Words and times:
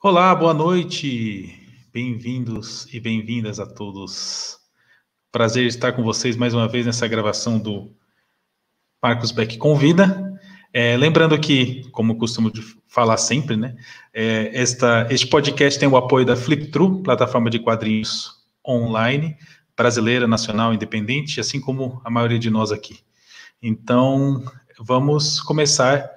Olá, 0.00 0.34
boa 0.34 0.54
noite. 0.54 1.52
Bem-vindos 1.92 2.86
e 2.94 3.00
bem-vindas 3.00 3.58
a 3.58 3.66
todos. 3.66 4.58
Prazer 5.30 5.66
estar 5.66 5.92
com 5.92 6.04
vocês 6.04 6.36
mais 6.36 6.54
uma 6.54 6.68
vez 6.68 6.86
nessa 6.86 7.08
gravação 7.08 7.58
do 7.58 7.94
Marcos 9.02 9.30
Beck 9.30 9.56
Convida. 9.56 10.38
É, 10.72 10.96
lembrando 10.96 11.38
que, 11.38 11.88
como 11.90 12.16
costumo 12.16 12.52
falar 12.86 13.16
sempre, 13.16 13.56
né, 13.56 13.74
é, 14.12 14.50
esta, 14.52 15.06
este 15.10 15.26
podcast 15.26 15.78
tem 15.78 15.88
o 15.88 15.96
apoio 15.96 16.26
da 16.26 16.36
FlipTru, 16.36 17.02
plataforma 17.02 17.48
de 17.48 17.58
quadrinhos 17.58 18.32
online, 18.66 19.36
brasileira, 19.76 20.26
nacional, 20.26 20.74
independente, 20.74 21.40
assim 21.40 21.60
como 21.60 22.00
a 22.04 22.10
maioria 22.10 22.38
de 22.38 22.50
nós 22.50 22.70
aqui. 22.70 22.98
Então, 23.62 24.44
vamos 24.78 25.40
começar 25.40 26.10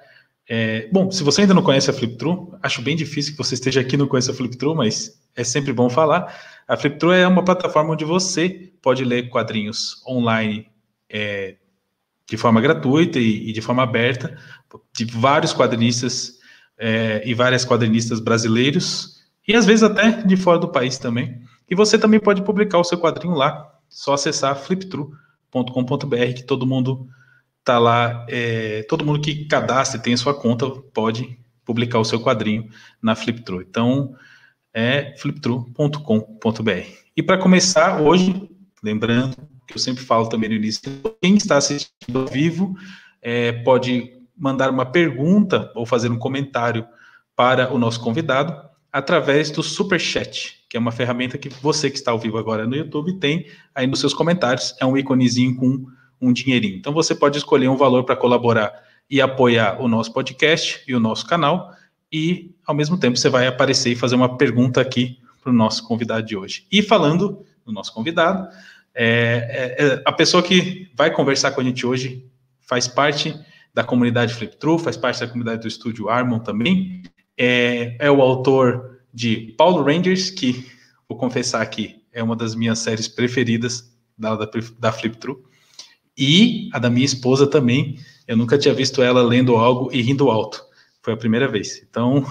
é, 0.48 0.88
bom, 0.92 1.10
se 1.10 1.22
você 1.22 1.42
ainda 1.42 1.54
não 1.54 1.62
conhece 1.62 1.88
a 1.88 1.92
FlipTrue, 1.92 2.48
acho 2.62 2.82
bem 2.82 2.96
difícil 2.96 3.32
que 3.32 3.38
você 3.38 3.54
esteja 3.54 3.80
aqui 3.80 3.94
e 3.94 3.98
não 3.98 4.06
conheça 4.06 4.32
a 4.32 4.34
FlipTrue, 4.34 4.74
mas 4.74 5.18
é 5.34 5.44
sempre 5.44 5.72
bom 5.72 5.88
falar. 5.88 6.62
A 6.68 6.76
FlipTrue 6.76 7.14
é 7.14 7.26
uma 7.26 7.44
plataforma 7.44 7.92
onde 7.92 8.04
você 8.04 8.70
pode 8.82 9.04
ler 9.04 9.28
quadrinhos 9.28 10.02
online 10.06 10.68
é, 11.08 11.56
de 12.32 12.38
forma 12.38 12.62
gratuita 12.62 13.18
e, 13.18 13.50
e, 13.50 13.52
de 13.52 13.60
forma 13.60 13.82
aberta, 13.82 14.38
de 14.96 15.04
vários 15.04 15.52
quadrinistas 15.52 16.38
é, 16.78 17.22
e 17.26 17.34
várias 17.34 17.62
quadrinistas 17.62 18.20
brasileiros, 18.20 19.20
e 19.46 19.54
às 19.54 19.66
vezes 19.66 19.82
até 19.82 20.22
de 20.22 20.34
fora 20.34 20.58
do 20.58 20.68
país 20.68 20.96
também. 20.96 21.42
E 21.68 21.74
você 21.74 21.98
também 21.98 22.18
pode 22.18 22.40
publicar 22.40 22.78
o 22.78 22.84
seu 22.84 22.96
quadrinho 22.98 23.34
lá, 23.34 23.70
só 23.86 24.14
acessar 24.14 24.56
fliptrue.com.br, 24.56 26.32
que 26.34 26.42
todo 26.42 26.66
mundo 26.66 27.06
tá 27.62 27.78
lá, 27.78 28.24
é, 28.30 28.82
todo 28.84 29.04
mundo 29.04 29.20
que 29.20 29.44
cadastre 29.44 30.00
tem 30.00 30.14
a 30.14 30.16
sua 30.16 30.32
conta 30.32 30.70
pode 30.70 31.38
publicar 31.66 31.98
o 31.98 32.04
seu 32.04 32.18
quadrinho 32.18 32.66
na 33.02 33.14
Fliptrue. 33.14 33.66
Então, 33.68 34.16
é 34.72 35.14
fliptrue.com.br. 35.18 36.86
E 37.14 37.22
para 37.22 37.36
começar, 37.36 38.00
hoje, 38.00 38.50
lembrando 38.82 39.36
que 39.72 39.78
eu 39.78 39.82
sempre 39.82 40.04
falo 40.04 40.28
também 40.28 40.50
no 40.50 40.54
início, 40.54 40.82
quem 41.20 41.36
está 41.36 41.56
assistindo 41.56 42.20
ao 42.20 42.26
vivo 42.26 42.76
é, 43.20 43.52
pode 43.52 44.12
mandar 44.36 44.70
uma 44.70 44.84
pergunta 44.84 45.72
ou 45.74 45.86
fazer 45.86 46.10
um 46.10 46.18
comentário 46.18 46.86
para 47.34 47.72
o 47.72 47.78
nosso 47.78 48.00
convidado 48.00 48.54
através 48.92 49.50
do 49.50 49.62
Super 49.62 49.98
Chat, 49.98 50.64
que 50.68 50.76
é 50.76 50.80
uma 50.80 50.92
ferramenta 50.92 51.38
que 51.38 51.48
você 51.48 51.90
que 51.90 51.96
está 51.96 52.10
ao 52.10 52.18
vivo 52.18 52.36
agora 52.36 52.66
no 52.66 52.76
YouTube 52.76 53.18
tem 53.18 53.46
aí 53.74 53.86
nos 53.86 54.00
seus 54.00 54.12
comentários. 54.12 54.74
É 54.78 54.84
um 54.84 54.96
íconezinho 54.96 55.56
com 55.56 55.86
um 56.20 56.32
dinheirinho. 56.32 56.76
Então 56.76 56.92
você 56.92 57.14
pode 57.14 57.38
escolher 57.38 57.68
um 57.68 57.76
valor 57.76 58.04
para 58.04 58.14
colaborar 58.14 58.72
e 59.10 59.20
apoiar 59.20 59.80
o 59.80 59.88
nosso 59.88 60.12
podcast 60.12 60.82
e 60.86 60.94
o 60.94 61.00
nosso 61.00 61.26
canal, 61.26 61.72
e 62.10 62.54
ao 62.66 62.74
mesmo 62.74 62.98
tempo 62.98 63.16
você 63.16 63.28
vai 63.28 63.46
aparecer 63.46 63.92
e 63.92 63.96
fazer 63.96 64.14
uma 64.14 64.36
pergunta 64.36 64.80
aqui 64.80 65.18
para 65.42 65.50
o 65.50 65.54
nosso 65.54 65.86
convidado 65.86 66.26
de 66.26 66.36
hoje. 66.36 66.66
E 66.70 66.82
falando 66.82 67.44
do 67.64 67.72
nosso 67.72 67.92
convidado, 67.92 68.48
é, 68.94 69.76
é, 69.78 69.86
é, 69.86 70.02
a 70.04 70.12
pessoa 70.12 70.42
que 70.42 70.90
vai 70.94 71.10
conversar 71.10 71.52
com 71.52 71.60
a 71.60 71.64
gente 71.64 71.86
hoje 71.86 72.26
faz 72.60 72.86
parte 72.86 73.34
da 73.72 73.82
comunidade 73.82 74.34
Flip 74.34 74.56
True, 74.56 74.78
faz 74.78 74.96
parte 74.96 75.20
da 75.20 75.26
comunidade 75.26 75.62
do 75.62 75.68
estúdio 75.68 76.08
Armon 76.08 76.38
também, 76.38 77.02
é, 77.36 77.96
é 77.98 78.10
o 78.10 78.20
autor 78.20 79.00
de 79.12 79.54
Paulo 79.56 79.82
Rangers, 79.82 80.30
que 80.30 80.66
vou 81.08 81.18
confessar 81.18 81.62
aqui, 81.62 82.02
é 82.12 82.22
uma 82.22 82.36
das 82.36 82.54
minhas 82.54 82.78
séries 82.78 83.08
preferidas 83.08 83.92
da, 84.16 84.36
da, 84.36 84.48
da 84.78 84.92
Flip 84.92 85.16
True. 85.16 85.36
E 86.16 86.68
a 86.72 86.78
da 86.78 86.90
minha 86.90 87.06
esposa 87.06 87.46
também. 87.46 87.98
Eu 88.28 88.36
nunca 88.36 88.58
tinha 88.58 88.74
visto 88.74 89.02
ela 89.02 89.22
lendo 89.22 89.56
algo 89.56 89.90
e 89.92 90.00
rindo 90.02 90.30
alto. 90.30 90.62
Foi 91.02 91.14
a 91.14 91.16
primeira 91.16 91.48
vez. 91.48 91.82
Então, 91.88 92.24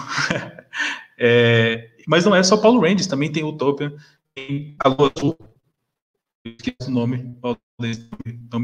é, 1.18 1.90
mas 2.08 2.24
não 2.24 2.36
é 2.36 2.44
só 2.44 2.58
Paulo 2.58 2.82
Rangers, 2.82 3.08
também 3.08 3.32
tem 3.32 3.44
Utopia, 3.44 3.94
tem 4.34 4.76
a 4.80 4.88
Lua 4.88 5.12
Azul. 5.16 5.38
Esqueci 6.44 6.90
o 6.90 6.92
nome, 6.92 7.36
não 8.52 8.64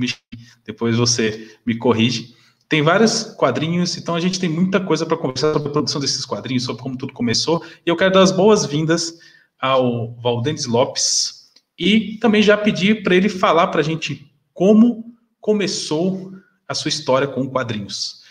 depois 0.66 0.98
você 0.98 1.58
me 1.66 1.78
corrige. 1.78 2.36
Tem 2.68 2.82
vários 2.82 3.24
quadrinhos, 3.24 3.96
então 3.98 4.16
a 4.16 4.20
gente 4.20 4.40
tem 4.40 4.50
muita 4.50 4.80
coisa 4.80 5.06
para 5.06 5.16
conversar 5.16 5.54
sobre 5.54 5.70
a 5.70 5.72
produção 5.72 6.02
desses 6.02 6.26
quadrinhos, 6.26 6.64
sobre 6.64 6.82
como 6.82 6.98
tudo 6.98 7.14
começou. 7.14 7.64
E 7.86 7.90
eu 7.90 7.96
quero 7.96 8.14
dar 8.14 8.22
as 8.22 8.32
boas-vindas 8.32 9.18
ao 9.60 10.16
Valdenis 10.16 10.66
Lopes 10.66 11.52
e 11.80 12.18
também 12.18 12.42
já 12.42 12.58
pedir 12.58 13.04
para 13.04 13.16
ele 13.16 13.30
falar 13.30 13.68
para 13.68 13.80
a 13.80 13.84
gente 13.84 14.30
como 14.54 15.14
começou 15.40 16.34
a 16.68 16.74
sua 16.74 16.90
história 16.90 17.28
com 17.28 17.48
quadrinhos. 17.48 18.24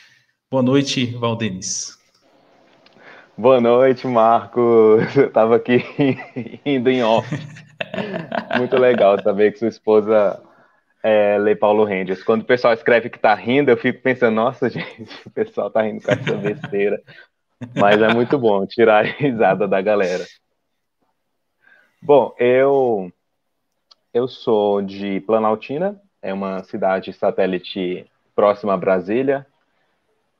Boa 0.50 0.62
noite, 0.62 1.06
Valdenis. 1.06 1.96
Boa 3.38 3.60
noite, 3.60 4.06
Marco. 4.06 4.60
Eu 5.16 5.28
estava 5.28 5.56
aqui 5.56 5.82
indo 6.66 6.90
em 6.90 7.02
off. 7.02 7.28
Muito 8.56 8.76
legal 8.76 9.20
saber 9.22 9.52
que 9.52 9.58
sua 9.58 9.68
esposa 9.68 10.42
é, 11.02 11.38
lê 11.38 11.54
Paulo 11.54 11.84
Rangers. 11.84 12.22
Quando 12.22 12.42
o 12.42 12.46
pessoal 12.46 12.74
escreve 12.74 13.08
que 13.08 13.16
está 13.16 13.34
rindo, 13.34 13.70
eu 13.70 13.76
fico 13.76 14.02
pensando, 14.02 14.34
nossa, 14.34 14.68
gente, 14.70 15.08
o 15.26 15.30
pessoal 15.30 15.68
está 15.68 15.82
rindo 15.82 16.02
com 16.02 16.10
essa 16.10 16.34
besteira. 16.34 17.00
Mas 17.74 18.02
é 18.02 18.12
muito 18.12 18.38
bom 18.38 18.66
tirar 18.66 19.04
a 19.04 19.08
risada 19.08 19.66
da 19.66 19.80
galera. 19.80 20.24
Bom, 22.02 22.34
eu 22.38 23.10
eu 24.12 24.26
sou 24.26 24.80
de 24.80 25.20
Planaltina, 25.20 26.00
é 26.22 26.32
uma 26.32 26.62
cidade 26.64 27.12
satélite 27.12 28.06
próxima 28.34 28.74
a 28.74 28.76
Brasília. 28.76 29.46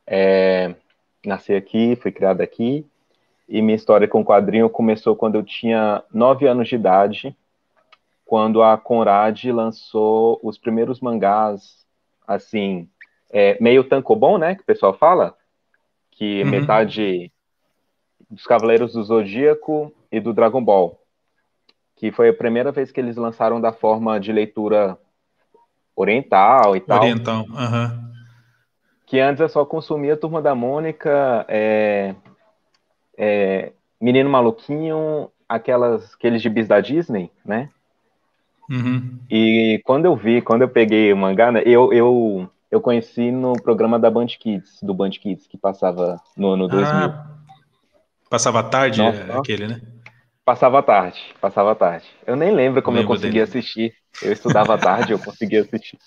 É, 0.07 0.75
nasci 1.25 1.55
aqui, 1.55 1.97
fui 1.97 2.11
criado 2.11 2.41
aqui, 2.41 2.87
e 3.49 3.63
minha 3.63 3.77
história 3.77 4.09
com 4.09 4.25
quadrinho 4.25 4.69
começou 4.69 5.15
quando 5.15 5.37
eu 5.37 5.43
tinha 5.43 6.03
nove 6.13 6.47
anos 6.47 6.69
de 6.69 6.75
idade, 6.75 7.37
quando 8.25 8.63
a 8.63 8.77
Conrad 8.77 9.45
lançou 9.47 10.41
os 10.43 10.59
primeiros 10.59 11.01
mangás, 11.01 11.87
assim, 12.27 12.89
é, 13.31 13.57
meio 13.61 13.85
tankobon, 13.85 14.39
né, 14.39 14.55
que 14.57 14.63
o 14.63 14.67
pessoal 14.67 14.95
fala, 14.95 15.35
que 16.11 16.43
uhum. 16.43 16.51
metade 16.51 17.33
dos 18.29 18.45
Cavaleiros 18.45 18.95
do 18.95 19.05
Zodíaco 19.05 19.93
e 20.11 20.19
do 20.19 20.33
Dragon 20.33 20.63
Ball, 20.63 21.01
que 21.95 22.11
foi 22.11 22.29
a 22.29 22.35
primeira 22.35 22.73
vez 22.73 22.91
que 22.91 23.01
eles 23.01 23.17
lançaram 23.17 23.61
da 23.61 23.73
forma 23.73 24.19
de 24.19 24.33
leitura 24.33 24.99
oriental 25.95 26.75
e 26.77 26.81
tal. 26.81 27.01
Oriental, 27.01 27.47
aham. 27.55 27.85
Uhum. 27.85 28.07
Que 29.07 29.21
antes 29.21 29.41
eu 29.41 29.49
só 29.49 29.65
consumia 29.65 30.17
Turma 30.17 30.43
da 30.43 30.53
Mônica, 30.53 31.47
é, 31.49 32.13
é, 33.17 33.73
Menino 34.01 34.29
Maluquinho, 34.29 35.31
aquelas, 35.49 36.15
aqueles 36.15 36.43
gibis 36.43 36.69
da 36.69 36.81
Disney, 36.81 37.31
né? 37.45 37.71
Uhum. 38.71 39.19
E 39.31 39.81
quando 39.85 40.07
eu 40.07 40.17
vi, 40.17 40.43
quando 40.43 40.63
eu 40.63 40.69
peguei 40.69 41.13
o 41.13 41.17
mangá, 41.17 41.53
né, 41.53 41.63
eu, 41.65 41.93
eu, 41.93 42.51
eu 42.71 42.81
conheci 42.81 43.31
no 43.31 43.53
programa 43.55 43.99
da 43.99 44.11
Band 44.11 44.27
Kids, 44.27 44.81
do 44.83 44.93
Band 44.93 45.11
Kids, 45.11 45.47
que 45.47 45.57
passava 45.57 46.21
no 46.37 46.51
ano 46.51 46.69
2000. 46.69 46.91
Ah, 46.91 47.27
passava 48.29 48.63
tarde 48.63 49.01
Nossa, 49.01 49.39
aquele, 49.39 49.69
né? 49.69 49.81
Passava 50.47 50.81
tarde, 50.81 51.35
passava 51.41 51.75
tarde. 51.75 52.07
Eu 52.25 52.37
nem 52.37 52.55
lembro 52.55 52.81
como 52.81 52.97
eu, 52.99 53.03
eu 53.03 53.07
conseguia 53.09 53.43
assistir. 53.43 53.93
Eu 54.23 54.33
estudava 54.33 54.79
tarde, 54.79 55.11
eu 55.11 55.19
conseguia 55.19 55.63
assistir. 55.63 55.99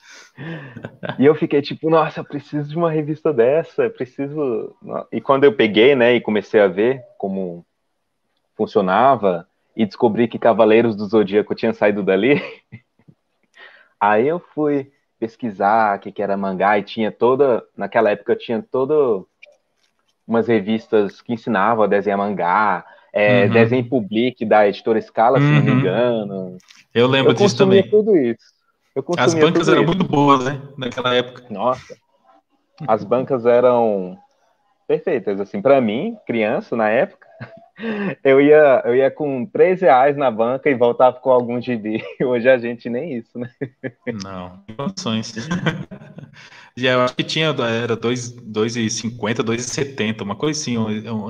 E 1.20 1.26
eu 1.26 1.36
fiquei 1.36 1.62
tipo, 1.62 1.90
nossa, 1.90 2.22
eu 2.22 2.24
preciso 2.24 2.70
de 2.70 2.78
uma 2.78 2.90
revista 2.90 3.34
dessa, 3.34 3.84
eu 3.84 3.92
preciso. 3.92 4.74
E 5.12 5.20
quando 5.20 5.44
eu 5.44 5.54
peguei, 5.54 5.94
né, 5.94 6.16
e 6.16 6.22
comecei 6.22 6.62
a 6.62 6.70
ver 6.70 7.04
como 7.18 7.66
funcionava 8.56 9.46
e 9.76 9.86
descobri 9.86 10.26
que 10.26 10.40
Cavaleiros 10.40 10.96
do 10.96 11.06
Zodíaco 11.06 11.54
tinha 11.54 11.74
saído 11.74 12.02
dali, 12.02 12.42
aí 14.00 14.26
eu 14.26 14.40
fui 14.40 14.90
pesquisar 15.20 15.98
o 15.98 16.00
que, 16.00 16.14
que 16.14 16.24
era 16.24 16.38
mangá 16.38 16.80
e 16.80 16.84
tinha 16.84 17.12
toda, 17.12 17.62
naquela 17.76 18.10
época 18.10 18.38
tinha 18.38 18.64
toda 18.64 19.22
umas 20.26 20.48
revistas 20.48 21.22
que 21.22 21.34
ensinavam 21.34 21.84
a 21.84 21.88
desenhar 21.88 22.18
mangá, 22.18 22.86
é, 23.14 23.46
uhum. 23.46 23.52
desenho 23.52 23.90
public 23.90 24.46
da 24.46 24.68
editora 24.68 25.02
Scala, 25.02 25.40
uhum. 25.40 25.46
se 25.46 25.52
não 25.54 25.62
me 25.64 25.72
uhum. 25.72 25.80
engano. 25.80 26.58
Eu 26.94 27.08
lembro 27.08 27.32
eu 27.32 27.36
disso 27.36 27.58
também. 27.58 27.88
tudo 27.90 28.16
isso. 28.16 28.60
As 29.18 29.34
bancas 29.34 29.68
eram 29.68 29.84
isso. 29.84 29.96
muito 29.96 30.08
boas, 30.08 30.44
né? 30.44 30.62
Naquela 30.78 31.14
época. 31.14 31.44
Nossa. 31.50 31.96
As 32.88 33.04
bancas 33.04 33.46
eram 33.46 34.18
perfeitas, 34.88 35.40
assim, 35.40 35.62
para 35.62 35.80
mim, 35.80 36.18
criança, 36.26 36.76
na 36.76 36.90
época, 36.90 37.28
eu 38.24 38.42
ia, 38.42 38.82
eu 38.86 38.96
ia 38.96 39.12
com 39.12 39.46
três 39.46 39.82
reais 39.82 40.18
na 40.18 40.32
banca 40.32 40.70
e 40.70 40.76
voltava 40.76 41.18
com 41.20 41.30
algum 41.30 41.62
gibi. 41.62 42.04
Hoje 42.22 42.50
a 42.50 42.58
gente 42.58 42.90
nem 42.90 43.16
isso, 43.16 43.38
né? 43.38 43.50
Não, 44.24 44.64
condições. 44.76 45.36
Já 46.76 46.94
eu 46.94 47.02
acho 47.02 47.16
que 47.16 47.24
tinha, 47.24 47.48
era 47.48 47.96
2,50, 47.96 49.44
2,70, 49.44 50.22
uma 50.22 50.36
coisa 50.36 50.60
assim, 50.60 50.76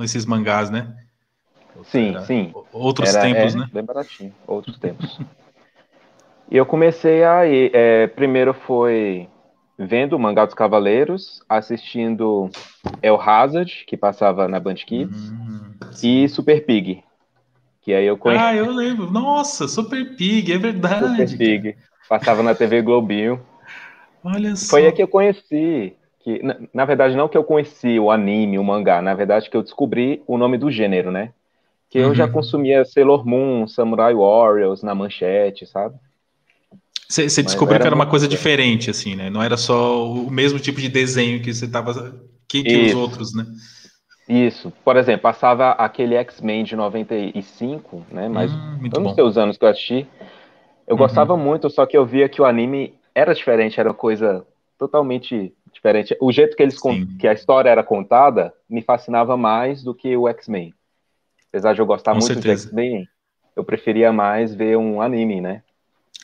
esses 0.02 0.24
mangás, 0.24 0.70
né? 0.70 0.94
Sim, 1.84 2.10
era 2.10 2.20
sim. 2.22 2.52
Outros 2.72 3.14
era, 3.14 3.20
tempos, 3.22 3.54
é, 3.54 3.58
né? 3.58 3.68
Bem 3.72 3.84
baratinho, 3.84 4.34
outros 4.46 4.78
tempos. 4.78 5.18
e 6.50 6.56
eu 6.56 6.66
comecei 6.66 7.24
aí, 7.24 7.70
é, 7.72 8.06
primeiro 8.08 8.52
foi 8.54 9.28
vendo 9.78 10.14
o 10.14 10.18
Mangá 10.18 10.44
dos 10.44 10.54
Cavaleiros, 10.54 11.42
assistindo 11.48 12.50
El 13.02 13.20
Hazard, 13.20 13.84
que 13.86 13.96
passava 13.96 14.46
na 14.46 14.60
Band 14.60 14.74
Kids, 14.74 15.30
hum, 15.30 15.72
e 16.02 16.28
Super 16.28 16.64
Pig, 16.66 17.02
que 17.80 17.94
aí 17.94 18.04
eu 18.04 18.18
conheci. 18.18 18.44
Ah, 18.44 18.54
eu 18.54 18.70
lembro. 18.70 19.10
Nossa, 19.10 19.66
Super 19.66 20.16
Pig, 20.16 20.52
é 20.52 20.58
verdade. 20.58 21.28
Super 21.28 21.38
Pig. 21.38 21.76
Passava 22.08 22.42
na 22.42 22.54
TV 22.54 22.82
Globinho. 22.82 23.40
Olha 24.22 24.54
só. 24.54 24.70
Foi 24.70 24.84
aí 24.84 24.92
que 24.92 25.02
eu 25.02 25.08
conheci. 25.08 25.96
Que, 26.22 26.42
na, 26.42 26.56
na, 26.74 26.84
verdade, 26.84 27.16
não 27.16 27.28
que 27.28 27.38
eu 27.38 27.44
conheci 27.44 27.98
o 27.98 28.10
anime, 28.10 28.58
o 28.58 28.64
mangá, 28.64 29.00
na 29.00 29.14
verdade 29.14 29.48
que 29.48 29.56
eu 29.56 29.62
descobri 29.62 30.22
o 30.26 30.36
nome 30.36 30.58
do 30.58 30.70
gênero, 30.70 31.10
né? 31.10 31.32
Que 31.90 31.98
uhum. 31.98 32.06
eu 32.06 32.14
já 32.14 32.26
uhum. 32.26 32.32
consumia 32.32 32.84
Sailor 32.84 33.26
Moon, 33.26 33.66
Samurai 33.66 34.14
Warriors 34.14 34.82
na 34.82 34.94
manchete, 34.94 35.66
sabe? 35.66 35.96
Você 37.08 37.42
descobriu 37.42 37.74
era 37.74 37.82
que 37.82 37.86
era 37.88 37.96
uma 37.96 38.06
coisa 38.06 38.28
diferente, 38.28 38.88
assim, 38.88 39.16
né? 39.16 39.28
Não 39.28 39.42
era 39.42 39.56
só 39.56 40.08
o 40.08 40.30
mesmo 40.30 40.60
tipo 40.60 40.80
de 40.80 40.88
desenho 40.88 41.42
que 41.42 41.52
você 41.52 41.68
tava. 41.68 42.14
que, 42.48 42.62
que 42.62 42.86
os 42.86 42.94
outros, 42.94 43.34
né? 43.34 43.44
Isso. 44.28 44.72
Por 44.84 44.96
exemplo, 44.96 45.22
passava 45.22 45.70
aquele 45.72 46.14
X-Men 46.14 46.62
de 46.62 46.76
95, 46.76 48.06
né? 48.12 48.28
Mas 48.28 48.52
hum, 48.52 48.88
eu 48.94 49.00
não 49.00 49.12
sei 49.12 49.24
os 49.24 49.36
anos 49.36 49.58
que 49.58 49.64
eu 49.64 49.68
assisti. 49.68 50.06
Eu 50.86 50.94
uhum. 50.94 50.98
gostava 50.98 51.36
muito, 51.36 51.68
só 51.68 51.84
que 51.84 51.98
eu 51.98 52.06
via 52.06 52.28
que 52.28 52.40
o 52.40 52.44
anime 52.44 52.94
era 53.12 53.34
diferente, 53.34 53.80
era 53.80 53.88
uma 53.88 53.94
coisa 53.94 54.46
totalmente 54.78 55.52
diferente. 55.72 56.16
O 56.20 56.30
jeito 56.30 56.56
que 56.56 56.62
eles 56.62 56.78
que 57.18 57.26
a 57.26 57.32
história 57.32 57.70
era 57.70 57.82
contada 57.82 58.54
me 58.68 58.82
fascinava 58.82 59.36
mais 59.36 59.82
do 59.82 59.92
que 59.92 60.16
o 60.16 60.28
X-Men. 60.28 60.72
Apesar 61.50 61.74
de 61.74 61.80
eu 61.80 61.86
gostar 61.86 62.12
Com 62.12 62.20
muito 62.20 62.32
certeza. 62.32 62.64
de 62.64 62.68
X-Men, 62.68 63.08
eu 63.56 63.64
preferia 63.64 64.12
mais 64.12 64.54
ver 64.54 64.76
um 64.76 65.02
anime, 65.02 65.40
né? 65.40 65.62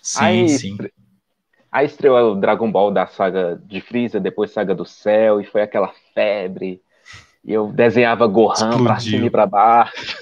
Sim, 0.02 0.24
aí, 0.24 0.48
sim. 0.48 0.78
Aí 1.70 1.84
estreou 1.84 2.32
o 2.32 2.34
Dragon 2.36 2.70
Ball 2.70 2.90
da 2.90 3.06
saga 3.06 3.60
de 3.64 3.80
Freeza, 3.80 4.20
depois 4.20 4.52
saga 4.52 4.74
do 4.74 4.84
Céu, 4.84 5.40
e 5.40 5.44
foi 5.44 5.62
aquela 5.62 5.92
febre. 6.14 6.80
E 7.44 7.52
eu 7.52 7.68
desenhava 7.68 8.26
Gohan 8.26 8.82
para 8.82 8.98
cima 8.98 9.26
e 9.26 9.30
para 9.30 9.46
baixo. 9.46 10.16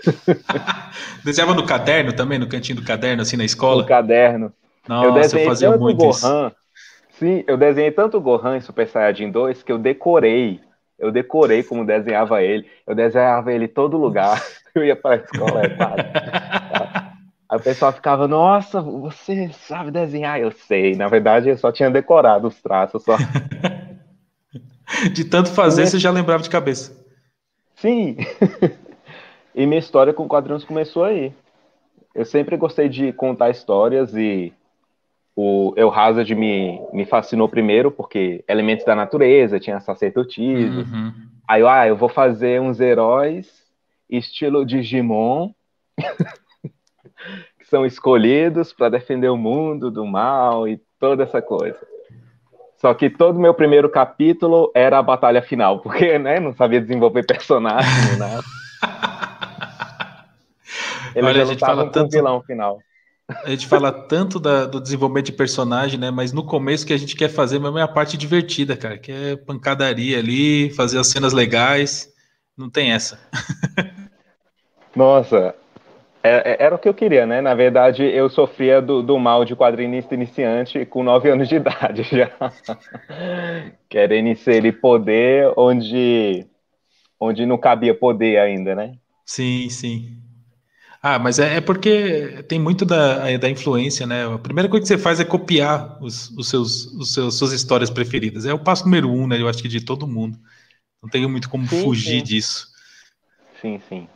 desenhava 1.24 1.54
no 1.54 1.64
caderno 1.64 2.12
também, 2.12 2.38
no 2.38 2.48
cantinho 2.48 2.80
do 2.80 2.84
caderno, 2.84 3.22
assim, 3.22 3.36
na 3.36 3.44
escola? 3.44 3.82
No 3.82 3.88
caderno. 3.88 4.52
Nossa, 4.88 5.06
eu, 5.06 5.12
desenhei 5.12 5.46
eu 5.46 5.50
fazia 5.50 5.70
tanto 5.70 5.80
muito 5.80 5.98
Gohan, 5.98 6.10
isso. 6.10 6.56
Sim, 7.18 7.44
eu 7.46 7.56
desenhei 7.56 7.92
tanto 7.92 8.20
Gohan 8.20 8.56
em 8.56 8.60
Super 8.60 8.88
Saiyajin 8.88 9.30
2 9.30 9.62
que 9.62 9.70
eu 9.70 9.78
decorei. 9.78 10.60
Eu 10.98 11.12
decorei 11.12 11.62
como 11.62 11.86
desenhava 11.86 12.42
ele. 12.42 12.68
Eu 12.86 12.94
desenhava 12.94 13.52
ele 13.52 13.66
em 13.66 13.68
todo 13.68 13.96
lugar. 13.96 14.42
Eu 14.74 14.84
ia 14.84 14.96
para 14.96 15.14
a 15.14 15.18
escola, 15.18 15.62
é 15.62 15.68
claro. 15.68 16.02
Aí 17.48 17.58
o 17.58 17.62
pessoal 17.62 17.92
ficava, 17.92 18.26
nossa, 18.26 18.80
você 18.80 19.48
sabe 19.50 19.90
desenhar? 19.90 20.40
Eu 20.40 20.50
sei. 20.50 20.96
Na 20.96 21.08
verdade, 21.08 21.48
eu 21.48 21.56
só 21.56 21.70
tinha 21.70 21.90
decorado 21.90 22.48
os 22.48 22.60
traços. 22.60 23.04
Só. 23.04 23.16
De 25.12 25.24
tanto 25.24 25.50
fazer, 25.50 25.86
você 25.86 25.98
já 25.98 26.10
lembrava 26.10 26.42
de 26.42 26.50
cabeça. 26.50 27.04
Sim. 27.76 28.16
e 29.54 29.66
minha 29.66 29.78
história 29.78 30.12
com 30.12 30.26
quadrinhos 30.26 30.64
começou 30.64 31.04
aí. 31.04 31.32
Eu 32.14 32.24
sempre 32.24 32.56
gostei 32.56 32.88
de 32.88 33.12
contar 33.12 33.50
histórias 33.50 34.16
e 34.16 34.52
o 35.36 35.74
El 35.76 35.92
Hazard 35.92 36.34
me, 36.34 36.80
me 36.92 37.04
fascinou 37.04 37.48
primeiro 37.48 37.90
porque 37.90 38.44
elementos 38.48 38.84
da 38.84 38.94
natureza, 38.94 39.60
tinha 39.60 39.80
sacerdotismo. 39.80 40.80
Uhum. 40.80 41.12
Aí 41.46 41.60
eu, 41.60 41.68
ah, 41.68 41.86
eu 41.86 41.96
vou 41.96 42.08
fazer 42.08 42.60
uns 42.60 42.80
heróis 42.80 43.63
estilo 44.08 44.64
Digimon 44.64 45.50
que 47.58 47.66
são 47.66 47.86
escolhidos 47.86 48.72
para 48.72 48.90
defender 48.90 49.28
o 49.28 49.36
mundo 49.36 49.90
do 49.90 50.04
mal 50.04 50.68
e 50.68 50.80
toda 50.98 51.24
essa 51.24 51.40
coisa. 51.40 51.78
Só 52.76 52.92
que 52.92 53.08
todo 53.08 53.40
meu 53.40 53.54
primeiro 53.54 53.88
capítulo 53.88 54.70
era 54.74 54.98
a 54.98 55.02
batalha 55.02 55.40
final, 55.40 55.80
porque 55.80 56.18
né, 56.18 56.38
não 56.38 56.54
sabia 56.54 56.80
desenvolver 56.80 57.24
personagem, 57.24 58.18
né? 58.18 58.40
Eles 61.14 61.30
Olha, 61.30 61.42
a 61.42 61.46
gente 61.46 61.60
fala 61.60 61.90
tanto 61.90 62.10
vilão 62.10 62.42
final. 62.42 62.78
A 63.44 63.50
gente 63.50 63.66
fala 63.66 63.90
tanto 63.90 64.38
da, 64.38 64.66
do 64.66 64.78
desenvolvimento 64.78 65.26
de 65.26 65.32
personagem, 65.32 65.98
né? 65.98 66.10
Mas 66.10 66.32
no 66.32 66.44
começo 66.44 66.84
que 66.84 66.92
a 66.92 66.96
gente 66.96 67.16
quer 67.16 67.30
fazer 67.30 67.58
mesmo 67.58 67.78
é 67.78 67.82
a 67.82 67.88
parte 67.88 68.18
divertida, 68.18 68.76
cara, 68.76 68.98
que 68.98 69.10
é 69.10 69.36
pancadaria 69.36 70.18
ali, 70.18 70.70
fazer 70.70 70.98
as 70.98 71.06
cenas 71.06 71.32
legais. 71.32 72.12
Não 72.56 72.68
tem 72.68 72.92
essa. 72.92 73.18
Nossa, 74.96 75.54
é, 76.22 76.52
é, 76.52 76.64
era 76.64 76.74
o 76.74 76.78
que 76.78 76.88
eu 76.88 76.94
queria, 76.94 77.26
né? 77.26 77.42
Na 77.42 77.54
verdade, 77.54 78.02
eu 78.02 78.30
sofria 78.30 78.80
do, 78.80 79.02
do 79.02 79.18
mal 79.18 79.44
de 79.44 79.54
quadrinista 79.54 80.14
iniciante 80.14 80.86
com 80.86 81.02
nove 81.02 81.28
anos 81.30 81.48
de 81.48 81.56
idade 81.56 82.02
já. 82.04 82.30
Querendo 83.90 84.28
inserir 84.28 84.72
poder 84.72 85.52
onde, 85.56 86.46
onde 87.20 87.44
não 87.44 87.58
cabia 87.58 87.94
poder 87.94 88.38
ainda, 88.38 88.74
né? 88.74 88.94
Sim, 89.26 89.68
sim. 89.68 90.16
Ah, 91.02 91.18
mas 91.18 91.38
é, 91.38 91.56
é 91.56 91.60
porque 91.60 92.42
tem 92.48 92.58
muito 92.58 92.86
da, 92.86 93.36
da 93.36 93.50
influência, 93.50 94.06
né? 94.06 94.26
A 94.26 94.38
primeira 94.38 94.70
coisa 94.70 94.82
que 94.82 94.88
você 94.88 94.96
faz 94.96 95.20
é 95.20 95.24
copiar 95.24 96.02
os, 96.02 96.30
os 96.30 96.48
seus, 96.48 96.86
os 96.94 97.12
seus, 97.12 97.36
suas 97.36 97.52
histórias 97.52 97.90
preferidas. 97.90 98.46
É 98.46 98.54
o 98.54 98.58
passo 98.58 98.84
número 98.84 99.10
um, 99.10 99.26
né? 99.26 99.38
Eu 99.38 99.46
acho 99.46 99.60
que 99.60 99.68
de 99.68 99.84
todo 99.84 100.06
mundo. 100.06 100.38
Não 101.02 101.10
tem 101.10 101.26
muito 101.26 101.50
como 101.50 101.66
sim, 101.66 101.82
fugir 101.82 102.20
sim. 102.20 102.24
disso. 102.24 102.68
Sim, 103.60 103.78
sim. 103.86 104.08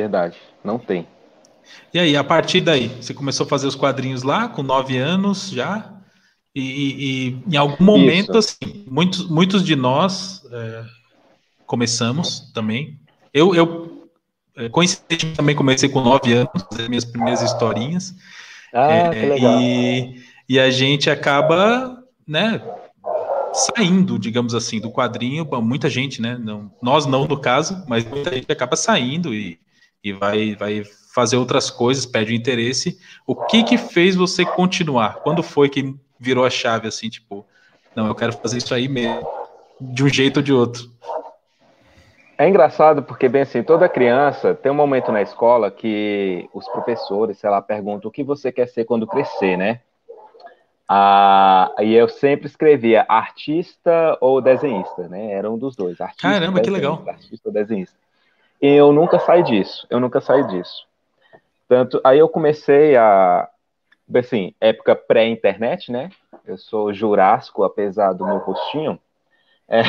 Verdade. 0.00 0.38
Não 0.64 0.78
tem. 0.78 1.06
E 1.92 1.98
aí, 1.98 2.16
a 2.16 2.24
partir 2.24 2.62
daí, 2.62 2.88
você 2.88 3.12
começou 3.12 3.44
a 3.44 3.48
fazer 3.48 3.66
os 3.66 3.74
quadrinhos 3.74 4.22
lá, 4.22 4.48
com 4.48 4.62
nove 4.62 4.96
anos 4.96 5.50
já, 5.50 5.92
e, 6.54 6.62
e, 6.62 7.28
e 7.28 7.54
em 7.54 7.56
algum 7.56 7.84
momento, 7.84 8.38
Isso. 8.38 8.56
assim, 8.62 8.84
muitos, 8.90 9.28
muitos 9.28 9.62
de 9.62 9.76
nós 9.76 10.42
é, 10.50 10.84
começamos 11.66 12.50
também. 12.54 12.98
Eu, 13.32 13.54
eu 13.54 14.08
é, 14.56 14.70
coincidentemente, 14.70 15.36
também 15.36 15.54
comecei 15.54 15.88
com 15.90 16.00
nove 16.00 16.32
anos, 16.32 16.50
fazer 16.70 16.88
minhas 16.88 17.04
primeiras 17.04 17.42
historinhas. 17.42 18.14
Ah, 18.72 18.90
é, 18.90 19.10
que 19.10 19.26
legal. 19.26 19.60
E, 19.60 20.22
e 20.48 20.58
a 20.58 20.70
gente 20.70 21.10
acaba, 21.10 22.02
né, 22.26 22.62
saindo, 23.52 24.18
digamos 24.18 24.54
assim, 24.54 24.80
do 24.80 24.90
quadrinho, 24.90 25.46
muita 25.62 25.90
gente, 25.90 26.22
né, 26.22 26.38
não, 26.42 26.72
nós 26.80 27.04
não 27.04 27.26
no 27.26 27.38
caso, 27.38 27.84
mas 27.86 28.04
muita 28.04 28.34
gente 28.34 28.50
acaba 28.50 28.76
saindo 28.76 29.34
e, 29.34 29.60
e 30.02 30.12
vai, 30.12 30.54
vai 30.54 30.82
fazer 31.14 31.36
outras 31.36 31.70
coisas, 31.70 32.06
perde 32.06 32.32
o 32.32 32.36
interesse. 32.36 32.98
O 33.26 33.34
que 33.34 33.62
que 33.62 33.76
fez 33.76 34.14
você 34.14 34.44
continuar? 34.44 35.16
Quando 35.16 35.42
foi 35.42 35.68
que 35.68 35.94
virou 36.18 36.44
a 36.44 36.50
chave 36.50 36.88
assim, 36.88 37.08
tipo, 37.08 37.46
não, 37.94 38.06
eu 38.06 38.14
quero 38.14 38.32
fazer 38.32 38.58
isso 38.58 38.74
aí 38.74 38.88
mesmo, 38.88 39.26
de 39.80 40.04
um 40.04 40.08
jeito 40.08 40.38
ou 40.38 40.42
de 40.42 40.52
outro? 40.52 40.90
É 42.38 42.48
engraçado 42.48 43.02
porque, 43.02 43.28
bem 43.28 43.42
assim, 43.42 43.62
toda 43.62 43.88
criança 43.88 44.54
tem 44.54 44.72
um 44.72 44.74
momento 44.74 45.12
na 45.12 45.20
escola 45.20 45.70
que 45.70 46.48
os 46.54 46.66
professores, 46.68 47.38
sei 47.38 47.50
lá, 47.50 47.60
perguntam 47.60 48.08
o 48.08 48.12
que 48.12 48.24
você 48.24 48.50
quer 48.50 48.66
ser 48.66 48.84
quando 48.84 49.06
crescer, 49.06 49.58
né? 49.58 49.80
Ah, 50.88 51.72
e 51.78 51.94
eu 51.94 52.08
sempre 52.08 52.46
escrevia 52.46 53.04
artista 53.08 54.16
ou 54.20 54.40
desenhista, 54.40 55.06
né? 55.06 55.32
Era 55.32 55.50
um 55.50 55.58
dos 55.58 55.76
dois. 55.76 56.00
Artista, 56.00 56.28
Caramba, 56.28 56.60
que 56.60 56.70
legal. 56.70 57.04
Artista 57.06 57.48
ou 57.48 57.52
desenhista. 57.52 57.96
E 58.60 58.68
eu 58.68 58.92
nunca 58.92 59.18
saí 59.18 59.42
disso, 59.42 59.86
eu 59.88 59.98
nunca 59.98 60.20
saí 60.20 60.46
disso. 60.46 60.84
Tanto, 61.68 62.00
aí 62.04 62.18
eu 62.18 62.28
comecei 62.28 62.96
a, 62.96 63.48
assim, 64.18 64.54
época 64.60 64.94
pré-internet, 64.94 65.90
né? 65.90 66.10
Eu 66.44 66.58
sou 66.58 66.92
jurássico, 66.92 67.62
apesar 67.62 68.12
do 68.12 68.26
meu 68.26 68.38
rostinho. 68.38 68.98
É. 69.68 69.82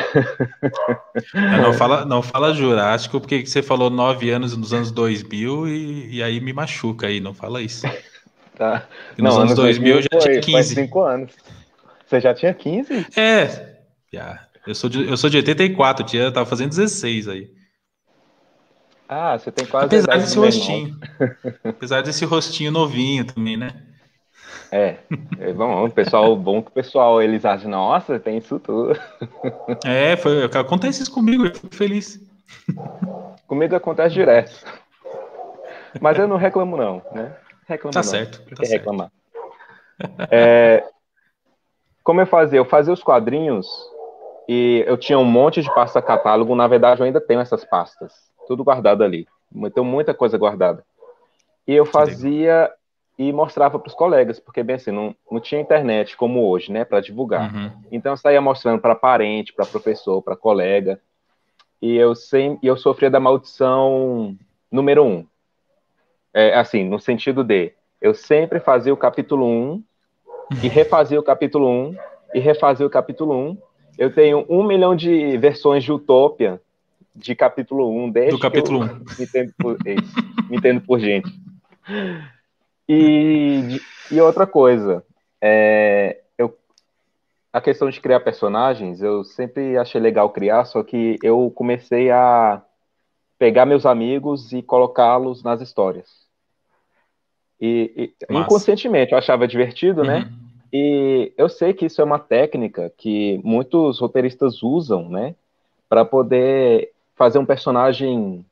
Não, 1.60 1.72
fala, 1.72 2.04
não 2.04 2.22
fala 2.22 2.54
jurássico, 2.54 3.20
porque 3.20 3.44
você 3.44 3.60
falou 3.60 3.90
nove 3.90 4.30
anos 4.30 4.56
nos 4.56 4.72
anos 4.72 4.92
2000 4.92 5.68
e, 5.68 6.16
e 6.16 6.22
aí 6.22 6.40
me 6.40 6.52
machuca 6.52 7.08
aí, 7.08 7.20
não 7.20 7.34
fala 7.34 7.60
isso. 7.60 7.84
Tá. 8.54 8.86
Nos 9.16 9.34
não, 9.34 9.42
anos 9.42 9.54
2000 9.54 9.96
eu 9.96 10.02
já 10.02 10.08
foi, 10.12 10.20
tinha 10.20 10.40
15. 10.40 10.52
Faz 10.52 10.66
cinco 10.66 11.00
anos. 11.00 11.32
Você 12.06 12.20
já 12.20 12.34
tinha 12.34 12.52
15? 12.52 13.06
É, 13.16 13.76
já. 14.12 14.46
Eu 14.66 14.74
sou 14.74 14.90
de, 14.90 15.08
eu 15.08 15.16
sou 15.16 15.30
de 15.30 15.38
84, 15.38 16.04
tinha, 16.04 16.30
tava 16.30 16.44
fazendo 16.44 16.68
16 16.68 17.28
aí. 17.28 17.50
Ah, 19.08 19.38
você 19.38 19.52
tem 19.52 19.66
quase. 19.66 19.86
Apesar 19.86 20.16
desse 20.18 20.38
rostinho. 20.38 20.98
Apesar 21.64 22.02
desse 22.02 22.24
rostinho 22.24 22.70
novinho 22.70 23.24
também, 23.24 23.56
né? 23.56 23.70
É, 24.70 24.96
é 25.38 25.52
bom, 25.52 25.84
o 25.84 25.90
pessoal, 25.90 26.34
bom 26.34 26.62
que 26.62 26.68
o 26.68 26.72
pessoal, 26.72 27.20
eles 27.20 27.44
acham, 27.44 27.70
nossa, 27.70 28.18
tem 28.18 28.38
isso 28.38 28.58
tudo. 28.58 28.98
É, 29.84 30.16
foi, 30.16 30.44
acontece 30.44 31.02
isso 31.02 31.12
comigo, 31.12 31.44
eu 31.44 31.54
fico 31.54 31.74
feliz. 31.74 32.18
Comigo 33.46 33.76
acontece 33.76 34.14
direto. 34.14 34.64
Mas 36.00 36.18
eu 36.18 36.26
não 36.26 36.38
reclamo 36.38 36.74
não, 36.74 37.02
né? 37.12 37.36
Reclamo 37.66 37.92
tá 37.92 38.00
não. 38.00 38.04
certo, 38.04 38.40
tá 38.54 38.64
certo. 38.64 38.72
reclamar. 38.72 39.12
É, 40.30 40.82
como 42.02 42.22
eu 42.22 42.26
fazia? 42.26 42.58
Eu 42.58 42.64
fazia 42.64 42.92
os 42.92 43.02
quadrinhos 43.02 43.66
E 44.48 44.82
eu 44.86 44.96
tinha 44.96 45.18
um 45.18 45.24
monte 45.24 45.62
de 45.62 45.72
pasta 45.74 46.02
catálogo, 46.02 46.54
na 46.54 46.66
verdade 46.66 47.00
eu 47.00 47.06
ainda 47.06 47.20
tenho 47.20 47.40
essas 47.40 47.64
pastas, 47.64 48.12
tudo 48.52 48.64
guardado 48.64 49.02
ali. 49.02 49.26
Tenho 49.74 49.84
muita 49.84 50.12
coisa 50.12 50.36
guardada. 50.36 50.84
E 51.66 51.74
eu 51.74 51.86
fazia 51.86 52.70
e 53.18 53.32
mostrava 53.32 53.78
para 53.78 53.88
os 53.88 53.94
colegas, 53.94 54.38
porque 54.38 54.62
bem 54.62 54.76
assim, 54.76 54.90
não, 54.90 55.14
não 55.30 55.40
tinha 55.40 55.60
internet 55.60 56.16
como 56.16 56.46
hoje, 56.46 56.70
né, 56.70 56.84
para 56.84 57.00
divulgar. 57.00 57.54
Uhum. 57.54 57.70
Então 57.90 58.12
eu 58.12 58.16
saía 58.16 58.40
mostrando 58.40 58.80
para 58.80 58.94
parente, 58.94 59.52
para 59.52 59.64
professor, 59.64 60.20
para 60.22 60.36
colega. 60.36 61.00
E 61.80 61.96
eu 61.96 62.14
sempre, 62.14 62.68
eu 62.68 62.76
sofria 62.76 63.10
da 63.10 63.20
maldição 63.20 64.36
número 64.70 65.04
um. 65.04 65.26
É, 66.34 66.54
assim, 66.58 66.84
no 66.84 66.98
sentido 66.98 67.42
de, 67.42 67.72
eu 68.00 68.14
sempre 68.14 68.60
fazia 68.60 68.92
o 68.92 68.96
capítulo 68.96 69.46
1 69.48 69.82
e 70.62 70.68
refazia 70.68 71.18
o 71.18 71.22
capítulo 71.22 71.68
1 71.68 71.96
e 72.34 72.38
refazia 72.38 72.86
o 72.86 72.90
capítulo 72.90 73.34
1. 73.34 73.58
Eu 73.98 74.12
tenho 74.14 74.44
um 74.48 74.62
milhão 74.62 74.94
de 74.94 75.38
versões 75.38 75.84
de 75.84 75.92
Utopia 75.92 76.60
de 77.14 77.34
capítulo 77.34 77.90
1, 78.04 78.10
desde 78.10 78.30
Do 78.32 78.38
capítulo 78.38 78.80
1. 78.80 78.86
Me 79.18 79.24
entendo 79.24 79.52
por, 79.58 79.78
me 80.48 80.56
entendo 80.56 80.80
por 80.80 80.98
gente. 80.98 81.30
E, 82.88 83.80
e 84.10 84.20
outra 84.20 84.46
coisa, 84.46 85.04
é, 85.40 86.20
eu, 86.36 86.56
a 87.52 87.60
questão 87.60 87.90
de 87.90 88.00
criar 88.00 88.20
personagens, 88.20 89.02
eu 89.02 89.24
sempre 89.24 89.76
achei 89.76 90.00
legal 90.00 90.30
criar, 90.30 90.64
só 90.64 90.82
que 90.82 91.18
eu 91.22 91.50
comecei 91.54 92.10
a 92.10 92.62
pegar 93.38 93.66
meus 93.66 93.84
amigos 93.84 94.52
e 94.52 94.62
colocá-los 94.62 95.42
nas 95.42 95.60
histórias. 95.60 96.08
E, 97.60 98.14
e 98.30 98.36
inconscientemente 98.36 99.12
eu 99.12 99.18
achava 99.18 99.46
divertido, 99.46 100.02
né? 100.02 100.18
uhum. 100.18 100.22
né? 100.24 100.32
E 100.72 101.32
eu 101.36 101.48
sei 101.48 101.74
que 101.74 101.84
isso 101.84 102.00
é 102.00 102.04
uma 102.04 102.18
técnica 102.18 102.90
que 102.96 103.38
muitos 103.44 104.00
roteiristas 104.00 104.62
usam, 104.62 105.08
né? 105.08 105.34
Para 105.86 106.02
poder 106.02 106.91
fazer 107.14 107.38
um 107.38 107.46
personagem 107.46 108.44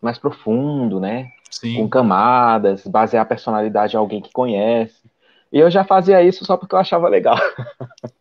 mais 0.00 0.18
profundo, 0.18 1.00
né? 1.00 1.30
Sim. 1.50 1.76
Com 1.76 1.88
camadas, 1.88 2.86
basear 2.86 3.22
a 3.22 3.28
personalidade 3.28 3.94
em 3.94 3.98
alguém 3.98 4.20
que 4.20 4.32
conhece. 4.32 5.08
E 5.52 5.58
eu 5.58 5.70
já 5.70 5.84
fazia 5.84 6.22
isso 6.22 6.44
só 6.44 6.56
porque 6.56 6.74
eu 6.74 6.78
achava 6.78 7.08
legal. 7.08 7.36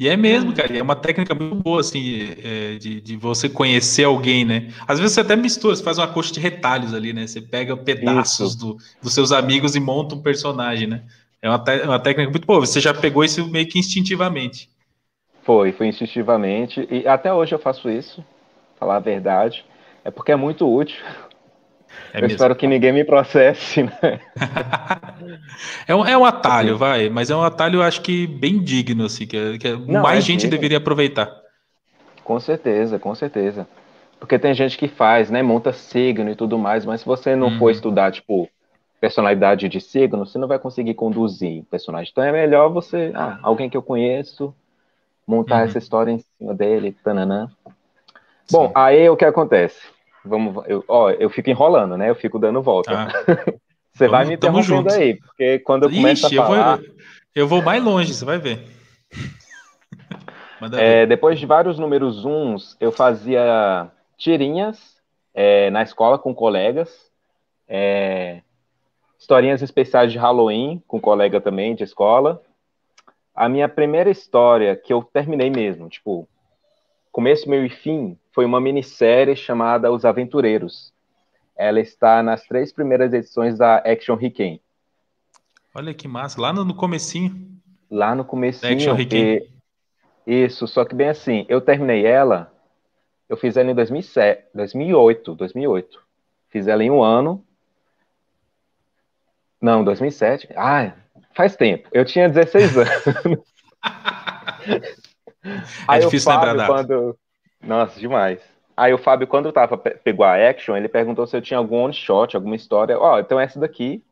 E 0.00 0.08
é 0.08 0.16
mesmo, 0.16 0.54
cara, 0.54 0.74
é 0.74 0.82
uma 0.82 0.96
técnica 0.96 1.34
muito 1.34 1.56
boa, 1.56 1.82
assim, 1.82 2.30
é, 2.42 2.78
de, 2.78 3.02
de 3.02 3.16
você 3.18 3.50
conhecer 3.50 4.04
alguém, 4.04 4.46
né? 4.46 4.72
Às 4.88 4.98
vezes 4.98 5.12
você 5.12 5.20
até 5.20 5.36
mistura, 5.36 5.76
você 5.76 5.84
faz 5.84 5.98
uma 5.98 6.08
coxa 6.08 6.32
de 6.32 6.40
retalhos 6.40 6.94
ali, 6.94 7.12
né? 7.12 7.26
Você 7.26 7.42
pega 7.42 7.76
pedaços 7.76 8.56
do, 8.56 8.78
dos 9.02 9.12
seus 9.12 9.30
amigos 9.30 9.76
e 9.76 9.80
monta 9.80 10.14
um 10.14 10.22
personagem, 10.22 10.86
né? 10.86 11.02
É 11.42 11.50
uma, 11.50 11.62
uma 11.84 11.98
técnica 11.98 12.30
muito 12.30 12.46
boa, 12.46 12.60
você 12.60 12.80
já 12.80 12.94
pegou 12.94 13.22
isso 13.22 13.46
meio 13.50 13.68
que 13.68 13.78
instintivamente. 13.78 14.70
Foi, 15.42 15.70
foi 15.70 15.88
instintivamente, 15.88 16.88
e 16.90 17.06
até 17.06 17.30
hoje 17.30 17.54
eu 17.54 17.58
faço 17.58 17.90
isso, 17.90 18.24
falar 18.80 18.96
a 18.96 19.00
verdade, 19.00 19.64
é 20.02 20.10
porque 20.10 20.32
é 20.32 20.36
muito 20.36 20.66
útil. 20.66 21.04
É 22.12 22.18
eu 22.18 22.22
mesmo. 22.22 22.34
espero 22.34 22.56
que 22.56 22.66
ninguém 22.66 22.92
me 22.92 23.04
processe, 23.04 23.82
né? 23.82 24.20
é, 25.86 25.94
um, 25.94 26.06
é 26.06 26.16
um 26.16 26.24
atalho, 26.24 26.78
vai, 26.78 27.10
mas 27.10 27.30
é 27.30 27.36
um 27.36 27.42
atalho, 27.42 27.82
acho 27.82 28.00
que 28.00 28.26
bem 28.26 28.62
digno, 28.62 29.04
assim, 29.04 29.26
que, 29.26 29.58
que 29.58 29.72
Não, 29.76 30.02
mais 30.02 30.18
é 30.18 30.20
gente 30.22 30.40
digno. 30.40 30.56
deveria 30.56 30.78
aproveitar. 30.78 31.30
Com 32.24 32.40
certeza, 32.40 32.98
com 32.98 33.14
certeza. 33.14 33.68
Porque 34.18 34.38
tem 34.38 34.54
gente 34.54 34.78
que 34.78 34.88
faz, 34.88 35.30
né? 35.30 35.42
Monta 35.42 35.72
signo 35.72 36.30
e 36.30 36.36
tudo 36.36 36.58
mais, 36.58 36.86
mas 36.86 37.00
se 37.00 37.06
você 37.06 37.34
não 37.34 37.58
for 37.58 37.66
uhum. 37.66 37.70
estudar, 37.70 38.12
tipo, 38.12 38.48
personalidade 39.00 39.68
de 39.68 39.80
signo, 39.80 40.26
você 40.26 40.38
não 40.38 40.46
vai 40.46 40.58
conseguir 40.58 40.94
conduzir 40.94 41.64
personagem. 41.70 42.10
Então 42.10 42.22
é 42.22 42.30
melhor 42.30 42.68
você, 42.68 43.12
ah, 43.14 43.38
alguém 43.42 43.68
que 43.68 43.76
eu 43.76 43.82
conheço, 43.82 44.54
montar 45.26 45.56
uhum. 45.56 45.64
essa 45.64 45.78
história 45.78 46.12
em 46.12 46.18
cima 46.18 46.54
dele, 46.54 46.94
tananã. 47.02 47.50
Bom, 48.50 48.72
aí 48.74 49.08
o 49.08 49.16
que 49.16 49.24
acontece? 49.24 49.80
Vamos, 50.24 50.64
eu, 50.66 50.84
ó, 50.86 51.10
eu 51.10 51.30
fico 51.30 51.50
enrolando, 51.50 51.96
né? 51.96 52.10
Eu 52.10 52.14
fico 52.14 52.38
dando 52.38 52.62
volta. 52.62 52.92
Ah. 52.92 53.08
você 53.92 54.08
vai 54.08 54.24
me 54.24 54.34
interrompendo 54.34 54.92
aí, 54.92 55.16
porque 55.16 55.58
quando 55.60 55.84
eu 55.84 55.90
começo 55.90 56.26
Ixi, 56.26 56.38
a 56.38 56.44
falar... 56.44 56.78
Eu 56.78 56.86
vou, 56.86 56.96
eu 57.34 57.48
vou 57.48 57.62
mais 57.62 57.82
longe, 57.82 58.12
você 58.12 58.24
vai 58.24 58.38
ver. 58.38 58.66
é, 60.78 61.06
depois 61.06 61.38
de 61.38 61.46
vários 61.46 61.78
números 61.78 62.24
uns, 62.24 62.76
eu 62.80 62.92
fazia 62.92 63.90
tirinhas 64.16 64.96
é, 65.34 65.70
na 65.70 65.82
escola 65.82 66.18
com 66.18 66.34
colegas, 66.34 67.10
é, 67.66 68.42
historinhas 69.18 69.62
especiais 69.62 70.12
de 70.12 70.18
Halloween 70.18 70.82
com 70.86 71.00
colega 71.00 71.40
também 71.40 71.74
de 71.74 71.84
escola. 71.84 72.42
A 73.34 73.48
minha 73.48 73.68
primeira 73.68 74.10
história 74.10 74.76
que 74.76 74.92
eu 74.92 75.02
terminei 75.02 75.50
mesmo, 75.50 75.88
tipo, 75.88 76.28
começo, 77.10 77.48
meio 77.48 77.64
e 77.64 77.70
fim, 77.70 78.16
foi 78.32 78.44
uma 78.44 78.60
minissérie 78.60 79.36
chamada 79.36 79.90
Os 79.90 80.04
Aventureiros. 80.04 80.92
Ela 81.56 81.80
está 81.80 82.22
nas 82.22 82.44
três 82.44 82.72
primeiras 82.72 83.12
edições 83.12 83.58
da 83.58 83.76
Action 83.78 84.14
Riken. 84.14 84.60
Olha 85.74 85.92
que 85.92 86.08
massa, 86.08 86.40
lá 86.40 86.52
no, 86.52 86.74
comecinho. 86.74 87.60
Lá 87.90 88.14
no 88.14 88.24
comecinho. 88.24 88.72
Action 88.72 88.94
Riken. 88.94 89.46
Isso, 90.26 90.66
só 90.66 90.84
que 90.84 90.94
bem 90.94 91.08
assim, 91.08 91.44
eu 91.48 91.60
terminei 91.60 92.06
ela, 92.06 92.52
eu 93.28 93.36
fiz 93.36 93.56
ela 93.56 93.70
em 93.70 93.74
2007, 93.74 94.44
2008, 94.54 95.34
2008. 95.34 96.02
Fiz 96.48 96.66
ela 96.66 96.82
em 96.82 96.90
um 96.90 97.02
ano. 97.02 97.44
Não, 99.60 99.84
2007. 99.84 100.48
Ah, 100.56 100.92
faz 101.32 101.54
tempo. 101.56 101.88
Eu 101.92 102.04
tinha 102.04 102.28
16 102.28 102.76
anos. 102.78 103.40
É 105.44 105.62
Aí 105.88 106.00
difícil 106.00 106.32
Fábio, 106.32 106.48
lembrar 106.50 106.66
quando 106.66 107.16
nossa, 107.62 108.00
demais. 108.00 108.40
Aí 108.76 108.94
o 108.94 108.98
Fábio, 108.98 109.26
quando 109.26 109.52
tava, 109.52 109.76
pegou 109.76 110.24
a 110.24 110.36
action, 110.36 110.76
ele 110.76 110.88
perguntou 110.88 111.26
se 111.26 111.36
eu 111.36 111.42
tinha 111.42 111.58
algum 111.58 111.84
one 111.84 111.92
shot, 111.92 112.34
alguma 112.34 112.56
história. 112.56 112.98
Ó, 112.98 113.16
oh, 113.16 113.18
então 113.18 113.38
essa 113.38 113.60
daqui, 113.60 114.02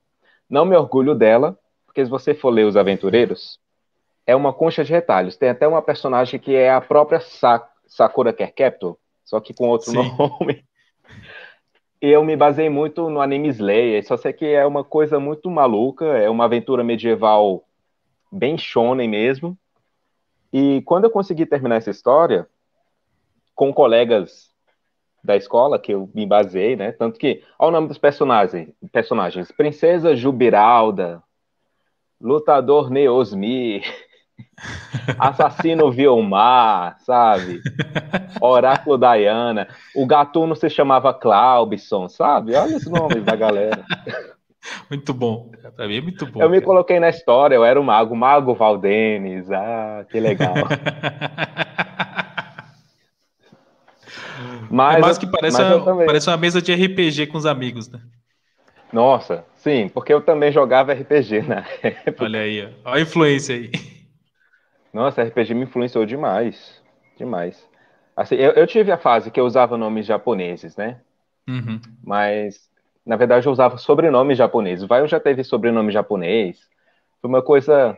não 0.49 0.67
me 0.67 0.77
orgulho 0.77 1.15
dela, 1.15 1.59
porque 1.87 2.05
se 2.05 2.11
você 2.11 2.35
for 2.35 2.51
ler 2.51 2.65
Os 2.65 2.77
Aventureiros, 2.77 3.59
é 4.27 4.37
uma 4.37 4.53
concha 4.53 4.85
de 4.85 4.93
retalhos. 4.93 5.37
Tem 5.37 5.49
até 5.49 5.67
uma 5.67 5.81
personagem 5.81 6.39
que 6.39 6.55
é 6.55 6.71
a 6.71 6.81
própria 6.81 7.21
Sakura 7.87 8.33
Care 8.33 8.53
Captor, 8.53 8.99
só 9.25 9.41
que 9.41 9.55
com 9.55 9.69
outro 9.69 9.91
Sim. 9.91 9.97
nome. 9.97 10.65
Eu 12.01 12.23
me 12.23 12.37
basei 12.37 12.69
muito 12.69 13.09
no 13.11 13.21
anime 13.21 13.49
Slayer, 13.49 14.07
só 14.07 14.17
sei 14.17 14.33
que 14.33 14.47
é 14.47 14.65
uma 14.65 14.85
coisa 14.85 15.19
muito 15.19 15.51
maluca, 15.51 16.05
é 16.05 16.29
uma 16.31 16.45
aventura 16.45 16.85
medieval 16.85 17.65
bem 18.31 18.57
shonen 18.57 19.09
mesmo. 19.09 19.59
E 20.53 20.83
quando 20.83 21.05
eu 21.05 21.11
consegui 21.11 21.45
terminar 21.45 21.77
essa 21.77 21.91
história, 21.91 22.47
com 23.55 23.73
colegas 23.73 24.51
da 25.23 25.37
escola, 25.37 25.79
que 25.79 25.93
eu 25.93 26.09
me 26.15 26.25
basei, 26.25 26.77
né? 26.77 26.93
Tanto 26.93 27.19
que, 27.19 27.43
olha 27.59 27.69
o 27.69 27.73
nome 27.73 27.89
dos 27.89 27.99
personagens, 27.99 28.71
personagens. 28.93 29.51
Princesa 29.51 30.15
Jubiralda, 30.15 31.23
Lutador 32.21 32.89
Neosmi, 32.89 33.83
Assassino 35.19 35.91
Vilmar, 35.91 36.99
sabe? 37.01 37.61
Oráculo 38.41 38.97
Diana. 38.97 39.69
O 39.95 40.07
gatuno 40.07 40.55
se 40.55 40.71
chamava 40.71 41.13
Claubson, 41.13 42.09
sabe? 42.09 42.55
Olha 42.55 42.77
os 42.77 42.87
nomes 42.87 43.25
da 43.25 43.37
galera. 43.37 43.85
Muito 44.91 45.15
bom. 45.15 45.51
Pra 45.77 45.87
mim 45.87 45.99
é 45.99 46.01
muito 46.01 46.27
bom. 46.27 46.41
Eu 46.41 46.49
cara. 46.49 46.51
me 46.51 46.61
coloquei 46.61 46.99
na 46.99 47.09
história, 47.09 47.55
eu 47.55 47.65
era 47.65 47.81
o 47.81 47.85
mago, 47.85 48.15
Mago 48.17 48.55
Valdenes. 48.55 49.51
Ah, 49.51 50.05
que 50.11 50.19
legal. 50.19 50.55
Mas, 54.71 54.97
é 54.97 55.01
mais 55.01 55.19
que 55.19 55.27
parece, 55.27 55.63
uma, 55.63 56.05
parece 56.05 56.29
uma 56.29 56.37
mesa 56.37 56.61
de 56.61 56.73
RPG 56.73 57.27
com 57.29 57.39
os 57.39 57.47
amigos, 57.47 57.91
né? 57.91 58.01
Nossa, 58.93 59.45
sim, 59.57 59.89
porque 59.89 60.13
eu 60.13 60.21
também 60.21 60.53
jogava 60.53 60.93
RPG 60.93 61.43
na 61.43 61.65
época. 61.83 62.25
Olha 62.25 62.41
aí, 62.41 62.65
ó. 62.65 62.91
olha 62.91 62.99
a 62.99 63.01
influência 63.01 63.55
aí. 63.55 63.71
Nossa, 64.93 65.23
RPG 65.23 65.55
me 65.55 65.65
influenciou 65.65 66.07
demais, 66.07 66.83
demais. 67.17 67.67
Assim, 68.17 68.35
eu, 68.35 68.53
eu 68.53 68.67
tive 68.67 68.91
a 68.91 68.99
fase 68.99 69.31
que 69.31 69.39
eu 69.39 69.45
usava 69.45 69.77
nomes 69.77 70.07
japoneses, 70.07 70.77
né? 70.77 71.01
Uhum. 71.49 71.81
Mas, 72.03 72.68
na 73.09 73.17
verdade, 73.17 73.47
eu 73.47 73.53
usava 73.53 73.79
sobrenomes 73.79 74.37
japoneses. 74.37 74.87
Vai, 74.87 75.01
eu 75.01 75.09
já 75.09 75.19
teve 75.19 75.43
sobrenome 75.43 75.91
japonês. 75.91 76.69
Foi 77.23 77.31
uma 77.31 77.41
coisa, 77.41 77.97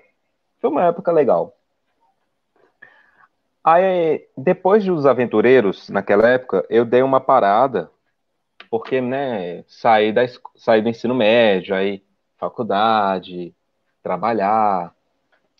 foi 0.60 0.70
uma 0.70 0.84
época 0.84 1.10
legal. 1.10 1.52
Aí, 3.62 4.24
depois 4.38 4.84
dos 4.84 5.06
aventureiros, 5.06 5.90
naquela 5.90 6.28
época, 6.28 6.64
eu 6.70 6.84
dei 6.84 7.02
uma 7.02 7.20
parada, 7.20 7.90
porque, 8.70 9.00
né, 9.00 9.64
saí, 9.66 10.12
da, 10.12 10.22
saí 10.54 10.80
do 10.80 10.88
ensino 10.88 11.12
médio, 11.12 11.74
aí 11.74 12.04
faculdade, 12.38 13.52
trabalhar. 14.04 14.94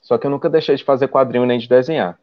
Só 0.00 0.16
que 0.16 0.28
eu 0.28 0.30
nunca 0.30 0.49
deixei 0.49 0.76
de 0.76 0.85
fazer 0.85 1.09
quadrinho 1.09 1.45
nem 1.45 1.59
de 1.59 1.69
desenhar. 1.69 2.16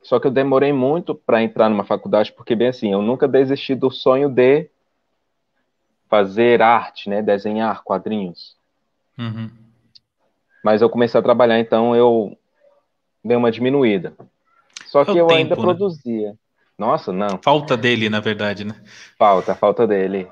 Só 0.00 0.20
que 0.20 0.28
eu 0.28 0.30
demorei 0.30 0.72
muito 0.72 1.12
para 1.12 1.42
entrar 1.42 1.68
numa 1.68 1.84
faculdade, 1.84 2.32
porque, 2.32 2.54
bem 2.54 2.68
assim, 2.68 2.92
eu 2.92 3.02
nunca 3.02 3.26
desisti 3.26 3.74
do 3.74 3.90
sonho 3.90 4.28
de 4.28 4.70
fazer 6.08 6.62
arte, 6.62 7.08
né, 7.08 7.22
desenhar 7.22 7.82
quadrinhos. 7.82 8.56
Uhum. 9.18 9.50
Mas 10.64 10.82
eu 10.82 10.90
comecei 10.90 11.18
a 11.18 11.22
trabalhar, 11.22 11.58
então 11.58 11.94
eu 11.94 12.36
dei 13.24 13.36
uma 13.36 13.50
diminuída. 13.50 14.14
Só 14.86 15.04
que 15.04 15.10
é 15.10 15.20
eu 15.20 15.26
tempo, 15.26 15.38
ainda 15.38 15.56
né? 15.56 15.60
produzia. 15.60 16.34
Nossa, 16.78 17.12
não. 17.12 17.38
Falta 17.42 17.76
dele, 17.76 18.08
na 18.08 18.20
verdade, 18.20 18.64
né? 18.64 18.74
Falta, 19.18 19.54
falta 19.54 19.86
dele. 19.86 20.28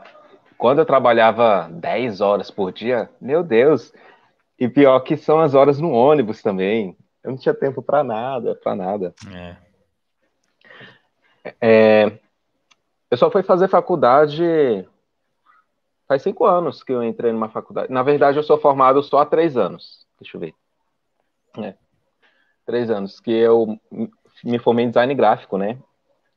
Quando 0.57 0.79
eu 0.79 0.87
trabalhava 0.87 1.69
10 1.71 2.21
horas 2.21 2.51
por 2.51 2.73
dia, 2.73 3.11
meu 3.21 3.43
Deus. 3.43 3.93
E 4.59 4.69
pior 4.69 5.01
que 5.01 5.17
são 5.17 5.41
as 5.41 5.55
horas 5.55 5.79
no 5.79 5.91
ônibus 5.93 6.41
também. 6.41 6.97
Eu 7.23 7.33
não 7.33 7.39
tinha 7.39 7.55
tempo 7.55 7.83
para 7.83 8.03
nada, 8.03 8.55
para 8.55 8.75
nada. 8.75 9.15
É. 9.35 9.57
É, 11.61 12.19
eu 13.11 13.17
só 13.17 13.31
fui 13.31 13.43
fazer 13.43 13.69
faculdade 13.69 14.45
faz 16.07 16.23
cinco 16.23 16.45
anos 16.45 16.83
que 16.83 16.93
eu 16.93 17.03
entrei 17.03 17.33
numa 17.33 17.49
faculdade. 17.49 17.93
Na 17.93 18.03
verdade, 18.03 18.39
eu 18.39 18.43
sou 18.43 18.59
formado 18.59 19.03
só 19.03 19.19
há 19.19 19.27
três 19.27 19.57
anos. 19.57 20.07
Deixa 20.21 20.37
eu 20.37 20.41
ver. 20.41 20.55
É. 21.59 21.75
Três 22.65 22.91
anos 22.91 23.21
que 23.21 23.31
eu 23.31 23.79
me 24.45 24.59
formei 24.59 24.85
em 24.85 24.89
design 24.89 25.15
gráfico, 25.15 25.57
né? 25.57 25.79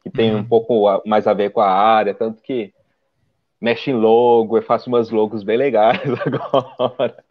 Que 0.03 0.09
tem 0.09 0.33
uhum. 0.33 0.39
um 0.39 0.45
pouco 0.45 1.01
mais 1.05 1.27
a 1.27 1.33
ver 1.33 1.51
com 1.51 1.61
a 1.61 1.69
área, 1.69 2.13
tanto 2.13 2.41
que 2.41 2.73
mexe 3.59 3.91
em 3.91 3.95
logo, 3.95 4.57
eu 4.57 4.61
faço 4.61 4.89
umas 4.89 5.09
logos 5.09 5.43
bem 5.43 5.57
legais 5.57 6.01
agora. 6.25 7.23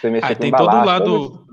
Você 0.00 0.10
mexe 0.10 0.32
ah, 0.32 0.34
com 0.34 0.40
tem 0.40 0.50
todo 0.50 0.74
o 0.74 0.84
lado 0.84 1.46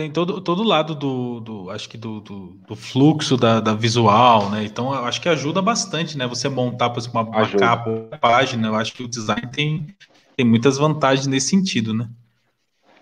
tem 0.00 0.10
todo, 0.10 0.40
todo 0.40 0.62
lado 0.62 0.94
do, 0.94 1.40
do 1.40 1.70
acho 1.70 1.86
que 1.86 1.98
do, 1.98 2.20
do, 2.20 2.56
do 2.66 2.74
fluxo 2.74 3.36
da, 3.36 3.60
da, 3.60 3.74
visual, 3.74 4.48
né? 4.48 4.64
Então 4.64 4.94
eu 4.94 5.04
acho 5.04 5.20
que 5.20 5.28
ajuda 5.28 5.60
bastante, 5.60 6.16
né? 6.16 6.26
Você 6.26 6.48
montar 6.48 6.88
por 6.88 7.00
exemplo, 7.00 7.20
uma, 7.20 7.28
uma 7.28 7.48
capa, 7.50 7.90
uma 7.90 8.18
página, 8.18 8.68
eu 8.68 8.74
acho 8.74 8.94
que 8.94 9.02
o 9.02 9.08
design 9.08 9.46
tem, 9.48 9.86
tem 10.34 10.46
muitas 10.46 10.78
vantagens 10.78 11.26
nesse 11.26 11.48
sentido, 11.48 11.92
né? 11.92 12.08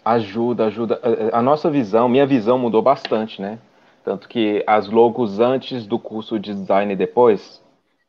Ajuda, 0.04 0.66
ajuda. 0.66 1.00
A 1.32 1.40
nossa 1.40 1.70
visão, 1.70 2.08
minha 2.08 2.26
visão 2.26 2.58
mudou 2.58 2.82
bastante, 2.82 3.40
né? 3.40 3.60
Tanto 4.04 4.28
que 4.28 4.64
as 4.66 4.88
logos 4.88 5.38
antes 5.38 5.86
do 5.86 6.00
curso 6.00 6.38
de 6.38 6.52
design 6.52 6.92
e 6.92 6.96
depois, 6.96 7.62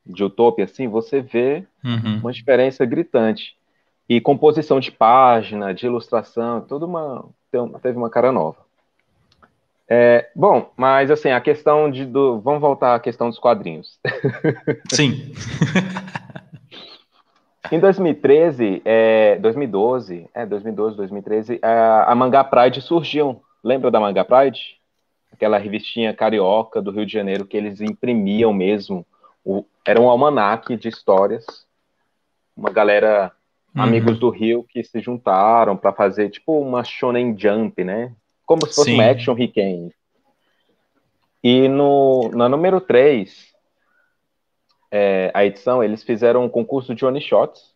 de 0.03 0.23
Utopia, 0.23 0.65
assim, 0.65 0.87
você 0.87 1.21
vê 1.21 1.63
uhum. 1.83 2.21
uma 2.21 2.31
diferença 2.31 2.85
gritante. 2.85 3.55
E 4.07 4.19
composição 4.19 4.79
de 4.79 4.91
página, 4.91 5.73
de 5.73 5.85
ilustração, 5.85 6.61
toda 6.61 6.85
uma 6.85 7.25
teve 7.81 7.97
uma 7.97 8.09
cara 8.09 8.31
nova. 8.31 8.68
É, 9.91 10.29
bom, 10.35 10.71
mas 10.77 11.09
assim, 11.09 11.31
a 11.31 11.41
questão 11.41 11.89
de. 11.89 12.05
Do, 12.05 12.39
vamos 12.39 12.61
voltar 12.61 12.93
à 12.93 12.99
questão 12.99 13.27
dos 13.27 13.39
quadrinhos. 13.39 13.99
Sim. 14.93 15.33
em 17.71 17.79
2013, 17.79 18.83
é, 18.85 19.37
2012, 19.37 20.29
é, 20.31 20.45
2012, 20.45 20.95
2013, 20.95 21.59
a, 21.63 22.11
a 22.11 22.15
Manga 22.15 22.43
Pride 22.43 22.81
surgiu. 22.81 23.41
Lembra 23.63 23.89
da 23.89 23.99
Manga 23.99 24.23
Pride? 24.23 24.77
Aquela 25.33 25.57
revistinha 25.57 26.13
carioca 26.13 26.79
do 26.81 26.91
Rio 26.91 27.05
de 27.05 27.13
Janeiro 27.13 27.45
que 27.45 27.57
eles 27.57 27.81
imprimiam 27.81 28.53
mesmo. 28.53 29.03
O, 29.43 29.65
era 29.83 29.99
um 29.99 30.07
almanaque 30.07 30.77
de 30.77 30.87
histórias. 30.87 31.65
Uma 32.55 32.69
galera, 32.69 33.31
uhum. 33.75 33.81
amigos 33.81 34.19
do 34.19 34.29
Rio, 34.29 34.63
que 34.69 34.83
se 34.83 34.99
juntaram 34.99 35.75
para 35.75 35.91
fazer 35.93 36.29
tipo 36.29 36.61
uma 36.61 36.83
Shonen 36.83 37.35
Jump, 37.35 37.83
né? 37.83 38.13
Como 38.49 38.65
se 38.65 38.73
fosse 38.73 38.89
Sim. 38.89 38.95
uma 38.95 39.05
action 39.05 39.35
Riken. 39.35 39.91
E 41.43 41.67
no, 41.67 42.31
na 42.33 42.49
número 42.49 42.81
3, 42.81 43.53
é, 44.91 45.29
a 45.35 45.45
edição, 45.45 45.83
eles 45.83 46.03
fizeram 46.03 46.43
um 46.43 46.49
concurso 46.49 46.95
de 46.95 47.05
one 47.05 47.21
shots. 47.21 47.75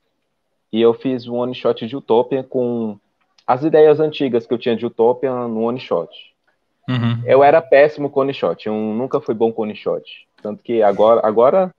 E 0.71 0.81
eu 0.81 0.95
fiz 0.95 1.27
um 1.27 1.35
one 1.35 1.53
shot 1.53 1.85
de 1.85 1.95
Utopia 1.95 2.41
com 2.41 2.97
as 3.45 3.63
ideias 3.63 3.99
antigas 3.99 4.47
que 4.47 4.53
eu 4.55 4.57
tinha 4.57 4.75
de 4.75 4.83
Utopia 4.83 5.31
no 5.47 5.61
one 5.61 5.79
shot. 5.79 6.09
Uhum. 6.89 7.21
Eu 7.23 7.43
era 7.43 7.61
péssimo 7.61 8.09
com 8.09 8.21
one 8.21 8.33
shot, 8.33 8.65
eu 8.65 8.73
nunca 8.73 9.21
fui 9.21 9.35
bom 9.35 9.53
com 9.53 9.61
one 9.61 9.75
shot. 9.75 10.03
Tanto 10.41 10.63
que 10.63 10.81
agora, 10.81 11.21
agora, 11.23 11.71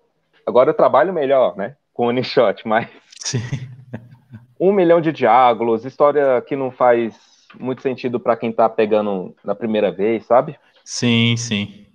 agora 0.46 0.70
eu 0.70 0.74
trabalho 0.74 1.12
melhor, 1.12 1.56
né? 1.56 1.74
Com 1.92 2.06
one 2.06 2.22
shot, 2.22 2.66
mas. 2.66 2.88
Sim. 3.18 3.40
Um 4.58 4.72
milhão 4.72 5.00
de 5.00 5.12
diálogos, 5.12 5.84
história 5.84 6.40
que 6.40 6.54
não 6.54 6.70
faz 6.70 7.33
muito 7.58 7.82
sentido 7.82 8.18
para 8.20 8.36
quem 8.36 8.52
tá 8.52 8.68
pegando 8.68 9.34
na 9.44 9.54
primeira 9.54 9.90
vez, 9.90 10.24
sabe? 10.26 10.56
Sim, 10.84 11.36
sim. 11.36 11.86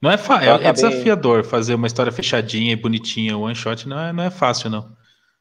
Não 0.00 0.10
é, 0.10 0.16
fa... 0.16 0.42
é, 0.42 0.48
é 0.66 0.72
desafiador 0.72 1.44
fazer 1.44 1.74
uma 1.74 1.86
história 1.86 2.10
fechadinha 2.10 2.72
e 2.72 2.76
bonitinha, 2.76 3.36
one 3.36 3.54
shot 3.54 3.86
não 3.88 3.98
é, 3.98 4.12
não 4.12 4.24
é 4.24 4.30
fácil, 4.30 4.70
não. 4.70 4.88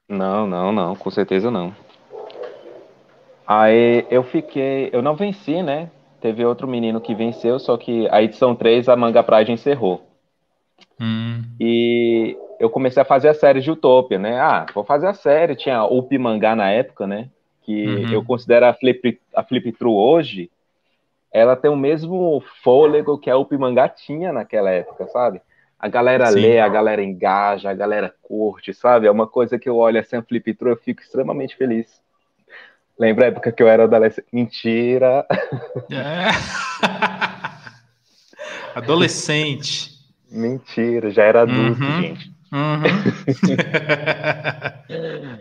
Não, 0.07 0.45
não, 0.45 0.71
não, 0.71 0.95
com 0.95 1.09
certeza 1.09 1.49
não. 1.49 1.73
Aí 3.47 4.05
eu 4.11 4.23
fiquei, 4.23 4.89
eu 4.91 5.01
não 5.01 5.15
venci, 5.15 5.63
né? 5.63 5.89
Teve 6.21 6.43
outro 6.43 6.67
menino 6.67 6.99
que 6.99 7.15
venceu, 7.15 7.57
só 7.57 7.77
que 7.77 8.07
a 8.09 8.21
edição 8.21 8.55
3 8.55 8.89
a 8.89 8.95
Manga 8.95 9.23
Pride 9.23 9.51
encerrou. 9.51 10.05
Hum. 10.99 11.41
E 11.59 12.37
eu 12.59 12.69
comecei 12.69 13.01
a 13.01 13.05
fazer 13.05 13.29
a 13.29 13.33
série 13.33 13.61
de 13.61 13.71
Utopia, 13.71 14.19
né? 14.19 14.39
Ah, 14.39 14.65
vou 14.73 14.83
fazer 14.83 15.07
a 15.07 15.13
série. 15.13 15.55
Tinha 15.55 15.83
Up 15.85 16.15
Mangá 16.17 16.55
na 16.55 16.69
época, 16.69 17.07
né? 17.07 17.29
Que 17.69 17.85
uhum. 17.85 18.11
eu 18.11 18.25
considero 18.25 18.65
a 18.65 18.73
Flip, 18.73 19.21
a 19.35 19.43
Flip 19.43 19.71
True 19.73 19.93
hoje, 19.93 20.49
ela 21.31 21.55
tem 21.55 21.69
o 21.69 21.75
mesmo 21.75 22.43
fôlego 22.63 23.19
que 23.19 23.29
a 23.29 23.37
Upimangá 23.37 23.87
tinha 23.87 24.33
naquela 24.33 24.71
época, 24.71 25.05
sabe? 25.05 25.39
A 25.77 25.87
galera 25.87 26.25
Sim. 26.31 26.39
lê, 26.39 26.59
a 26.59 26.67
galera 26.67 27.03
engaja, 27.03 27.69
a 27.69 27.73
galera 27.75 28.11
curte, 28.23 28.73
sabe? 28.73 29.05
É 29.05 29.11
uma 29.11 29.27
coisa 29.27 29.59
que 29.59 29.69
eu 29.69 29.77
olho 29.77 29.99
assim, 29.99 30.15
a 30.15 30.23
Flip 30.23 30.51
True, 30.55 30.71
eu 30.71 30.77
fico 30.77 30.99
extremamente 30.99 31.55
feliz. 31.55 32.01
Lembra 32.97 33.25
a 33.25 33.27
época 33.27 33.51
que 33.51 33.61
eu 33.61 33.67
era 33.67 33.83
adolescente? 33.83 34.25
Mentira! 34.33 35.27
É. 35.91 36.29
Adolescente. 38.73 39.91
Mentira, 40.31 41.11
já 41.11 41.23
era 41.23 41.41
adulto, 41.41 41.83
uhum. 41.83 42.01
gente. 42.01 42.31
Uhum. 42.51 42.83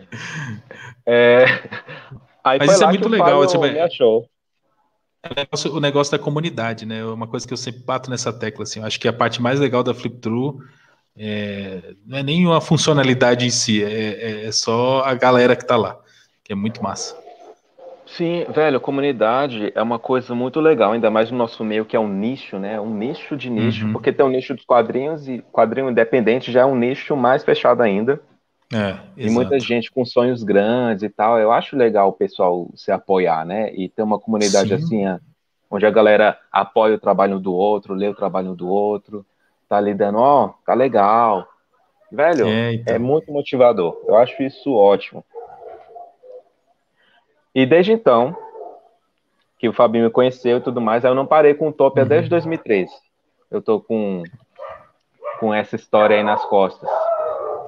é, 1.05 1.45
Mas 2.43 2.71
isso 2.71 2.83
é 2.83 2.87
muito 2.87 3.09
legal. 3.09 3.45
Tipo, 3.47 3.63
me 3.63 3.79
achou. 3.79 4.27
É 5.21 5.69
o 5.69 5.79
negócio 5.79 6.11
da 6.11 6.23
comunidade, 6.23 6.85
né? 6.85 6.99
É 6.99 7.05
uma 7.05 7.27
coisa 7.27 7.47
que 7.47 7.53
eu 7.53 7.57
sempre 7.57 7.83
bato 7.83 8.09
nessa 8.09 8.31
tecla. 8.31 8.63
Assim, 8.63 8.79
eu 8.79 8.85
acho 8.85 8.99
que 8.99 9.07
a 9.07 9.13
parte 9.13 9.41
mais 9.41 9.59
legal 9.59 9.83
da 9.83 9.93
Flip 9.93 10.17
True 10.17 10.59
é, 11.17 11.93
não 12.05 12.17
é 12.17 12.23
nem 12.23 12.45
uma 12.45 12.61
funcionalidade 12.61 13.45
em 13.45 13.49
si, 13.49 13.83
é, 13.83 13.89
é, 13.89 14.45
é 14.45 14.51
só 14.53 15.03
a 15.03 15.13
galera 15.13 15.53
que 15.53 15.65
tá 15.65 15.75
lá, 15.75 15.99
que 16.43 16.53
é 16.53 16.55
muito 16.55 16.81
massa. 16.81 17.17
Sim, 18.15 18.45
velho, 18.49 18.81
comunidade 18.81 19.71
é 19.75 19.81
uma 19.81 19.99
coisa 19.99 20.33
muito 20.33 20.59
legal, 20.59 20.93
ainda 20.93 21.11
mais 21.11 21.29
no 21.29 21.37
nosso 21.37 21.63
meio 21.63 21.85
que 21.85 21.95
é 21.95 21.99
um 21.99 22.07
nicho, 22.07 22.57
né? 22.57 22.79
Um 22.79 22.93
nicho 22.93 23.37
de 23.37 23.49
nicho, 23.49 23.85
uhum. 23.85 23.93
porque 23.93 24.11
tem 24.11 24.25
um 24.25 24.29
nicho 24.29 24.55
dos 24.55 24.65
quadrinhos 24.65 25.27
e 25.27 25.43
quadrinho 25.51 25.89
independente 25.89 26.51
já 26.51 26.61
é 26.61 26.65
um 26.65 26.75
nicho 26.75 27.15
mais 27.15 27.43
fechado 27.43 27.81
ainda. 27.81 28.19
É, 28.73 28.97
e 29.17 29.29
muita 29.29 29.59
gente 29.59 29.91
com 29.91 30.05
sonhos 30.05 30.43
grandes 30.43 31.03
e 31.03 31.09
tal. 31.09 31.39
Eu 31.39 31.51
acho 31.51 31.75
legal 31.75 32.09
o 32.09 32.13
pessoal 32.13 32.69
se 32.75 32.91
apoiar, 32.91 33.45
né? 33.45 33.73
E 33.73 33.89
ter 33.89 34.03
uma 34.03 34.19
comunidade 34.19 34.69
Sim. 34.69 34.75
assim, 34.75 35.07
é, 35.07 35.19
onde 35.69 35.85
a 35.85 35.91
galera 35.91 36.37
apoia 36.51 36.95
o 36.95 36.99
trabalho 36.99 37.39
do 37.39 37.53
outro, 37.53 37.93
lê 37.93 38.07
o 38.07 38.15
trabalho 38.15 38.53
do 38.55 38.67
outro, 38.67 39.25
tá 39.67 39.77
ali 39.77 39.93
dando, 39.93 40.17
ó, 40.19 40.45
oh, 40.45 40.49
tá 40.65 40.73
legal. 40.73 41.47
Velho, 42.11 42.47
é, 42.47 42.73
então. 42.73 42.95
é 42.95 42.97
muito 42.97 43.31
motivador. 43.31 44.01
Eu 44.07 44.15
acho 44.15 44.41
isso 44.41 44.73
ótimo. 44.73 45.23
E 47.53 47.65
desde 47.65 47.91
então, 47.91 48.35
que 49.57 49.67
o 49.67 49.73
Fabinho 49.73 50.05
me 50.05 50.09
conheceu 50.09 50.57
e 50.57 50.61
tudo 50.61 50.79
mais, 50.79 51.03
eu 51.03 51.13
não 51.13 51.25
parei 51.25 51.53
com 51.53 51.65
o 51.65 51.69
Utopia 51.69 52.03
uhum. 52.03 52.09
desde 52.09 52.29
2013. 52.29 52.89
Eu 53.51 53.61
tô 53.61 53.79
com, 53.79 54.23
com 55.39 55.53
essa 55.53 55.75
história 55.75 56.15
aí 56.15 56.23
nas 56.23 56.43
costas. 56.45 56.89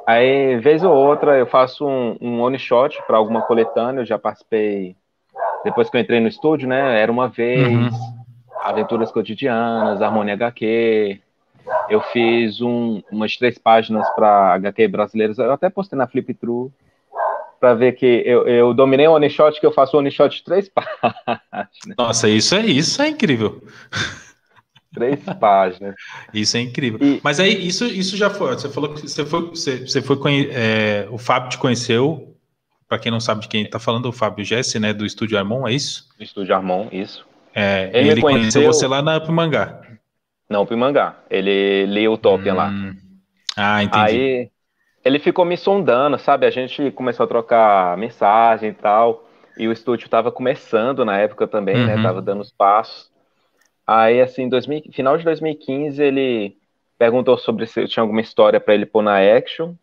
Aí, 0.06 0.58
vez 0.58 0.84
ou 0.84 0.94
outra, 0.94 1.38
eu 1.38 1.46
faço 1.46 1.86
um, 1.88 2.18
um 2.22 2.42
one 2.42 2.58
shot 2.58 3.02
para 3.06 3.18
alguma 3.18 3.42
coletânea. 3.42 4.02
Eu 4.02 4.06
já 4.06 4.18
participei, 4.18 4.96
depois 5.64 5.90
que 5.90 5.98
eu 5.98 6.02
entrei 6.02 6.20
no 6.20 6.28
estúdio, 6.28 6.68
né? 6.68 7.00
Era 7.00 7.12
uma 7.12 7.28
vez, 7.28 7.68
uhum. 7.68 7.90
Aventuras 8.62 9.12
Cotidianas, 9.12 10.02
Harmonia 10.02 10.34
HQ. 10.36 11.20
Eu 11.90 12.02
fiz 12.02 12.62
um, 12.62 13.02
umas 13.12 13.36
três 13.36 13.58
páginas 13.58 14.08
para 14.16 14.54
HQ 14.54 14.88
brasileiros. 14.88 15.38
Eu 15.38 15.52
até 15.52 15.70
postei 15.70 15.98
na 15.98 16.08
Flip 16.08 16.34
True 16.34 16.72
para 17.62 17.76
ver 17.76 17.92
que 17.92 18.24
eu, 18.26 18.48
eu 18.48 18.74
dominei 18.74 19.08
o 19.08 19.14
one 19.14 19.30
shot, 19.30 19.60
que 19.60 19.66
eu 19.66 19.72
faço 19.72 19.96
one 19.96 20.10
shot 20.10 20.36
de 20.36 20.44
três 20.44 20.68
páginas. 20.74 21.96
Nossa, 21.96 22.28
isso 22.28 22.56
é 22.56 22.66
isso 22.66 23.00
é 23.02 23.08
incrível. 23.08 23.64
Três 24.94 25.24
páginas. 25.40 25.96
Isso 26.34 26.58
é 26.58 26.60
incrível. 26.60 27.00
E... 27.02 27.22
Mas 27.24 27.40
aí, 27.40 27.66
isso, 27.66 27.86
isso 27.86 28.18
já 28.18 28.30
foi. 28.30 28.56
Você 28.56 28.68
falou 28.68 28.94
que 28.94 29.00
você 29.08 29.26
foi. 29.26 29.48
Você, 29.48 29.88
você 29.88 30.02
foi 30.02 30.18
é, 30.52 31.08
o 31.10 31.18
Fábio 31.18 31.50
te 31.50 31.58
conheceu. 31.58 32.36
Para 32.90 33.00
quem 33.00 33.10
não 33.10 33.22
sabe 33.22 33.40
de 33.40 33.48
quem 33.48 33.64
está 33.64 33.80
falando, 33.80 34.08
o 34.08 34.12
Fábio 34.12 34.44
Jesse, 34.44 34.82
né? 34.82 34.92
Do 34.92 35.06
Estúdio 35.06 35.38
Armon, 35.38 35.66
é 35.66 35.72
isso? 35.72 36.10
Do 36.18 36.24
Estúdio 36.26 36.54
Armon, 36.54 36.90
isso. 36.92 37.26
É, 37.56 37.90
ele, 37.94 38.10
ele 38.10 38.22
conheceu... 38.22 38.64
conheceu 38.64 38.66
você 38.66 38.86
lá 38.86 39.02
na 39.02 39.16
Upimangá. 39.16 39.80
Não, 40.50 40.64
Upimangá. 40.64 41.20
Ele 41.30 41.86
lia 41.86 42.12
o 42.12 42.18
Topia 42.18 42.52
hum... 42.52 42.58
lá. 42.58 42.74
Ah, 43.56 43.82
entendi. 43.82 44.04
Aí 44.04 44.52
ele 45.04 45.20
ficou 45.20 45.46
me 45.46 45.58
sondando, 45.58 46.18
sabe? 46.18 46.46
A 46.46 46.52
gente 46.52 46.92
começou 46.92 47.24
a 47.24 47.28
trocar 47.28 47.98
mensagem 47.98 48.70
e 48.70 48.74
tal. 48.74 49.28
E 49.58 49.68
o 49.68 49.72
estúdio 49.72 50.06
estava 50.06 50.32
começando 50.32 51.04
na 51.04 51.18
época 51.20 51.48
também, 51.48 51.76
né? 51.76 51.96
uhum. 51.96 51.98
né? 51.98 52.04
Tava 52.04 52.22
dando 52.22 52.42
os 52.42 52.52
passos. 52.52 53.12
Aí, 53.86 54.22
assim, 54.22 54.48
2000, 54.48 54.84
final 54.94 55.18
de 55.18 55.24
2015, 55.24 56.02
ele 56.02 56.58
perguntou 56.98 57.38
sobre 57.38 57.66
se 57.66 57.82
eu 57.82 57.88
tinha 57.88 58.02
alguma 58.02 58.22
história 58.22 58.60
para 58.60 58.74
ele 58.74 58.86
pôr 58.86 59.02
na 59.02 59.18
Action. 59.18 59.74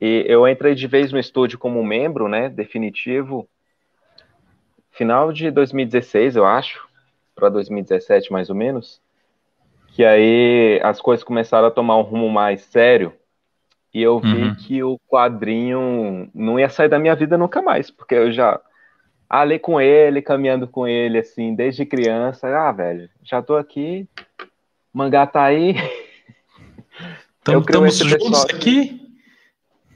E 0.00 0.24
eu 0.28 0.46
entrei 0.46 0.74
de 0.74 0.86
vez 0.86 1.12
no 1.12 1.18
estúdio 1.18 1.58
como 1.58 1.84
membro, 1.84 2.28
né, 2.28 2.48
definitivo, 2.48 3.48
final 4.90 5.32
de 5.32 5.50
2016, 5.50 6.36
eu 6.36 6.46
acho, 6.46 6.86
para 7.34 7.48
2017 7.48 8.32
mais 8.32 8.48
ou 8.48 8.56
menos. 8.56 9.00
Que 9.88 10.04
aí 10.04 10.80
as 10.82 11.00
coisas 11.00 11.24
começaram 11.24 11.68
a 11.68 11.70
tomar 11.70 11.96
um 11.98 12.02
rumo 12.02 12.28
mais 12.28 12.62
sério. 12.62 13.12
E 13.96 14.02
eu 14.02 14.20
vi 14.20 14.42
uhum. 14.42 14.54
que 14.54 14.82
o 14.82 15.00
quadrinho 15.08 16.28
não 16.34 16.60
ia 16.60 16.68
sair 16.68 16.86
da 16.86 16.98
minha 16.98 17.16
vida 17.16 17.38
nunca 17.38 17.62
mais, 17.62 17.90
porque 17.90 18.14
eu 18.14 18.30
já 18.30 18.60
ali 19.26 19.58
com 19.58 19.80
ele, 19.80 20.20
caminhando 20.20 20.68
com 20.68 20.86
ele, 20.86 21.16
assim, 21.16 21.54
desde 21.54 21.86
criança. 21.86 22.46
Ah, 22.46 22.70
velho, 22.72 23.08
já 23.22 23.40
tô 23.40 23.56
aqui, 23.56 24.06
mangá 24.92 25.26
tá 25.26 25.44
aí. 25.44 25.76
Estamos 27.40 27.96
juntos 27.96 28.44
aqui. 28.44 29.00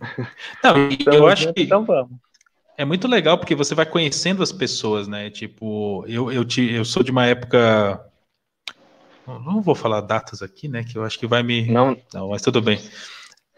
Não, 0.65 1.13
eu 1.13 1.27
acho 1.27 1.53
que 1.53 1.65
então 1.65 1.85
vamos. 1.85 2.17
é 2.79 2.87
muito 2.87 3.07
legal 3.07 3.37
porque 3.37 3.55
você 3.55 3.75
vai 3.75 3.85
conhecendo 3.85 4.43
as 4.43 4.51
pessoas, 4.51 5.07
né? 5.07 5.29
Tipo, 5.29 6.07
eu, 6.09 6.33
eu, 6.33 6.43
te, 6.43 6.73
eu 6.73 6.87
sou 6.87 7.03
de 7.03 7.11
uma 7.11 7.27
época. 7.27 8.03
Não 9.27 9.61
vou 9.61 9.75
falar 9.75 10.01
datas 10.01 10.41
aqui, 10.41 10.69
né? 10.69 10.85
Que 10.85 10.97
eu 10.97 11.05
acho 11.05 11.19
que 11.19 11.27
vai 11.27 11.43
me. 11.43 11.71
Não, 11.71 11.95
não 12.15 12.31
mas 12.31 12.41
tudo 12.41 12.63
bem. 12.63 12.81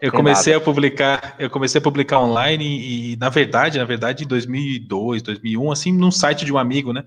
Eu 0.03 0.11
comecei 0.11 0.53
a 0.53 0.59
publicar, 0.59 1.33
eu 1.39 1.49
comecei 1.49 1.79
a 1.79 1.81
publicar 1.81 2.19
online 2.19 2.65
e, 2.65 3.15
na 3.15 3.29
verdade, 3.29 3.79
na 3.79 3.85
verdade, 3.85 4.25
em 4.25 4.27
2002, 4.27 5.21
2001, 5.21 5.71
assim, 5.71 5.93
num 5.93 6.11
site 6.11 6.43
de 6.43 6.51
um 6.51 6.57
amigo, 6.57 6.91
né? 6.91 7.05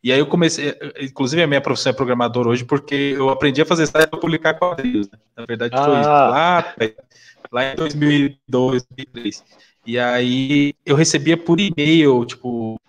E 0.00 0.12
aí 0.12 0.20
eu 0.20 0.26
comecei, 0.26 0.72
inclusive 1.00 1.42
a 1.42 1.46
minha 1.48 1.60
profissão 1.60 1.90
é 1.90 1.92
programador 1.92 2.46
hoje, 2.46 2.64
porque 2.64 3.16
eu 3.16 3.30
aprendi 3.30 3.60
a 3.60 3.66
fazer 3.66 3.88
site 3.88 4.06
para 4.06 4.20
publicar 4.20 4.54
quadrinhos. 4.54 5.10
Né? 5.10 5.18
Na 5.36 5.44
verdade, 5.44 5.74
ah. 5.76 5.84
foi 5.84 5.92
lá, 5.92 6.74
lá 7.50 7.72
em 7.72 7.74
2002, 7.74 8.86
2003. 8.96 9.44
E 9.84 9.98
aí 9.98 10.72
eu 10.86 10.94
recebia 10.94 11.36
por 11.36 11.58
e-mail, 11.58 12.24
tipo, 12.24 12.80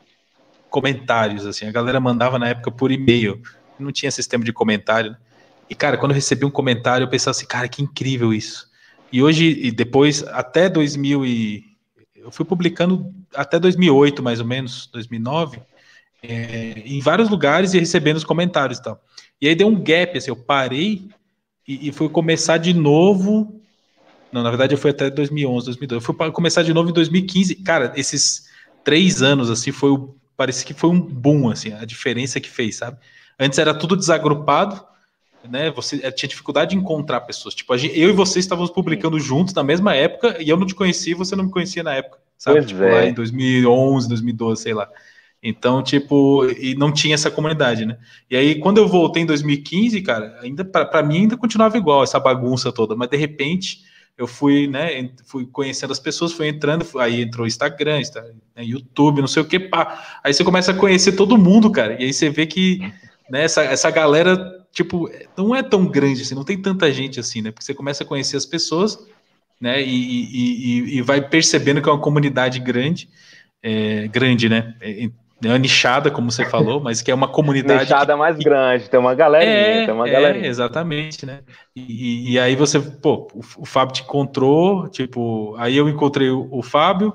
comentários, 0.70 1.48
assim, 1.48 1.66
a 1.66 1.72
galera 1.72 2.00
mandava 2.00 2.38
na 2.38 2.50
época 2.50 2.70
por 2.70 2.92
e-mail, 2.92 3.42
não 3.80 3.92
tinha 3.92 4.12
sistema 4.12 4.44
de 4.44 4.54
comentário, 4.54 5.12
né? 5.14 5.18
E, 5.68 5.74
cara, 5.74 5.98
quando 5.98 6.12
eu 6.12 6.16
recebi 6.16 6.46
um 6.46 6.52
comentário, 6.52 7.06
eu 7.06 7.10
pensava 7.10 7.32
assim, 7.32 7.48
cara, 7.48 7.68
que 7.68 7.82
incrível 7.82 8.32
isso. 8.32 8.68
E 9.12 9.22
hoje, 9.22 9.46
e 9.46 9.72
depois, 9.72 10.24
até 10.28 10.70
2000 10.70 11.26
e... 11.26 11.66
Eu 12.16 12.32
fui 12.32 12.46
publicando 12.46 13.14
até 13.34 13.58
2008, 13.58 14.22
mais 14.22 14.42
ou 14.42 14.46
menos, 14.46 14.88
2009, 14.92 15.62
é, 16.22 16.82
em 16.86 17.00
vários 17.00 17.30
lugares 17.30 17.74
e 17.74 17.80
recebendo 17.80 18.18
os 18.18 18.26
comentários 18.26 18.80
e 18.80 18.84
tal. 18.84 19.02
E 19.42 19.48
aí 19.48 19.56
deu 19.56 19.68
um 19.68 19.82
gap, 19.82 20.18
assim, 20.18 20.30
eu 20.30 20.36
parei 20.36 21.08
e, 21.66 21.88
e 21.88 21.92
fui 21.92 22.10
começar 22.10 22.58
de 22.58 22.74
novo. 22.74 23.62
Não, 24.32 24.44
na 24.44 24.50
verdade 24.50 24.74
eu 24.74 24.78
fui 24.78 24.92
até 24.92 25.10
2011, 25.10 25.68
2012. 25.68 26.06
Eu 26.06 26.16
fui 26.16 26.32
começar 26.32 26.64
de 26.64 26.74
novo 26.74 26.90
em 26.90 26.94
2015. 26.94 27.56
Cara, 27.58 27.94
esses 27.96 28.48
três 28.84 29.22
anos, 29.22 29.50
assim, 29.50 29.72
foi 29.72 29.92
o, 29.92 30.16
parece 30.36 30.66
que 30.66 30.74
foi 30.74 30.90
um 30.90 31.00
boom, 31.00 31.50
assim, 31.50 31.74
a 31.74 31.86
diferença 31.86 32.40
que 32.40 32.50
fez, 32.50 32.78
sabe? 32.78 32.98
Antes 33.40 33.60
era 33.60 33.74
tudo 33.74 33.96
desagrupado, 33.96 34.84
né? 35.50 35.72
Você 35.72 36.00
eh, 36.04 36.12
tinha 36.12 36.30
dificuldade 36.30 36.72
de 36.72 36.78
encontrar 36.78 37.22
pessoas. 37.22 37.56
Tipo, 37.56 37.78
gente, 37.78 38.00
eu 38.00 38.10
e 38.10 38.14
você 38.14 38.40
estávamos 38.40 38.72
publicando 38.72 39.20
juntos 39.20 39.54
na 39.54 39.64
mesma 39.64 39.96
época 39.96 40.38
e 40.42 40.50
eu 40.50 40.58
não 40.58 40.66
te 40.66 40.76
conhecia, 40.76 41.16
você 41.16 41.36
não 41.36 41.46
me 41.46 41.52
conhecia 41.52 41.84
na 41.84 41.94
época, 41.94 42.20
sabe? 42.38 42.58
Pois 42.58 42.68
tipo, 42.68 42.84
é. 42.84 42.92
lá 42.92 43.06
em 43.06 43.14
2011, 43.14 44.10
2012, 44.10 44.62
sei 44.62 44.74
lá. 44.74 44.90
Então, 45.42 45.84
tipo, 45.84 46.46
e 46.60 46.76
não 46.76 46.92
tinha 46.92 47.14
essa 47.14 47.30
comunidade, 47.30 47.86
né? 47.86 47.98
E 48.30 48.36
aí, 48.36 48.56
quando 48.56 48.80
eu 48.80 48.88
voltei 48.88 49.24
em 49.24 49.26
2015, 49.26 50.02
cara, 50.02 50.38
ainda 50.42 50.66
para 50.66 51.04
mim 51.04 51.22
ainda 51.22 51.38
continuava 51.38 51.78
igual 51.78 52.04
essa 52.04 52.20
bagunça 52.20 52.72
toda, 52.72 52.96
mas 52.96 53.10
de 53.10 53.18
repente 53.18 53.82
eu 54.18 54.26
fui, 54.26 54.68
né, 54.68 55.12
fui 55.26 55.46
conhecendo 55.46 55.94
as 55.94 56.00
pessoas, 56.00 56.34
fui 56.34 56.48
entrando, 56.48 56.86
aí 57.00 57.22
entrou 57.22 57.46
Instagram, 57.46 58.00
Instagram 58.00 58.34
né, 58.56 58.64
YouTube, 58.64 59.22
não 59.22 59.28
sei 59.28 59.44
o 59.44 59.46
que, 59.46 59.60
pá. 59.60 60.20
Aí 60.24 60.34
você 60.34 60.44
começa 60.44 60.72
a 60.72 60.76
conhecer 60.76 61.12
todo 61.12 61.38
mundo, 61.38 61.72
cara, 61.72 61.94
e 62.02 62.06
aí 62.06 62.14
você 62.14 62.28
vê 62.28 62.48
que, 62.48 62.80
né, 63.30 63.44
essa, 63.44 63.64
essa 63.64 63.92
galera 63.92 64.57
tipo, 64.78 65.10
não 65.36 65.56
é 65.56 65.64
tão 65.64 65.88
grande 65.88 66.22
assim, 66.22 66.36
não 66.36 66.44
tem 66.44 66.62
tanta 66.62 66.92
gente 66.92 67.20
assim, 67.20 67.42
né? 67.42 67.52
Porque 67.52 67.66
você 67.66 67.74
começa 67.74 68.04
a 68.04 68.08
conhecer 68.08 68.38
as 68.38 68.46
pessoas, 68.46 69.00
né? 69.60 69.82
E, 69.82 69.88
e, 69.88 70.98
e 70.98 71.02
vai 71.02 71.20
percebendo 71.20 71.82
que 71.82 71.90
é 71.90 71.92
uma 71.92 72.00
comunidade 72.00 72.60
grande, 72.60 73.10
é, 73.64 74.08
grande, 74.08 74.48
né? 74.48 74.76
É, 74.80 75.06
é 75.06 75.48
uma 75.48 75.58
nichada, 75.58 76.12
como 76.12 76.32
você 76.32 76.46
falou, 76.46 76.80
mas 76.80 77.02
que 77.02 77.10
é 77.10 77.16
uma 77.16 77.28
comunidade. 77.28 77.86
Nichada 77.86 78.14
que, 78.14 78.20
mais 78.20 78.38
grande, 78.38 78.88
tem 78.88 79.00
uma 79.00 79.16
galerinha, 79.16 79.52
é, 79.52 79.86
tem 79.86 79.96
uma 79.96 80.08
é, 80.08 80.12
galerinha. 80.12 80.48
exatamente, 80.48 81.26
né? 81.26 81.40
E, 81.76 82.34
e, 82.34 82.40
aí 82.40 82.56
você, 82.56 82.80
pô, 82.80 83.28
o, 83.34 83.42
o, 83.58 83.66
Fábio 83.66 83.96
te 83.96 84.04
encontrou, 84.04 84.88
tipo, 84.90 85.56
aí 85.58 85.76
eu 85.76 85.90
encontrei 85.90 86.30
o, 86.30 86.48
o 86.52 86.62
Fábio, 86.62 87.12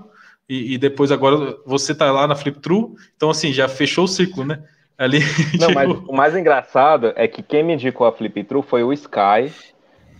e, 0.48 0.74
e, 0.74 0.78
depois 0.78 1.12
agora 1.12 1.56
você 1.64 1.94
tá 1.94 2.10
lá 2.10 2.26
na 2.26 2.34
Flip 2.34 2.58
True, 2.58 2.88
então 3.16 3.30
assim, 3.30 3.52
já 3.52 3.68
fechou 3.68 4.04
o 4.04 4.08
ciclo, 4.08 4.44
né? 4.44 4.64
Ali, 5.02 5.18
não, 5.58 5.66
tipo... 5.66 5.74
mas 5.74 5.90
o 5.90 6.12
mais 6.12 6.36
engraçado 6.36 7.12
é 7.16 7.26
que 7.26 7.42
quem 7.42 7.64
me 7.64 7.74
indicou 7.74 8.06
a 8.06 8.12
Flip 8.12 8.44
True 8.44 8.62
foi 8.62 8.84
o 8.84 8.92
Sky. 8.92 9.52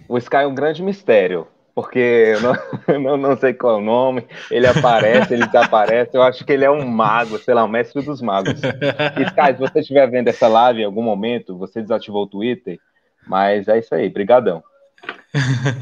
O 0.09 0.18
Sky 0.18 0.38
é 0.38 0.47
um 0.49 0.57
grande 0.57 0.83
mistério, 0.83 1.47
porque 1.73 2.35
eu 2.35 2.40
não, 2.40 2.57
não, 3.01 3.16
não 3.16 3.37
sei 3.37 3.55
qual 3.55 3.77
é 3.77 3.79
o 3.79 3.85
nome, 3.85 4.27
ele 4.51 4.66
aparece, 4.66 5.35
ele 5.35 5.47
desaparece, 5.47 6.16
eu 6.16 6.23
acho 6.23 6.45
que 6.45 6.53
ele 6.53 6.64
é 6.64 6.71
um 6.71 6.85
mago, 6.85 7.38
sei 7.38 7.55
lá, 7.55 7.64
um 7.64 7.68
mestre 7.68 8.03
dos 8.03 8.21
magos. 8.21 8.55
Sky, 8.55 9.55
se 9.55 9.61
você 9.61 9.79
estiver 9.79 10.11
vendo 10.11 10.27
essa 10.27 10.49
live 10.49 10.81
em 10.81 10.85
algum 10.85 11.03
momento, 11.03 11.57
você 11.57 11.81
desativou 11.81 12.25
o 12.25 12.29
Twitter, 12.29 12.81
mas 13.25 13.68
é 13.68 13.79
isso 13.79 13.95
aí, 13.95 14.09
brigadão. 14.09 14.64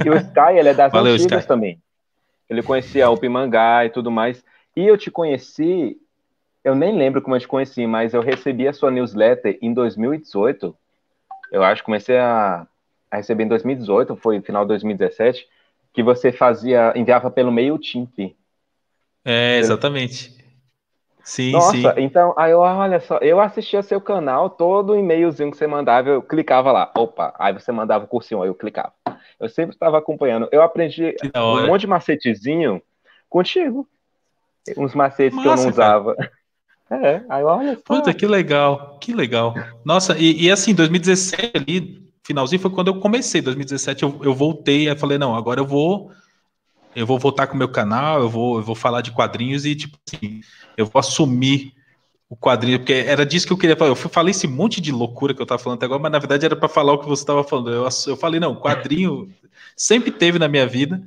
E 0.04 0.10
o 0.10 0.14
Sky, 0.14 0.58
ele 0.58 0.68
é 0.68 0.74
das 0.74 0.92
Valeu, 0.92 1.14
antigas 1.14 1.40
Sky. 1.40 1.48
também. 1.48 1.82
Ele 2.50 2.62
conhecia 2.62 3.08
o 3.08 3.16
Pimangá 3.16 3.86
e 3.86 3.88
tudo 3.88 4.10
mais. 4.10 4.44
E 4.76 4.86
eu 4.86 4.98
te 4.98 5.10
conheci 5.10 5.96
eu 6.64 6.75
nem 6.75 6.96
lembro 6.96 7.23
como 7.23 7.37
eu 7.37 7.40
te 7.40 7.49
conheci, 7.49 7.87
mas 7.87 8.12
eu 8.12 8.20
recebi 8.20 8.68
a 8.68 8.73
sua 8.73 8.90
newsletter 8.90 9.59
em 9.62 9.73
2018. 9.73 10.77
Eu 11.51 11.62
acho 11.62 11.83
que 11.83 11.87
comecei 11.87 12.18
a, 12.18 12.66
a 13.11 13.16
receber 13.16 13.44
em 13.44 13.49
2018, 13.49 14.16
foi 14.16 14.40
final 14.40 14.64
de 14.64 14.68
2017, 14.68 15.49
que 15.92 16.03
você 16.03 16.31
fazia, 16.31 16.92
enviava 16.94 17.31
pelo 17.31 17.51
MailChimp. 17.51 18.37
É, 19.25 19.59
exatamente. 19.59 20.38
Sim, 21.23 21.53
Nossa, 21.53 21.70
sim. 21.70 21.88
então, 21.99 22.35
aí 22.37 22.51
eu, 22.51 22.61
olha 22.61 22.99
só, 23.01 23.18
eu 23.18 23.40
assistia 23.40 23.83
seu 23.83 24.01
canal, 24.01 24.51
todo 24.51 24.96
e-mailzinho 24.96 25.51
que 25.51 25.57
você 25.57 25.66
mandava, 25.66 26.09
eu 26.09 26.23
clicava 26.23 26.73
lá, 26.73 26.90
opa, 26.96 27.35
aí 27.38 27.53
você 27.53 27.70
mandava 27.70 28.05
o 28.05 28.09
cursinho, 28.09 28.42
aí 28.42 28.49
eu 28.49 28.55
clicava. 28.55 28.92
Eu 29.38 29.49
sempre 29.49 29.75
estava 29.75 29.99
acompanhando. 29.99 30.49
Eu 30.53 30.62
aprendi 30.62 31.16
um 31.35 31.66
monte 31.66 31.83
de 31.83 31.87
macetezinho 31.87 32.83
contigo. 33.29 33.88
Uns 34.77 34.94
macetes 34.94 35.35
Massa, 35.35 35.49
que 35.49 35.55
eu 35.55 35.64
não 35.64 35.70
usava. 35.70 36.14
Cara. 36.14 36.31
É, 36.90 37.22
aí 37.29 37.44
olha 37.44 37.74
só. 37.76 37.96
Puta, 37.96 38.12
que 38.12 38.26
legal, 38.26 38.98
que 39.00 39.12
legal. 39.12 39.55
Nossa, 39.85 40.18
e, 40.18 40.42
e 40.42 40.50
assim, 40.50 40.74
2017 40.74 41.53
ali, 41.55 42.03
finalzinho 42.24 42.61
foi 42.61 42.70
quando 42.70 42.88
eu 42.88 42.98
comecei. 42.98 43.40
2017 43.40 44.03
eu, 44.03 44.20
eu 44.22 44.35
voltei, 44.35 44.88
aí 44.88 44.96
falei, 44.96 45.16
não, 45.16 45.35
agora 45.35 45.61
eu 45.61 45.66
vou 45.66 46.11
eu 46.94 47.07
vou 47.07 47.18
voltar 47.18 47.46
com 47.46 47.55
o 47.55 47.59
meu 47.59 47.68
canal, 47.68 48.20
eu 48.20 48.29
vou, 48.29 48.59
eu 48.59 48.64
vou 48.64 48.74
falar 48.74 49.00
de 49.00 49.12
quadrinhos 49.12 49.64
e, 49.64 49.76
tipo 49.76 49.96
assim, 50.07 50.40
eu 50.76 50.87
vou 50.87 50.98
assumir 50.98 51.72
o 52.29 52.37
quadrinho, 52.37 52.79
porque 52.79 52.92
era 52.92 53.24
disso 53.26 53.46
que 53.46 53.53
eu 53.53 53.57
queria 53.57 53.76
falar. 53.76 53.90
Eu 53.90 53.96
falei 53.96 54.31
esse 54.31 54.46
monte 54.46 54.81
de 54.81 54.92
loucura 54.92 55.35
que 55.35 55.40
eu 55.40 55.46
tava 55.46 55.62
falando 55.62 55.79
até 55.79 55.87
agora, 55.87 56.03
mas 56.03 56.12
na 56.12 56.18
verdade 56.18 56.46
era 56.46 56.57
para 56.57 56.68
falar 56.68 56.92
o 56.92 56.98
que 56.98 57.09
você 57.09 57.22
estava 57.22 57.42
falando. 57.44 57.70
Eu, 57.70 57.88
eu 58.07 58.16
falei, 58.16 58.40
não, 58.40 58.55
quadrinho 58.57 59.29
sempre 59.76 60.11
teve 60.11 60.38
na 60.38 60.48
minha 60.48 60.66
vida 60.66 61.03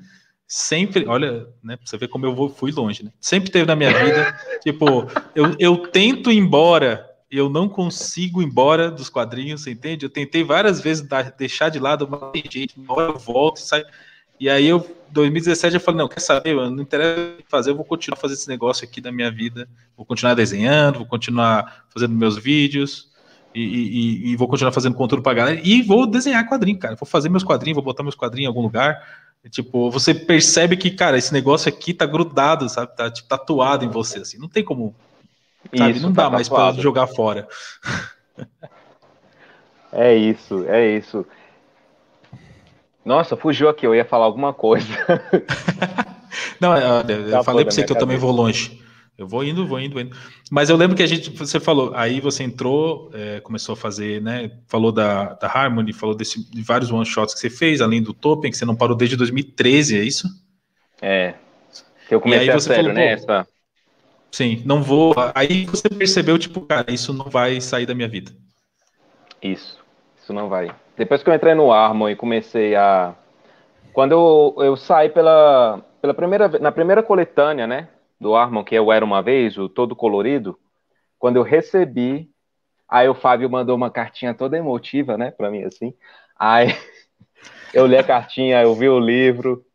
sempre, 0.54 1.08
olha, 1.08 1.48
né, 1.63 1.80
você 1.84 1.98
vê 1.98 2.08
como 2.08 2.28
eu 2.28 2.36
vou, 2.36 2.48
fui 2.48 2.72
longe, 2.72 3.04
né? 3.04 3.12
Sempre 3.20 3.50
teve 3.50 3.66
na 3.66 3.76
minha 3.76 3.92
vida, 3.92 4.38
tipo, 4.62 5.08
eu, 5.34 5.56
eu 5.58 5.78
tento 5.88 6.32
ir 6.32 6.38
embora, 6.38 7.10
eu 7.32 7.50
não 7.50 7.68
consigo 7.68 8.39
ir 8.39 8.46
embora 8.46 8.92
dos 8.92 9.10
quadrinhos, 9.10 9.66
entende? 9.66 10.06
Eu 10.06 10.12
tentei 10.12 10.44
várias 10.44 10.80
vezes 10.80 11.08
dar, 11.08 11.32
deixar 11.32 11.70
de 11.70 11.80
lado, 11.80 12.08
mas 12.08 12.32
tem 12.32 12.44
jeito, 12.48 12.80
uma 12.80 12.94
hora 12.94 13.12
eu 13.13 13.18
volto, 13.18 13.58
sai. 13.58 13.84
E 14.39 14.48
aí 14.48 14.68
eu, 14.68 14.96
2017, 15.10 15.74
eu 15.74 15.82
falei, 15.82 15.98
não, 15.98 16.08
quer 16.08 16.20
saber, 16.20 16.56
mano, 16.56 16.76
não 16.76 16.84
interessa 16.84 17.36
fazer, 17.48 17.72
eu 17.72 17.76
vou 17.76 17.86
continuar 17.86 18.18
fazendo 18.18 18.38
esse 18.38 18.48
negócio 18.48 18.86
aqui 18.86 19.02
da 19.02 19.12
minha 19.12 19.32
vida, 19.32 19.68
vou 19.98 20.06
continuar 20.06 20.36
desenhando, 20.36 21.00
vou 21.00 21.08
continuar 21.08 21.86
fazendo 21.89 22.13
meus 22.13 22.38
vídeos, 22.38 23.12
e, 23.56 23.62
e, 23.62 24.32
e, 24.32 24.36
vou 24.36 24.48
continuar 24.48 24.72
fazendo 24.72 24.96
conteúdo 24.96 25.24
pra 25.24 25.34
galera, 25.34 25.60
e 25.63 25.82
vou 25.82 26.06
desenhar 26.06 26.48
quadrinho, 26.48 26.78
cara, 26.78 26.96
vou 26.96 27.08
fazer 27.08 27.30
meus 27.30 27.44
quadrinhos, 27.44 27.76
vou 27.76 27.84
botar 27.84 28.04
meus 28.04 28.16
quadrinhos 28.16 28.46
em 28.46 28.48
algum 28.48 28.62
lugar, 28.62 29.22
Tipo, 29.49 29.91
você 29.91 30.13
percebe 30.13 30.77
que, 30.77 30.89
cara, 30.89 31.17
esse 31.17 31.34
negócio 31.34 31.67
aqui 31.67 31.93
tá 31.93 32.06
grudado, 32.06 32.69
sabe? 32.69 32.95
Tá 32.95 33.12
tipo, 33.12 33.27
tatuado 33.27 33.84
em 33.84 33.89
você, 33.89 34.19
assim. 34.19 34.38
Não 34.38 34.47
tem 34.47 34.63
como. 34.63 34.95
Sabe? 35.75 35.91
Isso, 35.91 36.01
não 36.01 36.13
tá 36.13 36.23
dá 36.23 36.29
mais 36.29 36.47
para 36.47 36.73
jogar 36.73 37.08
fora. 37.08 37.47
É 39.91 40.15
isso, 40.15 40.65
é 40.67 40.97
isso. 40.97 41.25
Nossa, 43.06 43.38
fugiu 43.38 43.69
aqui, 43.69 43.86
eu 43.86 43.93
ia 43.93 44.06
falar 44.06 44.25
alguma 44.25 44.53
coisa. 44.53 44.88
não, 46.60 46.75
eu, 46.75 47.29
eu 47.29 47.43
falei 47.43 47.63
pra 47.63 47.71
você 47.71 47.84
que 47.84 47.91
eu 47.91 47.97
também 47.97 48.17
vou 48.17 48.32
longe. 48.32 48.83
Eu 49.17 49.28
vou 49.28 49.43
indo, 49.43 49.67
vou 49.67 49.80
indo, 49.80 49.93
vou 49.93 50.02
indo. 50.02 50.15
Mas 50.52 50.69
eu 50.69 50.76
lembro 50.76 50.97
que 50.97 51.04
a 51.04 51.08
gente, 51.08 51.30
você 51.30 51.60
falou, 51.60 51.91
aí 51.95 52.19
você 52.19 52.43
entrou, 52.43 53.12
é, 53.13 53.39
começou 53.41 53.73
a 53.73 53.78
fazer, 53.78 54.21
né? 54.21 54.52
Falou 54.67 54.91
da, 54.91 55.34
da 55.36 55.47
Harmony, 55.47 55.93
falou 55.93 56.15
desse, 56.15 56.49
de 56.49 56.62
vários 56.63 56.91
one 56.91 57.06
shots 57.06 57.34
que 57.34 57.39
você 57.39 57.49
fez, 57.49 57.80
além 57.80 58.02
do 58.02 58.13
Topen, 58.13 58.49
que 58.49 58.58
você 58.58 58.65
não 58.65 58.76
parou 58.76 58.97
desde 58.97 59.15
2013, 59.15 59.99
é 59.99 60.04
isso? 60.04 60.28
É. 61.02 61.36
Que 62.08 62.15
eu 62.15 62.21
comecei 62.21 62.49
a 62.49 62.60
sério, 62.60 62.86
falou, 62.86 62.93
né? 62.93 63.12
Essa... 63.13 63.47
Sim, 64.32 64.63
não 64.65 64.82
vou. 64.82 65.13
Aí 65.36 65.65
você 65.65 65.88
percebeu, 65.89 66.39
tipo, 66.39 66.62
cara, 66.62 66.91
isso 66.91 67.13
não 67.13 67.26
vai 67.26 67.62
sair 67.62 67.86
da 67.86 67.93
minha 67.93 68.08
vida. 68.08 68.32
Isso, 69.43 69.78
isso 70.19 70.34
não 70.34 70.49
vai. 70.49 70.73
Depois 70.97 71.21
que 71.21 71.30
eu 71.30 71.36
entrei 71.36 71.54
no 71.54 71.71
Harmony 71.71 72.13
e 72.13 72.15
comecei 72.15 72.76
a. 72.76 73.13
Quando 73.93 74.13
eu, 74.13 74.56
eu 74.65 74.76
saí 74.76 75.10
pela, 75.10 75.82
pela 76.02 76.15
primeira 76.15 76.47
na 76.47 76.71
primeira 76.71 77.04
coletânea, 77.04 77.67
né? 77.67 77.89
Do 78.19 78.36
Armon, 78.36 78.63
que 78.63 78.76
eu 78.76 78.91
era 78.91 79.04
uma 79.04 79.21
vez, 79.21 79.58
o 79.58 79.67
todo 79.67 79.95
colorido, 79.95 80.58
quando 81.19 81.38
eu 81.38 81.43
recebi, 81.43 82.30
aí 82.88 83.08
o 83.08 83.13
Fábio 83.13 83.49
mandou 83.49 83.76
uma 83.76 83.89
cartinha 83.89 84.34
toda 84.34 84.58
emotiva, 84.58 85.17
né, 85.17 85.32
para 85.32 85.49
mim 85.49 85.63
assim. 85.63 85.93
Aí 86.38 86.67
eu 87.73 87.86
li 87.86 87.97
a 87.97 88.04
cartinha, 88.04 88.62
eu 88.62 88.76
vi 88.76 88.89
o 88.89 88.99
livro, 88.99 89.65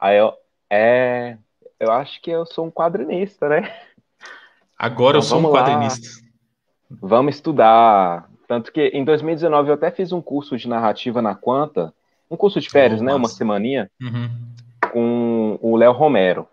aí 0.00 0.18
eu, 0.18 0.32
é, 0.70 1.36
eu 1.78 1.92
acho 1.92 2.20
que 2.20 2.30
eu 2.30 2.46
sou 2.46 2.66
um 2.66 2.70
quadrinista, 2.70 3.48
né? 3.48 3.72
Agora 4.78 5.18
então, 5.18 5.18
eu 5.18 5.22
sou 5.22 5.38
um 5.38 5.52
quadrinista. 5.52 6.06
Lá, 6.08 6.96
vamos 7.02 7.36
estudar. 7.36 8.28
Tanto 8.46 8.72
que 8.72 8.88
em 8.88 9.04
2019 9.04 9.68
eu 9.68 9.74
até 9.74 9.90
fiz 9.90 10.12
um 10.12 10.20
curso 10.20 10.56
de 10.56 10.68
narrativa 10.68 11.22
na 11.22 11.34
Quanta, 11.34 11.92
um 12.30 12.36
curso 12.36 12.60
de 12.60 12.68
férias, 12.68 13.00
oh, 13.00 13.04
né? 13.04 13.14
Uma 13.14 13.28
semaninha, 13.28 13.90
uhum. 14.00 14.30
com 14.92 15.58
o 15.60 15.76
Léo 15.76 15.92
Romero. 15.92 16.48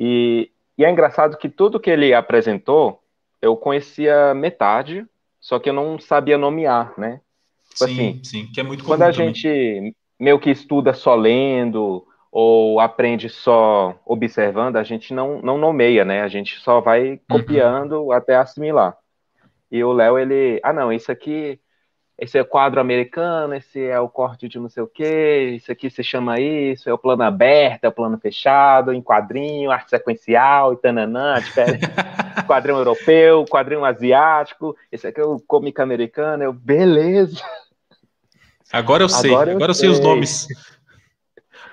E, 0.00 0.50
e 0.78 0.84
é 0.84 0.90
engraçado 0.90 1.36
que 1.36 1.50
tudo 1.50 1.78
que 1.78 1.90
ele 1.90 2.14
apresentou, 2.14 3.02
eu 3.42 3.54
conhecia 3.54 4.32
metade, 4.34 5.06
só 5.38 5.58
que 5.58 5.68
eu 5.68 5.74
não 5.74 5.98
sabia 5.98 6.38
nomear, 6.38 6.94
né? 6.98 7.20
Tipo 7.68 7.84
sim, 7.84 7.92
assim, 7.92 8.20
sim, 8.24 8.46
que 8.46 8.60
é 8.60 8.62
muito 8.62 8.82
Quando 8.82 9.02
a 9.02 9.12
também. 9.12 9.34
gente 9.34 9.94
meio 10.18 10.38
que 10.38 10.50
estuda 10.50 10.94
só 10.94 11.14
lendo 11.14 12.06
ou 12.32 12.80
aprende 12.80 13.28
só 13.28 14.00
observando, 14.06 14.76
a 14.76 14.82
gente 14.82 15.12
não, 15.12 15.42
não 15.42 15.58
nomeia, 15.58 16.04
né? 16.04 16.22
A 16.22 16.28
gente 16.28 16.58
só 16.60 16.80
vai 16.80 17.12
uhum. 17.12 17.18
copiando 17.28 18.04
uhum. 18.04 18.12
até 18.12 18.36
assimilar. 18.36 18.96
E 19.70 19.84
o 19.84 19.92
Léo, 19.92 20.18
ele, 20.18 20.60
ah, 20.62 20.72
não, 20.72 20.92
isso 20.92 21.12
aqui 21.12 21.60
esse 22.20 22.36
é 22.36 22.42
o 22.42 22.46
quadro 22.46 22.78
americano, 22.78 23.54
esse 23.54 23.82
é 23.82 23.98
o 23.98 24.06
corte 24.06 24.46
de 24.46 24.58
não 24.58 24.68
sei 24.68 24.82
o 24.82 24.86
quê, 24.86 25.54
isso 25.56 25.72
aqui 25.72 25.88
se 25.88 26.04
chama 26.04 26.38
isso, 26.38 26.90
é 26.90 26.92
o 26.92 26.98
plano 26.98 27.22
aberto, 27.22 27.84
é 27.84 27.88
o 27.88 27.92
plano 27.92 28.18
fechado, 28.18 28.92
em 28.92 29.00
quadrinho, 29.00 29.70
arte 29.70 29.88
sequencial, 29.88 30.74
e 30.74 30.76
tananã, 30.76 31.40
diferente. 31.40 31.86
quadrinho 32.46 32.76
europeu, 32.76 33.46
quadrinho 33.48 33.86
asiático, 33.86 34.76
esse 34.92 35.06
aqui 35.06 35.18
é 35.18 35.24
o 35.24 35.40
comic 35.40 35.80
americano, 35.80 36.42
eu, 36.42 36.52
beleza. 36.52 37.42
Agora 38.70 39.02
eu 39.02 39.08
sei, 39.08 39.32
agora 39.32 39.50
eu, 39.52 39.56
agora 39.56 39.70
eu 39.70 39.74
sei. 39.74 39.88
sei 39.88 39.98
os 39.98 40.04
nomes. 40.04 40.46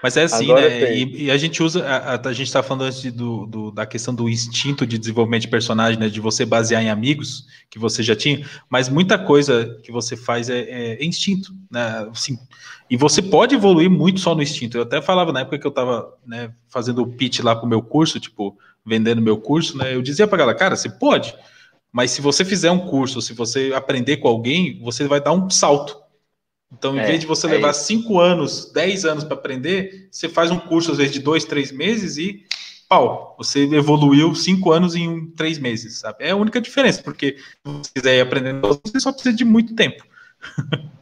Mas 0.02 0.16
é 0.16 0.24
assim, 0.24 0.46
Agora 0.46 0.70
né? 0.70 0.96
E, 0.96 1.24
e, 1.24 1.32
a 1.32 1.38
gente 1.38 1.62
usa, 1.64 1.84
a, 1.86 2.30
a, 2.30 2.34
gente 2.34 2.48
está 2.48 2.62
falando 2.62 2.84
antes 2.84 3.12
do, 3.12 3.46
do, 3.48 3.72
da 3.72 3.86
questão 3.86 4.14
do 4.14 4.30
instinto 4.30 4.86
de 4.86 4.98
desenvolvimento 4.98 5.42
de 5.42 5.48
personagem, 5.48 6.00
né? 6.00 6.08
De 6.08 6.20
você 6.20 6.46
basear 6.46 6.84
em 6.84 6.90
amigos 6.90 7.46
que 7.70 7.80
você 7.80 8.04
já 8.04 8.16
tinha, 8.16 8.48
mas 8.70 8.90
muita 8.90 9.18
coisa 9.18 9.78
que 9.84 9.92
você 9.92 10.16
faz 10.16 10.50
é, 10.50 10.60
é, 10.60 11.06
instinto, 11.06 11.54
né? 11.72 12.08
Assim, 12.12 12.38
e 12.90 12.96
você 12.96 13.22
pode 13.22 13.56
evoluir 13.56 13.90
muito 13.90 14.20
só 14.20 14.36
no 14.36 14.42
instinto. 14.42 14.78
Eu 14.78 14.84
até 14.84 15.02
falava 15.02 15.34
na 15.34 15.42
época 15.42 15.58
que 15.58 15.68
eu 15.68 15.70
estava 15.70 16.14
né, 16.26 16.52
fazendo 16.70 17.02
o 17.02 17.08
pitch 17.08 17.40
lá 17.40 17.56
para 17.56 17.66
o 17.66 17.70
meu 17.70 17.82
curso, 17.82 18.20
tipo, 18.20 18.58
vendendo 18.86 19.22
meu 19.22 19.38
curso, 19.38 19.78
né? 19.78 19.94
Eu 19.96 20.02
dizia 20.02 20.28
para 20.28 20.38
galera, 20.38 20.58
cara, 20.58 20.76
você 20.76 20.90
pode, 20.90 21.36
mas 21.92 22.12
se 22.12 22.22
você 22.22 22.46
fizer 22.46 22.70
um 22.70 22.80
curso, 22.80 23.22
se 23.22 23.34
você 23.34 23.74
aprender 23.76 24.18
com 24.18 24.28
alguém, 24.28 24.80
você 24.82 25.08
vai 25.08 25.20
dar 25.20 25.34
um 25.34 25.50
salto 25.50 26.07
então, 26.72 26.96
em 26.96 27.00
é, 27.00 27.06
vez 27.06 27.20
de 27.20 27.26
você 27.26 27.48
é 27.48 27.52
levar 27.52 27.72
isso. 27.72 27.86
cinco 27.86 28.20
anos, 28.20 28.72
dez 28.72 29.06
anos 29.06 29.24
para 29.24 29.36
aprender, 29.36 30.10
você 30.12 30.28
faz 30.28 30.52
um 30.52 30.60
curso, 30.60 30.92
às 30.92 30.98
vezes, 30.98 31.14
de 31.14 31.20
dois, 31.20 31.46
três 31.46 31.72
meses 31.72 32.18
e 32.18 32.46
pau, 32.90 33.36
você 33.38 33.64
evoluiu 33.64 34.34
cinco 34.34 34.72
anos 34.72 34.96
em 34.96 35.28
três 35.32 35.60
meses, 35.60 36.00
sabe? 36.00 36.24
É 36.24 36.32
a 36.32 36.36
única 36.36 36.62
diferença, 36.62 37.02
porque 37.04 37.38
se 37.38 37.44
você 37.64 37.92
quiser 37.94 38.18
ir 38.18 38.22
aprendendo, 38.22 38.80
você 38.84 39.00
só 39.00 39.12
precisa 39.12 39.36
de 39.36 39.46
muito 39.46 39.76
tempo. 39.76 40.04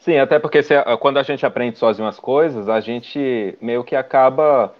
Sim, 0.00 0.16
até 0.16 0.38
porque 0.38 0.62
se, 0.62 0.74
quando 0.98 1.18
a 1.18 1.22
gente 1.22 1.44
aprende 1.44 1.78
sozinho 1.78 2.08
as 2.08 2.18
coisas, 2.18 2.68
a 2.68 2.80
gente 2.80 3.56
meio 3.60 3.84
que 3.84 3.94
acaba 3.94 4.74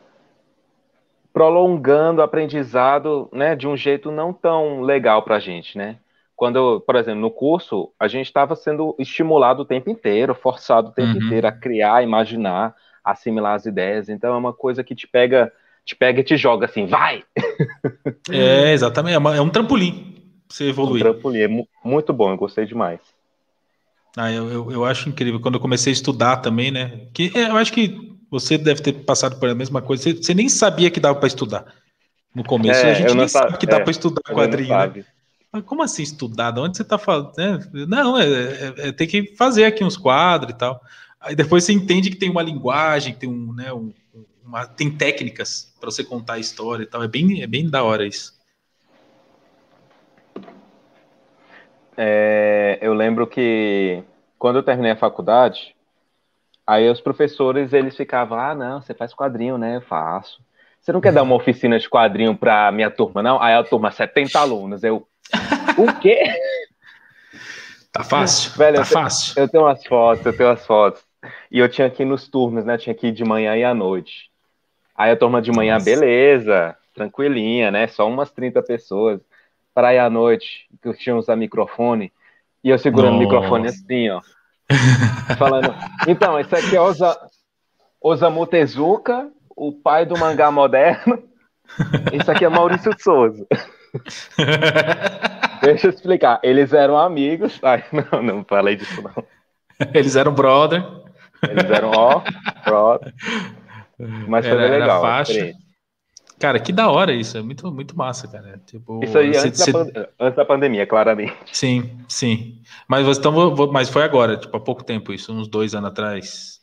prolongando 1.32 2.20
o 2.20 2.24
aprendizado, 2.24 3.28
né, 3.30 3.54
de 3.54 3.68
um 3.68 3.76
jeito 3.76 4.10
não 4.10 4.32
tão 4.32 4.80
legal 4.80 5.22
para 5.22 5.36
a 5.36 5.40
gente, 5.40 5.76
né? 5.76 5.98
Quando, 6.40 6.80
por 6.86 6.96
exemplo, 6.96 7.20
no 7.20 7.30
curso, 7.30 7.92
a 8.00 8.08
gente 8.08 8.24
estava 8.24 8.56
sendo 8.56 8.96
estimulado 8.98 9.60
o 9.60 9.64
tempo 9.66 9.90
inteiro, 9.90 10.34
forçado 10.34 10.88
o 10.88 10.90
tempo 10.90 11.18
uhum. 11.18 11.26
inteiro 11.26 11.46
a 11.46 11.52
criar, 11.52 12.02
imaginar, 12.02 12.74
assimilar 13.04 13.56
as 13.56 13.66
ideias. 13.66 14.08
Então 14.08 14.32
é 14.32 14.38
uma 14.38 14.54
coisa 14.54 14.82
que 14.82 14.94
te 14.94 15.06
pega, 15.06 15.52
te 15.84 15.94
pega 15.94 16.20
e 16.20 16.24
te 16.24 16.38
joga 16.38 16.64
assim, 16.64 16.86
vai! 16.86 17.22
É, 18.30 18.72
exatamente, 18.72 19.14
é, 19.14 19.36
é 19.36 19.40
um 19.42 19.50
trampolim 19.50 20.14
você 20.48 20.70
evoluir. 20.70 21.06
Um 21.06 21.10
trampolim, 21.10 21.40
é 21.40 21.48
muito 21.84 22.12
bom, 22.14 22.30
eu 22.30 22.38
gostei 22.38 22.64
demais. 22.64 23.00
Ah, 24.16 24.32
eu, 24.32 24.50
eu, 24.50 24.72
eu, 24.72 24.84
acho 24.86 25.10
incrível. 25.10 25.40
Quando 25.40 25.56
eu 25.56 25.60
comecei 25.60 25.92
a 25.92 25.94
estudar 25.94 26.38
também, 26.38 26.70
né? 26.70 27.06
Que 27.12 27.30
é, 27.34 27.50
eu 27.50 27.56
acho 27.58 27.72
que 27.72 28.16
você 28.30 28.56
deve 28.56 28.80
ter 28.80 28.94
passado 29.04 29.38
por 29.38 29.48
a 29.48 29.54
mesma 29.54 29.82
coisa. 29.82 30.04
Você, 30.04 30.14
você 30.14 30.32
nem 30.32 30.48
sabia 30.48 30.90
que 30.90 31.00
dava 31.00 31.18
para 31.18 31.28
estudar. 31.28 31.66
No 32.34 32.44
começo, 32.44 32.80
é, 32.80 32.92
a 32.92 32.94
gente 32.94 33.14
nem 33.14 33.28
sabe 33.28 33.58
que 33.58 33.66
dá 33.66 33.76
é, 33.76 33.80
para 33.80 33.90
estudar 33.90 34.22
quadrinho. 34.22 34.68
Né? 34.70 35.04
Mas 35.52 35.64
como 35.64 35.82
assim 35.82 36.02
estudar? 36.02 36.52
De 36.52 36.60
onde 36.60 36.76
você 36.76 36.82
está 36.82 36.96
falando? 36.96 37.32
Né? 37.36 37.58
Não, 37.88 38.16
é, 38.16 38.24
é, 38.24 38.74
é, 38.88 38.92
tem 38.92 39.06
que 39.06 39.34
fazer 39.36 39.64
aqui 39.64 39.82
uns 39.82 39.96
quadros 39.96 40.54
e 40.54 40.56
tal. 40.56 40.80
Aí 41.20 41.34
depois 41.34 41.64
você 41.64 41.72
entende 41.72 42.10
que 42.10 42.16
tem 42.16 42.30
uma 42.30 42.42
linguagem, 42.42 43.14
tem 43.14 43.28
um, 43.28 43.52
né, 43.52 43.72
um, 43.72 43.92
uma, 44.44 44.66
tem 44.66 44.90
técnicas 44.90 45.74
para 45.80 45.90
você 45.90 46.04
contar 46.04 46.34
a 46.34 46.38
história 46.38 46.84
e 46.84 46.86
tal. 46.86 47.02
É 47.02 47.08
bem, 47.08 47.42
é 47.42 47.46
bem 47.46 47.68
da 47.68 47.82
hora 47.82 48.06
isso. 48.06 48.38
É, 51.96 52.78
eu 52.80 52.94
lembro 52.94 53.26
que 53.26 54.02
quando 54.38 54.56
eu 54.56 54.62
terminei 54.62 54.92
a 54.92 54.96
faculdade, 54.96 55.74
aí 56.66 56.88
os 56.88 57.00
professores 57.00 57.72
eles 57.72 57.96
ficavam, 57.96 58.38
ah, 58.38 58.54
não, 58.54 58.80
você 58.80 58.94
faz 58.94 59.12
quadrinho, 59.12 59.58
né? 59.58 59.76
Eu 59.76 59.82
faço. 59.82 60.40
Você 60.80 60.92
não 60.92 61.00
quer 61.00 61.12
dar 61.12 61.22
uma 61.22 61.34
oficina 61.34 61.78
de 61.78 61.90
quadrinho 61.90 62.34
para 62.34 62.72
minha 62.72 62.90
turma, 62.90 63.22
não? 63.22 63.40
Aí 63.42 63.54
a 63.54 63.62
turma, 63.62 63.90
70 63.90 64.38
alunos. 64.38 64.82
Eu, 64.82 65.06
o 65.76 66.00
quê? 66.00 66.24
Tá 67.92 68.04
fácil? 68.04 68.52
Velho, 68.56 68.76
tá 68.76 68.82
eu 68.82 68.86
fácil. 68.86 69.34
Tenho, 69.34 69.44
eu 69.44 69.48
tenho 69.48 69.64
umas 69.64 69.84
fotos, 69.84 70.26
eu 70.26 70.36
tenho 70.36 70.48
umas 70.48 70.66
fotos. 70.66 71.02
E 71.50 71.58
eu 71.58 71.68
tinha 71.68 71.92
ir 71.98 72.04
nos 72.04 72.28
turnos, 72.28 72.64
né? 72.64 72.78
Tinha 72.78 72.96
ir 73.02 73.12
de 73.12 73.24
manhã 73.24 73.56
e 73.56 73.64
à 73.64 73.74
noite. 73.74 74.30
Aí 74.94 75.10
a 75.10 75.16
turma 75.16 75.42
de 75.42 75.50
manhã, 75.50 75.74
Nossa. 75.74 75.84
beleza, 75.84 76.76
tranquilinha, 76.94 77.70
né? 77.70 77.86
Só 77.88 78.08
umas 78.08 78.30
30 78.30 78.62
pessoas. 78.62 79.20
Para 79.74 79.94
ir 79.94 79.98
à 79.98 80.10
noite, 80.10 80.68
que 80.82 80.88
eu 80.88 80.94
tinha 80.94 81.16
usar 81.16 81.36
microfone. 81.36 82.12
E 82.62 82.70
eu 82.70 82.78
segurando 82.78 83.12
Nossa. 83.12 83.24
o 83.24 83.28
microfone 83.28 83.68
assim, 83.68 84.10
ó. 84.10 84.20
falando. 85.38 85.74
Então, 86.06 86.38
esse 86.38 86.54
aqui 86.54 86.76
é 86.76 86.80
Osa, 86.80 87.16
Osamu 88.00 88.46
Tezuka, 88.46 89.30
o 89.56 89.72
pai 89.72 90.06
do 90.06 90.18
mangá 90.18 90.50
moderno. 90.50 91.22
Esse 92.12 92.30
aqui 92.30 92.44
é 92.44 92.48
Maurício 92.48 92.92
Souza. 92.98 93.46
Deixa 95.62 95.88
eu 95.88 95.90
explicar. 95.90 96.40
Eles 96.42 96.72
eram 96.72 96.96
amigos. 96.96 97.58
Ai, 97.62 97.84
não, 97.92 98.22
não 98.22 98.44
falei 98.44 98.76
disso, 98.76 99.02
não. 99.02 99.24
Eles 99.94 100.16
eram 100.16 100.32
brother. 100.32 100.84
Eles 101.42 101.70
eram 101.70 101.90
ó, 101.94 102.22
brother. 102.64 103.14
Mas 104.28 104.46
foi 104.46 104.56
era, 104.56 104.70
legal. 104.70 104.98
Era 104.98 105.00
faixa. 105.00 105.52
Cara, 106.38 106.58
que 106.58 106.72
da 106.72 106.90
hora 106.90 107.12
isso. 107.12 107.36
É 107.36 107.42
muito, 107.42 107.70
muito 107.70 107.96
massa, 107.96 108.26
cara. 108.26 108.60
Tipo, 108.66 109.04
isso 109.04 109.18
aí 109.18 109.36
antes, 109.36 109.66
da 109.66 110.08
antes, 110.18 110.36
da 110.36 110.44
pandemia, 110.44 110.86
claramente. 110.86 111.34
Sim, 111.52 111.98
sim. 112.08 112.62
Mas, 112.88 113.18
então, 113.18 113.32
mas 113.70 113.90
foi 113.90 114.02
agora, 114.02 114.38
tipo, 114.38 114.56
há 114.56 114.60
pouco 114.60 114.82
tempo 114.82 115.12
isso, 115.12 115.32
uns 115.32 115.48
dois 115.48 115.74
anos 115.74 115.90
atrás. 115.90 116.60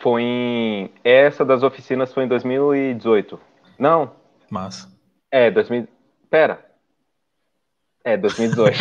Foi 0.00 0.22
em. 0.22 0.90
Essa 1.04 1.44
das 1.44 1.62
oficinas 1.62 2.12
foi 2.12 2.24
em 2.24 2.28
2018. 2.28 3.38
Não. 3.78 4.10
Massa. 4.50 4.92
É, 5.30 5.48
2000. 5.48 5.86
Pera. 6.32 6.64
É, 8.02 8.16
2018. 8.16 8.78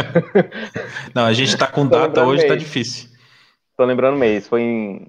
Não, 1.14 1.26
a 1.26 1.34
gente 1.34 1.58
tá 1.58 1.68
com 1.68 1.86
data 1.86 2.24
hoje, 2.24 2.44
mês. 2.44 2.50
tá 2.50 2.56
difícil. 2.56 3.10
Tô 3.76 3.84
lembrando 3.84 4.18
mês, 4.18 4.48
foi 4.48 4.62
em 4.62 5.08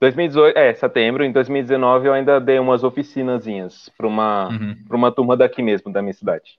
2018, 0.00 0.56
é, 0.56 0.72
setembro, 0.72 1.22
em 1.22 1.30
2019 1.30 2.08
eu 2.08 2.14
ainda 2.14 2.40
dei 2.40 2.58
umas 2.58 2.82
oficinazinhas 2.82 3.90
para 3.96 4.06
uma, 4.06 4.48
uhum. 4.48 4.76
uma 4.90 5.12
turma 5.12 5.36
daqui 5.36 5.62
mesmo, 5.62 5.92
da 5.92 6.00
minha 6.00 6.14
cidade. 6.14 6.58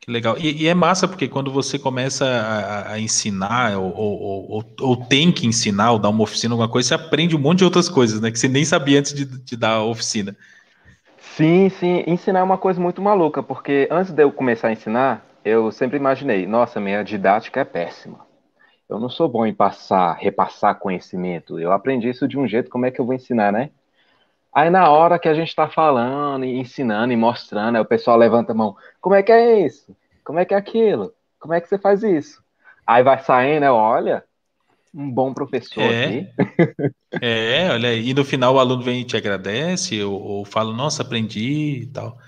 Que 0.00 0.08
legal. 0.08 0.38
E, 0.38 0.62
e 0.62 0.68
é 0.68 0.74
massa 0.74 1.08
porque 1.08 1.26
quando 1.26 1.50
você 1.50 1.76
começa 1.76 2.24
a, 2.24 2.92
a 2.92 3.00
ensinar, 3.00 3.76
ou, 3.76 3.92
ou, 3.92 4.50
ou, 4.50 4.74
ou, 4.80 4.96
tem 4.96 5.32
que 5.32 5.48
ensinar, 5.48 5.90
ou 5.90 5.98
dar 5.98 6.10
uma 6.10 6.22
oficina, 6.22 6.54
alguma 6.54 6.68
coisa, 6.68 6.88
você 6.88 6.94
aprende 6.94 7.34
um 7.34 7.40
monte 7.40 7.58
de 7.58 7.64
outras 7.64 7.88
coisas, 7.88 8.20
né? 8.20 8.30
Que 8.30 8.38
você 8.38 8.48
nem 8.48 8.64
sabia 8.64 9.00
antes 9.00 9.12
de, 9.12 9.24
de 9.24 9.56
dar 9.56 9.72
a 9.72 9.82
oficina. 9.82 10.36
Sim, 11.40 11.70
sim. 11.70 12.04
Ensinar 12.06 12.40
é 12.40 12.42
uma 12.42 12.58
coisa 12.58 12.78
muito 12.78 13.00
maluca, 13.00 13.42
porque 13.42 13.88
antes 13.90 14.12
de 14.12 14.22
eu 14.22 14.30
começar 14.30 14.68
a 14.68 14.72
ensinar, 14.72 15.24
eu 15.42 15.72
sempre 15.72 15.96
imaginei, 15.96 16.46
nossa, 16.46 16.78
minha 16.78 17.02
didática 17.02 17.60
é 17.60 17.64
péssima. 17.64 18.26
Eu 18.88 19.00
não 19.00 19.08
sou 19.08 19.28
bom 19.28 19.46
em 19.46 19.54
passar, 19.54 20.14
repassar 20.14 20.78
conhecimento. 20.78 21.58
Eu 21.58 21.72
aprendi 21.72 22.08
isso 22.10 22.28
de 22.28 22.38
um 22.38 22.48
jeito, 22.48 22.70
como 22.70 22.86
é 22.86 22.90
que 22.90 23.00
eu 23.00 23.06
vou 23.06 23.14
ensinar, 23.14 23.52
né? 23.52 23.70
Aí 24.54 24.70
na 24.70 24.90
hora 24.90 25.18
que 25.18 25.28
a 25.28 25.34
gente 25.34 25.48
está 25.48 25.68
falando, 25.68 26.44
e 26.44 26.58
ensinando 26.58 27.12
e 27.12 27.16
mostrando, 27.16 27.76
aí 27.76 27.82
o 27.82 27.86
pessoal 27.86 28.16
levanta 28.18 28.52
a 28.52 28.56
mão. 28.56 28.76
Como 29.00 29.14
é 29.14 29.22
que 29.22 29.32
é 29.32 29.66
isso? 29.66 29.96
Como 30.24 30.38
é 30.38 30.44
que 30.44 30.54
é 30.54 30.58
aquilo? 30.58 31.12
Como 31.40 31.54
é 31.54 31.60
que 31.60 31.68
você 31.68 31.78
faz 31.78 32.02
isso? 32.02 32.42
Aí 32.86 33.02
vai 33.02 33.18
saindo, 33.20 33.60
né? 33.62 33.70
Olha, 33.70 34.24
um 34.94 35.10
bom 35.10 35.32
professor 35.32 35.82
é. 35.82 36.04
aqui. 36.04 36.28
É, 37.20 37.68
olha, 37.70 37.94
e 37.94 38.12
no 38.14 38.24
final 38.24 38.54
o 38.54 38.58
aluno 38.58 38.82
vem 38.82 39.00
e 39.00 39.04
te 39.04 39.16
agradece, 39.16 40.02
ou, 40.02 40.20
ou 40.20 40.44
fala, 40.44 40.72
nossa, 40.72 41.02
aprendi 41.02 41.82
e 41.82 41.86
tal. 41.86 42.18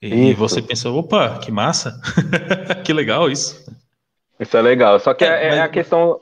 E 0.00 0.30
isso. 0.30 0.38
você 0.38 0.60
pensa, 0.60 0.90
opa, 0.90 1.38
que 1.38 1.50
massa, 1.50 2.00
que 2.84 2.92
legal 2.92 3.30
isso. 3.30 3.64
Isso 4.38 4.56
é 4.56 4.62
legal, 4.62 4.98
só 5.00 5.14
que 5.14 5.24
é, 5.24 5.28
é, 5.28 5.46
é 5.46 5.50
mas... 5.50 5.60
a 5.60 5.68
questão. 5.68 6.18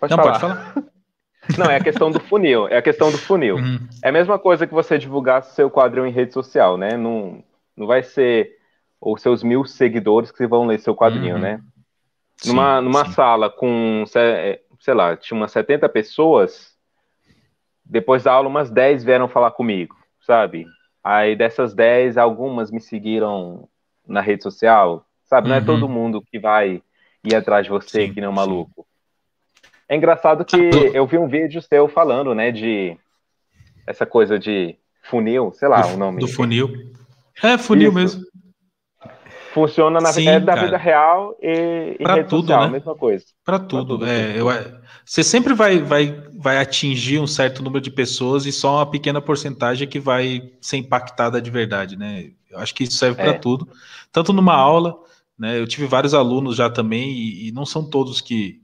Pode 0.00 0.16
Não, 0.16 0.22
falar. 0.22 0.38
pode 0.38 0.40
falar. 0.40 0.74
Não, 1.56 1.66
é 1.70 1.76
a 1.76 1.82
questão 1.82 2.10
do 2.10 2.20
funil. 2.20 2.68
É 2.68 2.76
a 2.76 2.82
questão 2.82 3.10
do 3.10 3.16
funil. 3.16 3.56
Uhum. 3.56 3.78
É 4.02 4.10
a 4.10 4.12
mesma 4.12 4.38
coisa 4.38 4.66
que 4.66 4.74
você 4.74 4.98
divulgar 4.98 5.42
seu 5.42 5.70
quadrinho 5.70 6.06
em 6.06 6.12
rede 6.12 6.32
social, 6.34 6.76
né? 6.76 6.94
Não, 6.94 7.42
não 7.74 7.86
vai 7.86 8.02
ser 8.02 8.58
os 9.00 9.22
seus 9.22 9.42
mil 9.42 9.64
seguidores 9.64 10.30
que 10.30 10.46
vão 10.46 10.66
ler 10.66 10.78
seu 10.78 10.94
quadrinho, 10.94 11.36
uhum. 11.36 11.40
né? 11.40 11.60
Sim, 12.38 12.50
numa 12.50 12.80
numa 12.80 13.04
sim. 13.04 13.12
sala 13.12 13.50
com, 13.50 14.04
é, 14.14 14.60
sei 14.80 14.94
lá, 14.94 15.16
tinha 15.16 15.36
umas 15.36 15.52
70 15.52 15.88
pessoas, 15.88 16.74
depois 17.84 18.24
da 18.24 18.32
aula, 18.32 18.48
umas 18.48 18.70
10 18.70 19.04
vieram 19.04 19.28
falar 19.28 19.50
comigo, 19.50 19.96
sabe? 20.20 20.66
Aí 21.02 21.34
dessas 21.34 21.74
10, 21.74 22.16
algumas 22.16 22.70
me 22.70 22.80
seguiram 22.80 23.68
na 24.06 24.20
rede 24.20 24.42
social, 24.42 25.04
sabe? 25.24 25.48
Não 25.48 25.56
é 25.56 25.60
todo 25.60 25.86
uhum. 25.86 25.92
mundo 25.92 26.22
que 26.22 26.38
vai 26.38 26.82
ir 27.24 27.34
atrás 27.34 27.64
de 27.64 27.70
você, 27.70 28.06
sim, 28.06 28.12
que 28.12 28.20
nem 28.20 28.28
um 28.28 28.32
maluco. 28.32 28.86
É 29.88 29.96
engraçado 29.96 30.44
que 30.44 30.56
eu 30.92 31.06
vi 31.06 31.18
um 31.18 31.28
vídeo 31.28 31.62
seu 31.62 31.88
falando, 31.88 32.34
né, 32.34 32.52
de 32.52 32.96
essa 33.86 34.04
coisa 34.04 34.38
de 34.38 34.76
funil, 35.02 35.50
sei 35.54 35.66
lá 35.66 35.80
do, 35.80 35.94
o 35.94 35.96
nome. 35.96 36.20
Do 36.20 36.28
funil. 36.28 36.92
É, 37.42 37.56
funil 37.56 37.88
Isso. 37.88 37.98
mesmo. 37.98 38.27
Funciona 39.52 40.00
na 40.00 40.12
Sim, 40.12 40.28
é 40.28 40.40
da 40.40 40.54
vida 40.54 40.76
real 40.76 41.36
e, 41.40 41.96
e 41.98 42.24
tudo, 42.24 42.42
social, 42.42 42.64
né? 42.64 42.70
mesma 42.70 42.94
coisa. 42.94 43.24
Para 43.44 43.58
tudo. 43.58 43.98
tudo. 43.98 44.06
É, 44.06 44.38
eu, 44.38 44.46
você 45.04 45.22
sempre 45.22 45.54
vai, 45.54 45.78
vai, 45.78 46.22
vai 46.36 46.58
atingir 46.58 47.18
um 47.18 47.26
certo 47.26 47.62
número 47.62 47.80
de 47.82 47.90
pessoas 47.90 48.44
e 48.44 48.52
só 48.52 48.76
uma 48.76 48.86
pequena 48.90 49.20
porcentagem 49.20 49.88
que 49.88 49.98
vai 49.98 50.52
ser 50.60 50.76
impactada 50.76 51.40
de 51.40 51.50
verdade, 51.50 51.96
né? 51.96 52.30
Eu 52.50 52.58
acho 52.58 52.74
que 52.74 52.84
isso 52.84 52.98
serve 52.98 53.16
para 53.16 53.32
é. 53.32 53.38
tudo. 53.38 53.68
Tanto 54.12 54.32
numa 54.32 54.54
aula, 54.54 54.96
né? 55.38 55.58
Eu 55.58 55.66
tive 55.66 55.86
vários 55.86 56.14
alunos 56.14 56.56
já 56.56 56.68
também 56.68 57.10
e, 57.10 57.48
e 57.48 57.52
não 57.52 57.64
são 57.64 57.82
todos 57.82 58.20
que, 58.20 58.60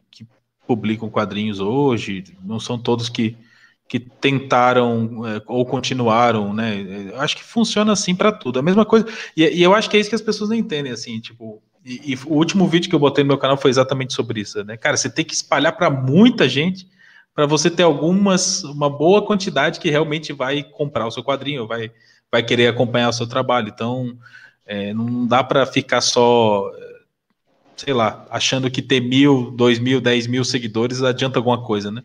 publicam 0.66 1.10
quadrinhos 1.10 1.60
hoje, 1.60 2.24
não 2.42 2.58
são 2.58 2.78
todos 2.78 3.08
que, 3.08 3.36
que 3.88 4.00
tentaram 4.00 5.26
é, 5.26 5.42
ou 5.46 5.64
continuaram, 5.64 6.52
né? 6.52 7.12
Acho 7.16 7.36
que 7.36 7.44
funciona 7.44 7.92
assim 7.92 8.14
para 8.14 8.32
tudo. 8.32 8.58
A 8.58 8.62
mesma 8.62 8.84
coisa. 8.84 9.06
E, 9.36 9.44
e, 9.44 9.62
eu 9.62 9.74
acho 9.74 9.90
que 9.90 9.96
é 9.96 10.00
isso 10.00 10.08
que 10.08 10.14
as 10.14 10.22
pessoas 10.22 10.50
não 10.50 10.56
entendem, 10.56 10.92
assim, 10.92 11.20
tipo. 11.20 11.62
E, 11.84 12.12
e, 12.12 12.18
o 12.26 12.34
último 12.34 12.66
vídeo 12.66 12.88
que 12.88 12.94
eu 12.94 13.00
botei 13.00 13.22
no 13.22 13.28
meu 13.28 13.38
canal 13.38 13.56
foi 13.56 13.70
exatamente 13.70 14.14
sobre 14.14 14.40
isso, 14.40 14.64
né? 14.64 14.76
Cara, 14.76 14.96
você 14.96 15.10
tem 15.10 15.24
que 15.24 15.34
espalhar 15.34 15.76
para 15.76 15.90
muita 15.90 16.48
gente 16.48 16.88
para 17.34 17.46
você 17.46 17.68
ter 17.68 17.82
algumas, 17.82 18.62
uma 18.64 18.88
boa 18.88 19.24
quantidade 19.26 19.80
que 19.80 19.90
realmente 19.90 20.32
vai 20.32 20.62
comprar 20.62 21.06
o 21.06 21.10
seu 21.10 21.22
quadrinho, 21.22 21.66
vai, 21.66 21.90
vai 22.30 22.42
querer 22.44 22.68
acompanhar 22.68 23.08
o 23.08 23.12
seu 23.12 23.26
trabalho. 23.26 23.68
Então, 23.68 24.16
é, 24.64 24.94
não 24.94 25.26
dá 25.26 25.42
para 25.42 25.66
ficar 25.66 26.00
só 26.00 26.70
sei 27.76 27.92
lá, 27.92 28.24
achando 28.30 28.70
que 28.70 28.80
ter 28.80 29.00
mil, 29.00 29.50
dois 29.50 29.78
mil, 29.78 30.00
dez 30.00 30.26
mil 30.26 30.44
seguidores 30.44 31.02
adianta 31.02 31.38
alguma 31.38 31.62
coisa, 31.62 31.90
né? 31.90 32.02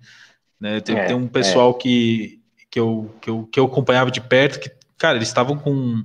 Né? 0.59 0.79
Tem, 0.81 0.97
é, 0.97 1.05
tem, 1.05 1.15
um 1.15 1.25
é. 1.25 1.29
pessoal 1.29 1.71
é. 1.71 1.81
que, 1.81 2.39
que, 2.69 2.79
eu, 2.79 3.13
que, 3.21 3.29
eu, 3.29 3.49
que 3.51 3.59
eu 3.59 3.65
acompanhava 3.65 4.11
de 4.11 4.21
perto 4.21 4.59
que, 4.59 4.71
cara, 4.97 5.17
eles 5.17 5.27
estavam 5.27 5.57
com 5.57 6.03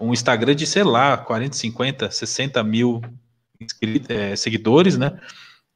um 0.00 0.12
Instagram 0.12 0.54
de, 0.54 0.66
sei 0.66 0.84
lá, 0.84 1.16
40, 1.16 1.56
50, 1.56 2.10
60 2.10 2.62
mil 2.62 3.00
é, 4.08 4.36
seguidores, 4.36 4.96
né? 4.96 5.18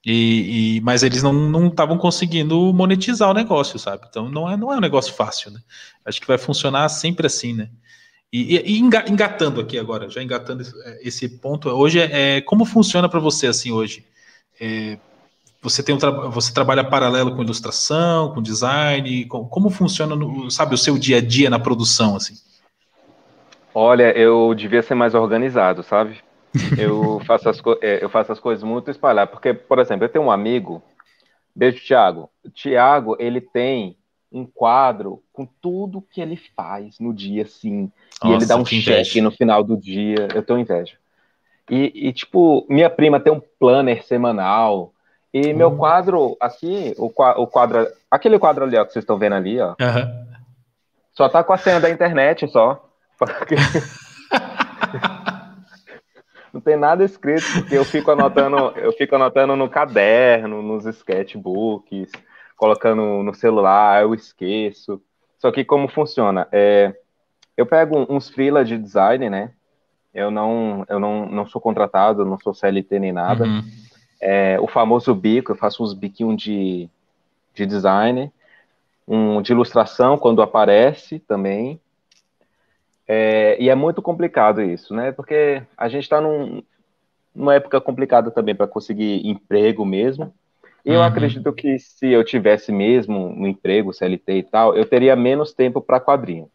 E, 0.05 0.77
e, 0.77 0.81
mas 0.81 1.05
eles 1.05 1.23
não 1.23 1.69
estavam 1.69 1.97
conseguindo 1.97 2.73
monetizar 2.73 3.31
o 3.31 3.35
negócio, 3.35 3.79
sabe? 3.79 4.05
Então 4.09 4.29
não 4.29 4.51
é, 4.51 4.57
não 4.57 4.73
é 4.73 4.77
um 4.77 4.81
negócio 4.81 5.15
fácil, 5.15 5.53
né? 5.53 5.61
Acho 6.05 6.21
que 6.21 6.27
vai 6.27 6.38
funcionar 6.38 6.88
sempre 6.88 7.27
assim, 7.27 7.53
né? 7.53 7.71
E, 8.33 8.57
e, 8.57 8.79
engatando 8.79 9.61
aqui 9.61 9.79
agora, 9.79 10.09
já 10.09 10.23
engatando 10.23 10.65
esse 11.03 11.29
ponto, 11.29 11.69
hoje 11.69 12.01
é, 12.01 12.38
é 12.38 12.41
como 12.41 12.65
funciona 12.65 13.09
para 13.09 13.21
você 13.21 13.47
assim 13.47 13.71
hoje? 13.71 14.05
É, 14.59 14.99
você 15.62 15.83
tem 15.83 15.94
um 15.94 15.98
tra 15.98 16.11
você 16.11 16.53
trabalha 16.53 16.83
paralelo 16.83 17.35
com 17.37 17.42
ilustração, 17.42 18.35
com 18.35 18.42
design, 18.42 19.25
com, 19.27 19.46
como 19.46 19.70
funciona, 19.70 20.16
no, 20.16 20.51
sabe, 20.51 20.75
o 20.75 20.79
seu 20.79 20.98
dia 20.98 21.18
a 21.18 21.20
dia 21.20 21.48
na 21.48 21.59
produção 21.59 22.16
assim? 22.16 22.35
Olha, 23.75 24.16
eu 24.18 24.53
devia 24.55 24.83
ser 24.83 24.94
mais 24.94 25.14
organizado, 25.14 25.83
sabe? 25.83 26.18
Eu 26.77 27.20
faço 27.25 27.48
as, 27.48 27.62
é, 27.81 28.05
eu 28.05 28.11
faço 28.11 28.33
as 28.33 28.40
coisas 28.40 28.62
muito 28.62 28.90
espalhadas, 28.90 29.33
porque, 29.33 29.55
por 29.55 29.79
exemplo, 29.79 30.05
eu 30.05 30.09
tenho 30.09 30.25
um 30.25 30.31
amigo, 30.31 30.83
beijo, 31.55 31.83
Thiago. 31.83 32.29
O 32.44 32.51
Thiago, 32.51 33.16
ele 33.18 33.40
tem 33.40 33.96
um 34.31 34.44
quadro 34.44 35.22
com 35.33 35.46
tudo 35.46 36.03
que 36.03 36.20
ele 36.20 36.38
faz 36.57 36.98
no 36.98 37.14
dia, 37.14 37.42
assim. 37.42 37.90
Nossa, 38.22 38.35
e 38.35 38.37
ele 38.37 38.46
dá 38.46 38.57
um 38.57 38.64
cheque 38.64 39.20
no 39.20 39.31
final 39.31 39.62
do 39.62 39.77
dia. 39.77 40.29
Eu 40.35 40.42
tenho 40.42 40.59
inveja. 40.59 40.96
E, 41.70 42.09
e, 42.09 42.12
tipo, 42.12 42.66
minha 42.68 42.90
prima 42.90 43.20
tem 43.20 43.33
um 43.33 43.40
planner 43.59 44.05
semanal. 44.05 44.92
E 45.33 45.53
meu 45.55 45.68
hum. 45.68 45.77
quadro 45.77 46.37
aqui, 46.40 46.95
o, 46.99 47.07
o 47.07 47.47
quadro. 47.47 47.87
Aquele 48.11 48.38
quadro 48.38 48.64
ali, 48.64 48.77
ó, 48.77 48.85
que 48.85 48.92
vocês 48.92 49.03
estão 49.03 49.16
vendo 49.18 49.35
ali, 49.35 49.59
ó. 49.61 49.71
Uhum. 49.71 50.27
Só 51.14 51.29
tá 51.29 51.42
com 51.42 51.53
a 51.53 51.57
senha 51.57 51.81
da 51.81 51.90
internet 51.90 52.47
só. 52.49 52.88
Não 56.53 56.61
tem 56.61 56.77
nada 56.77 57.03
escrito, 57.03 57.47
porque 57.55 57.75
eu 57.75 57.85
fico 57.85 58.11
anotando, 58.11 58.57
eu 58.77 58.92
fico 58.92 59.14
anotando 59.16 59.57
no 59.57 59.71
caderno, 59.71 60.61
nos 60.61 60.85
sketchbooks 60.85 62.11
colocando 62.62 63.25
no 63.25 63.35
celular, 63.35 64.03
eu 64.03 64.14
esqueço. 64.14 65.03
Só 65.38 65.51
que 65.51 65.64
como 65.64 65.88
funciona? 65.88 66.47
É, 66.53 66.95
eu 67.57 67.66
pego 67.66 68.07
uns 68.09 68.29
freela 68.29 68.64
de 68.64 68.79
design, 68.79 69.29
né? 69.29 69.51
Eu 70.14 70.31
não, 70.31 70.85
eu 70.88 71.01
não, 71.01 71.27
não 71.27 71.45
sou 71.45 71.61
contratado, 71.61 72.25
não 72.25 72.38
sou 72.38 72.55
CLT 72.55 73.01
nem 73.01 73.11
nada. 73.12 73.45
Uhum. 73.45 73.62
É, 74.25 74.57
o 74.61 74.69
famoso 74.69 75.13
bico, 75.13 75.51
eu 75.51 75.57
faço 75.57 75.83
uns 75.83 75.93
biquinhos 75.93 76.41
de, 76.41 76.89
de 77.53 77.67
design, 77.67 78.33
um 79.07 79.43
de 79.43 79.51
ilustração 79.51 80.17
quando 80.17 80.41
aparece 80.41 81.19
também. 81.19 81.81
É, 83.07 83.61
e 83.61 83.69
é 83.69 83.75
muito 83.75 84.01
complicado 84.01 84.63
isso, 84.63 84.95
né? 84.95 85.11
Porque 85.11 85.61
a 85.77 85.89
gente 85.89 86.05
está 86.05 86.21
num, 86.21 86.63
numa 87.35 87.57
época 87.57 87.81
complicada 87.81 88.31
também 88.31 88.55
para 88.55 88.69
conseguir 88.69 89.27
emprego 89.27 89.85
mesmo. 89.85 90.33
E 90.85 90.93
eu 90.93 91.01
uhum. 91.01 91.07
acredito 91.07 91.53
que 91.53 91.81
se 91.81 92.09
eu 92.09 92.25
tivesse 92.25 92.71
mesmo 92.71 93.27
um 93.27 93.47
emprego, 93.49 93.93
CLT 93.93 94.33
e 94.35 94.43
tal, 94.45 94.77
eu 94.77 94.87
teria 94.87 95.17
menos 95.17 95.53
tempo 95.53 95.81
para 95.81 96.01
quadrinho. 96.01 96.49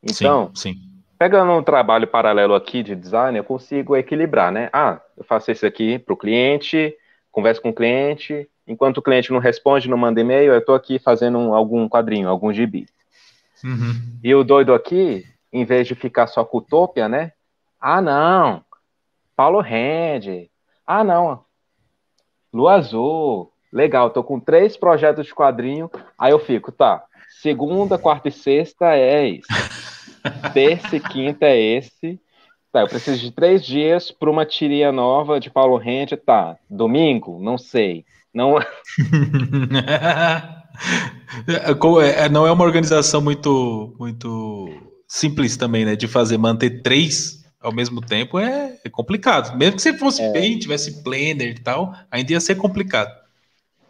Então, 0.00 0.52
sim, 0.54 0.72
sim. 0.72 0.93
Pegando 1.18 1.52
um 1.52 1.62
trabalho 1.62 2.06
paralelo 2.06 2.54
aqui 2.54 2.82
de 2.82 2.94
design, 2.94 3.36
eu 3.36 3.44
consigo 3.44 3.96
equilibrar, 3.96 4.50
né? 4.52 4.68
Ah, 4.72 5.00
eu 5.16 5.24
faço 5.24 5.50
isso 5.50 5.66
aqui 5.66 5.98
para 5.98 6.14
o 6.14 6.16
cliente, 6.16 6.94
converso 7.30 7.62
com 7.62 7.70
o 7.70 7.74
cliente, 7.74 8.48
enquanto 8.66 8.98
o 8.98 9.02
cliente 9.02 9.32
não 9.32 9.38
responde, 9.38 9.88
não 9.88 9.96
manda 9.98 10.20
e-mail, 10.20 10.52
eu 10.52 10.58
estou 10.58 10.74
aqui 10.74 10.98
fazendo 10.98 11.38
um, 11.38 11.54
algum 11.54 11.88
quadrinho, 11.88 12.28
algum 12.28 12.52
gibi. 12.52 12.86
Uhum. 13.62 14.18
E 14.22 14.34
o 14.34 14.44
doido 14.44 14.74
aqui, 14.74 15.24
em 15.52 15.64
vez 15.64 15.86
de 15.86 15.94
ficar 15.94 16.26
só 16.26 16.44
com 16.44 16.58
Utopia, 16.58 17.08
né? 17.08 17.32
Ah, 17.80 18.00
não, 18.00 18.64
Paulo 19.36 19.60
Rende. 19.60 20.50
Ah, 20.86 21.02
não, 21.02 21.44
Lua 22.52 22.74
Azul, 22.74 23.50
legal, 23.72 24.10
tô 24.10 24.22
com 24.22 24.38
três 24.38 24.76
projetos 24.76 25.26
de 25.26 25.34
quadrinho, 25.34 25.90
aí 26.16 26.30
eu 26.30 26.38
fico, 26.38 26.70
tá, 26.70 27.04
segunda, 27.42 27.98
quarta 27.98 28.28
e 28.28 28.32
sexta 28.32 28.94
é 28.94 29.28
esse, 29.28 29.48
terça 30.52 30.96
e 30.96 31.00
quinta 31.00 31.46
é 31.46 31.58
esse, 31.58 32.20
tá, 32.72 32.80
eu 32.80 32.88
preciso 32.88 33.20
de 33.20 33.30
três 33.30 33.64
dias 33.64 34.10
para 34.10 34.30
uma 34.30 34.44
tirinha 34.44 34.90
nova 34.90 35.38
de 35.38 35.50
Paulo 35.50 35.76
Rende, 35.76 36.16
tá, 36.16 36.56
domingo, 36.68 37.38
não 37.42 37.58
sei, 37.58 38.04
não... 38.32 38.58
É, 42.02 42.28
não 42.28 42.46
é 42.46 42.50
uma 42.50 42.64
organização 42.64 43.20
muito, 43.20 43.94
muito 43.98 44.68
simples 45.06 45.56
também, 45.56 45.84
né, 45.84 45.94
de 45.94 46.08
fazer, 46.08 46.36
manter 46.36 46.82
três 46.82 47.44
ao 47.64 47.72
mesmo 47.72 48.00
tempo 48.02 48.38
é, 48.38 48.76
é 48.84 48.90
complicado. 48.90 49.56
Mesmo 49.56 49.76
que 49.76 49.82
você 49.82 49.96
fosse 49.96 50.22
é. 50.22 50.30
bem, 50.32 50.58
tivesse 50.58 51.02
planner 51.02 51.48
e 51.48 51.58
tal, 51.58 51.94
ainda 52.10 52.32
ia 52.32 52.40
ser 52.40 52.56
complicado. 52.56 53.10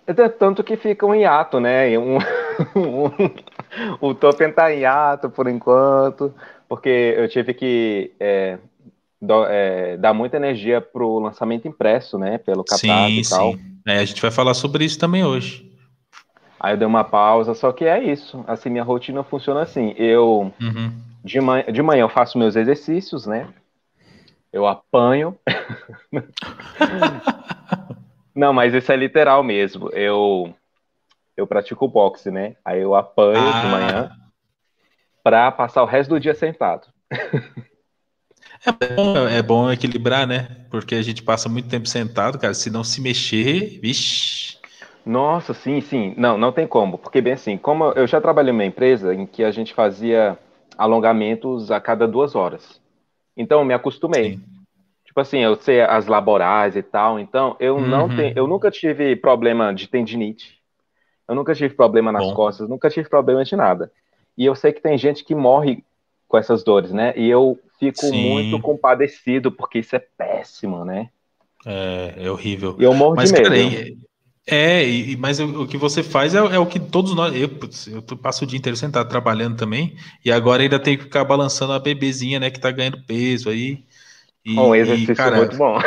É 0.07 0.29
tanto 0.29 0.63
que 0.63 0.77
fica 0.77 1.05
um 1.05 1.15
hiato, 1.15 1.59
né? 1.59 1.99
Um, 1.99 2.19
um, 2.77 3.11
o 4.01 4.15
Token 4.15 4.53
tá 4.53 4.73
em 4.73 4.85
ato 4.85 5.31
por 5.31 5.49
enquanto, 5.49 6.35
porque 6.69 7.15
eu 7.17 7.29
tive 7.29 7.55
que 7.55 8.13
é, 8.19 8.59
do, 9.21 9.45
é, 9.47 9.97
dar 9.97 10.15
muita 10.15 10.37
energia 10.37 10.81
pro 10.81 11.19
lançamento 11.19 11.67
impresso, 11.67 12.19
né? 12.19 12.39
Pelo 12.39 12.65
Catarse 12.65 12.87
sim, 12.87 13.21
e 13.21 13.29
tal. 13.29 13.53
Sim. 13.53 13.61
É, 13.87 13.99
a 13.99 14.05
gente 14.05 14.21
vai 14.21 14.31
falar 14.31 14.55
sobre 14.55 14.85
isso 14.85 14.99
também 14.99 15.25
hoje. 15.25 15.71
Aí 16.59 16.73
eu 16.73 16.79
dei 16.79 16.87
uma 16.87 17.05
pausa, 17.05 17.55
só 17.55 17.73
que 17.73 17.85
é 17.85 18.03
isso. 18.03 18.43
Assim, 18.47 18.71
minha 18.71 18.85
rotina 18.85 19.23
funciona 19.23 19.63
assim. 19.63 19.95
Eu 19.99 20.53
uhum. 20.61 20.93
de, 21.23 21.41
manhã, 21.41 21.65
de 21.71 21.83
manhã 21.83 22.03
eu 22.03 22.09
faço 22.09 22.39
meus 22.39 22.57
exercícios, 22.57 23.27
né? 23.27 23.49
Eu 24.53 24.67
apanho. 24.67 25.37
Não, 28.35 28.53
mas 28.53 28.75
isso 28.75 28.91
é 28.91 28.97
literal 28.97 29.43
mesmo. 29.45 29.91
Eu 29.91 30.55
eu 31.37 31.47
pratico 31.47 31.89
boxe, 31.89 32.31
né? 32.31 32.57
Aí 32.65 32.81
eu 32.81 32.95
apanho 32.95 33.39
ah. 33.39 33.61
de 33.61 33.67
manhã 33.67 34.11
para 35.23 35.51
passar 35.51 35.83
o 35.83 35.87
resto 35.87 36.11
do 36.11 36.21
dia 36.21 36.35
sentado. 36.35 36.87
É 38.67 38.73
bom, 38.73 39.29
é 39.29 39.43
bom 39.43 39.71
equilibrar, 39.71 40.27
né? 40.27 40.49
Porque 40.71 40.95
a 40.95 41.03
gente 41.03 41.23
passa 41.23 41.49
muito 41.49 41.69
tempo 41.69 41.87
sentado, 41.87 42.39
cara. 42.39 42.55
Se 42.55 42.71
não 42.71 42.83
se 42.83 43.01
mexer, 43.01 43.79
vixe. 43.81 44.59
Nossa, 45.05 45.53
sim, 45.53 45.83
sim. 45.83 46.15
Não, 46.17 46.39
não 46.39 46.51
tem 46.51 46.67
como. 46.67 46.97
Porque, 46.97 47.21
bem 47.21 47.35
assim, 47.35 47.59
como 47.59 47.93
eu 47.93 48.07
já 48.07 48.21
trabalhei 48.21 48.53
em 48.53 48.55
uma 48.55 48.65
empresa 48.65 49.15
em 49.15 49.27
que 49.27 49.45
a 49.45 49.51
gente 49.51 49.75
fazia 49.75 50.39
alongamentos 50.79 51.71
a 51.71 51.79
cada 51.79 52.09
duas 52.09 52.35
horas. 52.35 52.81
Então, 53.37 53.59
eu 53.59 53.65
me 53.67 53.75
acostumei. 53.75 54.37
Sim. 54.37 54.45
Tipo 55.05 55.21
assim, 55.21 55.39
eu 55.41 55.57
sei 55.57 55.83
as 55.83 56.07
laborais 56.07 56.75
e 56.75 56.83
tal. 56.83 57.21
Então, 57.21 57.57
eu 57.61 57.77
uhum. 57.77 57.87
não 57.87 58.09
tenho, 58.09 58.33
eu 58.35 58.47
nunca 58.47 58.71
tive 58.71 59.15
problema 59.15 59.75
de 59.75 59.89
tendinite. 59.89 60.59
Eu 61.29 61.35
nunca 61.35 61.55
tive 61.55 61.75
problema 61.75 62.13
nas 62.13 62.27
Bom. 62.27 62.35
costas, 62.35 62.69
nunca 62.69 62.91
tive 62.91 63.09
problema 63.09 63.45
de 63.45 63.57
nada. 63.57 63.91
E 64.37 64.45
eu 64.45 64.55
sei 64.55 64.73
que 64.73 64.83
tem 64.83 64.99
gente 64.99 65.25
que 65.25 65.35
morre 65.35 65.83
com 66.29 66.37
essas 66.37 66.63
dores, 66.63 66.93
né? 66.93 67.15
E 67.17 67.29
eu 67.29 67.59
fico 67.79 68.07
Sim. 68.07 68.23
muito 68.23 68.61
compadecido, 68.61 69.51
porque 69.53 69.79
isso 69.79 69.95
é 69.97 69.99
péssimo, 69.99 70.85
né? 70.85 71.09
É, 71.67 72.15
é 72.19 72.31
horrível. 72.31 72.77
E 72.79 72.85
eu 72.85 72.95
morro 72.95 73.17
mas, 73.17 73.31
de 73.31 73.41
medo. 73.41 73.49
Cara, 73.49 73.95
é, 74.47 74.87
e, 74.87 75.17
mas 75.17 75.41
o, 75.41 75.63
o, 75.63 75.67
que 75.67 75.79
você 75.79 76.03
faz 76.03 76.35
é, 76.35 76.39
é, 76.39 76.59
o 76.59 76.67
que 76.67 76.79
todos 76.79 77.15
nós. 77.15 77.35
Eu, 77.35 77.49
eu 77.95 78.17
passo 78.19 78.45
o 78.45 78.47
dia 78.47 78.59
inteiro 78.59 78.77
sentado 78.77 79.09
trabalhando 79.09 79.57
também, 79.57 79.97
e 80.25 80.31
agora 80.31 80.63
ainda 80.63 80.79
tem 80.79 80.99
que 80.99 81.05
ficar 81.05 81.25
balançando 81.25 81.73
a 81.73 81.79
bebezinha, 81.79 82.39
né, 82.39 82.51
que 82.51 82.61
tá 82.61 82.71
ganhando 82.71 83.03
peso 83.07 83.49
aí. 83.49 83.85
E, 84.45 84.59
um 84.59 84.75
exercício 84.75 85.13
e, 85.13 85.17
cara, 85.17 85.37
muito 85.39 85.57
bom. 85.57 85.79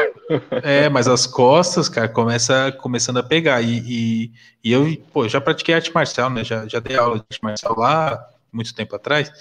É, 0.63 0.89
mas 0.89 1.07
as 1.07 1.25
costas, 1.25 1.87
cara, 1.87 2.07
começa 2.07 2.71
começando 2.73 3.17
a 3.17 3.23
pegar. 3.23 3.61
E, 3.61 3.83
e, 3.87 4.31
e 4.63 4.71
eu, 4.71 4.85
pô, 5.13 5.27
já 5.27 5.39
pratiquei 5.39 5.75
arte 5.75 5.93
marcial, 5.93 6.29
né? 6.29 6.43
Já, 6.43 6.67
já 6.67 6.79
dei 6.79 6.97
aula 6.97 7.15
de 7.15 7.21
arte 7.21 7.43
marcial 7.43 7.75
lá, 7.77 8.27
muito 8.51 8.75
tempo 8.75 8.95
atrás. 8.95 9.31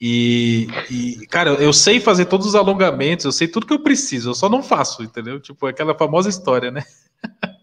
E, 0.00 0.68
e, 0.90 1.26
cara, 1.26 1.50
eu 1.54 1.72
sei 1.72 1.98
fazer 1.98 2.26
todos 2.26 2.46
os 2.46 2.54
alongamentos, 2.54 3.24
eu 3.24 3.32
sei 3.32 3.48
tudo 3.48 3.66
que 3.66 3.72
eu 3.72 3.82
preciso, 3.82 4.30
eu 4.30 4.34
só 4.34 4.48
não 4.48 4.62
faço, 4.62 5.02
entendeu? 5.02 5.40
Tipo, 5.40 5.66
aquela 5.66 5.94
famosa 5.94 6.28
história, 6.28 6.70
né? 6.70 6.84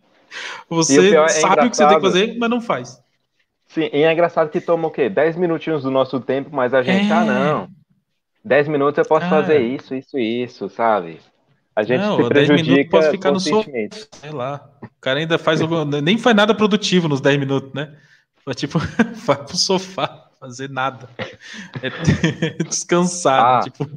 Você 0.69 1.15
é 1.15 1.27
sabe 1.29 1.67
o 1.67 1.69
que 1.69 1.77
você 1.77 1.87
tem 1.87 1.95
que 1.95 2.01
fazer, 2.01 2.37
mas 2.37 2.49
não 2.49 2.59
faz. 2.59 3.01
Sim, 3.67 3.89
e 3.93 4.03
é 4.03 4.11
engraçado 4.11 4.49
que 4.49 4.59
toma 4.59 4.87
o 4.87 4.91
quê? 4.91 5.09
10 5.09 5.37
minutinhos 5.37 5.83
do 5.83 5.91
nosso 5.91 6.19
tempo, 6.19 6.49
mas 6.51 6.73
a 6.73 6.83
gente, 6.83 7.09
é... 7.09 7.13
ah, 7.13 7.23
não. 7.23 7.69
10 8.43 8.67
minutos 8.67 8.97
eu 8.97 9.05
posso 9.05 9.25
ah. 9.27 9.29
fazer 9.29 9.59
isso, 9.59 9.95
isso 9.95 10.17
isso, 10.17 10.69
sabe? 10.69 11.19
A 11.75 11.83
gente 11.83 11.99
não, 11.99 12.15
se 12.15 12.29
prejudica 12.29 12.55
10 12.55 12.67
minutos 12.67 12.89
posso 12.89 13.11
ficar 13.11 13.31
no 13.31 13.39
sofá, 13.39 13.69
sei 14.21 14.31
lá. 14.31 14.69
O 14.81 14.87
cara 15.01 15.19
ainda 15.19 15.37
faz, 15.37 15.59
nem 16.01 16.17
faz 16.17 16.35
nada 16.35 16.55
produtivo 16.55 17.09
nos 17.09 17.19
10 17.19 17.37
minutos, 17.37 17.73
né? 17.73 17.93
Tipo, 18.55 18.79
vai 19.25 19.35
pro 19.43 19.57
sofá, 19.57 20.29
fazer 20.39 20.69
nada. 20.69 21.09
É 21.81 22.63
descansar, 22.63 23.57
ah, 23.57 23.59
tipo. 23.61 23.89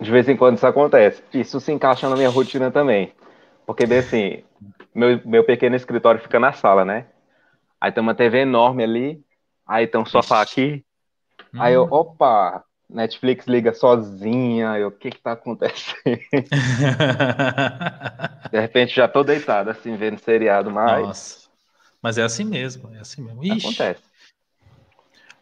De 0.00 0.10
vez 0.10 0.28
em 0.28 0.36
quando 0.36 0.56
isso 0.56 0.66
acontece. 0.66 1.22
Isso 1.32 1.60
se 1.60 1.70
encaixa 1.70 2.08
na 2.08 2.16
minha 2.16 2.30
rotina 2.30 2.70
também. 2.70 3.12
Porque, 3.66 3.86
bem 3.86 3.98
assim, 3.98 4.42
meu, 4.94 5.20
meu 5.24 5.44
pequeno 5.44 5.76
escritório 5.76 6.20
fica 6.20 6.40
na 6.40 6.52
sala, 6.52 6.84
né? 6.84 7.06
Aí 7.80 7.92
tem 7.92 8.02
uma 8.02 8.14
TV 8.14 8.38
enorme 8.38 8.82
ali, 8.82 9.22
aí 9.66 9.86
tem 9.86 10.00
um 10.00 10.06
sofá 10.06 10.40
aqui. 10.40 10.84
Hum. 11.54 11.62
Aí 11.62 11.74
eu, 11.74 11.84
hum. 11.84 11.88
opa, 11.90 12.64
Netflix 12.92 13.46
liga 13.46 13.72
sozinha, 13.72 14.78
eu, 14.78 14.88
o 14.88 14.92
que 14.92 15.10
que 15.10 15.20
tá 15.20 15.32
acontecendo? 15.32 15.96
De 18.50 18.60
repente 18.60 18.94
já 18.94 19.06
tô 19.06 19.22
deitado, 19.22 19.70
assim, 19.70 19.96
vendo 19.96 20.18
seriado, 20.18 20.70
mas... 20.70 21.06
Nossa, 21.06 21.40
mas 22.02 22.18
é 22.18 22.22
assim 22.22 22.44
mesmo, 22.44 22.94
é 22.94 23.00
assim 23.00 23.22
mesmo. 23.22 23.44
Ixi. 23.44 23.66
Acontece. 23.66 24.02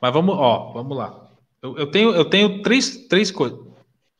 Mas 0.00 0.12
vamos, 0.12 0.36
ó, 0.36 0.72
vamos 0.72 0.96
lá. 0.96 1.28
Eu, 1.62 1.76
eu 1.76 1.90
tenho, 1.90 2.14
eu 2.14 2.24
tenho 2.24 2.62
três, 2.62 3.08
três 3.08 3.30
coisas. 3.30 3.58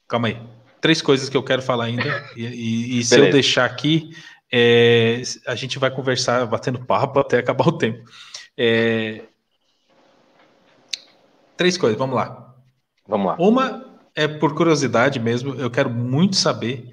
Calma 0.09 0.29
aí. 0.29 0.41
Três 0.81 1.03
coisas 1.03 1.29
que 1.29 1.37
eu 1.37 1.43
quero 1.43 1.62
falar 1.62 1.85
ainda. 1.85 2.09
e, 2.37 2.47
e, 2.47 2.99
e 2.99 3.05
se 3.05 3.18
eu 3.18 3.31
deixar 3.31 3.64
aqui, 3.64 4.11
é, 4.53 5.22
a 5.47 5.55
gente 5.55 5.79
vai 5.79 5.91
conversar, 5.91 6.47
batendo 6.47 6.85
papo 6.85 7.20
até 7.20 7.39
acabar 7.39 7.68
o 7.68 7.76
tempo. 7.76 8.09
É, 8.57 9.22
três 11.57 11.76
coisas, 11.76 11.99
vamos 11.99 12.16
lá. 12.16 12.47
Vamos 13.09 13.26
lá. 13.26 13.36
Uma 13.38 13.84
é 14.14 14.28
por 14.28 14.54
curiosidade 14.54 15.18
mesmo, 15.18 15.54
eu 15.54 15.70
quero 15.70 15.88
muito 15.88 16.36
saber 16.36 16.86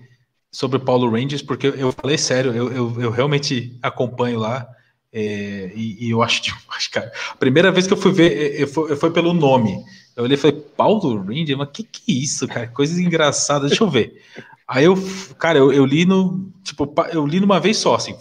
sobre 0.51 0.78
o 0.78 0.80
Paulo 0.80 1.09
Rangers, 1.09 1.41
porque 1.41 1.68
eu 1.68 1.91
falei 1.91 2.18
sério, 2.18 2.53
eu, 2.53 2.72
eu, 2.72 3.01
eu 3.01 3.11
realmente 3.11 3.78
acompanho 3.82 4.39
lá. 4.39 4.66
É, 5.11 5.72
e, 5.76 6.07
e, 6.07 6.09
eu 6.11 6.22
acho, 6.22 6.41
acho, 6.70 6.91
cara, 6.91 7.11
a 7.32 7.36
primeira 7.36 7.72
vez 7.72 7.88
que 7.88 7.93
eu 7.93 7.97
fui 7.97 8.11
ver, 8.11 8.59
eu 8.59 8.68
fui, 8.68 8.91
eu 8.91 8.97
fui 8.97 9.11
pelo 9.11 9.34
nome. 9.34 9.78
Eu 10.16 10.24
olhei 10.24 10.36
e 10.36 10.39
falei, 10.39 10.57
Paulo 10.78 11.18
Rangers, 11.18 11.57
mas 11.57 11.70
que 11.74 11.84
que 11.84 12.11
é 12.11 12.16
isso, 12.16 12.47
cara? 12.47 12.68
Coisa 12.68 13.01
engraçada, 13.01 13.68
deixa 13.68 13.84
eu 13.84 13.89
ver. 13.89 14.22
Aí 14.68 14.86
eu, 14.86 14.95
cara, 15.38 15.59
eu, 15.59 15.74
eu, 15.74 15.86
li 15.86 16.05
no, 16.05 16.49
tipo, 16.63 16.91
eu 17.11 17.26
li 17.26 17.39
numa 17.39 17.59
vez 17.59 17.78
só, 17.78 17.95
assim, 17.95 18.16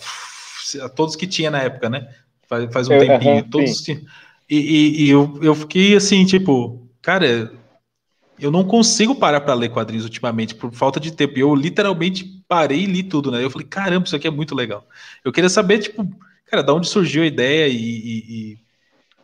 todos 0.97 1.15
que 1.15 1.27
tinha 1.27 1.51
na 1.51 1.63
época, 1.63 1.89
né? 1.89 2.09
Faz, 2.49 2.73
faz 2.73 2.89
um 2.89 2.99
tempinho, 2.99 3.37
uhum, 3.37 3.51
todos. 3.51 3.89
E, 3.89 3.97
e, 4.51 5.05
e, 5.05 5.11
eu, 5.11 5.39
eu 5.41 5.55
fiquei 5.55 5.97
assim, 5.97 6.25
tipo, 6.25 6.87
cara, 7.01 7.53
eu 8.39 8.51
não 8.51 8.65
consigo 8.65 9.15
parar 9.15 9.41
para 9.41 9.55
ler 9.55 9.69
quadrinhos 9.69 10.05
ultimamente 10.05 10.55
por 10.55 10.73
falta 10.73 10.99
de 10.99 11.13
tempo. 11.13 11.39
Eu 11.39 11.55
literalmente 11.55 12.25
parei 12.49 12.81
e 12.81 12.87
li 12.87 13.03
tudo, 13.03 13.31
né? 13.31 13.43
Eu 13.43 13.51
falei, 13.51 13.67
caramba, 13.67 14.07
isso 14.07 14.17
aqui 14.17 14.27
é 14.27 14.31
muito 14.31 14.55
legal. 14.55 14.87
Eu 15.25 15.33
queria 15.33 15.49
saber, 15.49 15.79
tipo, 15.79 16.07
cara, 16.47 16.63
da 16.63 16.75
onde 16.75 16.89
surgiu 16.89 17.23
a 17.23 17.27
ideia 17.27 17.69
e, 17.69 17.77
e, 17.77 18.59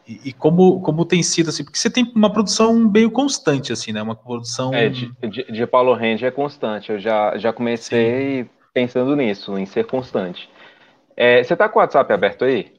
e, 0.06 0.28
e 0.28 0.32
como, 0.32 0.80
como 0.80 1.04
tem 1.04 1.22
sido, 1.22 1.50
assim, 1.50 1.64
porque 1.64 1.78
você 1.78 1.90
tem 1.90 2.11
uma 2.14 2.32
produção 2.32 2.74
meio 2.74 3.11
constante, 3.11 3.72
assim, 3.72 3.92
né? 3.92 4.00
Uma 4.00 4.14
produção. 4.14 4.72
É, 4.72 4.88
de, 4.88 5.12
de, 5.28 5.52
de 5.52 5.66
Paulo 5.66 5.92
Rende 5.94 6.24
é 6.24 6.30
constante. 6.30 6.92
Eu 6.92 7.00
já, 7.00 7.36
já 7.36 7.52
comecei 7.52 8.44
Sim. 8.44 8.50
pensando 8.72 9.16
nisso, 9.16 9.58
em 9.58 9.66
ser 9.66 9.86
constante. 9.86 10.48
É, 11.16 11.42
você 11.42 11.56
tá 11.56 11.68
com 11.68 11.78
o 11.78 11.82
WhatsApp 11.82 12.12
aberto 12.12 12.44
aí? 12.44 12.72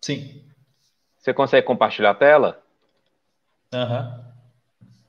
Sim. 0.00 0.42
Você 1.18 1.34
consegue 1.34 1.66
compartilhar 1.66 2.10
a 2.10 2.14
tela? 2.14 2.62
Aham. 3.72 4.20
Uhum. 4.20 4.25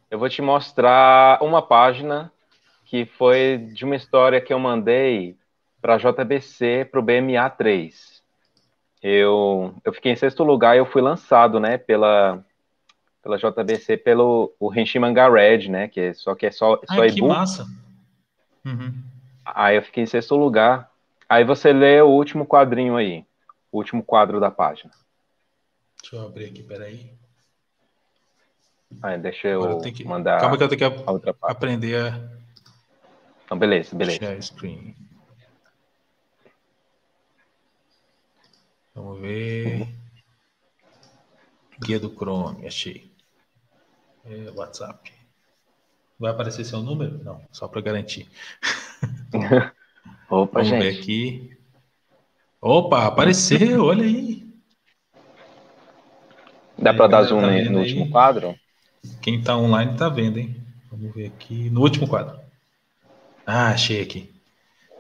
Eu 0.10 0.20
vou 0.20 0.30
te 0.30 0.42
mostrar 0.42 1.42
uma 1.44 1.62
página 1.62 2.32
que 2.86 3.06
foi 3.06 3.58
de 3.74 3.84
uma 3.84 3.96
história 3.96 4.40
que 4.40 4.54
eu 4.54 4.60
mandei 4.60 5.36
para 5.82 5.96
a 5.96 5.98
JBC, 5.98 6.88
para 6.90 7.00
o 7.00 7.04
BMA 7.04 7.50
3. 7.50 8.24
Eu, 9.04 9.76
eu 9.84 9.94
fiquei 9.94 10.14
em 10.14 10.16
sexto 10.16 10.44
lugar 10.44 10.76
e 10.76 10.80
eu 10.80 10.86
fui 10.86 11.02
lançado, 11.02 11.60
né, 11.60 11.78
pela, 11.78 12.44
pela 13.22 13.38
JBC, 13.38 13.98
pelo 13.98 14.54
o 14.60 14.70
Renshi 14.70 14.98
Manga 14.98 15.30
Red, 15.30 15.68
né, 15.68 15.88
que 15.88 16.00
é 16.00 16.14
só 16.14 16.34
que 16.34 16.46
é 16.46 16.52
só, 16.52 16.78
só 16.78 17.02
Ai, 17.02 17.12
que 17.12 17.22
massa! 17.22 17.68
Uhum. 18.66 19.04
Aí 19.46 19.76
eu 19.76 19.82
fiquei 19.82 20.04
em 20.04 20.08
sexto 20.08 20.36
lugar. 20.36 20.90
Aí 21.28 21.44
você 21.44 21.74
lê 21.74 22.02
o 22.02 22.08
último 22.08 22.46
quadrinho 22.46 22.96
aí, 22.96 23.26
o 23.72 23.78
último 23.78 24.02
quadro 24.02 24.40
da 24.40 24.50
página. 24.50 24.92
Deixa 26.02 26.16
eu 26.16 26.26
abrir 26.26 26.46
aqui, 26.46 26.64
peraí. 26.64 27.17
Ah, 29.02 29.18
deixa 29.18 29.48
eu 29.48 29.80
que... 29.82 30.04
mandar. 30.04 30.40
Calma 30.40 30.58
que 30.58 30.64
eu 30.64 30.70
tenho 30.70 30.92
que 30.92 31.02
a 31.04 31.12
outra 31.12 31.34
parte. 31.34 31.52
aprender 31.52 31.96
a. 31.96 32.38
Então, 33.46 33.58
beleza, 33.58 33.96
beleza. 33.96 34.20
Share 34.20 34.42
screen. 34.42 34.96
Vamos 38.94 39.20
ver. 39.22 39.88
Guia 41.80 42.00
do 42.00 42.10
Chrome, 42.10 42.66
achei. 42.66 43.12
É, 44.26 44.52
WhatsApp. 44.52 45.14
Vai 46.20 46.32
aparecer 46.32 46.66
seu 46.66 46.82
número? 46.82 47.24
Não, 47.24 47.42
só 47.52 47.68
para 47.68 47.82
garantir. 47.82 48.28
Opa, 50.30 50.60
Vamos 50.60 50.68
gente. 50.68 50.82
ver 50.82 51.00
aqui. 51.00 51.58
Opa, 52.60 53.06
apareceu, 53.06 53.86
olha 53.86 54.04
aí. 54.04 54.46
Dá 56.78 56.94
para 56.94 57.08
dar 57.08 57.24
zoom 57.24 57.42
tá 57.42 57.52
no, 57.52 57.72
no 57.72 57.80
último 57.80 58.10
quadro? 58.10 58.56
Quem 59.22 59.40
está 59.40 59.58
online 59.58 59.94
está 59.94 60.10
vendo, 60.10 60.40
hein? 60.40 60.56
Vamos 60.92 61.14
ver 61.14 61.28
aqui. 61.28 61.70
No 61.70 61.82
último 61.82 62.08
quadro. 62.08 62.38
Ah, 63.46 63.70
achei 63.70 64.02
aqui. 64.02 64.32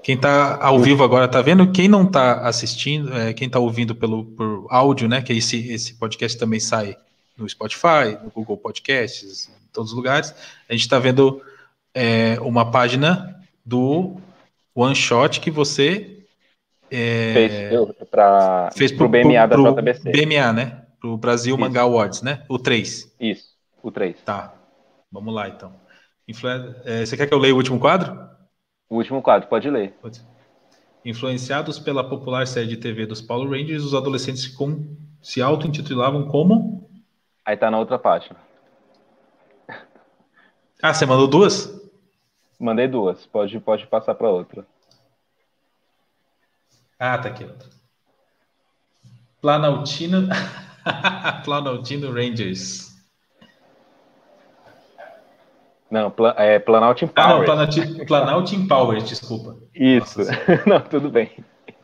Quem 0.03 0.15
está 0.15 0.63
ao 0.63 0.79
vivo 0.79 1.03
agora 1.03 1.25
está 1.25 1.41
vendo. 1.41 1.71
Quem 1.71 1.87
não 1.87 2.03
está 2.03 2.47
assistindo, 2.47 3.13
é, 3.13 3.33
quem 3.33 3.47
está 3.47 3.59
ouvindo 3.59 3.93
pelo 3.93 4.23
por 4.23 4.65
áudio, 4.69 5.07
né? 5.07 5.21
Que 5.21 5.33
esse, 5.33 5.71
esse 5.71 5.95
podcast 5.95 6.37
também 6.37 6.59
sai 6.59 6.95
no 7.37 7.47
Spotify, 7.47 8.17
no 8.23 8.31
Google 8.31 8.57
Podcasts, 8.57 9.49
em 9.49 9.67
todos 9.73 9.91
os 9.91 9.97
lugares. 9.97 10.33
A 10.69 10.73
gente 10.73 10.81
está 10.81 10.97
vendo 10.97 11.41
é, 11.93 12.39
uma 12.41 12.71
página 12.71 13.37
do 13.65 14.15
One 14.73 14.95
Shot 14.95 15.39
que 15.39 15.51
você 15.51 16.19
é, 16.89 17.69
fez 18.73 18.91
para 18.91 19.05
o 19.05 19.09
BMA 19.09 19.47
pro, 19.47 19.73
da 19.73 19.81
JBC. 19.81 20.11
BMA, 20.11 20.53
né? 20.53 20.81
Para 20.99 21.09
o 21.09 21.17
Brasil 21.17 21.55
Isso. 21.55 21.61
Manga 21.61 21.81
Awards, 21.81 22.21
né? 22.21 22.43
O 22.47 22.57
3. 22.57 23.13
Isso, 23.19 23.49
o 23.81 23.91
3. 23.91 24.21
Tá. 24.23 24.53
Vamos 25.11 25.33
lá, 25.33 25.47
então. 25.47 25.73
Influ... 26.27 26.49
É, 26.83 27.05
você 27.05 27.15
quer 27.15 27.27
que 27.27 27.33
eu 27.33 27.39
leia 27.39 27.53
o 27.53 27.57
último 27.57 27.79
quadro? 27.79 28.29
O 28.89 28.95
último 28.95 29.21
quadro, 29.21 29.47
pode 29.47 29.69
ler. 29.69 29.91
Pode. 30.01 30.21
Influenciados 31.03 31.79
pela 31.79 32.07
popular 32.07 32.45
série 32.47 32.67
de 32.67 32.77
TV 32.77 33.05
dos 33.05 33.21
Power 33.21 33.49
Rangers, 33.49 33.83
os 33.83 33.93
adolescentes 33.93 34.47
com... 34.47 34.95
se 35.21 35.41
auto-intitulavam 35.41 36.27
como? 36.27 36.89
Aí 37.45 37.55
tá 37.55 37.71
na 37.71 37.79
outra 37.79 37.97
página. 37.97 38.37
Ah, 40.81 40.93
você 40.93 41.05
mandou 41.05 41.27
duas? 41.27 41.73
Mandei 42.59 42.87
duas. 42.87 43.25
Pode, 43.25 43.59
pode 43.59 43.87
passar 43.87 44.15
para 44.15 44.29
outra. 44.29 44.65
Ah, 46.99 47.17
tá 47.17 47.29
aqui 47.29 47.43
outra. 47.43 47.69
Planaltino, 49.41 50.27
Planaltino 51.45 52.11
Rangers. 52.11 52.86
Não, 55.89 56.13
é 56.35 56.59
Planalto 56.59 57.05
Empower. 57.05 57.29
Ah, 57.29 57.37
não, 57.37 57.45
Planalto, 57.45 58.05
Planalto 58.05 58.55
Empower, 58.55 59.01
desculpa. 59.01 59.57
Isso. 59.73 60.19
não, 60.67 60.81
tudo 60.81 61.09
bem. 61.09 61.31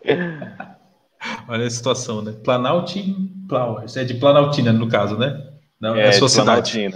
Olha 1.48 1.66
a 1.66 1.70
situação, 1.70 2.22
né? 2.22 2.34
Planalto 2.44 2.98
Empower. 3.00 3.86
É 3.96 4.04
de 4.04 4.16
Planaltina, 4.16 4.74
no 4.74 4.90
caso, 4.90 5.18
né? 5.18 5.42
Não, 5.80 5.96
é, 5.96 6.08
é 6.08 6.12
sua 6.12 6.28
cidade. 6.28 6.92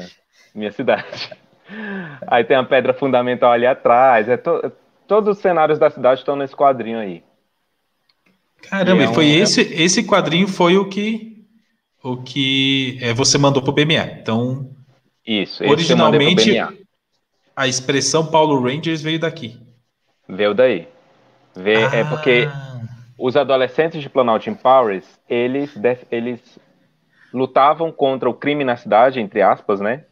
Minha 0.53 0.71
cidade. 0.71 1.29
Aí 2.27 2.43
tem 2.43 2.57
a 2.57 2.63
pedra 2.63 2.93
fundamental 2.93 3.51
ali 3.51 3.65
atrás. 3.65 4.27
É 4.27 4.37
to... 4.37 4.71
Todos 5.07 5.37
os 5.37 5.41
cenários 5.41 5.79
da 5.79 5.89
cidade 5.89 6.19
estão 6.19 6.35
nesse 6.35 6.53
quadrinho 6.53 6.99
aí. 6.99 7.23
Caramba, 8.69 9.03
e, 9.03 9.05
é 9.05 9.09
um... 9.09 9.13
foi 9.13 9.27
esse, 9.27 9.61
esse 9.61 10.03
quadrinho 10.03 10.49
foi 10.49 10.75
o 10.75 10.89
que 10.89 11.45
o 12.03 12.17
que 12.17 12.97
é, 13.01 13.13
você 13.13 13.37
mandou 13.37 13.61
para 13.61 13.71
o 13.71 13.73
BMA. 13.73 14.19
Então, 14.21 14.69
isso. 15.25 15.63
Originalmente, 15.63 16.51
a 17.57 17.67
expressão 17.67 18.23
Paulo 18.23 18.61
Rangers 18.61 19.01
veio 19.01 19.19
daqui. 19.19 19.59
Veio 20.29 20.53
daí. 20.53 20.87
Vê, 21.55 21.85
ah. 21.85 21.95
É 21.95 22.03
porque 22.03 22.47
os 23.17 23.35
adolescentes 23.35 23.99
de 23.99 24.07
Planalto 24.07 24.53
Powers, 24.57 25.19
eles, 25.27 25.75
eles 26.11 26.59
lutavam 27.33 27.91
contra 27.91 28.29
o 28.29 28.33
crime 28.33 28.63
na 28.63 28.77
cidade, 28.77 29.19
entre 29.19 29.41
aspas, 29.41 29.81
né? 29.81 30.05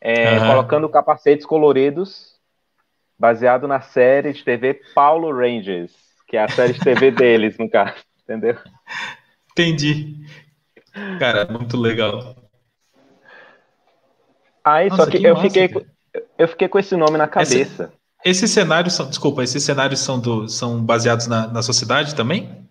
É, 0.00 0.36
uhum. 0.40 0.48
Colocando 0.48 0.88
capacetes 0.88 1.46
coloridos, 1.46 2.32
baseado 3.16 3.68
na 3.68 3.80
série 3.80 4.32
de 4.32 4.42
TV 4.42 4.80
Paulo 4.96 5.32
Rangers, 5.32 5.92
que 6.26 6.36
é 6.36 6.42
a 6.42 6.48
série 6.48 6.72
de 6.72 6.80
TV 6.80 7.12
deles, 7.14 7.56
no 7.56 7.70
caso, 7.70 8.02
entendeu? 8.24 8.58
Entendi. 9.52 10.16
Cara, 11.20 11.46
muito 11.46 11.76
legal. 11.76 12.34
Aí, 14.64 14.88
Nossa, 14.88 15.04
só 15.04 15.10
que, 15.10 15.20
que 15.20 15.26
eu, 15.26 15.34
massa, 15.34 15.48
fiquei, 15.48 15.68
eu 16.38 16.48
fiquei 16.48 16.68
com 16.68 16.78
esse 16.78 16.96
nome 16.96 17.16
na 17.16 17.28
cabeça. 17.28 17.92
Esse, 18.24 18.40
esses 18.40 18.50
cenários 18.50 18.94
são, 18.94 19.08
desculpa, 19.08 19.42
esses 19.42 19.62
cenários 19.62 20.00
são, 20.00 20.20
do, 20.20 20.48
são 20.48 20.82
baseados 20.84 21.26
na, 21.26 21.46
na 21.46 21.62
sociedade 21.62 22.14
também? 22.14 22.68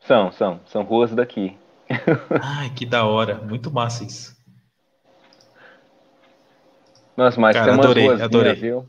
São, 0.00 0.32
são, 0.32 0.60
são 0.66 0.82
ruas 0.82 1.14
daqui. 1.14 1.56
Ai, 2.42 2.70
que 2.70 2.86
da 2.86 3.04
hora, 3.04 3.36
muito 3.36 3.70
massa 3.70 4.04
isso. 4.04 4.36
Nossa, 7.16 7.40
mas 7.40 7.54
Cara, 7.54 7.66
tem 7.66 7.74
umas 7.74 7.86
adorei, 7.86 8.06
ruas 8.06 8.20
adorei. 8.22 8.54
viu? 8.54 8.88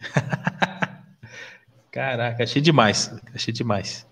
Caraca, 1.90 2.42
achei 2.42 2.60
demais, 2.60 3.14
achei 3.34 3.52
demais. 3.52 4.06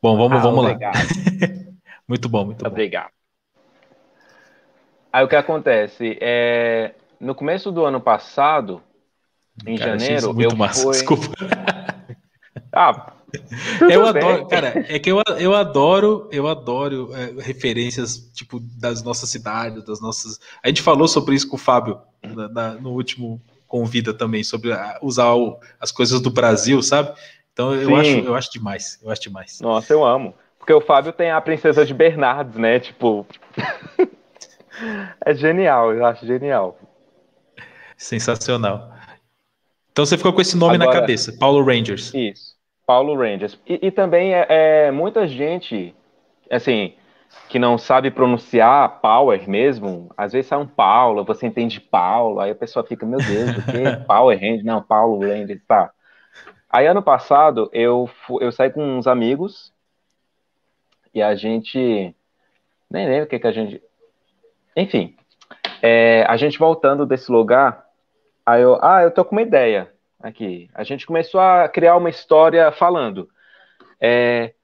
Bom, 0.00 0.16
vamos, 0.16 0.38
ah, 0.38 0.42
vamos 0.42 0.64
obrigado. 0.64 0.94
lá. 0.94 1.00
muito 2.08 2.28
bom, 2.28 2.44
muito 2.46 2.66
obrigado. 2.66 3.06
bom. 3.06 3.22
Aí 5.12 5.24
o 5.24 5.28
que 5.28 5.36
acontece? 5.36 6.18
É, 6.20 6.94
no 7.22 7.36
começo 7.36 7.70
do 7.70 7.84
ano 7.84 8.00
passado, 8.00 8.82
em 9.64 9.78
cara, 9.78 9.96
janeiro, 9.96 10.34
eu 10.42 10.56
massa. 10.56 10.82
fui... 10.82 10.90
Desculpa. 10.90 11.28
ah, 12.74 13.12
eu 13.88 14.04
adoro, 14.04 14.46
cara, 14.48 14.84
é 14.88 14.98
que 14.98 15.10
eu, 15.10 15.22
eu 15.38 15.54
adoro, 15.54 16.28
eu 16.32 16.48
adoro 16.48 17.10
é, 17.14 17.40
referências 17.40 18.16
tipo 18.34 18.58
das 18.60 19.04
nossas 19.04 19.30
cidades, 19.30 19.84
das 19.84 20.00
nossas. 20.00 20.40
A 20.62 20.68
gente 20.68 20.82
falou 20.82 21.06
sobre 21.06 21.36
isso 21.36 21.48
com 21.48 21.54
o 21.54 21.58
Fábio 21.58 22.00
na, 22.22 22.48
na, 22.48 22.74
no 22.74 22.90
último 22.90 23.40
convida 23.68 24.12
também 24.12 24.42
sobre 24.42 24.70
usar 25.00 25.32
o, 25.32 25.58
as 25.80 25.92
coisas 25.92 26.20
do 26.20 26.30
Brasil, 26.30 26.82
sabe? 26.82 27.14
Então 27.52 27.72
eu 27.72 27.94
acho, 27.96 28.18
eu 28.18 28.34
acho 28.34 28.52
demais, 28.52 28.98
eu 29.00 29.10
acho 29.10 29.22
demais. 29.22 29.60
Nossa, 29.60 29.92
eu 29.92 30.04
amo, 30.04 30.34
porque 30.58 30.72
o 30.72 30.80
Fábio 30.80 31.12
tem 31.12 31.30
a 31.30 31.40
princesa 31.40 31.86
de 31.86 31.94
Bernardes, 31.94 32.58
né? 32.58 32.80
Tipo, 32.80 33.24
é 35.24 35.34
genial, 35.34 35.94
eu 35.94 36.04
acho 36.04 36.26
genial. 36.26 36.76
Sensacional. 38.02 38.90
Então 39.92 40.04
você 40.04 40.16
ficou 40.16 40.32
com 40.32 40.40
esse 40.40 40.56
nome 40.56 40.74
Agora, 40.74 40.90
na 40.90 41.00
cabeça, 41.00 41.32
Paulo 41.38 41.62
Rangers. 41.64 42.12
Isso, 42.12 42.56
Paulo 42.84 43.16
Rangers. 43.16 43.58
E, 43.64 43.86
e 43.86 43.90
também 43.92 44.34
é, 44.34 44.46
é, 44.48 44.90
muita 44.90 45.26
gente, 45.28 45.94
assim, 46.50 46.94
que 47.48 47.60
não 47.60 47.78
sabe 47.78 48.10
pronunciar 48.10 49.00
Power 49.00 49.48
mesmo, 49.48 50.10
às 50.16 50.32
vezes 50.32 50.48
sai 50.48 50.58
um 50.58 50.66
Paulo, 50.66 51.24
você 51.24 51.46
entende 51.46 51.80
Paulo, 51.80 52.40
aí 52.40 52.50
a 52.50 52.56
pessoa 52.56 52.84
fica, 52.84 53.06
meu 53.06 53.20
Deus, 53.20 53.50
o 53.50 53.62
que? 53.66 53.96
Power 54.04 54.36
Rangers? 54.36 54.64
Não, 54.64 54.82
Paulo 54.82 55.20
Rangers, 55.20 55.60
tá. 55.68 55.92
Aí 56.68 56.86
ano 56.88 57.02
passado 57.02 57.70
eu, 57.72 58.10
eu 58.40 58.50
saí 58.50 58.70
com 58.70 58.82
uns 58.82 59.06
amigos 59.06 59.72
e 61.14 61.22
a 61.22 61.36
gente. 61.36 62.16
Nem 62.90 63.06
lembro 63.06 63.24
o 63.24 63.28
que, 63.28 63.38
que 63.38 63.46
a 63.46 63.52
gente. 63.52 63.80
Enfim, 64.76 65.14
é, 65.82 66.24
a 66.28 66.36
gente 66.36 66.58
voltando 66.58 67.04
desse 67.04 67.30
lugar, 67.30 67.91
aí 68.44 68.62
eu, 68.62 68.78
ah, 68.82 69.02
eu 69.02 69.10
tô 69.10 69.24
com 69.24 69.36
uma 69.36 69.42
ideia 69.42 69.92
aqui. 70.20 70.70
A 70.74 70.84
gente 70.84 71.06
começou 71.06 71.40
a 71.40 71.68
criar 71.68 71.96
uma 71.96 72.10
história 72.10 72.70
falando. 72.72 73.28
É, 74.00 74.54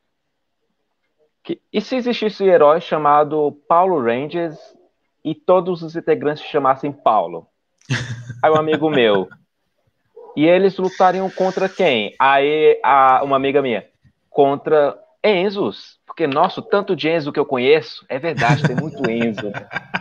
que, 1.43 1.61
e 1.73 1.81
se 1.81 1.97
existisse 1.97 2.43
um 2.43 2.47
herói 2.47 2.81
chamado 2.81 3.53
Paulo 3.67 4.03
Rangers 4.03 4.59
e 5.25 5.35
todos 5.35 5.83
os 5.83 5.97
integrantes 5.97 6.43
se 6.43 6.51
chamassem 6.51 6.93
Paulo? 6.93 7.47
Aí 8.43 8.51
um 8.51 8.57
amigo 8.57 8.91
meu. 8.91 9.29
E 10.37 10.47
eles 10.47 10.77
lutariam 10.77 11.29
contra 11.31 11.69
quem? 11.69 12.15
Aí 12.19 12.79
a, 12.85 13.23
uma 13.25 13.37
amiga 13.37 13.61
minha. 13.63 13.85
Contra 14.31 14.97
Enzos. 15.25 15.99
Porque, 16.07 16.27
nossa, 16.27 16.63
tanto 16.63 16.95
de 16.95 17.09
Enzo 17.09 17.33
que 17.33 17.41
eu 17.41 17.47
conheço. 17.47 18.05
É 18.09 18.19
verdade, 18.19 18.63
tem 18.63 18.77
muito 18.77 19.11
Enzo. 19.11 19.51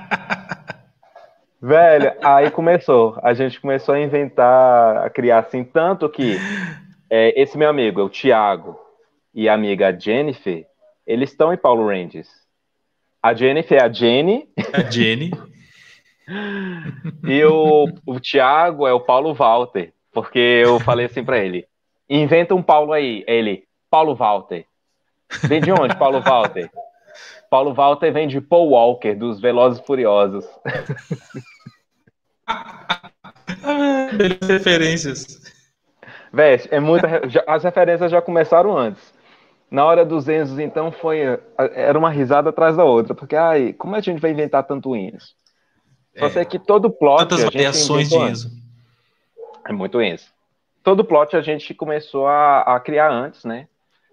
Velho, 1.61 2.13
aí 2.23 2.51
começou. 2.51 3.17
A 3.21 3.33
gente 3.33 3.59
começou 3.59 3.95
a 3.95 3.99
inventar, 3.99 4.97
a 4.97 5.09
criar 5.09 5.39
assim, 5.39 5.63
tanto 5.63 6.07
que 6.09 6.37
é, 7.09 7.39
esse 7.39 7.57
meu 7.57 7.69
amigo, 7.69 8.01
o 8.01 8.09
Thiago, 8.09 8.79
e 9.33 9.47
a 9.47 9.53
amiga 9.53 9.97
Jennifer, 9.97 10.65
eles 11.05 11.31
estão 11.31 11.53
em 11.53 11.57
Paulo 11.57 11.87
Rangers. 11.87 12.27
A 13.21 13.33
Jennifer 13.33 13.79
é 13.79 13.83
a 13.83 13.91
Jenny. 13.91 14.47
A 14.73 14.89
Jenny. 14.89 15.31
e 17.23 17.43
o, 17.45 17.85
o 18.05 18.19
Thiago 18.19 18.87
é 18.87 18.93
o 18.93 18.99
Paulo 18.99 19.33
Walter. 19.33 19.93
Porque 20.11 20.39
eu 20.39 20.79
falei 20.79 21.05
assim 21.05 21.23
para 21.23 21.37
ele: 21.37 21.67
inventa 22.09 22.55
um 22.55 22.63
Paulo 22.63 22.93
aí. 22.93 23.23
Ele, 23.27 23.63
Paulo 23.89 24.15
Walter. 24.15 24.65
Vem 25.43 25.61
de 25.61 25.71
onde, 25.71 25.95
Paulo 25.97 26.21
Walter? 26.21 26.69
Paulo 27.49 27.73
Walter 27.73 28.11
vem 28.11 28.27
de 28.27 28.41
Paul 28.41 28.69
Walker, 28.69 29.15
dos 29.15 29.39
Velozes 29.39 29.81
Furiosos. 29.85 30.45
referências. 34.47 35.41
Véi, 36.31 36.61
é 36.71 36.79
muita. 36.79 37.07
As 37.47 37.63
referências 37.63 38.11
já 38.11 38.21
começaram 38.21 38.77
antes. 38.77 39.15
Na 39.69 39.83
hora 39.83 40.05
dos 40.05 40.29
Enzos, 40.29 40.59
então, 40.59 40.91
foi. 40.91 41.19
Era 41.57 41.97
uma 41.97 42.09
risada 42.09 42.49
atrás 42.49 42.77
da 42.77 42.85
outra, 42.85 43.13
porque, 43.13 43.35
ai, 43.35 43.73
como 43.73 43.95
a 43.95 43.99
gente 43.99 44.21
vai 44.21 44.31
inventar 44.31 44.63
tanto 44.63 44.95
Enzo? 44.95 45.35
Só 46.17 46.27
é. 46.27 46.29
sei 46.29 46.45
que 46.45 46.57
todo 46.57 46.89
plot. 46.89 47.19
Tantas 47.19 47.43
variações 47.43 48.09
de 48.09 48.15
Enzo. 48.15 48.51
É 49.67 49.73
muito 49.73 50.01
Enzo. 50.01 50.27
Todo 50.83 51.03
plot 51.03 51.35
a 51.35 51.41
gente 51.41 51.73
começou 51.73 52.27
a, 52.27 52.61
a 52.61 52.79
criar 52.79 53.11
antes, 53.11 53.43
né? 53.43 53.67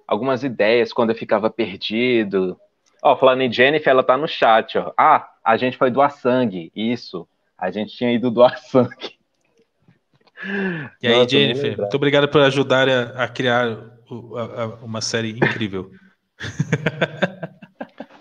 Algumas 0.06 0.42
ideias 0.42 0.92
quando 0.92 1.10
eu 1.10 1.16
ficava 1.16 1.48
perdido. 1.48 2.58
Ó, 3.04 3.14
falando 3.16 3.42
em 3.42 3.52
Jennifer, 3.52 3.90
ela 3.90 4.02
tá 4.02 4.16
no 4.16 4.26
chat, 4.26 4.78
ó. 4.78 4.90
Ah, 4.96 5.28
a 5.44 5.58
gente 5.58 5.76
foi 5.76 5.90
doar 5.90 6.10
sangue. 6.10 6.72
Isso. 6.74 7.28
A 7.58 7.70
gente 7.70 7.94
tinha 7.94 8.10
ido 8.10 8.30
doar 8.30 8.56
sangue. 8.64 9.18
E 11.02 11.06
aí, 11.06 11.14
Nossa, 11.14 11.28
Jennifer, 11.28 11.76
muito 11.76 11.94
obrigado 11.94 12.28
por 12.28 12.40
ajudar 12.40 12.88
a, 12.88 13.24
a 13.24 13.28
criar 13.28 13.76
uma 14.82 15.02
série 15.02 15.32
incrível. 15.32 15.90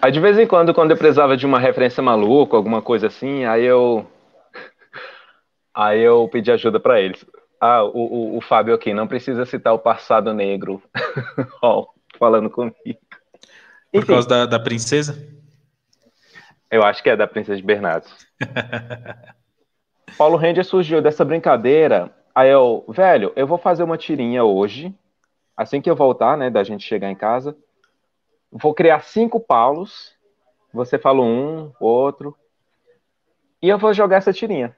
Aí 0.01 0.11
de 0.11 0.19
vez 0.19 0.37
em 0.37 0.45
quando, 0.45 0.73
quando 0.73 0.91
eu 0.91 0.97
precisava 0.97 1.37
de 1.37 1.45
uma 1.45 1.59
referência 1.59 2.03
maluca, 2.03 2.57
alguma 2.57 2.81
coisa 2.81 3.07
assim, 3.07 3.45
aí 3.45 3.63
eu. 3.63 4.05
Aí 5.73 6.01
eu 6.01 6.27
pedi 6.29 6.51
ajuda 6.51 6.77
para 6.77 6.99
eles. 6.99 7.25
Ah, 7.59 7.83
o, 7.83 7.89
o, 8.33 8.37
o, 8.37 8.41
Fábio 8.41 8.75
aqui, 8.75 8.93
não 8.93 9.07
precisa 9.07 9.45
citar 9.45 9.73
o 9.73 9.79
passado 9.79 10.33
negro. 10.33 10.83
oh, 11.63 11.87
falando 12.19 12.49
comigo. 12.49 12.99
Por 13.93 13.99
Enfim, 13.99 14.13
causa 14.13 14.27
da, 14.27 14.45
da 14.47 14.59
princesa? 14.59 15.15
Eu 16.71 16.81
acho 16.81 17.03
que 17.03 17.11
é 17.11 17.15
da 17.15 17.27
princesa 17.27 17.57
de 17.57 17.63
Bernardes. 17.63 18.11
Paulo 20.17 20.35
Ranger 20.35 20.65
surgiu 20.65 20.99
dessa 20.99 21.23
brincadeira. 21.23 22.11
Aí 22.33 22.49
eu, 22.49 22.83
velho, 22.87 23.31
eu 23.35 23.45
vou 23.45 23.59
fazer 23.59 23.83
uma 23.83 23.95
tirinha 23.95 24.43
hoje, 24.43 24.91
assim 25.55 25.79
que 25.79 25.87
eu 25.87 25.95
voltar, 25.95 26.35
né, 26.35 26.49
da 26.49 26.63
gente 26.63 26.83
chegar 26.83 27.11
em 27.11 27.15
casa. 27.15 27.55
Vou 28.51 28.73
criar 28.73 29.03
cinco 29.03 29.39
Paulos. 29.39 30.15
Você 30.73 30.97
fala 30.97 31.21
um, 31.21 31.71
outro. 31.79 32.35
E 33.61 33.69
eu 33.69 33.77
vou 33.77 33.93
jogar 33.93 34.17
essa 34.17 34.33
tirinha. 34.33 34.75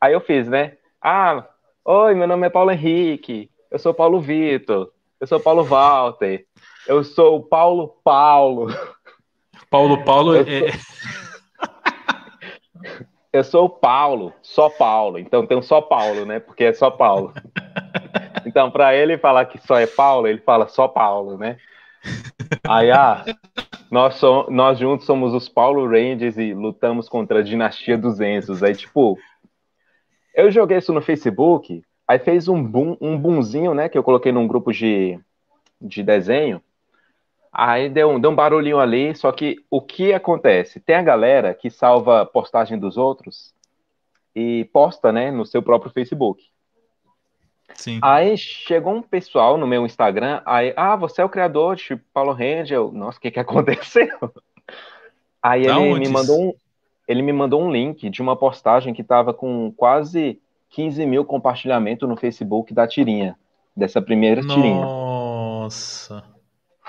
Aí 0.00 0.12
eu 0.12 0.20
fiz, 0.20 0.46
né? 0.46 0.76
Ah, 1.02 1.44
oi, 1.84 2.14
meu 2.14 2.28
nome 2.28 2.46
é 2.46 2.50
Paulo 2.50 2.70
Henrique. 2.70 3.50
Eu 3.68 3.80
sou 3.80 3.92
Paulo 3.92 4.20
Vitor. 4.20 4.92
Eu 5.20 5.26
sou 5.26 5.40
Paulo 5.40 5.64
Walter. 5.64 6.46
Eu 6.86 7.02
sou 7.02 7.38
o 7.38 7.42
Paulo 7.42 8.00
Paulo. 8.04 8.68
Paulo 9.68 10.04
Paulo 10.04 10.36
eu 10.36 10.42
é. 10.42 10.72
Sou... 10.72 10.80
eu 13.32 13.44
sou 13.44 13.64
o 13.66 13.70
Paulo, 13.70 14.32
só 14.42 14.70
Paulo. 14.70 15.18
Então 15.18 15.46
tem 15.46 15.58
um 15.58 15.62
só 15.62 15.80
Paulo, 15.80 16.24
né? 16.24 16.38
Porque 16.38 16.64
é 16.64 16.72
só 16.72 16.90
Paulo. 16.90 17.32
Então, 18.46 18.70
para 18.70 18.94
ele 18.94 19.18
falar 19.18 19.44
que 19.44 19.58
só 19.58 19.78
é 19.78 19.86
Paulo, 19.86 20.26
ele 20.26 20.38
fala 20.38 20.68
só 20.68 20.88
Paulo, 20.88 21.36
né? 21.36 21.58
Aí, 22.66 22.90
ah, 22.90 23.24
nós, 23.90 24.14
so, 24.14 24.46
nós 24.48 24.78
juntos 24.78 25.04
somos 25.04 25.34
os 25.34 25.48
Paulo 25.48 25.86
Rangers 25.86 26.38
e 26.38 26.54
lutamos 26.54 27.08
contra 27.08 27.40
a 27.40 27.42
dinastia 27.42 27.98
dos 27.98 28.20
Enzos. 28.20 28.62
Aí, 28.62 28.74
tipo, 28.74 29.18
eu 30.34 30.50
joguei 30.50 30.78
isso 30.78 30.92
no 30.92 31.02
Facebook, 31.02 31.82
aí 32.08 32.18
fez 32.18 32.48
um 32.48 32.64
boom, 32.64 32.96
um 32.98 33.18
boomzinho, 33.18 33.74
né, 33.74 33.88
que 33.90 33.98
eu 33.98 34.02
coloquei 34.02 34.32
num 34.32 34.48
grupo 34.48 34.72
de, 34.72 35.20
de 35.78 36.02
desenho. 36.02 36.62
Aí 37.52 37.90
deu 37.90 38.08
um, 38.10 38.18
deu 38.20 38.30
um 38.30 38.34
barulhinho 38.34 38.80
ali, 38.80 39.14
só 39.14 39.30
que 39.30 39.56
o 39.70 39.82
que 39.82 40.14
acontece? 40.14 40.80
Tem 40.80 40.96
a 40.96 41.02
galera 41.02 41.52
que 41.52 41.70
salva 41.70 42.24
postagem 42.24 42.78
dos 42.78 42.96
outros 42.96 43.54
e 44.34 44.64
posta, 44.72 45.12
né, 45.12 45.30
no 45.30 45.44
seu 45.44 45.62
próprio 45.62 45.92
Facebook. 45.92 46.42
Sim. 47.74 47.98
Aí 48.02 48.36
chegou 48.38 48.94
um 48.94 49.02
pessoal 49.02 49.58
no 49.58 49.66
meu 49.66 49.84
Instagram, 49.84 50.40
aí, 50.46 50.72
ah, 50.76 50.96
você 50.96 51.20
é 51.20 51.24
o 51.24 51.28
criador 51.28 51.76
de 51.76 51.96
Paulo 52.12 52.32
Rangel. 52.32 52.90
Nossa, 52.90 53.18
o 53.18 53.20
que 53.20 53.30
que 53.30 53.40
aconteceu? 53.40 54.08
Aí 55.42 55.66
ele 55.66 55.98
me 55.98 56.08
mandou 56.08 56.40
um, 56.40 56.54
ele 57.06 57.22
me 57.22 57.32
mandou 57.32 57.62
um 57.62 57.70
link 57.70 58.08
de 58.08 58.22
uma 58.22 58.36
postagem 58.36 58.94
que 58.94 59.02
estava 59.02 59.32
com 59.34 59.72
quase 59.76 60.40
15 60.70 61.06
mil 61.06 61.24
compartilhamentos 61.24 62.08
no 62.08 62.16
Facebook 62.16 62.74
da 62.74 62.86
tirinha, 62.86 63.36
dessa 63.76 64.00
primeira 64.00 64.42
Nossa. 64.42 64.54
tirinha. 64.54 64.84
Nossa. 64.84 66.24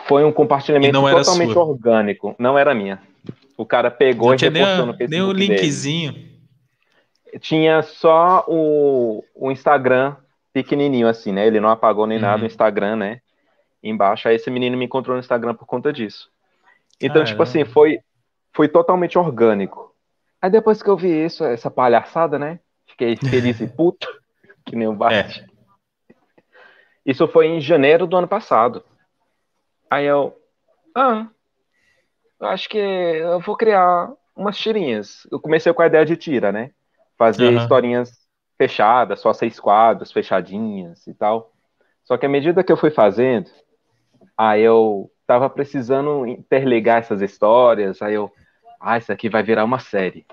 Foi 0.06 0.24
um 0.24 0.32
compartilhamento 0.32 1.00
totalmente 1.00 1.54
sua. 1.54 1.64
orgânico, 1.64 2.36
não 2.40 2.58
era 2.58 2.74
minha. 2.74 3.02
O 3.58 3.66
cara 3.66 3.92
pegou 3.92 4.30
não 4.30 4.36
e 4.36 4.38
repostou 4.38 4.86
no 4.86 4.98
Facebook. 4.98 5.10
Nem 5.10 5.22
o 5.22 5.32
linkzinho. 5.32 6.14
Dele. 6.14 6.40
Tinha 7.40 7.82
só 7.84 8.46
o, 8.48 9.24
o 9.36 9.52
Instagram 9.52 10.16
pequenininho 10.52 11.08
assim, 11.08 11.32
né? 11.32 11.46
Ele 11.46 11.60
não 11.60 11.70
apagou 11.70 12.08
nem 12.08 12.18
uhum. 12.18 12.24
nada 12.24 12.38
no 12.38 12.46
Instagram, 12.46 12.96
né? 12.96 13.22
Embaixo. 13.84 14.28
Aí 14.28 14.36
esse 14.36 14.50
menino 14.50 14.78
me 14.78 14.86
encontrou 14.86 15.16
no 15.16 15.20
Instagram 15.20 15.54
por 15.54 15.66
conta 15.66 15.94
disso. 15.94 16.30
Então, 17.00 17.16
Caramba. 17.16 17.30
tipo 17.30 17.44
assim, 17.44 17.66
foi, 17.66 18.00
foi 18.52 18.68
totalmente 18.68 19.18
orgânico. 19.18 19.94
Aí 20.42 20.50
depois 20.50 20.82
que 20.82 20.90
eu 20.90 20.98
vi 20.98 21.26
isso, 21.26 21.44
essa 21.44 21.70
palhaçada, 21.70 22.40
né? 22.40 22.60
Fiquei 23.00 23.16
feliz 23.16 23.62
e 23.62 23.68
puto, 23.68 24.08
que 24.66 24.76
nem 24.76 24.86
o 24.86 24.94
Bart. 24.94 25.40
É. 25.40 25.46
Isso 27.06 27.26
foi 27.30 27.48
em 27.48 27.62
janeiro 27.62 28.06
do 28.06 28.18
ano 28.18 28.28
passado. 28.28 28.84
Aí 29.90 30.06
eu, 30.06 30.38
ah, 30.94 31.28
acho 32.42 32.68
que 32.68 32.78
eu 32.78 33.40
vou 33.40 33.56
criar 33.56 34.12
umas 34.36 34.58
tirinhas. 34.58 35.26
Eu 35.32 35.40
comecei 35.40 35.72
com 35.72 35.82
a 35.82 35.88
ideia 35.88 36.06
de 36.06 36.18
tira, 36.18 36.52
né? 36.52 36.72
Fazer 37.18 37.48
uhum. 37.48 37.58
historinhas 37.58 38.12
fechadas, 38.58 39.22
só 39.22 39.32
seis 39.32 39.58
quadros, 39.60 40.12
fechadinhas 40.12 41.08
e 41.08 41.14
tal. 41.14 41.54
Só 42.04 42.18
que 42.18 42.26
à 42.26 42.30
medida 42.30 42.64
que 42.66 42.72
eu 42.72 42.78
fui 42.78 42.92
fazendo, 42.92 43.50
aí 44.38 44.62
eu 44.62 45.10
tava 45.26 45.50
precisando 45.50 46.28
interligar 46.28 47.00
essas 47.00 47.22
histórias, 47.22 48.02
aí 48.02 48.16
eu, 48.16 48.30
ah, 48.80 48.98
isso 48.98 49.12
aqui 49.12 49.30
vai 49.30 49.42
virar 49.42 49.64
uma 49.64 49.80
série. 49.80 50.26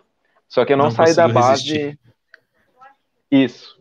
Só 0.49 0.65
que 0.65 0.73
eu 0.73 0.77
não, 0.77 0.87
não 0.87 0.91
saí 0.91 1.15
da 1.15 1.29
base. 1.29 1.73
Resistir. 1.73 1.99
Isso. 3.31 3.77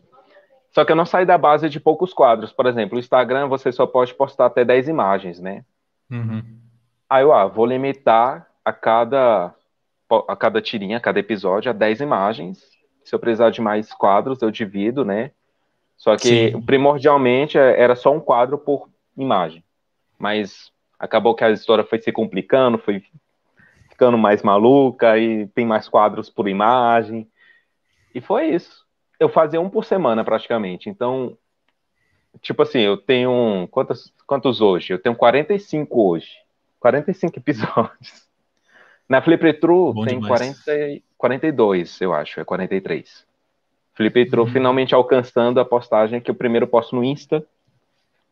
Só 0.72 0.84
que 0.84 0.92
eu 0.92 0.96
não 0.96 1.06
saí 1.06 1.24
da 1.24 1.38
base 1.38 1.68
de 1.68 1.80
poucos 1.80 2.12
quadros. 2.12 2.52
Por 2.52 2.66
exemplo, 2.66 2.96
o 2.96 3.00
Instagram 3.00 3.48
você 3.48 3.72
só 3.72 3.86
pode 3.86 4.14
postar 4.14 4.46
até 4.46 4.64
10 4.64 4.88
imagens, 4.88 5.40
né? 5.40 5.64
Uhum. 6.10 6.42
Aí 7.08 7.22
eu, 7.22 7.32
ah, 7.32 7.46
vou 7.46 7.64
limitar 7.64 8.46
a 8.64 8.72
cada, 8.72 9.54
a 10.28 10.36
cada 10.36 10.60
tirinha, 10.60 10.98
a 10.98 11.00
cada 11.00 11.18
episódio, 11.18 11.70
a 11.70 11.74
10 11.74 12.00
imagens 12.00 12.76
se 13.06 13.14
eu 13.14 13.20
precisar 13.20 13.50
de 13.50 13.60
mais 13.60 13.92
quadros, 13.92 14.42
eu 14.42 14.50
divido, 14.50 15.04
né? 15.04 15.30
Só 15.96 16.16
que 16.16 16.50
Sim. 16.50 16.60
primordialmente 16.62 17.56
é, 17.56 17.80
era 17.80 17.94
só 17.94 18.12
um 18.12 18.18
quadro 18.18 18.58
por 18.58 18.88
imagem. 19.16 19.62
Mas 20.18 20.72
acabou 20.98 21.34
que 21.34 21.44
a 21.44 21.50
história 21.52 21.84
foi 21.84 22.00
se 22.00 22.10
complicando, 22.10 22.78
foi 22.78 23.04
ficando 23.88 24.18
mais 24.18 24.42
maluca 24.42 25.16
e 25.16 25.46
tem 25.48 25.64
mais 25.64 25.88
quadros 25.88 26.28
por 26.28 26.48
imagem. 26.48 27.28
E 28.12 28.20
foi 28.20 28.46
isso. 28.48 28.84
Eu 29.18 29.28
fazia 29.28 29.60
um 29.60 29.70
por 29.70 29.84
semana 29.84 30.24
praticamente. 30.24 30.88
Então, 30.88 31.36
tipo 32.40 32.62
assim, 32.62 32.80
eu 32.80 32.96
tenho 32.96 33.68
quantos, 33.70 34.12
quantos 34.26 34.60
hoje? 34.60 34.92
Eu 34.92 34.98
tenho 34.98 35.14
45 35.14 36.08
hoje. 36.08 36.30
45 36.80 37.38
episódios. 37.38 38.26
Na 39.08 39.22
Flip 39.22 39.52
True 39.54 40.04
tem 40.04 40.20
40, 40.20 40.60
42, 41.16 42.00
eu 42.00 42.12
acho, 42.12 42.40
é 42.40 42.44
43. 42.44 43.24
Felipe 43.94 44.26
True 44.26 44.44
uhum. 44.44 44.52
finalmente 44.52 44.94
alcançando 44.94 45.58
a 45.58 45.64
postagem 45.64 46.20
que 46.20 46.30
eu 46.30 46.34
primeiro 46.34 46.66
posto 46.66 46.94
no 46.94 47.02
Insta, 47.02 47.44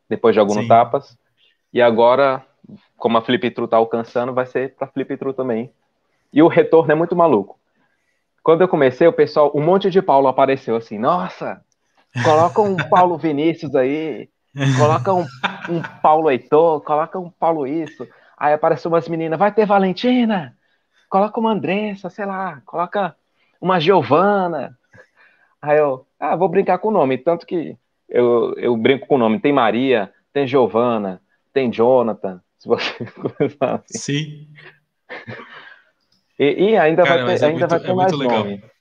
depois 0.09 0.35
de 0.35 0.41
alguns 0.41 0.69
tapas, 0.69 1.17
e 1.73 1.81
agora, 1.81 2.45
como 2.97 3.17
a 3.17 3.23
Flip 3.23 3.51
True 3.51 3.67
tá 3.67 3.79
alcançando, 3.79 4.35
vai 4.35 4.47
ser 4.47 4.75
para 4.75 4.87
Flip 4.89 5.17
True 5.17 5.33
também. 5.33 5.73
E 6.33 6.43
o 6.43 6.49
retorno 6.49 6.93
é 6.93 6.95
muito 6.95 7.17
maluco. 7.17 7.59
Quando 8.45 8.61
eu 8.61 8.69
comecei, 8.69 9.09
o 9.09 9.13
pessoal, 9.13 9.51
um 9.55 9.63
monte 9.63 9.91
de 9.91 10.03
Paulo 10.03 10.29
apareceu 10.29 10.77
assim, 10.77 10.99
nossa, 10.99 11.63
coloca 12.23 12.61
um 12.61 12.77
Paulo 12.77 13.17
Vinícius 13.17 13.75
aí, 13.75 14.29
coloca 14.77 15.15
um, 15.15 15.23
um 15.71 15.83
Paulo 16.03 16.31
Heitor, 16.31 16.83
coloca 16.83 17.19
um 17.19 17.31
Paulo 17.31 17.67
isso. 17.67 18.07
Aí 18.37 18.53
apareceu 18.53 18.91
umas 18.91 19.09
meninas, 19.09 19.39
vai 19.39 19.51
ter 19.51 19.65
Valentina, 19.65 20.55
coloca 21.09 21.41
uma 21.41 21.53
Andressa, 21.53 22.11
sei 22.11 22.27
lá, 22.27 22.61
coloca 22.67 23.17
uma 23.59 23.81
Giovana. 23.81 24.77
Aí 25.63 25.79
eu, 25.79 26.07
ah, 26.21 26.37
vou 26.37 26.51
brincar 26.51 26.77
com 26.77 26.89
o 26.89 26.93
nome. 26.93 27.17
Tanto 27.17 27.47
que 27.47 27.79
eu, 28.11 28.53
eu 28.59 28.77
brinco 28.77 29.07
com 29.07 29.15
o 29.15 29.19
nome. 29.19 29.41
Tem 29.41 29.55
Maria, 29.55 30.13
tem 30.35 30.47
Giovana, 30.47 31.19
tem 31.51 31.73
Jonathan. 31.73 32.43
Se 32.59 32.69
você 32.69 32.93
assim. 33.59 33.99
Sim. 33.99 34.49
E, 36.39 36.71
e 36.71 36.77
ainda 36.77 37.05
Cara, 37.05 37.25
vai 37.25 37.37
ter, 37.37 37.45
é 37.45 37.47
ainda 37.47 37.59
muito, 37.59 37.71
vai 37.71 37.81
ter 37.81 37.91
é 37.91 37.95
mais 37.95 38.13
nome. 38.13 38.65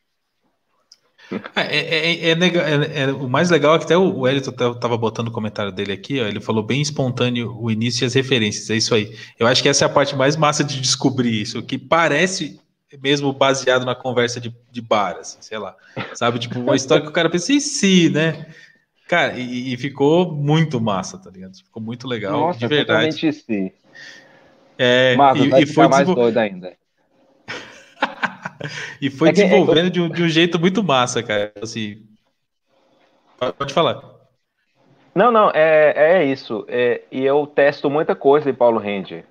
É, 1.55 2.31
é, 2.31 3.01
é, 3.01 3.11
o 3.11 3.27
mais 3.27 3.49
legal 3.49 3.75
é 3.75 3.79
que 3.79 3.85
até 3.85 3.97
o 3.97 4.27
Elito 4.27 4.51
estava 4.51 4.95
botando 4.97 5.29
o 5.29 5.31
comentário 5.31 5.71
dele 5.71 5.91
aqui, 5.91 6.21
ó, 6.21 6.25
ele 6.25 6.39
falou 6.39 6.61
bem 6.61 6.79
espontâneo 6.79 7.57
o 7.59 7.71
início 7.71 8.03
e 8.03 8.05
as 8.05 8.13
referências, 8.13 8.69
é 8.69 8.75
isso 8.75 8.93
aí. 8.93 9.17
Eu 9.39 9.47
acho 9.47 9.63
que 9.63 9.69
essa 9.69 9.85
é 9.85 9.87
a 9.87 9.89
parte 9.89 10.15
mais 10.15 10.35
massa 10.35 10.63
de 10.63 10.79
descobrir 10.79 11.41
isso, 11.41 11.63
que 11.63 11.77
parece 11.77 12.59
mesmo 13.01 13.33
baseado 13.33 13.85
na 13.85 13.95
conversa 13.95 14.39
de, 14.39 14.53
de 14.71 14.81
bar, 14.81 15.17
assim, 15.19 15.37
sei 15.41 15.57
lá, 15.57 15.75
sabe? 16.13 16.37
Tipo, 16.37 16.59
uma 16.59 16.75
história 16.75 17.03
que 17.03 17.09
o 17.09 17.13
cara 17.13 17.29
pensa 17.29 17.51
em 17.51 17.59
si, 17.59 18.09
né? 18.09 18.45
Cara, 19.07 19.33
e, 19.37 19.73
e 19.73 19.77
ficou 19.77 20.31
muito 20.31 20.79
massa, 20.79 21.17
tá 21.17 21.29
ligado? 21.29 21.55
Ficou 21.57 21.81
muito 21.81 22.07
legal, 22.07 22.31
Nossa, 22.33 22.59
de 22.59 22.67
verdade. 22.67 23.33
Sim. 23.33 23.71
É, 24.77 25.15
Mas 25.15 25.39
e, 25.39 25.47
vai 25.49 25.61
e 25.63 25.65
foi 25.65 25.87
mais 25.87 26.07
doido 26.07 26.37
ainda. 26.37 26.73
E 29.01 29.09
foi 29.09 29.30
é 29.30 29.34
que, 29.34 29.41
é 29.41 29.45
desenvolvendo 29.45 29.88
é... 29.88 29.89
de, 29.89 30.01
um, 30.01 30.09
de, 30.09 30.24
um, 30.24 30.28
jeito 30.28 30.59
muito 30.59 30.84
massa, 30.84 31.22
cara. 31.22 31.51
Assim, 31.61 32.03
pode 33.57 33.74
falar. 33.74 34.01
Não, 35.14 35.32
não, 35.32 35.49
é, 35.51 35.93
é 35.95 36.26
isso. 36.26 36.66
É, 36.68 37.01
e 37.11 37.24
eu 37.24 37.45
testo 37.45 37.89
muita 37.89 38.16
coisa 38.16 38.49
em 38.49 38.53
Paulo 38.53 38.80
Ranger. 38.80 39.26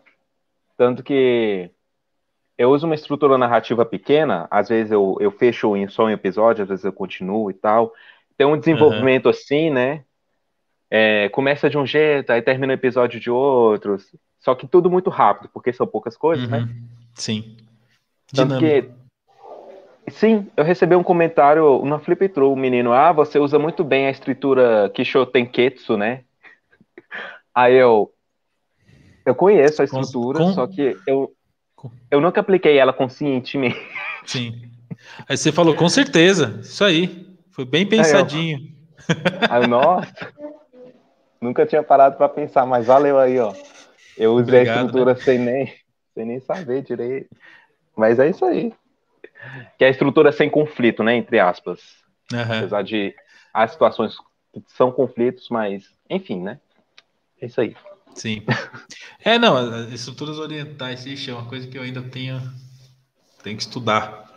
Tanto 0.77 1.03
que 1.03 1.71
eu 2.57 2.71
uso 2.71 2.87
uma 2.87 2.95
estrutura 2.95 3.37
narrativa 3.37 3.85
pequena, 3.85 4.47
às 4.51 4.69
vezes 4.69 4.93
eu, 4.93 5.17
eu 5.21 5.31
fecho 5.31 5.77
em 5.77 5.89
só 5.89 6.05
um 6.05 6.11
episódio, 6.11 6.63
às 6.63 6.69
vezes 6.69 6.85
eu 6.85 6.93
continuo 6.93 7.51
e 7.51 7.55
tal. 7.55 7.93
Tem 8.37 8.47
um 8.47 8.59
desenvolvimento 8.59 9.27
uhum. 9.27 9.31
assim, 9.31 9.71
né? 9.71 10.05
é, 10.95 11.31
começa 11.31 11.71
de 11.71 11.79
um 11.79 11.87
jeito, 11.87 12.31
aí 12.31 12.43
termina 12.43 12.71
o 12.71 12.75
episódio 12.75 13.19
de 13.19 13.31
outro. 13.31 13.97
Só 14.39 14.55
que 14.55 14.67
tudo 14.67 14.91
muito 14.91 15.09
rápido, 15.09 15.49
porque 15.51 15.73
são 15.73 15.87
poucas 15.87 16.19
coisas, 16.19 16.47
né? 16.47 16.59
Uhum. 16.59 16.89
Sim. 17.15 17.57
Tanto 18.35 18.59
Dinâmico. 18.59 18.89
que. 18.89 19.02
Sim, 20.13 20.47
eu 20.57 20.65
recebi 20.65 20.95
um 20.95 21.03
comentário 21.03 21.85
na 21.85 21.99
Flip 21.99 22.31
o 22.41 22.57
menino, 22.57 22.93
ah, 22.93 23.13
você 23.13 23.39
usa 23.39 23.59
muito 23.59 23.83
bem 23.83 24.07
a 24.07 24.11
escritura 24.11 24.91
Kisho 24.95 25.25
Tenketsu, 25.27 25.97
né? 25.97 26.23
Aí 27.55 27.75
eu. 27.75 28.13
Eu 29.25 29.35
conheço 29.35 29.83
a 29.83 29.87
Com- 29.89 30.01
estrutura, 30.01 30.39
com- 30.41 30.53
só 30.53 30.67
que 30.67 30.97
eu, 31.07 31.33
com- 31.77 31.91
eu 32.11 32.21
nunca 32.21 32.41
apliquei 32.41 32.77
ela 32.79 32.93
conscientemente. 32.93 33.79
Sim. 34.27 34.53
Aí 35.29 35.37
você 35.37 35.53
falou, 35.53 35.75
com 35.75 35.89
certeza, 35.89 36.59
isso 36.61 36.85
aí. 36.85 37.27
Foi 37.51 37.65
bem 37.65 37.87
pensadinho. 37.87 38.59
Aí 39.49 39.63
eu, 39.63 39.69
nossa, 39.69 40.33
nunca 41.41 41.67
tinha 41.67 41.83
parado 41.83 42.17
para 42.17 42.29
pensar, 42.29 42.67
mas 42.67 42.87
valeu 42.87 43.19
aí, 43.19 43.39
ó. 43.39 43.53
Eu 44.17 44.33
usei 44.35 44.61
Obrigado, 44.63 44.77
a 44.79 44.81
estrutura 44.87 45.17
sem, 45.17 45.39
nem, 45.39 45.73
sem 46.15 46.25
nem 46.27 46.41
saber 46.41 46.83
direito. 46.83 47.29
Mas 47.97 48.19
é 48.19 48.29
isso 48.29 48.45
aí. 48.45 48.73
Que 49.79 49.85
é 49.85 49.89
a 49.89 49.91
estrutura 49.91 50.33
sem 50.33 50.49
conflito, 50.51 51.03
né? 51.03 51.15
Entre 51.17 51.39
aspas. 51.39 51.81
Aham. 52.33 52.59
Apesar 52.59 52.83
de 52.83 53.15
as 53.53 53.73
situações 53.73 54.17
que 54.53 54.63
são 54.69 54.91
conflitos, 54.93 55.49
mas 55.51 55.85
enfim, 56.09 56.41
né? 56.43 56.59
É 57.41 57.47
isso 57.47 57.61
aí. 57.61 57.77
Sim. 58.15 58.43
É, 59.25 59.39
não, 59.39 59.57
as 59.57 59.93
estruturas 59.93 60.37
orientais, 60.41 61.07
ixi, 61.07 61.31
é 61.31 61.33
uma 61.33 61.47
coisa 61.49 61.69
que 61.69 61.79
eu 61.79 61.83
ainda 61.83 62.03
tenho, 62.03 62.43
tenho 63.41 63.57
que 63.57 63.63
estudar. 63.63 64.29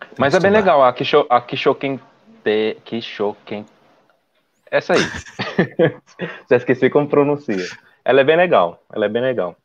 Tenho 0.00 0.10
Mas 0.18 0.32
que 0.32 0.36
é 0.38 0.40
bem 0.40 0.50
estudar. 0.50 0.58
legal, 0.58 0.84
a 0.84 0.92
Kisho, 0.92 1.24
a 1.30 1.40
Kishoken 1.40 2.00
Te, 2.42 2.76
Kishoken. 2.84 3.64
Essa 4.68 4.94
aí. 4.94 5.00
Já 6.50 6.56
esqueci 6.56 6.90
como 6.90 7.08
pronuncia. 7.08 7.64
Ela 8.04 8.22
é 8.22 8.24
bem 8.24 8.36
legal. 8.36 8.82
Ela 8.92 9.06
é 9.06 9.08
bem 9.08 9.22
legal. 9.22 9.56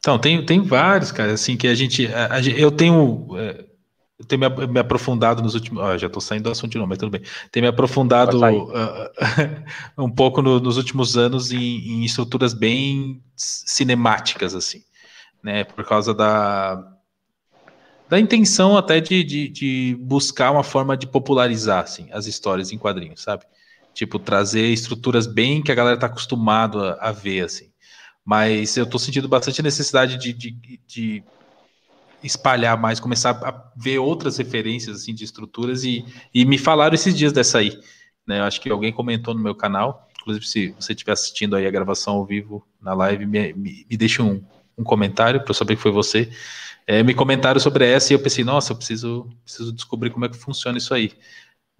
Então, 0.00 0.18
tem, 0.18 0.44
tem 0.44 0.60
vários, 0.60 1.12
cara, 1.12 1.32
assim, 1.34 1.56
que 1.56 1.68
a 1.68 1.74
gente. 1.76 2.12
a- 2.12 2.34
a 2.34 2.40
eu 2.40 2.72
tenho. 2.72 3.28
é, 3.38 3.64
eu 4.22 4.26
tenho 4.26 4.40
me, 4.40 4.66
me 4.68 4.80
aprofundado 4.80 5.42
nos 5.42 5.54
últimos. 5.54 5.82
ó, 5.82 5.98
já 5.98 6.08
tô 6.08 6.20
saindo 6.20 6.44
do 6.44 6.50
assunto 6.50 6.70
de 6.72 6.78
novo, 6.78 6.88
mas 6.88 6.98
tudo 6.98 7.10
bem. 7.10 7.22
Tenho 7.50 7.64
me 7.64 7.68
aprofundado 7.68 8.38
ah, 8.74 9.10
um 9.98 10.10
pouco 10.10 10.40
no- 10.40 10.60
nos 10.60 10.76
últimos 10.76 11.16
anos 11.16 11.50
em, 11.52 11.58
em 11.58 12.04
estruturas 12.04 12.54
bem 12.54 13.22
cinemáticas, 13.36 14.54
assim, 14.54 14.82
né? 15.42 15.64
Por 15.64 15.84
causa 15.86 16.14
da. 16.14 16.88
Da 18.08 18.20
intenção 18.20 18.76
até 18.76 19.00
de, 19.00 19.24
de, 19.24 19.48
de 19.48 19.96
buscar 20.00 20.50
uma 20.50 20.62
forma 20.62 20.96
de 20.96 21.06
popularizar 21.06 21.82
assim, 21.84 22.08
as 22.12 22.26
histórias 22.26 22.70
em 22.70 22.76
quadrinhos, 22.78 23.22
sabe? 23.22 23.44
Tipo, 23.94 24.18
trazer 24.18 24.66
estruturas 24.66 25.26
bem 25.26 25.62
que 25.62 25.72
a 25.72 25.74
galera 25.74 25.98
tá 25.98 26.06
acostumado 26.06 26.82
a, 27.00 27.10
ver, 27.12 27.44
assim. 27.44 27.72
Mas 28.24 28.76
eu 28.76 28.86
tô 28.86 28.98
sentindo 28.98 29.28
bastante 29.28 29.62
necessidade 29.62 30.18
de, 30.18 30.32
de, 30.32 30.80
de 30.86 31.24
espalhar 32.22 32.78
mais, 32.78 33.00
começar 33.00 33.30
a 33.30 33.72
ver 33.76 33.98
outras 33.98 34.36
referências 34.38 35.02
assim 35.02 35.14
de 35.14 35.24
estruturas 35.24 35.84
e, 35.84 36.04
e 36.34 36.44
me 36.44 36.58
falaram 36.58 36.94
esses 36.94 37.14
dias 37.14 37.32
dessa 37.32 37.58
aí. 37.58 37.78
Né? 38.26 38.40
Eu 38.40 38.44
acho 38.44 38.60
que 38.60 38.70
alguém 38.70 38.92
comentou 38.92 39.34
no 39.34 39.40
meu 39.40 39.54
canal. 39.54 40.08
Inclusive, 40.20 40.46
se 40.46 40.74
você 40.78 40.92
estiver 40.92 41.12
assistindo 41.12 41.56
aí 41.56 41.66
a 41.66 41.70
gravação 41.70 42.14
ao 42.14 42.24
vivo 42.24 42.66
na 42.80 42.94
live, 42.94 43.26
me, 43.26 43.52
me, 43.54 43.86
me 43.90 44.20
um, 44.20 44.42
um 44.78 44.84
comentário 44.84 45.40
para 45.40 45.50
eu 45.50 45.54
saber 45.54 45.76
que 45.76 45.82
foi 45.82 45.90
você. 45.90 46.30
É, 46.86 47.02
me 47.02 47.14
comentaram 47.14 47.60
sobre 47.60 47.86
essa 47.86 48.12
e 48.12 48.16
eu 48.16 48.20
pensei, 48.20 48.44
nossa, 48.44 48.72
eu 48.72 48.76
preciso, 48.76 49.28
preciso 49.44 49.72
descobrir 49.72 50.10
como 50.10 50.24
é 50.24 50.28
que 50.28 50.36
funciona 50.36 50.78
isso 50.78 50.92
aí. 50.94 51.12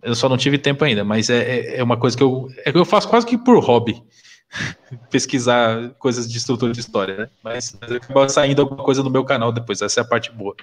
Eu 0.02 0.14
só 0.14 0.28
não 0.28 0.36
tive 0.36 0.58
tempo 0.58 0.84
ainda, 0.84 1.04
mas 1.04 1.30
é, 1.30 1.38
é, 1.38 1.76
é 1.78 1.82
uma 1.82 1.96
coisa 1.96 2.16
que 2.16 2.22
eu, 2.22 2.48
é 2.64 2.72
que 2.72 2.78
eu 2.78 2.84
faço 2.84 3.08
quase 3.08 3.26
que 3.26 3.38
por 3.38 3.62
hobby. 3.62 4.02
Pesquisar 5.10 5.90
coisas 5.98 6.30
de 6.30 6.36
estrutura 6.38 6.72
de 6.72 6.80
história, 6.80 7.16
né? 7.16 7.30
Mas, 7.42 7.76
mas 7.80 7.92
acaba 7.92 8.28
saindo 8.28 8.62
alguma 8.62 8.82
coisa 8.84 9.02
no 9.02 9.10
meu 9.10 9.24
canal 9.24 9.50
depois, 9.52 9.80
essa 9.80 10.00
é 10.00 10.02
a 10.02 10.06
parte 10.06 10.30
boa. 10.30 10.54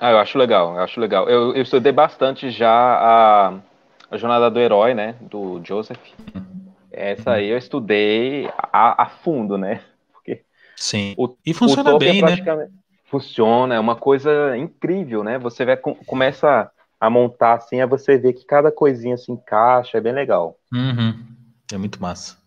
Ah, 0.00 0.10
eu 0.10 0.18
acho 0.18 0.38
legal, 0.38 0.74
eu 0.74 0.80
acho 0.80 1.00
legal. 1.00 1.28
Eu, 1.28 1.54
eu 1.54 1.62
estudei 1.62 1.92
bastante 1.92 2.50
já 2.50 2.70
a, 2.70 3.54
a 4.10 4.16
Jornada 4.16 4.50
do 4.50 4.58
Herói, 4.58 4.94
né? 4.94 5.16
Do 5.20 5.60
Joseph. 5.64 5.98
Essa 6.90 7.32
aí 7.32 7.48
eu 7.48 7.58
estudei 7.58 8.48
a, 8.72 9.02
a 9.04 9.08
fundo, 9.08 9.56
né? 9.56 9.82
Porque 10.12 10.42
Sim. 10.76 11.14
o, 11.16 11.34
E 11.44 11.54
funciona 11.54 11.90
é 11.92 11.98
bem, 11.98 12.20
né? 12.20 12.28
praticamente- 12.28 12.72
Funciona, 13.06 13.74
é 13.74 13.80
uma 13.80 13.94
coisa 13.94 14.56
incrível, 14.56 15.22
né? 15.22 15.38
Você 15.38 15.66
vai, 15.66 15.76
com- 15.76 15.94
começa 15.94 16.70
a 16.98 17.10
montar 17.10 17.54
assim, 17.54 17.78
aí 17.80 17.86
você 17.86 18.16
vê 18.16 18.32
que 18.32 18.44
cada 18.46 18.72
coisinha 18.72 19.18
se 19.18 19.30
encaixa, 19.30 19.98
é 19.98 20.00
bem 20.00 20.14
legal. 20.14 20.56
Uhum. 20.72 21.14
É 21.70 21.76
muito 21.76 22.00
massa. 22.00 22.38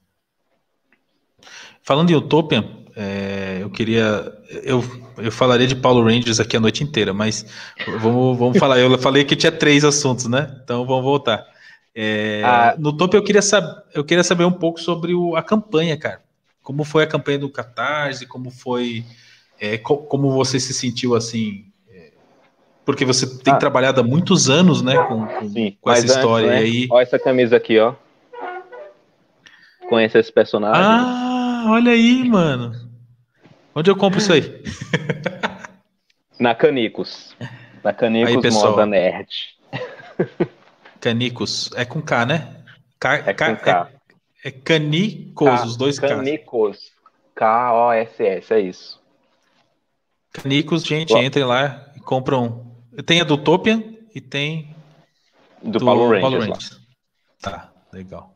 Falando 1.83 2.09
em 2.09 2.15
Utopia, 2.15 2.67
é, 2.95 3.59
eu 3.61 3.69
queria. 3.69 4.31
Eu, 4.63 4.83
eu 5.17 5.31
falaria 5.31 5.67
de 5.67 5.75
Paulo 5.75 6.03
Rangers 6.03 6.39
aqui 6.39 6.57
a 6.57 6.59
noite 6.59 6.83
inteira, 6.83 7.13
mas 7.13 7.45
vamos, 7.99 8.37
vamos 8.37 8.57
falar. 8.57 8.79
Eu 8.79 8.97
falei 8.97 9.23
que 9.23 9.35
tinha 9.35 9.51
três 9.51 9.83
assuntos, 9.83 10.25
né? 10.27 10.59
Então 10.63 10.85
vamos 10.85 11.03
voltar. 11.03 11.45
É, 11.93 12.41
Ah. 12.43 12.75
no 12.77 12.89
Utopia 12.89 13.17
eu 13.17 13.23
queria, 13.23 13.41
sab, 13.41 13.65
eu 13.93 14.03
queria 14.03 14.23
saber 14.23 14.43
um 14.45 14.51
pouco 14.51 14.79
sobre 14.81 15.13
o- 15.13 15.35
a 15.35 15.41
campanha, 15.43 15.95
cara. 15.97 16.21
Como 16.63 16.83
foi 16.83 17.03
a 17.03 17.07
campanha 17.07 17.39
do 17.39 17.49
Catarse, 17.49 18.25
como 18.25 18.49
foi. 18.51 19.03
é, 19.57 19.77
co- 19.77 19.99
como 19.99 20.31
você 20.31 20.59
se 20.59 20.73
sentiu 20.73 21.15
assim. 21.15 21.65
é, 21.89 22.11
porque 22.85 23.05
você 23.05 23.25
tem 23.39 23.53
Ah. 23.53 23.57
trabalhado 23.57 24.01
há 24.01 24.03
muitos 24.03 24.49
anos, 24.49 24.81
né, 24.81 24.97
com, 25.07 25.25
com, 25.25 25.49
Sim, 25.49 25.77
com 25.79 25.89
essa 25.91 26.01
antes, 26.01 26.15
história. 26.15 26.49
né, 26.49 26.57
aí, 26.57 26.87
Olha 26.91 27.03
essa 27.03 27.17
camisa 27.17 27.55
aqui, 27.55 27.79
ó. 27.79 27.93
Conhece 29.87 30.17
esse 30.17 30.31
personagem? 30.31 30.81
Ah, 30.83 31.24
olha 31.65 31.91
aí, 31.91 32.23
mano. 32.27 32.71
Onde 33.73 33.89
eu 33.91 33.95
compro 33.95 34.19
isso 34.19 34.31
aí? 34.33 34.63
Na 36.39 36.53
Canicos. 36.55 37.35
Na 37.83 37.93
Canicos 37.93 38.35
Aí, 38.35 38.41
pessoal. 38.41 38.71
Moda 38.71 38.85
Nerd. 38.85 39.29
Canicos. 40.99 41.69
É 41.75 41.85
com 41.85 42.01
K, 42.01 42.25
né? 42.25 42.63
Ca- 42.99 43.15
É 43.25 43.33
Ca- 43.33 43.55
com 43.55 43.63
K. 43.63 43.89
É, 44.43 44.47
é 44.49 44.51
Canicos, 44.51 45.59
K- 45.61 45.65
os 45.65 45.77
dois 45.77 45.99
Ks. 45.99 46.09
Canicos. 46.09 46.91
K-O-S-S, 47.35 48.53
é 48.53 48.59
isso. 48.61 49.01
Canicos, 50.31 50.83
gente, 50.83 51.13
Ó. 51.13 51.21
entrem 51.21 51.45
lá 51.45 51.85
e 51.95 51.99
compram. 51.99 52.75
Tem 53.05 53.19
a 53.21 53.23
do 53.25 53.37
Topian 53.37 53.83
e 54.13 54.21
tem 54.21 54.73
Do, 55.61 55.79
Paulo 55.83 56.09
Rangers. 56.09 56.47
lá. 56.71 56.77
Tá, 57.41 57.71
legal. 57.91 58.33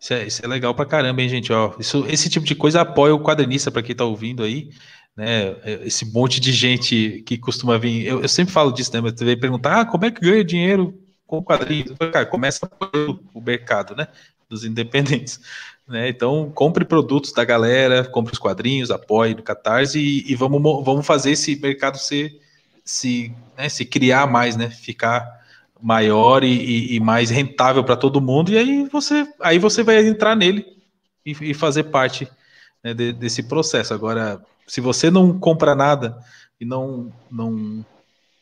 Isso 0.00 0.14
é, 0.14 0.26
isso 0.26 0.44
é 0.44 0.48
legal 0.48 0.74
pra 0.74 0.86
caramba, 0.86 1.22
hein, 1.22 1.28
gente? 1.28 1.52
Ó, 1.52 1.74
isso, 1.78 2.04
esse 2.08 2.30
tipo 2.30 2.46
de 2.46 2.54
coisa 2.54 2.80
apoia 2.82 3.14
o 3.14 3.20
quadrinista, 3.22 3.70
pra 3.70 3.82
quem 3.82 3.96
tá 3.96 4.04
ouvindo 4.04 4.42
aí, 4.44 4.70
né? 5.16 5.56
Esse 5.84 6.04
monte 6.12 6.38
de 6.40 6.52
gente 6.52 7.22
que 7.26 7.36
costuma 7.36 7.76
vir. 7.78 8.06
Eu, 8.06 8.22
eu 8.22 8.28
sempre 8.28 8.52
falo 8.52 8.70
disso, 8.72 8.92
né? 8.94 9.00
Mas 9.00 9.14
você 9.18 9.24
veio 9.24 9.40
perguntar, 9.40 9.80
ah, 9.80 9.84
como 9.84 10.04
é 10.04 10.10
que 10.10 10.20
ganha 10.20 10.44
dinheiro 10.44 10.96
com 11.26 11.42
quadrinhos? 11.42 11.96
Cara, 12.12 12.24
começa 12.26 12.64
apoiar 12.66 13.18
o 13.34 13.40
mercado, 13.40 13.96
né? 13.96 14.06
Dos 14.48 14.64
independentes. 14.64 15.40
Né? 15.88 16.10
Então, 16.10 16.50
compre 16.54 16.84
produtos 16.84 17.32
da 17.32 17.46
galera, 17.46 18.04
compre 18.04 18.34
os 18.34 18.38
quadrinhos, 18.38 18.90
apoie 18.90 19.34
no 19.34 19.42
Catarse 19.42 19.98
e, 19.98 20.30
e 20.30 20.34
vamos, 20.34 20.60
mo- 20.60 20.84
vamos 20.84 21.06
fazer 21.06 21.30
esse 21.30 21.56
mercado 21.58 21.96
se, 21.96 22.38
se, 22.84 23.32
né, 23.56 23.70
se 23.70 23.86
criar 23.86 24.26
mais, 24.26 24.54
né? 24.54 24.68
Ficar 24.68 25.26
maior 25.80 26.42
e, 26.44 26.48
e- 26.48 26.96
e 26.96 27.00
mais 27.00 27.30
rentável 27.30 27.84
para 27.84 27.96
todo 27.96 28.20
mundo, 28.20 28.50
e 28.50 28.58
aí 28.58 28.88
você, 28.90 29.26
aí 29.40 29.58
você 29.58 29.82
vai 29.82 29.98
entrar 30.06 30.34
nele 30.34 30.64
e, 31.24 31.50
e 31.50 31.54
fazer 31.54 31.84
parte 31.84 32.28
né, 32.82 32.92
de- 32.94 33.12
desse 33.12 33.42
processo. 33.44 33.94
Agora, 33.94 34.40
se 34.66 34.80
você 34.80 35.10
não 35.10 35.38
compra 35.38 35.74
nada 35.74 36.18
e 36.60 36.64
não, 36.64 37.12
não. 37.30 37.84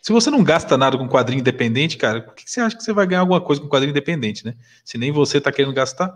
Se 0.01 0.13
você 0.13 0.31
não 0.31 0.43
gasta 0.43 0.77
nada 0.77 0.97
com 0.97 1.09
quadrinho 1.09 1.41
independente, 1.41 1.97
cara, 1.97 2.21
por 2.21 2.35
que 2.35 2.49
você 2.49 2.61
acha 2.61 2.77
que 2.77 2.83
você 2.83 2.93
vai 2.93 3.07
ganhar 3.07 3.21
alguma 3.21 3.41
coisa 3.41 3.61
com 3.61 3.69
quadrinho 3.69 3.91
independente, 3.91 4.45
né? 4.45 4.55
Se 4.85 4.97
nem 4.97 5.11
você 5.11 5.41
tá 5.41 5.51
querendo 5.51 5.75
gastar. 5.75 6.13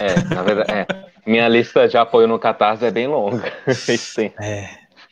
É, 0.00 0.34
na 0.34 0.42
verdade, 0.42 0.70
é. 0.72 0.86
Minha 1.26 1.48
lista 1.48 1.86
de 1.86 1.96
apoio 1.96 2.26
no 2.26 2.38
Catarse 2.38 2.84
é 2.84 2.90
bem 2.90 3.06
longa. 3.06 3.52
Sim. 3.74 4.32
É, 4.40 4.68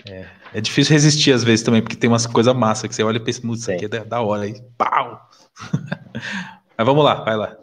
é, 0.08 0.26
é 0.54 0.60
difícil 0.60 0.92
resistir 0.92 1.32
às 1.32 1.44
vezes 1.44 1.64
também, 1.64 1.82
porque 1.82 1.96
tem 1.96 2.08
umas 2.08 2.26
coisas 2.26 2.54
massa 2.54 2.88
que 2.88 2.94
você 2.94 3.02
olha 3.02 3.16
e 3.16 3.20
pensa, 3.20 3.40
"Putz, 3.42 3.62
isso 3.62 3.72
aqui 3.72 3.84
é 3.84 3.88
da, 3.88 4.04
da 4.04 4.20
hora 4.20 4.42
aí. 4.42 4.54
Pau! 4.76 5.20
Mas 6.76 6.86
vamos 6.86 7.04
lá, 7.04 7.14
vai 7.24 7.36
lá. 7.36 7.56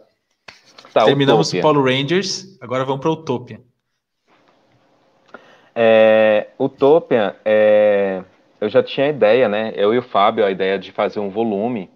Tá, 0.92 1.04
Terminamos 1.04 1.48
Utopia. 1.48 1.60
o 1.60 1.62
Paulo 1.62 1.82
Rangers, 1.84 2.58
agora 2.60 2.84
vamos 2.84 3.00
para 3.00 3.10
Utopia. 3.10 3.60
É, 5.74 6.48
Utopia, 6.58 7.36
é, 7.44 8.22
eu 8.60 8.68
já 8.68 8.82
tinha 8.82 9.08
ideia, 9.08 9.48
né? 9.48 9.72
Eu 9.74 9.92
e 9.92 9.98
o 9.98 10.02
Fábio, 10.02 10.44
a 10.44 10.50
ideia 10.50 10.78
de 10.78 10.92
fazer 10.92 11.18
um 11.20 11.30
volume. 11.30 11.90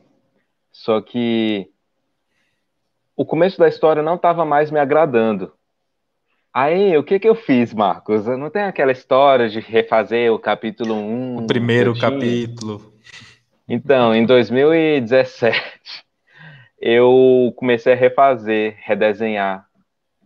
Só 0.73 1.01
que 1.01 1.71
o 3.17 3.25
começo 3.25 3.59
da 3.59 3.69
história 3.69 4.03
não 4.03 4.17
estava 4.17 4.45
mais 4.45 4.71
me 4.71 4.79
agradando. 4.79 5.53
Aí, 6.53 6.97
o 6.97 7.05
que 7.05 7.19
que 7.19 7.29
eu 7.29 7.35
fiz, 7.35 7.75
Marcos? 7.75 8.27
Não 8.27 8.51
tem 8.51 8.63
aquela 8.63 8.91
história 8.91 9.49
de 9.49 9.61
refazer 9.61 10.33
o 10.33 10.39
capítulo 10.39 10.95
1? 10.95 11.37
O 11.39 11.47
primeiro 11.47 11.99
capítulo. 11.99 12.93
Então, 13.69 14.15
em 14.15 14.25
2017, 14.25 15.61
eu 16.81 17.53
comecei 17.57 17.93
a 17.93 17.97
refazer, 17.97 18.77
redesenhar 18.81 19.67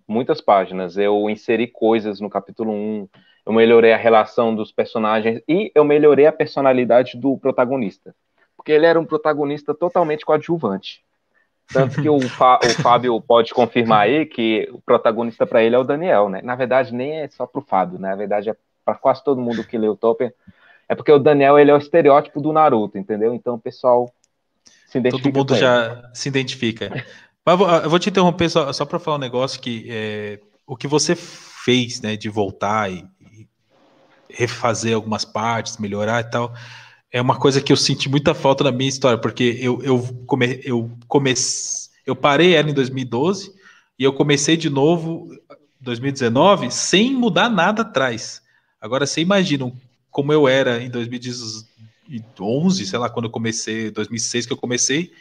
muitas 0.07 0.41
páginas. 0.41 0.97
Eu 0.97 1.29
inseri 1.29 1.67
coisas 1.67 2.21
no 2.21 2.31
capítulo 2.31 2.73
1, 2.73 3.09
eu 3.47 3.53
melhorei 3.53 3.93
a 3.93 3.97
relação 3.97 4.55
dos 4.55 4.71
personagens 4.71 5.43
e 5.49 5.73
eu 5.75 5.85
melhorei 5.85 6.27
a 6.27 6.33
personalidade 6.33 7.19
do 7.19 7.37
protagonista. 7.37 8.15
Porque 8.57 8.71
ele 8.71 8.87
era 8.87 9.01
um 9.01 9.05
protagonista 9.05 9.75
totalmente 9.75 10.25
coadjuvante. 10.25 11.03
Tanto 11.73 12.03
que 12.03 12.09
o, 12.09 12.21
Fá, 12.29 12.61
o 12.63 12.83
Fábio 12.83 13.21
pode 13.21 13.55
confirmar 13.55 14.03
aí 14.03 14.27
que 14.27 14.69
o 14.73 14.81
protagonista 14.81 15.47
para 15.47 15.63
ele 15.63 15.75
é 15.75 15.79
o 15.79 15.85
Daniel, 15.85 16.29
né? 16.29 16.41
Na 16.43 16.55
verdade, 16.55 16.95
nem 16.95 17.21
é 17.21 17.29
só 17.29 17.47
para 17.47 17.61
o 17.61 17.65
Fábio, 17.65 17.99
né? 17.99 18.11
na 18.11 18.17
verdade 18.17 18.51
é 18.51 18.57
para 18.85 18.95
quase 18.95 19.23
todo 19.25 19.41
mundo 19.41 19.65
que 19.65 19.79
lê 19.79 19.89
o 19.89 19.97
Tolkien. 19.97 20.33
É 20.89 20.95
porque 20.95 21.13
o 21.13 21.19
Daniel 21.19 21.59
ele 21.59 21.71
é 21.71 21.75
o 21.75 21.79
estereótipo 21.79 22.41
do 22.41 22.53
Naruto, 22.53 22.99
entendeu? 22.99 23.33
Então 23.35 23.55
o 23.55 23.59
pessoal 23.59 24.13
se 24.87 24.99
identifica. 24.99 25.33
Todo 25.33 25.39
mundo 25.39 25.55
já 25.57 26.11
se 26.13 26.29
identifica. 26.29 27.05
Mas 27.45 27.61
eu 27.83 27.91
vou 27.91 27.99
te 27.99 28.11
interromper 28.11 28.49
só, 28.49 28.73
só 28.73 28.85
para 28.85 28.99
falar 28.99 29.17
um 29.17 29.21
negócio 29.21 29.61
que 29.61 29.87
é, 29.89 30.39
o 30.67 30.77
que 30.77 30.87
você 30.87 31.17
fez, 31.17 32.01
né, 32.01 32.17
de 32.17 32.29
voltar 32.29 32.91
e, 32.91 33.05
e, 33.21 33.49
refazer 34.29 34.95
algumas 34.95 35.25
partes, 35.25 35.79
melhorar 35.79 36.21
e 36.21 36.31
tal, 36.31 36.53
é 37.13 37.21
uma 37.21 37.39
coisa 37.39 37.61
que 37.61 37.71
eu 37.73 37.77
senti 37.77 38.09
muita 38.09 38.35
falta 38.35 38.65
na 38.65 38.73
minha 38.73 38.89
história, 38.89 39.19
porque 39.19 39.59
eu, 39.61 39.83
eu, 39.83 40.03
come, 40.27 40.61
eu 40.65 40.91
comecei, 41.07 41.93
eu 42.07 42.17
parei 42.17 42.55
ela 42.55 42.71
em 42.71 42.75
2012 42.75 43.53
e 43.99 44.05
eu 44.05 44.15
comecei 44.15 44.57
de 44.57 44.71
novo 44.71 45.29
2019 45.81 46.71
sem 46.71 47.13
mudar 47.15 47.51
nada 47.51 47.83
atrás. 47.83 48.41
Agora 48.81 49.07
você 49.07 49.21
imagina 49.21 49.71
como 50.11 50.33
eu 50.33 50.49
era 50.49 50.83
em 50.83 50.89
2011, 50.91 52.87
sei 52.87 52.99
lá, 52.99 53.11
quando 53.11 53.27
eu 53.27 53.31
comecei, 53.31 53.91
2006 53.91 54.47
que 54.47 54.53
eu 54.53 54.57
comecei, 54.57 55.13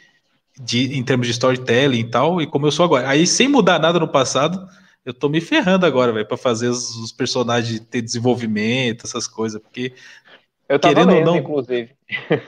de, 0.60 0.96
em 0.96 1.02
termos 1.02 1.26
de 1.26 1.32
storytelling 1.32 2.00
e 2.00 2.10
tal, 2.10 2.40
e 2.40 2.46
como 2.46 2.66
eu 2.66 2.72
sou 2.72 2.84
agora. 2.84 3.08
Aí, 3.08 3.26
sem 3.26 3.48
mudar 3.48 3.78
nada 3.78 3.98
no 3.98 4.08
passado, 4.08 4.68
eu 5.04 5.14
tô 5.14 5.28
me 5.28 5.40
ferrando 5.40 5.86
agora, 5.86 6.12
velho, 6.12 6.26
para 6.26 6.36
fazer 6.36 6.68
os, 6.68 6.94
os, 6.96 7.10
personagens 7.10 7.80
ter 7.80 8.02
desenvolvimento, 8.02 9.06
essas 9.06 9.26
coisas, 9.26 9.60
porque 9.60 9.94
eu 10.72 10.78
tava 10.78 10.94
querendo 10.94 11.12
lendo, 11.12 11.26
não, 11.26 11.36
inclusive. 11.36 11.94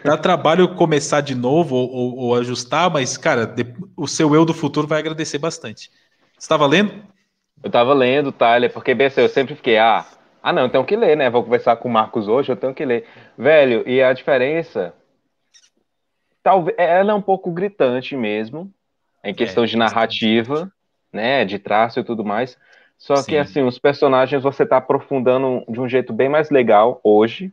Dá 0.05 0.17
trabalho 0.17 0.75
começar 0.75 1.21
de 1.21 1.35
novo 1.35 1.77
ou, 1.77 1.91
ou, 1.91 2.17
ou 2.17 2.35
ajustar, 2.35 2.91
mas, 2.91 3.17
cara, 3.17 3.47
de, 3.47 3.67
o 3.97 4.07
seu 4.07 4.35
eu 4.35 4.45
do 4.45 4.55
futuro 4.55 4.87
vai 4.87 4.99
agradecer 4.99 5.39
bastante. 5.39 5.91
Você 6.33 6.39
estava 6.39 6.67
lendo? 6.67 6.95
Eu 7.63 7.71
tava 7.71 7.93
lendo, 7.93 8.33
Tyler, 8.33 8.73
porque 8.73 8.95
BC, 8.95 9.21
eu 9.21 9.29
sempre 9.29 9.55
fiquei, 9.55 9.79
ah, 9.79 10.07
ah 10.43 10.53
não, 10.53 10.63
eu 10.63 10.69
tenho 10.71 10.85
que 10.85 10.97
ler, 10.97 11.17
né? 11.17 11.29
Vou 11.29 11.45
conversar 11.45 11.77
com 11.77 11.89
o 11.89 11.93
Marcos 11.93 12.27
hoje, 12.27 12.51
eu 12.51 12.57
tenho 12.57 12.75
que 12.75 12.85
ler. 12.85 13.07
Velho, 13.37 13.87
e 13.87 14.03
a 14.03 14.13
diferença 14.13 14.95
talvez 16.43 16.77
ela 16.79 17.13
é 17.13 17.15
um 17.15 17.23
pouco 17.23 17.51
gritante 17.51 18.15
mesmo, 18.17 18.71
em 19.25 19.31
é, 19.31 19.35
questão 19.35 19.65
é, 19.65 19.67
de 19.67 19.77
narrativa, 19.77 20.71
né, 21.13 21.45
de 21.45 21.59
traço 21.59 21.99
e 21.99 22.05
tudo 22.05 22.25
mais. 22.25 22.57
Só 22.99 23.17
Sim. 23.17 23.31
que 23.31 23.37
assim, 23.37 23.63
os 23.63 23.79
personagens 23.79 24.43
você 24.43 24.63
está 24.63 24.77
aprofundando 24.77 25.65
de 25.69 25.81
um 25.81 25.89
jeito 25.89 26.13
bem 26.13 26.29
mais 26.29 26.51
legal 26.51 27.01
hoje. 27.03 27.53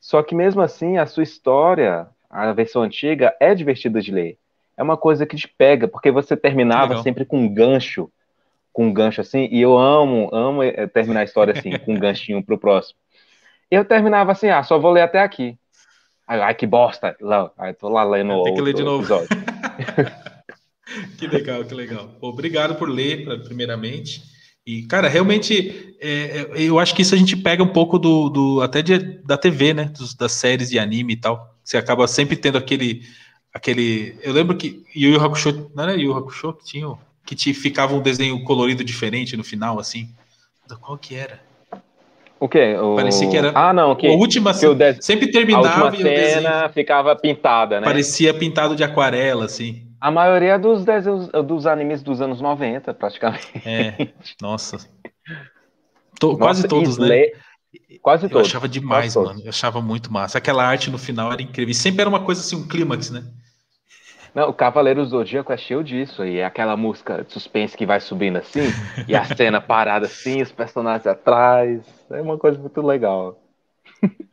Só 0.00 0.22
que 0.22 0.34
mesmo 0.34 0.60
assim, 0.60 0.96
a 0.96 1.06
sua 1.06 1.22
história, 1.22 2.06
a 2.30 2.52
versão 2.52 2.82
antiga, 2.82 3.34
é 3.40 3.54
divertida 3.54 4.00
de 4.00 4.12
ler. 4.12 4.38
É 4.76 4.82
uma 4.82 4.96
coisa 4.96 5.26
que 5.26 5.36
te 5.36 5.48
pega, 5.48 5.88
porque 5.88 6.10
você 6.10 6.36
terminava 6.36 7.02
sempre 7.02 7.24
com 7.24 7.38
um 7.38 7.52
gancho, 7.52 8.10
com 8.72 8.86
um 8.86 8.92
gancho 8.92 9.20
assim, 9.20 9.48
e 9.50 9.60
eu 9.60 9.76
amo, 9.76 10.30
amo 10.32 10.62
eh, 10.62 10.86
terminar 10.86 11.20
a 11.20 11.24
história 11.24 11.52
assim, 11.52 11.76
com 11.78 11.94
um 11.94 11.98
ganchinho 11.98 12.44
pro 12.44 12.58
próximo. 12.58 12.98
Eu 13.70 13.84
terminava 13.84 14.32
assim, 14.32 14.48
ah, 14.48 14.62
só 14.62 14.78
vou 14.78 14.92
ler 14.92 15.02
até 15.02 15.20
aqui. 15.20 15.58
Ai, 16.26 16.54
que 16.54 16.66
bosta. 16.66 17.16
Lá, 17.20 17.50
aí 17.58 17.74
tô 17.74 17.88
lá 17.88 18.04
lendo 18.04 18.42
Tem 18.44 18.54
que 18.54 18.60
ler 18.60 18.74
de 18.74 18.84
novo. 18.84 19.06
que 21.18 21.26
legal, 21.26 21.64
que 21.64 21.74
legal. 21.74 22.10
Obrigado 22.20 22.76
por 22.76 22.88
ler, 22.88 23.42
primeiramente. 23.44 24.22
E, 24.68 24.82
cara, 24.82 25.08
realmente, 25.08 25.94
é, 25.98 26.46
é, 26.54 26.62
eu 26.62 26.78
acho 26.78 26.94
que 26.94 27.00
isso 27.00 27.14
a 27.14 27.18
gente 27.18 27.34
pega 27.34 27.62
um 27.62 27.72
pouco 27.72 27.98
do, 27.98 28.28
do 28.28 28.60
até 28.60 28.82
de, 28.82 28.98
da 29.24 29.38
TV, 29.38 29.72
né? 29.72 29.84
Dos, 29.84 30.14
das 30.14 30.32
séries 30.32 30.68
de 30.68 30.78
anime 30.78 31.14
e 31.14 31.16
tal. 31.16 31.54
Você 31.64 31.78
acaba 31.78 32.06
sempre 32.06 32.36
tendo 32.36 32.58
aquele. 32.58 33.00
aquele 33.50 34.14
eu 34.22 34.30
lembro 34.30 34.54
que 34.54 34.84
Yu 34.94 35.12
Yu 35.12 35.24
Hakusho, 35.24 35.70
não 35.74 35.84
era 35.84 35.96
Yu 35.96 36.14
Hakusho 36.14 36.52
que 36.52 36.66
tinha, 36.66 36.86
que 37.24 37.34
te 37.34 37.54
ficava 37.54 37.94
um 37.94 38.02
desenho 38.02 38.44
colorido 38.44 38.84
diferente 38.84 39.38
no 39.38 39.42
final, 39.42 39.80
assim. 39.80 40.10
Qual 40.82 40.98
que 40.98 41.14
era? 41.14 41.40
O 42.38 42.46
quê? 42.46 42.76
O... 42.76 42.94
Parecia 42.94 43.26
que 43.26 43.38
era. 43.38 43.52
Ah, 43.54 43.72
não, 43.72 43.96
que, 43.96 44.06
a 44.06 44.10
última 44.10 44.52
que 44.52 44.74
de... 44.74 45.02
sempre 45.02 45.30
terminava 45.30 45.66
a 45.66 45.84
última 45.86 46.10
cena 46.10 46.68
ficava 46.68 47.16
pintada, 47.16 47.80
né? 47.80 47.86
Parecia 47.86 48.34
pintado 48.34 48.76
de 48.76 48.84
aquarela, 48.84 49.46
assim. 49.46 49.87
A 50.00 50.10
maioria 50.10 50.58
dos 50.58 50.84
desenhos, 50.84 51.28
dos 51.28 51.66
animes 51.66 52.02
dos 52.02 52.20
anos 52.20 52.40
90, 52.40 52.94
praticamente. 52.94 53.50
É, 53.64 54.08
nossa. 54.40 54.76
Nossa 54.76 56.36
quase 56.36 56.68
todos, 56.68 56.98
né? 56.98 57.30
Quase 58.00 58.28
todos. 58.28 58.46
Eu 58.46 58.46
achava 58.46 58.68
demais, 58.68 59.14
mano. 59.14 59.40
Eu 59.42 59.48
achava 59.48 59.80
muito 59.80 60.12
massa. 60.12 60.38
Aquela 60.38 60.64
arte 60.64 60.90
no 60.90 60.98
final 60.98 61.32
era 61.32 61.42
incrível. 61.42 61.70
E 61.70 61.74
sempre 61.74 62.00
era 62.00 62.08
uma 62.08 62.20
coisa 62.20 62.40
assim, 62.40 62.56
um 62.56 62.66
clímax, 62.66 63.10
né? 63.10 63.24
Não, 64.34 64.48
o 64.48 64.54
Cavaleiro 64.54 65.04
Zodíaco 65.04 65.52
é 65.52 65.56
cheio 65.56 65.82
disso. 65.82 66.24
E 66.24 66.38
é 66.38 66.44
aquela 66.44 66.76
música 66.76 67.24
de 67.24 67.32
suspense 67.32 67.76
que 67.76 67.86
vai 67.86 68.00
subindo 68.00 68.36
assim, 68.36 68.60
e 69.06 69.14
a 69.14 69.24
cena 69.24 69.60
parada 69.60 70.06
assim, 70.06 70.40
os 70.42 70.52
personagens 70.52 71.06
atrás. 71.06 71.82
É 72.10 72.20
uma 72.20 72.38
coisa 72.38 72.58
muito 72.58 72.80
legal. 72.80 73.40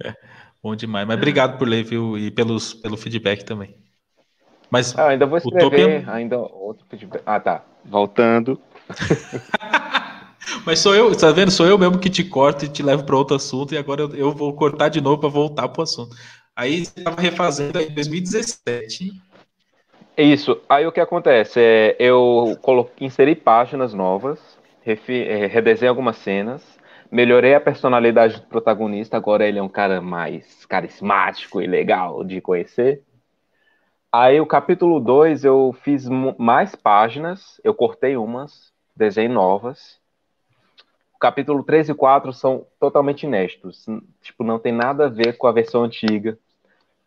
É, 0.04 0.14
bom 0.62 0.76
demais. 0.76 1.08
Mas 1.08 1.18
obrigado 1.18 1.58
por 1.58 1.68
ler, 1.68 1.84
viu? 1.84 2.18
E 2.18 2.30
pelos, 2.30 2.74
pelo 2.74 2.98
feedback 2.98 3.44
também. 3.44 3.76
Mas 4.76 4.94
ah, 4.98 5.08
ainda 5.08 5.26
vou 5.26 5.38
escrever, 5.38 5.66
Utopia... 5.66 6.04
ainda 6.08 6.38
outro 6.38 6.86
feedback. 6.90 7.22
Ah, 7.26 7.40
tá. 7.40 7.64
Voltando. 7.86 8.60
Mas 10.66 10.80
sou 10.80 10.94
eu, 10.94 11.16
tá 11.16 11.32
vendo? 11.32 11.50
Sou 11.50 11.66
eu 11.66 11.78
mesmo 11.78 11.98
que 11.98 12.10
te 12.10 12.26
corto 12.26 12.66
e 12.66 12.68
te 12.68 12.84
levo 12.84 13.06
para 13.06 13.16
outro 13.16 13.38
assunto, 13.38 13.74
e 13.74 13.78
agora 13.78 14.02
eu, 14.02 14.16
eu 14.16 14.32
vou 14.32 14.54
cortar 14.54 14.90
de 14.90 15.00
novo 15.00 15.18
para 15.18 15.30
voltar 15.30 15.70
para 15.70 15.80
o 15.80 15.84
assunto. 15.84 16.14
Aí 16.54 16.86
você 16.86 17.00
estava 17.00 17.22
refazendo 17.22 17.80
em 17.80 17.90
2017 17.90 19.14
isso. 20.18 20.62
Aí 20.68 20.86
o 20.86 20.92
que 20.92 21.00
acontece 21.00 21.60
é 21.62 21.96
eu 21.98 22.58
coloquei, 22.62 23.08
inseri 23.08 23.34
páginas 23.34 23.94
novas, 23.94 24.40
refi, 24.82 25.24
é, 25.24 25.46
redesenhei 25.46 25.88
algumas 25.88 26.18
cenas, 26.18 26.62
melhorei 27.10 27.56
a 27.56 27.62
personalidade 27.62 28.42
do 28.42 28.48
protagonista. 28.48 29.16
Agora 29.16 29.48
ele 29.48 29.60
é 29.60 29.64
um 29.64 29.70
cara 29.70 30.02
mais 30.02 30.66
carismático 30.66 31.62
e 31.62 31.68
legal 31.68 32.26
de 32.26 32.42
conhecer. 32.42 33.02
Aí 34.18 34.40
o 34.40 34.46
capítulo 34.46 35.00
2 35.00 35.44
eu 35.44 35.76
fiz 35.82 36.08
mais 36.38 36.76
páginas, 36.76 37.60
eu 37.64 37.74
cortei 37.74 38.16
umas, 38.16 38.72
desenhei 38.96 39.30
novas. 39.30 40.00
O 41.14 41.20
capítulo 41.20 41.64
3 41.64 41.90
e 41.90 41.94
4 41.94 42.32
são 42.32 42.66
totalmente 42.80 43.24
inéditos. 43.24 43.86
Tipo, 44.22 44.44
não 44.44 44.60
tem 44.60 44.72
nada 44.72 45.06
a 45.06 45.10
ver 45.10 45.38
com 45.38 45.48
a 45.48 45.52
versão 45.52 45.84
antiga 45.84 46.38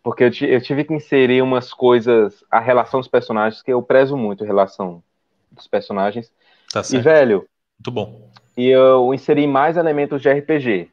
porque 0.03 0.25
eu, 0.25 0.31
eu, 0.49 0.61
tive 0.61 0.85
que 0.85 0.95
inserir 0.95 1.43
umas 1.43 1.73
coisas, 1.73 2.45
a 2.51 2.59
relação 2.59 3.01
dos 3.01 3.09
personagens, 3.09 3.63
que 3.63 3.73
eu 3.73 3.83
prezo 3.83 4.17
muito 4.17 4.43
a 4.43 4.47
relação 4.47 5.03
dos 5.51 5.67
personagens. 5.67 6.33
Tá 6.73 6.83
certo. 6.83 7.01
E, 7.01 7.05
velho. 7.05 7.49
Muito 7.79 7.91
bom. 7.91 8.31
E 8.57 8.69
eu 8.69 9.13
inseri 9.13 9.47
mais 9.47 9.77
elementos 9.77 10.23
de 10.23 10.31
RPG. 10.31 10.91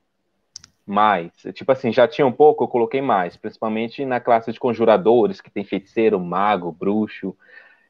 Mais. 0.85 1.31
Tipo 1.53 1.71
assim, 1.71 1.91
já 1.91 2.07
tinha 2.07 2.27
um 2.27 2.31
pouco, 2.31 2.63
eu 2.63 2.67
coloquei 2.67 3.01
mais. 3.01 3.35
Principalmente 3.35 4.05
na 4.05 4.19
classe 4.19 4.51
de 4.51 4.59
conjuradores, 4.59 5.41
que 5.41 5.49
tem 5.49 5.63
feiticeiro, 5.63 6.19
mago, 6.19 6.71
bruxo. 6.71 7.35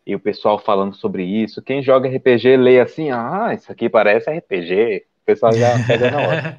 E 0.06 0.16
o 0.16 0.20
pessoal 0.20 0.60
falando 0.60 0.96
sobre 0.96 1.24
isso. 1.24 1.62
Quem 1.62 1.82
joga 1.82 2.08
RPG 2.08 2.58
lê 2.58 2.80
assim, 2.80 3.12
ah, 3.12 3.52
isso 3.54 3.72
aqui 3.72 3.90
parece 3.90 4.32
RPG. 4.32 5.06
O 5.22 5.26
pessoal 5.26 5.54
já 5.54 5.74
pega 5.88 6.12
na 6.12 6.18
hora. 6.20 6.58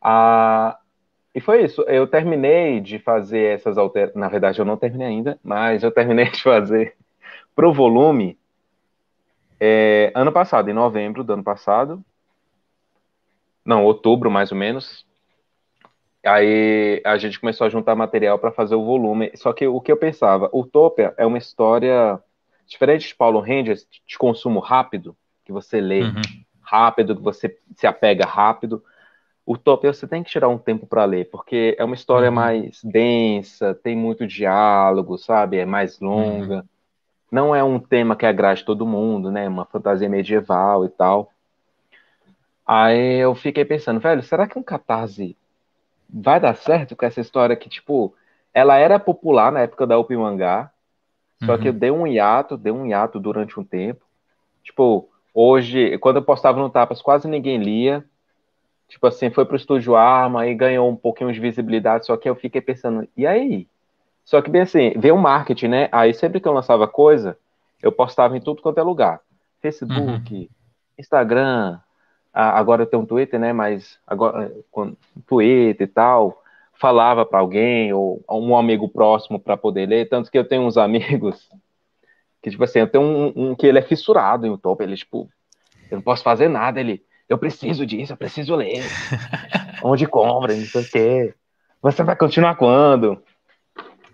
Ah, 0.00 0.78
e 1.34 1.40
foi 1.40 1.64
isso. 1.64 1.82
Eu 1.82 2.06
terminei 2.06 2.80
de 2.80 2.98
fazer 2.98 3.54
essas 3.54 3.78
alterações. 3.78 4.20
Na 4.20 4.28
verdade, 4.28 4.58
eu 4.58 4.64
não 4.64 4.76
terminei 4.76 5.08
ainda, 5.08 5.38
mas 5.42 5.82
eu 5.82 5.90
terminei 5.90 6.30
de 6.30 6.42
fazer 6.42 6.94
pro 7.54 7.72
volume 7.72 8.38
é, 9.60 10.10
ano 10.14 10.32
passado, 10.32 10.68
em 10.68 10.74
novembro 10.74 11.22
do 11.22 11.32
ano 11.32 11.44
passado. 11.44 12.04
Não, 13.64 13.84
outubro 13.84 14.30
mais 14.30 14.50
ou 14.50 14.58
menos. 14.58 15.06
Aí 16.24 17.02
a 17.04 17.16
gente 17.16 17.40
começou 17.40 17.66
a 17.66 17.70
juntar 17.70 17.96
material 17.96 18.38
para 18.38 18.52
fazer 18.52 18.74
o 18.74 18.84
volume. 18.84 19.32
Só 19.34 19.52
que 19.52 19.66
o 19.66 19.80
que 19.80 19.90
eu 19.90 19.96
pensava, 19.96 20.48
Utopia 20.52 21.14
é 21.16 21.26
uma 21.26 21.38
história 21.38 22.20
diferente 22.66 23.08
de 23.08 23.14
Paulo 23.14 23.40
Rangers, 23.40 23.86
de 24.06 24.16
consumo 24.16 24.60
rápido, 24.60 25.16
que 25.44 25.52
você 25.52 25.80
lê 25.80 26.02
uhum. 26.02 26.22
rápido, 26.60 27.16
que 27.16 27.22
você 27.22 27.58
se 27.74 27.86
apega 27.86 28.24
rápido. 28.24 28.82
Utopia 29.44 29.92
você 29.92 30.06
tem 30.06 30.22
que 30.22 30.30
tirar 30.30 30.48
um 30.48 30.58
tempo 30.58 30.86
para 30.86 31.04
ler, 31.04 31.28
porque 31.28 31.74
é 31.76 31.84
uma 31.84 31.96
história 31.96 32.28
uhum. 32.28 32.34
mais 32.34 32.80
densa, 32.84 33.74
tem 33.74 33.96
muito 33.96 34.24
diálogo, 34.24 35.18
sabe? 35.18 35.58
É 35.58 35.66
mais 35.66 35.98
longa. 35.98 36.58
Uhum. 36.58 36.62
Não 37.32 37.54
é 37.54 37.64
um 37.64 37.80
tema 37.80 38.14
que 38.14 38.26
agrade 38.26 38.64
todo 38.64 38.86
mundo, 38.86 39.32
né? 39.32 39.48
Uma 39.48 39.64
fantasia 39.64 40.08
medieval 40.08 40.84
e 40.84 40.88
tal. 40.88 41.31
Aí 42.66 43.18
eu 43.18 43.34
fiquei 43.34 43.64
pensando, 43.64 44.00
velho, 44.00 44.22
será 44.22 44.46
que 44.46 44.58
um 44.58 44.62
catarse 44.62 45.36
vai 46.08 46.38
dar 46.38 46.54
certo 46.56 46.94
com 46.94 47.06
essa 47.06 47.20
história 47.20 47.56
que, 47.56 47.68
tipo, 47.68 48.14
ela 48.52 48.76
era 48.76 48.98
popular 48.98 49.50
na 49.50 49.60
época 49.60 49.86
da 49.86 49.98
Open 49.98 50.18
Mangá, 50.18 50.70
só 51.44 51.52
uhum. 51.52 51.58
que 51.58 51.72
deu 51.72 51.94
um 51.94 52.06
hiato, 52.06 52.56
deu 52.56 52.74
um 52.74 52.86
hiato 52.86 53.18
durante 53.18 53.58
um 53.58 53.64
tempo. 53.64 54.04
Tipo, 54.62 55.08
hoje, 55.34 55.98
quando 55.98 56.16
eu 56.16 56.22
postava 56.22 56.60
no 56.60 56.70
Tapas, 56.70 57.02
quase 57.02 57.26
ninguém 57.26 57.58
lia. 57.58 58.04
Tipo 58.88 59.06
assim, 59.06 59.30
foi 59.30 59.44
pro 59.44 59.56
Estúdio 59.56 59.96
Arma 59.96 60.46
e 60.46 60.54
ganhou 60.54 60.88
um 60.88 60.94
pouquinho 60.94 61.32
de 61.32 61.40
visibilidade, 61.40 62.06
só 62.06 62.16
que 62.16 62.28
eu 62.28 62.36
fiquei 62.36 62.60
pensando, 62.60 63.08
e 63.16 63.26
aí? 63.26 63.66
Só 64.22 64.40
que 64.42 64.50
bem 64.50 64.62
assim, 64.62 64.92
veio 64.96 65.14
o 65.14 65.18
marketing, 65.18 65.68
né? 65.68 65.88
Aí 65.90 66.12
sempre 66.12 66.40
que 66.40 66.46
eu 66.46 66.52
lançava 66.52 66.86
coisa, 66.86 67.36
eu 67.82 67.90
postava 67.90 68.36
em 68.36 68.40
tudo 68.40 68.62
quanto 68.62 68.78
é 68.78 68.82
lugar. 68.82 69.20
Facebook, 69.60 70.34
uhum. 70.34 70.48
Instagram, 70.98 71.80
agora 72.32 72.86
tem 72.86 72.98
um 72.98 73.06
Twitter, 73.06 73.38
né? 73.38 73.52
Mas 73.52 73.98
agora 74.06 74.52
com 74.70 74.96
Twitter 75.26 75.86
e 75.86 75.90
tal, 75.90 76.42
falava 76.74 77.24
para 77.24 77.40
alguém 77.40 77.92
ou 77.92 78.22
um 78.30 78.56
amigo 78.56 78.88
próximo 78.88 79.38
para 79.38 79.56
poder 79.56 79.86
ler, 79.86 80.08
tanto 80.08 80.30
que 80.30 80.38
eu 80.38 80.46
tenho 80.46 80.62
uns 80.62 80.76
amigos 80.78 81.48
que 82.42 82.50
tipo 82.50 82.64
assim, 82.64 82.80
eu 82.80 82.88
tenho 82.88 83.04
um, 83.04 83.32
um 83.36 83.54
que 83.54 83.66
ele 83.66 83.78
é 83.78 83.82
fissurado 83.82 84.44
em 84.44 84.50
YouTube, 84.50 84.82
ele 84.82 84.96
tipo, 84.96 85.30
eu 85.88 85.96
não 85.96 86.02
posso 86.02 86.24
fazer 86.24 86.48
nada, 86.48 86.80
ele, 86.80 87.04
eu 87.28 87.38
preciso 87.38 87.86
disso, 87.86 88.12
eu 88.12 88.16
preciso 88.16 88.56
ler. 88.56 88.82
Onde 89.82 90.06
compra, 90.06 90.54
não 90.54 90.66
sei 90.66 90.82
o 90.82 90.90
quê. 90.90 91.34
Você 91.80 92.02
vai 92.02 92.16
continuar 92.16 92.56
quando? 92.56 93.22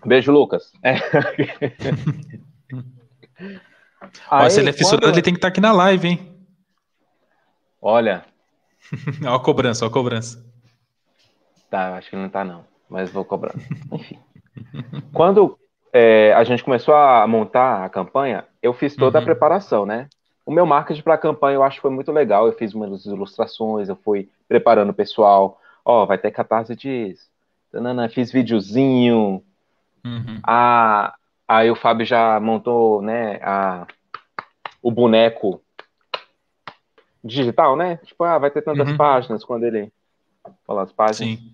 Beijo, 0.05 0.31
Lucas. 0.31 0.71
É. 0.83 0.95
Aí, 4.29 4.49
se 4.49 4.59
ele 4.59 4.69
é 4.69 4.73
fissurado, 4.73 5.07
quando... 5.07 5.15
ele 5.15 5.21
tem 5.21 5.33
que 5.33 5.39
estar 5.39 5.47
tá 5.47 5.51
aqui 5.51 5.59
na 5.59 5.71
live, 5.71 6.07
hein? 6.07 6.28
Olha. 7.81 8.25
olha 9.21 9.35
a 9.35 9.39
cobrança, 9.39 9.85
olha 9.85 9.91
a 9.91 9.93
cobrança. 9.93 10.45
Tá, 11.69 11.95
acho 11.95 12.09
que 12.09 12.15
não 12.15 12.29
tá, 12.29 12.43
não. 12.43 12.65
Mas 12.89 13.11
vou 13.11 13.23
cobrar. 13.23 13.53
Enfim. 13.91 14.19
Quando 15.13 15.57
é, 15.93 16.33
a 16.33 16.43
gente 16.43 16.63
começou 16.63 16.93
a 16.93 17.25
montar 17.27 17.85
a 17.85 17.89
campanha, 17.89 18.45
eu 18.61 18.73
fiz 18.73 18.95
toda 18.95 19.17
uhum. 19.19 19.23
a 19.23 19.25
preparação, 19.25 19.85
né? 19.85 20.07
O 20.45 20.51
meu 20.51 20.65
marketing 20.65 21.03
para 21.03 21.13
a 21.13 21.17
campanha 21.17 21.55
eu 21.55 21.63
acho 21.63 21.75
que 21.75 21.81
foi 21.83 21.91
muito 21.91 22.11
legal. 22.11 22.47
Eu 22.47 22.53
fiz 22.53 22.73
umas 22.73 23.05
ilustrações, 23.05 23.87
eu 23.87 23.95
fui 23.95 24.29
preparando 24.47 24.89
o 24.89 24.93
pessoal. 24.93 25.59
Ó, 25.85 26.03
oh, 26.03 26.05
vai 26.07 26.17
ter 26.17 26.31
catarse 26.31 26.75
disso. 26.75 27.29
Fiz 28.11 28.31
videozinho. 28.31 29.43
Uhum. 30.03 30.39
Ah, 30.43 31.13
aí 31.47 31.69
o 31.69 31.75
Fábio 31.75 32.05
já 32.05 32.39
montou, 32.39 33.01
né, 33.01 33.39
a, 33.43 33.85
o 34.81 34.89
boneco 34.89 35.61
digital, 37.23 37.75
né? 37.75 37.97
Tipo, 37.97 38.23
ah, 38.23 38.37
vai 38.37 38.51
ter 38.51 38.61
tantas 38.61 38.89
uhum. 38.89 38.97
páginas 38.97 39.43
quando 39.43 39.63
ele 39.63 39.91
fala 40.65 40.83
as 40.83 40.91
páginas. 40.91 41.39
Sim. 41.39 41.53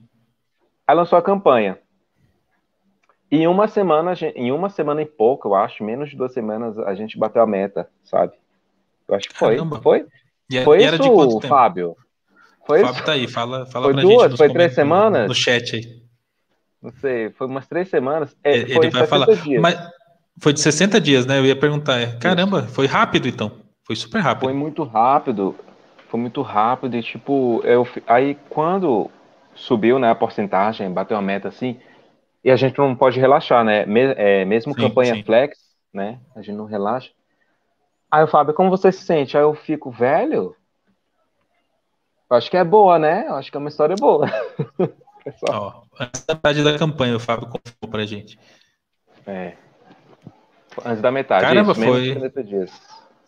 Aí 0.88 0.96
lançou 0.96 1.18
a 1.18 1.22
campanha. 1.22 1.80
E 3.32 3.38
em 3.38 3.48
uma 3.48 3.68
semana, 3.68 4.14
em 4.36 4.52
uma 4.52 4.70
semana 4.70 5.02
e 5.02 5.06
pouco, 5.06 5.48
eu 5.48 5.56
acho, 5.56 5.84
menos 5.84 6.10
de 6.10 6.16
duas 6.16 6.32
semanas, 6.32 6.78
a 6.80 6.94
gente 6.94 7.18
bateu 7.18 7.42
a 7.42 7.48
meta, 7.48 7.90
sabe? 8.04 8.34
Eu 9.08 9.16
acho 9.16 9.30
que 9.30 9.36
foi. 9.36 9.56
Caramba. 9.56 9.82
Foi? 9.82 10.06
E, 10.50 10.64
foi 10.64 10.84
e 10.84 10.86
isso, 10.86 11.42
Fábio? 11.42 11.98
Foi 12.66 12.82
Fábio 12.82 12.96
isso? 12.96 13.06
tá 13.06 13.12
aí, 13.14 13.28
fala, 13.28 13.66
fala 13.66 13.86
foi 13.86 13.94
pra 13.94 14.02
duas, 14.02 14.30
gente. 14.30 14.38
Foi 14.38 14.50
três 14.50 14.74
semanas? 14.74 15.28
No 15.28 15.36
chat 15.36 15.76
aí. 15.76 16.06
Não 16.82 16.92
sei, 16.92 17.32
foi 17.32 17.48
umas 17.48 17.68
três 17.68 17.90
semanas. 17.90 18.36
É, 18.44 18.58
Ele 18.58 18.92
vai 18.92 19.08
falar. 19.08 19.26
Dias. 19.26 19.60
Mas 19.60 19.76
foi 20.40 20.54
de 20.54 20.60
60 20.60 21.02
dias, 21.02 21.26
né? 21.26 21.40
Eu 21.40 21.46
ia 21.46 21.56
perguntar. 21.56 22.00
É, 22.00 22.16
caramba, 22.18 22.64
foi 22.64 22.86
rápido 22.86 23.28
então. 23.28 23.52
Foi 23.86 23.96
super 23.96 24.20
rápido. 24.20 24.46
Foi 24.46 24.54
muito 24.54 24.84
rápido. 24.84 25.56
Foi 26.10 26.20
muito 26.20 26.42
rápido. 26.42 26.98
E 26.98 27.04
tipo, 27.04 27.62
eu, 27.64 27.88
aí 28.08 28.36
quando 28.50 29.10
subiu 29.54 30.00
né, 30.00 30.10
a 30.10 30.16
porcentagem, 30.16 30.92
bateu 30.92 31.16
a 31.16 31.22
meta 31.22 31.48
assim, 31.48 31.80
e 32.44 32.52
a 32.52 32.56
gente 32.56 32.78
não 32.78 32.96
pode 32.96 33.20
relaxar, 33.20 33.64
né? 33.64 33.86
É, 34.18 34.46
mesmo 34.46 34.74
sim, 34.74 34.82
campanha 34.82 35.16
sim. 35.16 35.24
flex, 35.24 35.58
né? 35.94 36.20
A 36.36 36.42
gente 36.42 36.56
não 36.56 36.66
relaxa. 36.66 37.12
Aí 38.12 38.24
o 38.24 38.28
Fábio, 38.28 38.54
como 38.54 38.70
você 38.70 38.92
se 38.92 39.04
sente? 39.04 39.38
Aí 39.38 39.44
eu 39.44 39.54
fico, 39.56 39.92
velho. 39.92 40.56
Eu 42.30 42.38
acho 42.38 42.50
que 42.50 42.58
é 42.58 42.64
boa, 42.64 42.98
né? 42.98 43.26
Eu 43.28 43.36
acho 43.36 43.52
que 43.52 43.58
é 43.58 43.60
uma 43.60 43.70
história 43.70 43.96
boa. 43.96 44.28
Ó, 45.50 45.82
antes 46.00 46.24
da 46.24 46.36
metade 46.36 46.64
da 46.64 46.78
campanha, 46.78 47.16
o 47.16 47.20
Fábio 47.20 47.48
contou 47.48 47.90
pra 47.90 48.06
gente. 48.06 48.38
É. 49.26 49.54
Antes 50.84 51.02
da 51.02 51.12
metade. 51.12 51.46
Caramba, 51.46 51.72
isso, 51.72 51.82
foi. 51.82 52.16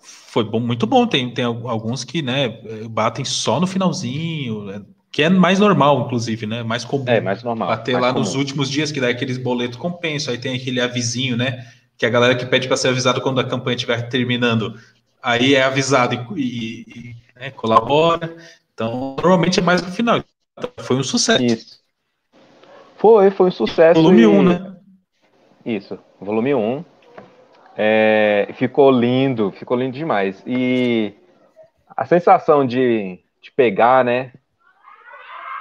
Foi 0.07 0.43
bom, 0.43 0.59
muito 0.59 0.85
bom. 0.85 1.05
Tem, 1.07 1.33
tem 1.33 1.45
alguns 1.45 2.03
que, 2.03 2.21
né, 2.21 2.59
batem 2.89 3.25
só 3.25 3.59
no 3.59 3.67
finalzinho, 3.67 4.69
é, 4.69 4.81
que 5.11 5.23
é 5.23 5.29
mais 5.29 5.59
normal, 5.59 6.05
inclusive, 6.05 6.45
né? 6.45 6.63
Mais 6.63 6.85
comum. 6.85 7.05
É, 7.07 7.19
mais 7.19 7.41
normal. 7.43 7.69
Bater 7.69 7.93
mais 7.93 8.03
lá 8.03 8.13
comum. 8.13 8.23
nos 8.23 8.35
últimos 8.35 8.69
dias, 8.69 8.91
que 8.91 9.01
dá 9.01 9.09
aqueles 9.09 9.37
boletos 9.37 9.77
compensa. 9.77 10.31
Aí 10.31 10.37
tem 10.37 10.55
aquele 10.55 10.79
avisinho, 10.79 11.35
né? 11.35 11.65
Que 11.97 12.05
a 12.05 12.09
galera 12.09 12.35
que 12.35 12.45
pede 12.45 12.67
para 12.67 12.77
ser 12.77 12.89
avisado 12.89 13.21
quando 13.21 13.39
a 13.39 13.43
campanha 13.43 13.75
estiver 13.75 14.09
terminando. 14.09 14.75
Aí 15.21 15.55
é 15.55 15.63
avisado 15.63 16.35
e, 16.35 16.41
e, 16.41 16.85
e 16.99 17.15
né, 17.39 17.49
colabora. 17.51 18.35
Então, 18.73 19.15
normalmente 19.17 19.59
é 19.59 19.63
mais 19.63 19.81
no 19.81 19.91
final. 19.91 20.23
Então, 20.57 20.69
foi 20.77 20.95
um 20.95 21.03
sucesso. 21.03 21.43
Isso. 21.43 21.79
Foi, 22.97 23.31
foi 23.31 23.47
um 23.47 23.51
sucesso. 23.51 24.01
Volume 24.01 24.27
1, 24.27 24.31
um, 24.31 24.43
né? 24.43 24.75
Isso, 25.65 25.97
volume 26.21 26.53
1. 26.53 26.59
Um. 26.59 26.85
É, 27.77 28.49
ficou 28.53 28.89
lindo, 28.89 29.51
ficou 29.51 29.77
lindo 29.77 29.95
demais. 29.95 30.43
E 30.47 31.13
a 31.95 32.05
sensação 32.05 32.65
de, 32.65 33.19
de 33.39 33.51
pegar, 33.51 34.03
né? 34.03 34.31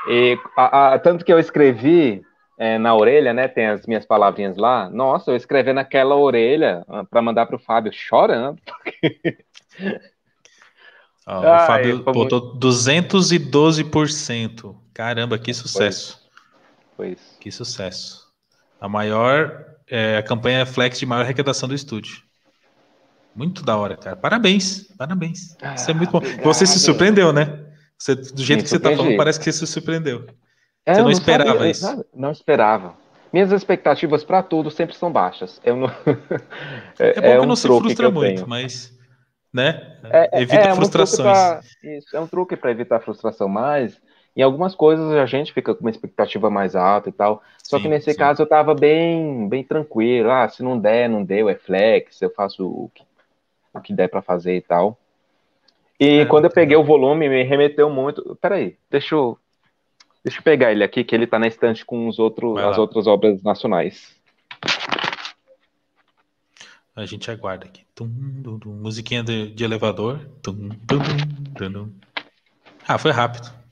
E, 0.09 0.39
a, 0.57 0.95
a, 0.95 0.99
tanto 0.99 1.25
que 1.25 1.33
eu 1.33 1.39
escrevi 1.39 2.23
é, 2.59 2.79
na 2.79 2.95
orelha, 2.95 3.35
né? 3.35 3.49
Tem 3.49 3.67
as 3.67 3.87
minhas 3.87 4.07
palavrinhas 4.07 4.57
lá. 4.57 4.89
Nossa, 4.89 5.31
eu 5.31 5.37
escrevi 5.37 5.75
naquela 5.75 6.17
orelha 6.17 6.83
ah, 6.89 7.05
para 7.05 7.21
mandar 7.21 7.45
para 7.47 7.57
o 7.57 7.61
Fábio 7.61 7.93
chorando. 7.93 8.59
Oh, 11.29 11.41
o 11.41 11.67
Fábio 11.67 12.05
botou 12.05 12.53
muito... 12.53 12.61
212%. 12.61 14.77
Caramba, 14.95 15.37
que 15.37 15.53
sucesso. 15.53 16.25
Foi 16.97 17.09
isso. 17.09 17.37
Que 17.41 17.51
sucesso. 17.51 18.29
A 18.81 18.89
maior 18.89 19.76
é, 19.91 20.19
a 20.19 20.23
campanha 20.23 20.67
Flex 20.67 20.99
de 20.99 21.07
maior 21.07 21.23
arrecadação 21.23 21.69
do 21.69 21.75
estúdio. 21.75 22.23
Muito 23.35 23.63
da 23.63 23.77
hora, 23.77 23.97
cara. 23.97 24.17
Parabéns, 24.17 24.89
parabéns. 24.97 25.57
Ah, 25.61 25.75
Isso 25.75 25.91
é 25.91 25.95
muito 25.95 26.11
bom. 26.11 26.19
Obrigado. 26.19 26.43
Você 26.43 26.67
se 26.67 26.79
surpreendeu, 26.79 27.33
né? 27.33 27.65
Você, 27.99 28.15
do 28.15 28.43
jeito 28.43 28.61
Me 28.61 28.63
que 28.65 28.69
você 28.71 28.77
está 28.77 28.95
falando, 28.95 29.17
parece 29.17 29.39
que 29.39 29.45
você 29.45 29.53
se 29.53 29.67
surpreendeu. 29.67 30.27
É, 30.85 30.95
você 30.95 31.01
não, 31.01 31.05
não 31.05 31.13
esperava 31.13 31.53
sabia, 31.53 31.71
isso. 31.71 32.05
Não 32.15 32.31
esperava. 32.31 32.95
Minhas 33.33 33.53
expectativas 33.53 34.25
para 34.25 34.43
tudo 34.43 34.71
sempre 34.71 34.97
são 34.97 35.13
baixas. 35.13 35.61
Eu 35.63 35.77
não... 35.77 35.89
é, 36.99 37.09
é, 37.09 37.21
bom 37.21 37.27
é 37.27 37.37
que 37.39 37.45
um 37.45 37.47
não 37.47 37.57
se 37.57 37.67
frustra 37.67 38.11
muito, 38.11 38.37
tenho. 38.37 38.49
mas 38.49 38.97
né? 39.57 39.99
É, 40.05 40.39
é 40.39 40.43
evita 40.43 40.69
é, 40.69 40.75
frustrações. 40.75 41.23
Pra, 41.23 41.61
isso, 41.83 42.15
é 42.15 42.21
um 42.21 42.27
truque 42.27 42.57
para 42.57 42.71
evitar 42.71 43.01
frustração, 43.01 43.49
mas 43.49 43.99
em 44.37 44.43
algumas 44.43 44.75
coisas 44.75 45.13
a 45.13 45.25
gente 45.25 45.53
fica 45.53 45.75
com 45.75 45.81
uma 45.81 45.91
expectativa 45.91 46.51
mais 46.51 46.77
alta 46.77 47.09
e 47.09 47.13
tal. 47.13 47.43
Só 47.63 47.79
sim, 47.79 47.85
que 47.85 47.89
nesse 47.89 48.13
sim. 48.13 48.19
caso 48.19 48.43
eu 48.43 48.47
tava 48.47 48.75
bem, 48.75 49.49
bem 49.49 49.65
tranquilo. 49.65 50.31
Ah, 50.31 50.47
se 50.49 50.63
não 50.63 50.79
der, 50.79 51.09
não 51.09 51.25
deu, 51.25 51.49
é 51.49 51.55
flex, 51.55 52.21
eu 52.21 52.31
faço 52.31 52.67
o 52.67 52.91
que, 52.95 53.03
o 53.73 53.81
que 53.81 53.95
der 53.95 54.09
para 54.09 54.21
fazer 54.21 54.57
e 54.57 54.61
tal. 54.61 54.99
E 55.99 56.21
é, 56.21 56.27
quando 56.27 56.45
eu 56.45 56.51
peguei 56.51 56.77
o 56.77 56.85
volume, 56.85 57.29
me 57.29 57.43
remeteu 57.43 57.89
muito. 57.89 58.37
Peraí, 58.39 58.77
deixa 58.91 59.15
eu, 59.15 59.39
deixa 60.23 60.39
eu 60.39 60.43
pegar 60.43 60.71
ele 60.71 60.85
aqui, 60.85 61.03
que 61.03 61.15
ele 61.15 61.27
tá 61.27 61.39
na 61.39 61.47
estante 61.47 61.83
com 61.83 62.07
os 62.07 62.19
outros, 62.19 62.59
as 62.59 62.77
outras 62.77 63.07
obras 63.07 63.43
nacionais. 63.43 64.15
A 66.95 67.07
gente 67.07 67.31
aguarda 67.31 67.67
aqui. 67.67 67.85
Tum, 67.95 68.09
dum, 68.09 68.59
dum. 68.59 68.73
Musiquinha 68.73 69.23
de, 69.23 69.51
de 69.51 69.65
elevador. 69.65 70.21
Tum, 70.43 70.71
ah, 72.87 72.99
foi 72.99 73.11
rápido. 73.11 73.66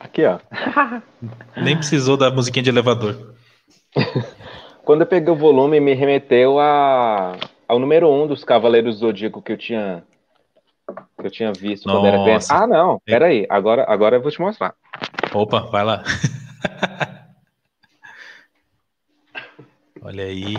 Aqui, 0.00 0.24
ó. 0.24 0.38
Nem 1.62 1.76
precisou 1.76 2.16
da 2.16 2.30
musiquinha 2.30 2.62
de 2.62 2.70
elevador. 2.70 3.34
Quando 4.82 5.02
eu 5.02 5.06
peguei 5.06 5.30
o 5.32 5.36
volume, 5.36 5.78
me 5.78 5.92
remeteu 5.92 6.58
a, 6.58 7.36
ao 7.68 7.78
número 7.78 8.10
um 8.10 8.26
dos 8.26 8.42
Cavaleiros 8.42 8.96
do 8.96 9.00
Zodíaco 9.06 9.42
que 9.42 9.52
eu 9.52 9.58
tinha 9.58 10.02
que 11.20 11.26
eu 11.26 11.30
tinha 11.30 11.52
visto 11.52 11.86
Nossa. 11.86 11.98
quando 12.00 12.06
era 12.08 12.22
criança. 12.24 12.54
Ah, 12.54 12.66
não, 12.66 12.98
peraí, 13.04 13.46
agora, 13.48 13.84
agora 13.86 14.16
eu 14.16 14.22
vou 14.22 14.32
te 14.32 14.40
mostrar. 14.40 14.74
Opa, 15.32 15.60
vai 15.60 15.84
lá. 15.84 16.02
Olha 20.02 20.24
aí. 20.24 20.56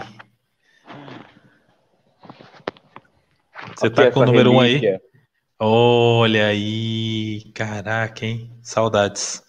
Você 3.76 3.88
Aqui 3.88 3.96
tá 3.96 4.12
com 4.12 4.22
o 4.22 4.26
número 4.26 4.52
relíquia. 4.52 4.92
um 4.92 4.94
aí? 4.94 5.11
Olha 5.64 6.48
aí, 6.48 7.44
caraca, 7.54 8.26
hein? 8.26 8.50
Saudades. 8.64 9.44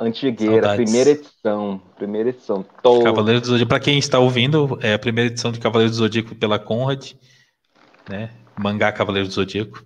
Antigueira, 0.00 0.66
Saudades. 0.66 0.84
primeira 0.84 1.10
edição. 1.10 1.80
Primeira 1.94 2.28
edição. 2.30 2.66
Tô... 2.82 3.04
Cavaleiro 3.04 3.40
do 3.40 3.46
Zodíaco, 3.46 3.68
para 3.68 3.78
quem 3.78 3.96
está 3.96 4.18
ouvindo, 4.18 4.76
é 4.82 4.94
a 4.94 4.98
primeira 4.98 5.30
edição 5.30 5.52
de 5.52 5.60
Cavaleiro 5.60 5.92
do 5.92 5.96
Zodíaco 5.96 6.34
pela 6.34 6.58
Conrad, 6.58 7.12
né? 8.10 8.30
Mangá 8.58 8.90
Cavaleiro 8.90 9.28
do 9.28 9.32
Zodíaco. 9.32 9.84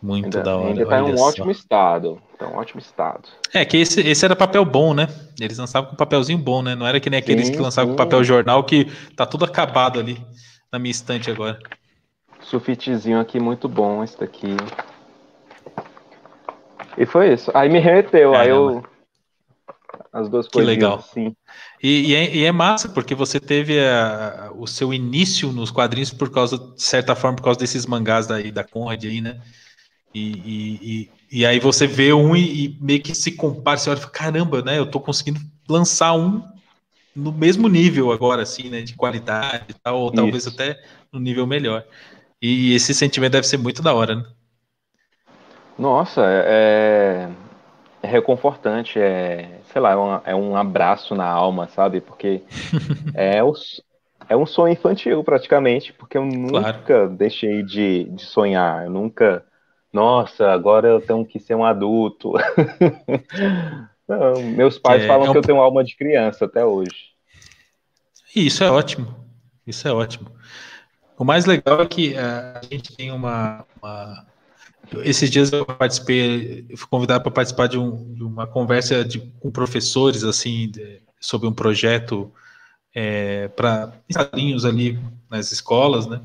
Muito 0.00 0.24
ainda, 0.24 0.42
da 0.42 0.56
hora. 0.56 0.68
Ainda 0.68 0.86
tá 0.86 1.00
em 1.00 1.02
um 1.02 1.18
só. 1.18 1.24
ótimo 1.24 1.50
estado. 1.50 2.22
Tá 2.38 2.48
um 2.48 2.56
ótimo 2.56 2.80
estado. 2.80 3.28
É, 3.52 3.66
que 3.66 3.76
esse, 3.76 4.00
esse 4.00 4.24
era 4.24 4.34
papel 4.34 4.64
bom, 4.64 4.94
né? 4.94 5.08
Eles 5.38 5.58
lançavam 5.58 5.90
com 5.90 5.96
papelzinho 5.96 6.38
bom, 6.38 6.62
né? 6.62 6.74
Não 6.74 6.86
era 6.86 6.98
que 6.98 7.10
nem 7.10 7.18
aqueles 7.18 7.48
sim, 7.48 7.52
que 7.52 7.58
lançavam 7.58 7.90
sim. 7.90 7.96
com 7.98 8.02
papel 8.02 8.24
jornal 8.24 8.64
que 8.64 8.86
tá 9.14 9.26
tudo 9.26 9.44
acabado 9.44 10.00
ali 10.00 10.16
na 10.72 10.78
minha 10.78 10.90
estante 10.90 11.30
agora. 11.30 11.58
Sulfitezinho 12.44 13.20
aqui 13.20 13.40
muito 13.40 13.68
bom, 13.68 14.04
esse 14.04 14.18
daqui. 14.18 14.56
E 16.96 17.06
foi 17.06 17.32
isso. 17.32 17.50
Aí 17.54 17.68
me 17.68 17.78
remeteu, 17.78 18.34
aí 18.34 18.48
eu. 18.48 18.82
As 20.12 20.28
duas 20.28 20.46
coisas. 20.46 20.70
Que 20.70 20.76
legal. 20.76 20.98
Assim. 20.98 21.34
E, 21.82 22.10
e, 22.10 22.14
é, 22.14 22.34
e, 22.36 22.44
é, 22.44 22.52
massa, 22.52 22.88
porque 22.88 23.14
você 23.14 23.40
teve 23.40 23.78
a, 23.80 24.50
o 24.54 24.66
seu 24.66 24.94
início 24.94 25.52
nos 25.52 25.70
quadrinhos 25.70 26.12
por 26.12 26.30
causa, 26.30 26.56
de 26.56 26.82
certa 26.82 27.16
forma, 27.16 27.36
por 27.36 27.44
causa 27.44 27.58
desses 27.58 27.84
mangás 27.84 28.26
daí, 28.26 28.52
da 28.52 28.62
Conrad 28.62 29.04
aí, 29.04 29.20
né? 29.20 29.40
E, 30.14 30.30
e, 30.30 31.10
e 31.40 31.46
aí 31.46 31.58
você 31.58 31.86
vê 31.86 32.12
um 32.12 32.36
e, 32.36 32.78
meio 32.80 33.02
que 33.02 33.14
se 33.14 33.32
compara, 33.32 33.76
você 33.76 33.90
olha 33.90 33.98
e 33.98 34.00
fala, 34.00 34.12
caramba, 34.12 34.62
né? 34.62 34.78
Eu 34.78 34.86
tô 34.86 35.00
conseguindo 35.00 35.40
lançar 35.68 36.14
um 36.14 36.42
no 37.14 37.32
mesmo 37.32 37.68
nível 37.68 38.12
agora, 38.12 38.42
assim, 38.42 38.68
né? 38.68 38.82
De 38.82 38.94
qualidade 38.94 39.64
e 39.70 39.74
tal, 39.74 39.98
ou 39.98 40.06
Isso. 40.06 40.14
talvez 40.14 40.46
até 40.46 40.80
no 41.12 41.18
nível 41.18 41.46
melhor. 41.46 41.84
E 42.46 42.74
esse 42.74 42.92
sentimento 42.92 43.32
deve 43.32 43.46
ser 43.46 43.56
muito 43.56 43.80
da 43.80 43.94
hora, 43.94 44.16
né? 44.16 44.24
Nossa, 45.78 46.20
é, 46.26 47.30
é 48.02 48.06
reconfortante, 48.06 48.98
é, 48.98 49.60
sei 49.72 49.80
lá, 49.80 49.92
é 49.92 49.96
um, 49.96 50.20
é 50.26 50.34
um 50.34 50.54
abraço 50.54 51.14
na 51.14 51.24
alma, 51.24 51.68
sabe? 51.68 52.02
Porque 52.02 52.42
é, 53.16 53.42
o, 53.42 53.54
é 54.28 54.36
um 54.36 54.44
sonho 54.44 54.74
infantil, 54.74 55.24
praticamente, 55.24 55.90
porque 55.94 56.18
eu 56.18 56.26
nunca 56.26 56.84
claro. 56.84 57.16
deixei 57.16 57.62
de, 57.62 58.04
de 58.10 58.22
sonhar, 58.22 58.84
eu 58.84 58.90
nunca, 58.90 59.42
nossa, 59.90 60.50
agora 60.52 60.86
eu 60.86 61.00
tenho 61.00 61.24
que 61.24 61.40
ser 61.40 61.54
um 61.54 61.64
adulto. 61.64 62.34
Não, 64.06 64.42
meus 64.42 64.78
pais 64.78 65.02
é, 65.02 65.06
falam 65.06 65.28
é 65.28 65.30
um... 65.30 65.32
que 65.32 65.38
eu 65.38 65.42
tenho 65.42 65.62
alma 65.62 65.82
de 65.82 65.96
criança 65.96 66.44
até 66.44 66.62
hoje. 66.62 67.14
Isso 68.36 68.62
é 68.62 68.70
ótimo, 68.70 69.14
isso 69.66 69.88
é 69.88 69.92
ótimo. 69.94 70.30
O 71.16 71.24
mais 71.24 71.44
legal 71.44 71.80
é 71.80 71.86
que 71.86 72.12
uh, 72.12 72.58
a 72.58 72.60
gente 72.70 72.96
tem 72.96 73.10
uma, 73.12 73.64
uma 73.80 74.26
esses 75.02 75.30
dias 75.30 75.52
eu 75.52 75.64
participei, 75.64 76.66
eu 76.68 76.76
fui 76.76 76.88
convidado 76.88 77.22
para 77.22 77.32
participar 77.32 77.68
de, 77.68 77.78
um, 77.78 78.14
de, 78.14 78.22
uma 78.22 78.46
conversa 78.46 79.04
de, 79.04 79.20
com 79.40 79.50
professores, 79.50 80.24
assim, 80.24 80.70
de, 80.70 81.00
sobre 81.20 81.48
um 81.48 81.52
projeto 81.52 82.32
é, 82.94 83.48
para 83.48 83.92
quadrinhos 84.12 84.64
ali 84.64 84.98
nas 85.30 85.50
escolas, 85.50 86.06
né? 86.06 86.20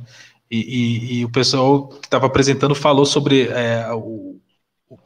E, 0.51 0.57
e, 0.57 1.19
e 1.19 1.25
o 1.25 1.31
pessoal 1.31 1.87
que 1.87 2.07
estava 2.07 2.25
apresentando 2.25 2.73
falou 2.73 3.05
sobre 3.05 3.47
é, 3.49 3.87
o, 3.93 4.39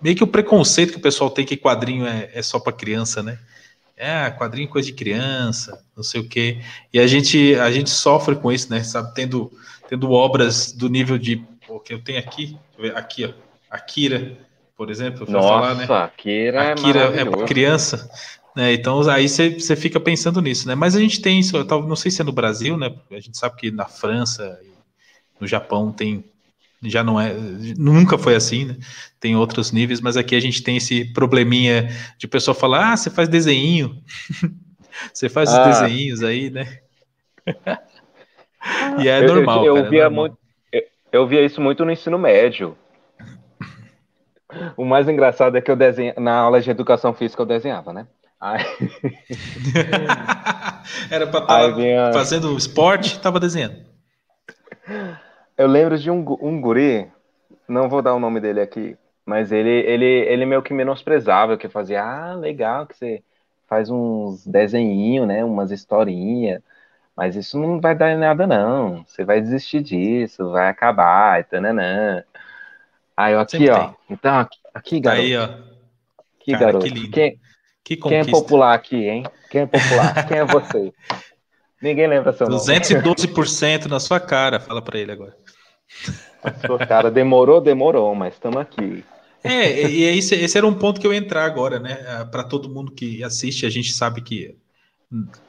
meio 0.01 0.15
que 0.15 0.23
o 0.23 0.27
preconceito 0.27 0.91
que 0.91 0.97
o 0.97 1.01
pessoal 1.01 1.29
tem 1.29 1.45
que 1.45 1.57
quadrinho 1.57 2.05
é, 2.07 2.29
é 2.33 2.41
só 2.41 2.59
para 2.59 2.73
criança, 2.73 3.21
né? 3.21 3.37
É, 3.95 4.31
quadrinho 4.31 4.67
é 4.67 4.71
coisa 4.71 4.87
de 4.87 4.93
criança, 4.93 5.85
não 5.95 6.03
sei 6.03 6.21
o 6.21 6.27
quê. 6.27 6.61
E 6.91 6.99
a 6.99 7.05
gente, 7.05 7.55
a 7.55 7.71
gente 7.71 7.89
sofre 7.89 8.35
com 8.35 8.51
isso, 8.51 8.69
né? 8.69 8.83
Sabe, 8.83 9.13
tendo, 9.13 9.51
tendo 9.87 10.11
obras 10.11 10.71
do 10.71 10.89
nível 10.89 11.17
de 11.17 11.45
o 11.67 11.79
que 11.79 11.93
eu 11.93 12.01
tenho 12.01 12.19
aqui, 12.19 12.57
aqui, 12.95 13.25
ó, 13.25 13.33
Akira, 13.69 14.37
por 14.75 14.89
exemplo, 14.89 15.29
Nossa, 15.29 15.47
falar, 15.47 15.75
né? 15.75 15.83
Akira, 15.83 16.71
Akira 16.71 16.99
é, 17.15 17.21
é 17.21 17.25
para 17.25 17.45
criança, 17.45 18.09
né? 18.55 18.73
Então 18.73 19.01
aí 19.09 19.27
você 19.27 19.75
fica 19.75 19.99
pensando 19.99 20.41
nisso, 20.41 20.67
né? 20.67 20.75
Mas 20.75 20.95
a 20.95 20.99
gente 20.99 21.21
tem 21.21 21.39
isso, 21.39 21.55
eu 21.57 21.65
não 21.65 21.95
sei 21.95 22.11
se 22.11 22.21
é 22.21 22.25
no 22.25 22.31
Brasil, 22.31 22.77
né? 22.77 22.93
A 23.11 23.19
gente 23.19 23.37
sabe 23.37 23.55
que 23.55 23.71
na 23.71 23.85
França, 23.85 24.59
no 25.39 25.47
Japão 25.47 25.91
tem 25.91 26.23
já 26.85 27.01
não 27.01 27.19
é, 27.19 27.33
nunca 27.77 28.17
foi 28.17 28.35
assim, 28.35 28.65
né? 28.65 28.77
Tem 29.17 29.37
outros 29.37 29.71
níveis, 29.71 30.01
mas 30.01 30.17
aqui 30.17 30.35
a 30.35 30.39
gente 30.39 30.61
tem 30.61 30.75
esse 30.75 31.05
probleminha 31.13 31.89
de 32.17 32.27
pessoa 32.27 32.53
falar: 32.53 32.91
"Ah, 32.91 32.97
você 32.97 33.09
faz 33.09 33.29
desenho". 33.29 34.03
você 35.13 35.29
faz 35.29 35.49
ah. 35.49 35.61
os 35.61 35.79
desenhos 35.79 36.23
aí, 36.23 36.49
né? 36.49 36.79
e 38.99 39.07
é 39.07 39.21
normal, 39.21 39.65
eu, 39.65 39.65
eu, 39.65 39.75
cara, 39.75 39.87
é 39.87 39.89
via 39.89 39.99
é 39.99 40.03
normal. 40.03 40.21
muito 40.21 40.37
eu, 40.71 40.83
eu 41.11 41.27
via 41.27 41.41
isso 41.41 41.61
muito 41.61 41.85
no 41.85 41.91
ensino 41.91 42.17
médio. 42.17 42.77
O 44.77 44.85
mais 44.85 45.09
engraçado 45.09 45.57
é 45.57 45.61
que 45.61 45.71
eu 45.71 45.75
desenho 45.75 46.13
na 46.17 46.35
aula 46.35 46.61
de 46.61 46.69
educação 46.69 47.13
física 47.13 47.41
eu 47.41 47.45
desenhava, 47.45 47.91
né? 47.91 48.07
Aí... 48.39 48.63
Era 51.09 51.27
para 51.27 51.39
estar 51.39 51.47
tá 51.47 51.67
vinha... 51.69 52.13
fazendo 52.13 52.55
esporte, 52.57 53.13
estava 53.13 53.39
desenhando. 53.39 53.77
Eu 55.57 55.67
lembro 55.67 55.97
de 55.97 56.11
um, 56.11 56.19
um 56.41 56.59
guri, 56.59 57.07
não 57.67 57.89
vou 57.89 58.01
dar 58.01 58.13
o 58.13 58.19
nome 58.19 58.39
dele 58.39 58.59
aqui, 58.59 58.97
mas 59.25 59.51
ele, 59.51 59.69
ele, 59.69 60.05
ele 60.05 60.45
meio 60.45 60.61
que 60.61 60.73
menosprezava, 60.73 61.57
que 61.57 61.69
fazia, 61.69 62.03
ah, 62.03 62.35
legal 62.35 62.85
que 62.85 62.97
você 62.97 63.23
faz 63.67 63.89
uns 63.89 64.45
desenhinhos, 64.45 65.27
né, 65.27 65.43
umas 65.43 65.71
historinhas, 65.71 66.61
mas 67.15 67.35
isso 67.35 67.59
não 67.59 67.79
vai 67.79 67.95
dar 67.95 68.11
em 68.11 68.17
nada 68.17 68.47
não, 68.47 69.03
você 69.05 69.23
vai 69.23 69.39
desistir 69.39 69.81
disso, 69.81 70.51
vai 70.51 70.69
acabar, 70.69 71.39
e 71.39 71.43
tananã. 71.43 72.23
Aí, 73.15 73.35
aqui, 73.35 73.51
Sempre 73.51 73.71
ó. 73.71 73.87
Tem. 73.87 73.95
Então, 74.09 74.39
aqui, 74.39 74.57
aqui 74.73 74.99
garoto. 74.99 75.23
Aí, 75.23 75.37
ó. 75.37 75.43
Aqui, 75.43 76.51
Cara, 76.51 76.65
garoto. 76.65 76.85
Que 76.85 77.07
quem, 77.09 77.39
que 77.83 77.97
quem 77.97 78.17
é 78.17 78.25
popular 78.25 78.73
aqui, 78.73 79.07
hein? 79.07 79.23
Quem 79.49 79.61
é 79.61 79.65
popular? 79.67 80.27
quem 80.27 80.37
é 80.37 80.45
você? 80.45 80.93
Ninguém 81.81 82.07
lembra 82.07 82.33
seu 82.33 82.47
212% 82.47 82.47
nome. 82.47 83.15
212% 83.15 83.85
na 83.85 83.99
sua 83.99 84.19
cara, 84.19 84.59
fala 84.59 84.81
para 84.81 84.97
ele 84.97 85.11
agora. 85.11 85.35
Sua 86.65 86.79
cara, 86.79 87.11
demorou, 87.11 87.61
demorou, 87.61 88.15
mas 88.15 88.33
estamos 88.33 88.57
aqui. 88.57 89.03
É, 89.43 89.89
e 89.89 90.03
esse, 90.03 90.35
esse 90.35 90.57
era 90.57 90.65
um 90.65 90.73
ponto 90.73 90.99
que 91.01 91.05
eu 91.05 91.13
ia 91.13 91.19
entrar 91.19 91.43
agora, 91.43 91.79
né? 91.79 91.99
Ah, 92.07 92.25
para 92.25 92.43
todo 92.43 92.69
mundo 92.69 92.93
que 92.93 93.21
assiste, 93.23 93.65
a 93.65 93.69
gente 93.69 93.91
sabe 93.91 94.21
que 94.21 94.55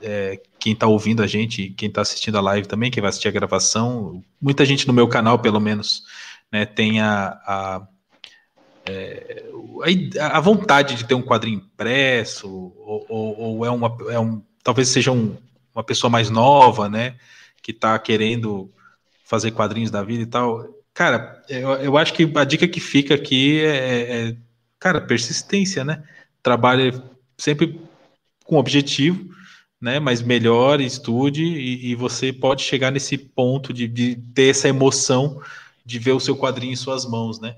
é, 0.03 0.41
quem 0.59 0.73
está 0.73 0.87
ouvindo 0.87 1.23
a 1.23 1.27
gente, 1.27 1.71
quem 1.71 1.89
está 1.89 2.03
assistindo 2.03 2.37
a 2.37 2.41
live 2.41 2.67
também, 2.69 2.91
quem 2.91 3.01
vai 3.01 3.09
assistir 3.09 3.29
a 3.29 3.33
gravação, 3.33 4.23
muita 4.41 4.65
gente 4.65 4.87
no 4.87 4.93
meu 4.93 5.09
canal, 5.09 5.39
pelo 5.39 5.61
menos, 5.61 6.03
né, 6.53 6.65
tem 6.65 7.01
a, 7.01 7.29
a, 7.47 7.89
é, 8.87 9.45
a, 10.21 10.41
vontade 10.41 10.95
de 10.95 11.05
ter 11.05 11.15
um 11.15 11.23
quadrinho 11.23 11.59
impresso, 11.59 12.49
ou, 12.49 13.07
ou, 13.09 13.39
ou 13.39 13.67
é, 13.67 13.71
uma, 13.71 13.97
é 14.11 14.21
um, 14.21 14.43
talvez 14.63 14.89
seja 14.89 15.11
um, 15.11 15.37
uma 15.75 15.83
pessoa 15.83 16.11
mais 16.11 16.31
nova, 16.31 16.89
né, 16.89 17.17
que 17.63 17.71
está 17.71 17.99
querendo 17.99 18.71
fazer 19.25 19.51
quadrinhos 19.53 19.91
da 19.91 20.03
vida 20.03 20.23
e 20.23 20.27
tal. 20.27 20.69
Cara, 20.93 21.43
eu, 21.49 21.71
eu 21.75 21.97
acho 21.97 22.13
que 22.13 22.31
a 22.37 22.45
dica 22.45 22.69
que 22.69 22.79
fica 22.79 23.15
aqui 23.15 23.61
é, 23.61 23.77
é, 23.77 24.29
é 24.29 24.37
cara, 24.79 25.01
persistência, 25.01 25.83
né? 25.83 26.05
Trabalhe 26.43 26.93
sempre 27.39 27.81
com 28.45 28.57
objetivo, 28.57 29.35
né? 29.85 30.01
Mas 30.01 30.23
melhore, 30.23 30.83
estude 30.83 31.45
e, 31.45 31.91
e 31.91 31.95
você 31.95 32.33
pode 32.33 32.63
chegar 32.63 32.91
nesse 32.91 33.19
ponto 33.19 33.71
de, 33.71 33.87
de 33.87 34.17
ter 34.35 34.49
essa 34.49 34.67
emoção 34.67 35.43
de 35.85 35.99
ver 35.99 36.13
o 36.13 36.21
seu 36.21 36.35
quadrinho 36.35 36.73
em 36.73 36.77
suas 36.77 37.05
mãos, 37.07 37.39
né? 37.39 37.55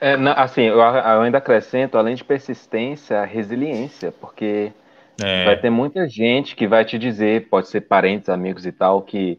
É, 0.00 0.14
assim, 0.36 0.62
eu, 0.62 0.78
eu, 0.78 1.22
ainda 1.22 1.38
acrescento, 1.38 1.96
além 1.96 2.16
de 2.16 2.24
persistência, 2.24 3.24
resiliência, 3.24 4.10
porque 4.10 4.72
é. 5.22 5.44
vai 5.44 5.56
ter 5.56 5.70
muita 5.70 6.08
gente 6.08 6.56
que 6.56 6.66
vai 6.66 6.84
te 6.84 6.98
dizer, 6.98 7.48
pode 7.48 7.68
ser 7.68 7.82
parentes, 7.82 8.28
amigos 8.28 8.66
e 8.66 8.72
tal, 8.72 9.02
que 9.02 9.38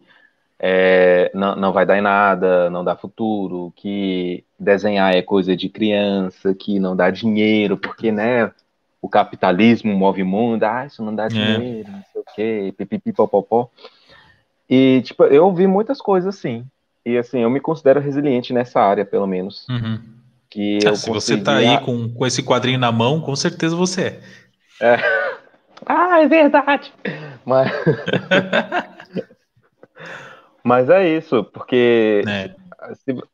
é, 0.57 1.30
não, 1.35 1.57
não 1.57 1.73
vai 1.73 1.85
dar 1.85 1.97
em 1.97 2.01
nada, 2.01 2.69
não 2.69 2.85
dá 2.85 2.95
futuro, 2.95 3.73
que 3.76 4.45
desenhar 4.57 5.14
é 5.14 5.22
coisa 5.22 5.57
de 5.57 5.68
criança, 5.68 6.56
que 6.56 6.80
não 6.80 6.95
dá 6.95 7.11
dinheiro, 7.11 7.77
porque, 7.77 8.14
né, 8.14 8.49
o 9.02 9.10
capitalismo 9.10 9.94
move 9.94 10.24
o 10.24 10.26
mundo, 10.26 10.64
ah, 10.64 10.86
isso 10.86 11.03
não 11.03 11.14
dá 11.14 11.26
é. 11.26 11.28
dinheiro, 11.28 11.91
não 11.91 12.03
sei 12.11 12.22
o 12.22 12.26
quê, 12.36 12.74
pipipi, 12.78 13.14
popopó. 13.14 13.69
E, 14.69 15.02
tipo, 15.03 15.24
eu 15.26 15.45
ouvi 15.45 15.65
muitas 15.65 16.02
coisas 16.02 16.36
assim, 16.36 16.65
e 17.06 17.18
assim, 17.18 17.40
eu 17.40 17.49
me 17.49 17.61
considero 17.61 18.02
resiliente 18.02 18.52
nessa 18.52 18.82
área, 18.82 19.06
pelo 19.06 19.26
menos. 19.26 19.65
Uhum. 19.69 20.02
Que 20.49 20.80
ah, 20.86 20.95
se 20.95 21.10
você 21.10 21.38
tá 21.38 21.56
aí 21.56 21.80
com, 21.82 22.10
com 22.10 22.26
esse 22.26 22.44
quadrinho 22.44 22.80
na 22.80 22.91
mão, 22.91 23.22
com 23.22 23.36
certeza 23.36 23.76
você 23.76 24.19
é. 24.82 24.94
é. 24.94 24.98
Ah, 25.86 26.22
é 26.22 26.28
verdade! 26.28 26.91
Mas... 27.45 27.72
mas 30.64 30.90
é 30.90 31.07
isso, 31.07 31.45
porque 31.45 32.24
é. 32.28 32.53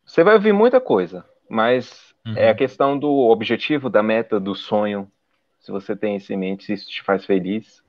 você 0.06 0.24
vai 0.24 0.36
ouvir 0.36 0.54
muita 0.54 0.80
coisa, 0.80 1.26
mas 1.50 2.14
uhum. 2.28 2.34
é 2.36 2.50
a 2.50 2.54
questão 2.54 3.00
do 3.00 3.10
objetivo, 3.10 3.90
da 3.90 4.04
meta, 4.04 4.40
do 4.40 4.54
sonho. 4.54 5.10
Se 5.64 5.72
você 5.72 5.96
tem 5.96 6.18
isso 6.18 6.32
em 6.34 6.38
mente, 6.38 6.66
se 6.66 6.74
isso 6.74 6.90
te 6.90 7.02
faz 7.02 7.26
feliz, 7.26 7.82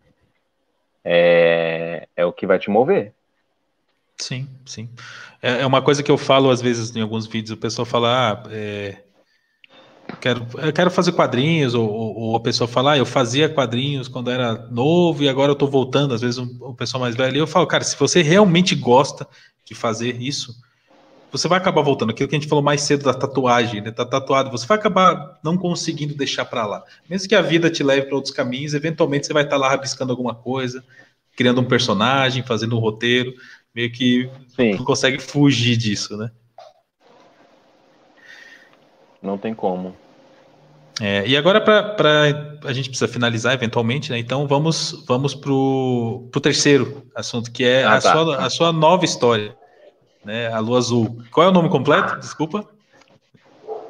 é, 1.05 2.09
é 2.17 2.25
o 2.25 2.33
que 2.33 2.47
vai 2.47 2.59
te 2.59 2.71
mover. 2.71 3.13
Sim, 4.17 4.49
sim. 4.65 4.89
É, 5.43 5.63
é 5.63 5.67
uma 5.67 5.83
coisa 5.83 6.03
que 6.03 6.11
eu 6.11 6.17
falo 6.17 6.51
às 6.51 6.63
vezes 6.63 6.95
em 6.95 7.01
alguns 7.01 7.27
vídeos, 7.27 7.51
o 7.51 7.61
pessoal 7.61 7.85
fala, 7.85 8.33
ah, 8.33 8.43
é, 8.51 9.03
quero, 10.21 10.47
eu 10.59 10.73
quero 10.73 10.91
fazer 10.91 11.13
quadrinhos, 11.13 11.75
ou, 11.75 11.91
ou, 11.91 12.37
a 12.37 12.41
pessoa 12.41 12.69
fala, 12.69 12.93
ah, 12.93 12.99
eu 12.99 13.05
fazia 13.05 13.49
quadrinhos 13.49 14.07
quando 14.07 14.31
era 14.31 14.55
novo 14.71 15.25
e 15.25 15.29
agora 15.29 15.51
eu 15.51 15.57
tô 15.57 15.67
voltando, 15.67 16.15
às 16.15 16.21
vezes 16.21 16.39
um, 16.39 16.57
o 16.61 16.75
pessoal 16.75 17.01
mais 17.01 17.17
velho, 17.17 17.39
eu 17.39 17.47
falo, 17.47 17.67
cara, 17.67 17.83
se 17.83 17.99
você 17.99 18.23
realmente 18.23 18.77
gosta 18.77 19.27
de 19.65 19.75
fazer 19.75 20.23
isso, 20.23 20.55
você 21.39 21.48
vai 21.48 21.59
acabar 21.59 21.82
voltando. 21.82 22.11
Aquilo 22.11 22.28
que 22.28 22.36
a 22.36 22.39
gente 22.39 22.48
falou 22.48 22.62
mais 22.62 22.82
cedo 22.82 23.05
da 23.05 23.15
tatuagem, 23.15 23.81
né? 23.81 23.90
Tá 23.90 24.05
tatuado, 24.05 24.51
você 24.51 24.66
vai 24.66 24.78
acabar 24.78 25.39
não 25.43 25.56
conseguindo 25.56 26.15
deixar 26.15 26.44
para 26.44 26.66
lá. 26.66 26.85
Mesmo 27.09 27.28
que 27.28 27.35
a 27.35 27.43
vida 27.43 27.70
te 27.70 27.82
leve 27.82 28.06
para 28.06 28.15
outros 28.15 28.32
caminhos, 28.32 28.74
eventualmente 28.74 29.27
você 29.27 29.32
vai 29.32 29.43
estar 29.43 29.56
tá 29.56 29.61
lá 29.61 29.69
rabiscando 29.69 30.12
alguma 30.12 30.35
coisa, 30.35 30.85
criando 31.36 31.61
um 31.61 31.65
personagem, 31.65 32.43
fazendo 32.43 32.77
um 32.77 32.81
roteiro 32.81 33.35
Meio 33.74 33.90
que 33.90 34.31
Sim. 34.55 34.74
não 34.77 34.85
consegue 34.85 35.19
fugir 35.19 35.77
disso, 35.77 36.16
né? 36.16 36.31
Não 39.20 39.36
tem 39.36 39.52
como. 39.52 39.97
É, 41.01 41.27
e 41.27 41.36
agora, 41.36 41.61
para 41.61 42.61
a 42.65 42.73
gente 42.73 42.89
precisa 42.89 43.09
finalizar 43.09 43.52
eventualmente, 43.52 44.12
né? 44.12 44.19
Então 44.19 44.47
vamos, 44.47 45.05
vamos 45.09 45.35
para 45.35 45.51
o 45.51 46.31
terceiro 46.40 47.05
assunto, 47.16 47.51
que 47.51 47.65
é 47.65 47.82
ah, 47.82 47.97
a, 47.97 48.01
tá. 48.01 48.12
sua, 48.12 48.36
a 48.47 48.51
sua 48.51 48.73
nova 48.73 49.05
história, 49.05 49.56
né? 50.25 50.53
A 50.53 50.59
Lua 50.59 50.79
Azul. 50.79 51.23
Qual 51.31 51.47
é 51.47 51.51
o 51.51 51.53
nome 51.53 51.69
completo? 51.69 52.19
Desculpa. 52.19 52.67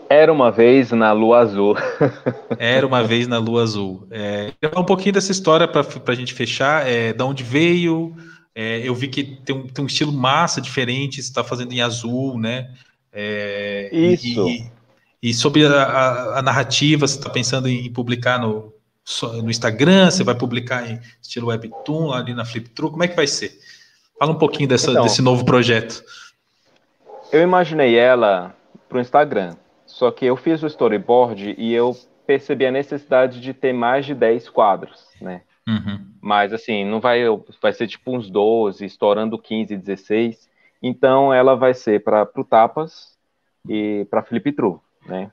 Era 0.08 0.32
uma 0.32 0.50
vez 0.50 0.90
na 0.92 1.12
Lua 1.12 1.38
Azul. 1.38 1.76
Era 2.58 2.86
uma 2.86 3.02
vez 3.02 3.26
na 3.26 3.38
Lua 3.38 3.62
Azul. 3.62 4.06
É, 4.10 4.52
um 4.76 4.84
pouquinho 4.84 5.14
dessa 5.14 5.32
história 5.32 5.66
para 5.66 5.84
a 6.06 6.14
gente 6.14 6.34
fechar. 6.34 6.86
É, 6.86 7.12
da 7.12 7.24
onde 7.24 7.42
veio? 7.42 8.14
É, 8.54 8.80
eu 8.86 8.94
vi 8.94 9.08
que 9.08 9.24
tem 9.24 9.56
um, 9.56 9.66
tem 9.66 9.84
um 9.84 9.88
estilo 9.88 10.12
massa 10.12 10.60
diferente. 10.60 11.22
Você 11.22 11.28
está 11.28 11.42
fazendo 11.42 11.72
em 11.72 11.80
azul, 11.80 12.38
né? 12.38 12.70
É, 13.12 13.88
Isso. 13.92 14.48
E, 14.48 14.70
e 15.22 15.34
sobre 15.34 15.66
a, 15.66 15.82
a, 15.82 16.38
a 16.38 16.42
narrativa, 16.42 17.06
você 17.06 17.18
está 17.18 17.30
pensando 17.30 17.68
em 17.68 17.90
publicar 17.90 18.38
no, 18.38 18.72
no 19.42 19.50
Instagram? 19.50 20.10
Você 20.10 20.22
vai 20.22 20.34
publicar 20.34 20.88
em 20.88 21.00
estilo 21.22 21.48
Webtoon, 21.48 22.12
ali 22.12 22.34
na 22.34 22.44
FlipTrue? 22.44 22.90
Como 22.90 23.02
é 23.02 23.08
que 23.08 23.16
vai 23.16 23.26
ser? 23.26 23.58
Fala 24.18 24.32
um 24.32 24.38
pouquinho 24.38 24.68
dessa, 24.68 24.90
então, 24.90 25.02
desse 25.02 25.22
novo 25.22 25.44
projeto. 25.44 26.04
Eu 27.34 27.42
imaginei 27.42 27.96
ela 27.96 28.54
para 28.88 28.98
o 28.98 29.00
Instagram, 29.00 29.56
só 29.84 30.10
que 30.10 30.24
eu 30.24 30.36
fiz 30.36 30.62
o 30.62 30.66
storyboard 30.66 31.54
e 31.58 31.74
eu 31.74 31.96
percebi 32.26 32.64
a 32.64 32.70
necessidade 32.70 33.40
de 33.40 33.52
ter 33.52 33.72
mais 33.72 34.06
de 34.06 34.14
10 34.14 34.48
quadros, 34.48 35.08
né? 35.20 35.42
Uhum. 35.66 36.06
Mas 36.20 36.52
assim, 36.52 36.84
não 36.84 37.00
vai, 37.00 37.22
vai 37.60 37.72
ser 37.72 37.86
tipo 37.88 38.16
uns 38.16 38.30
12, 38.30 38.84
estourando 38.84 39.38
15, 39.38 39.76
16. 39.76 40.48
Então 40.80 41.34
ela 41.34 41.56
vai 41.56 41.74
ser 41.74 42.04
para 42.04 42.28
o 42.36 42.44
Tapas 42.44 43.18
e 43.68 44.06
para 44.08 44.22
Flip 44.22 44.52
True 44.52 44.78
né? 45.06 45.30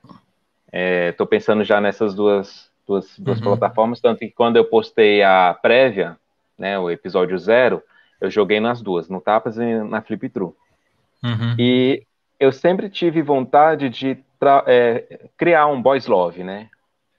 Estou 1.10 1.26
é, 1.26 1.30
pensando 1.30 1.64
já 1.64 1.82
nessas 1.82 2.16
duas, 2.16 2.70
duas, 2.88 3.18
duas 3.20 3.38
uhum. 3.38 3.44
plataformas, 3.44 4.00
tanto 4.00 4.20
que 4.20 4.32
quando 4.32 4.56
eu 4.56 4.66
postei 4.66 5.22
a 5.22 5.54
prévia, 5.54 6.18
né, 6.58 6.80
o 6.80 6.90
episódio 6.90 7.38
zero, 7.38 7.82
eu 8.20 8.30
joguei 8.30 8.60
nas 8.60 8.82
duas, 8.82 9.10
no 9.10 9.20
Tapas 9.20 9.58
e 9.58 9.84
na 9.84 10.02
Flip 10.02 10.30
True. 10.30 10.54
Uhum. 11.24 11.56
E 11.58 12.04
eu 12.40 12.52
sempre 12.52 12.90
tive 12.90 13.22
vontade 13.22 13.90
de 13.90 14.18
é, 14.66 15.30
criar 15.38 15.68
um 15.68 15.82
boys 15.82 16.08
love, 16.08 16.44
né? 16.44 16.70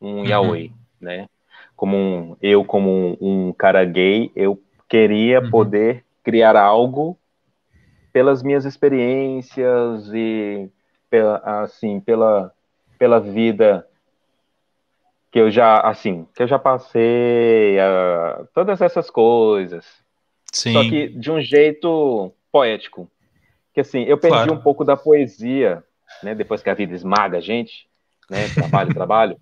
Um 0.01 0.19
uhum. 0.19 0.25
yaoi, 0.27 0.73
né? 1.01 1.29
Como 1.77 1.97
um, 1.97 2.37
eu 2.43 2.65
como 2.65 2.91
um, 2.91 3.17
um, 3.21 3.53
cara 3.53 3.85
gay, 3.85 4.31
eu 4.35 4.61
queria 4.89 5.41
uhum. 5.41 5.51
poder 5.51 6.05
criar 6.23 6.57
algo 6.57 7.17
pelas 8.13 8.43
minhas 8.43 8.65
experiências 8.65 10.11
e 10.13 10.69
pela, 11.09 11.63
assim, 11.63 12.01
pela, 12.01 12.53
pela 12.99 13.21
vida 13.21 13.87
que 15.31 15.39
eu 15.39 15.51
já, 15.51 15.81
assim, 15.81 16.27
que 16.35 16.43
eu 16.43 16.47
já 16.47 16.59
passei, 16.59 17.79
uh, 17.79 18.47
todas 18.55 18.83
essas 18.83 19.09
coisas. 19.09 19.87
Sim. 20.53 20.75
Só 20.75 20.83
que 20.83 21.09
de 21.09 21.31
um 21.31 21.41
jeito 21.41 22.33
poético. 22.53 23.11
Que 23.73 23.81
assim, 23.81 24.03
eu 24.03 24.19
perdi 24.19 24.37
claro. 24.37 24.53
um 24.53 24.61
pouco 24.61 24.85
da 24.85 24.97
poesia, 24.97 25.83
né, 26.23 26.35
depois 26.35 26.63
que 26.63 26.71
a 26.71 26.75
vida 26.75 26.95
esmaga 26.95 27.39
a 27.39 27.41
gente, 27.41 27.89
né, 28.29 28.49
trabalho, 28.55 28.93
trabalho. 28.95 29.39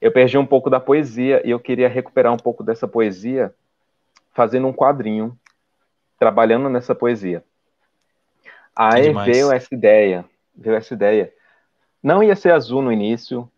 Eu 0.00 0.10
perdi 0.10 0.38
um 0.38 0.46
pouco 0.46 0.70
da 0.70 0.80
poesia 0.80 1.42
e 1.46 1.50
eu 1.50 1.60
queria 1.60 1.88
recuperar 1.88 2.32
um 2.32 2.38
pouco 2.38 2.62
dessa 2.62 2.88
poesia 2.88 3.54
fazendo 4.32 4.66
um 4.66 4.72
quadrinho, 4.72 5.38
trabalhando 6.18 6.70
nessa 6.70 6.94
poesia. 6.94 7.44
Aí 8.74 9.12
veio 9.12 9.52
essa 9.52 9.74
ideia 9.74 10.24
veio 10.60 10.76
essa 10.76 10.92
ideia. 10.94 11.32
Não 12.02 12.22
ia 12.22 12.36
ser 12.36 12.52
azul 12.52 12.82
no 12.82 12.92
início, 12.92 13.50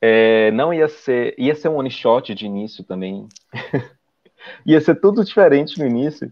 é, 0.00 0.50
não 0.50 0.72
ia 0.72 0.88
ser, 0.88 1.34
ia 1.38 1.54
ser 1.54 1.68
um 1.68 1.76
one 1.76 1.90
shot 1.90 2.34
de 2.34 2.46
início 2.46 2.84
também. 2.84 3.26
ia 4.64 4.80
ser 4.80 5.00
tudo 5.00 5.24
diferente 5.24 5.78
no 5.78 5.86
início. 5.86 6.30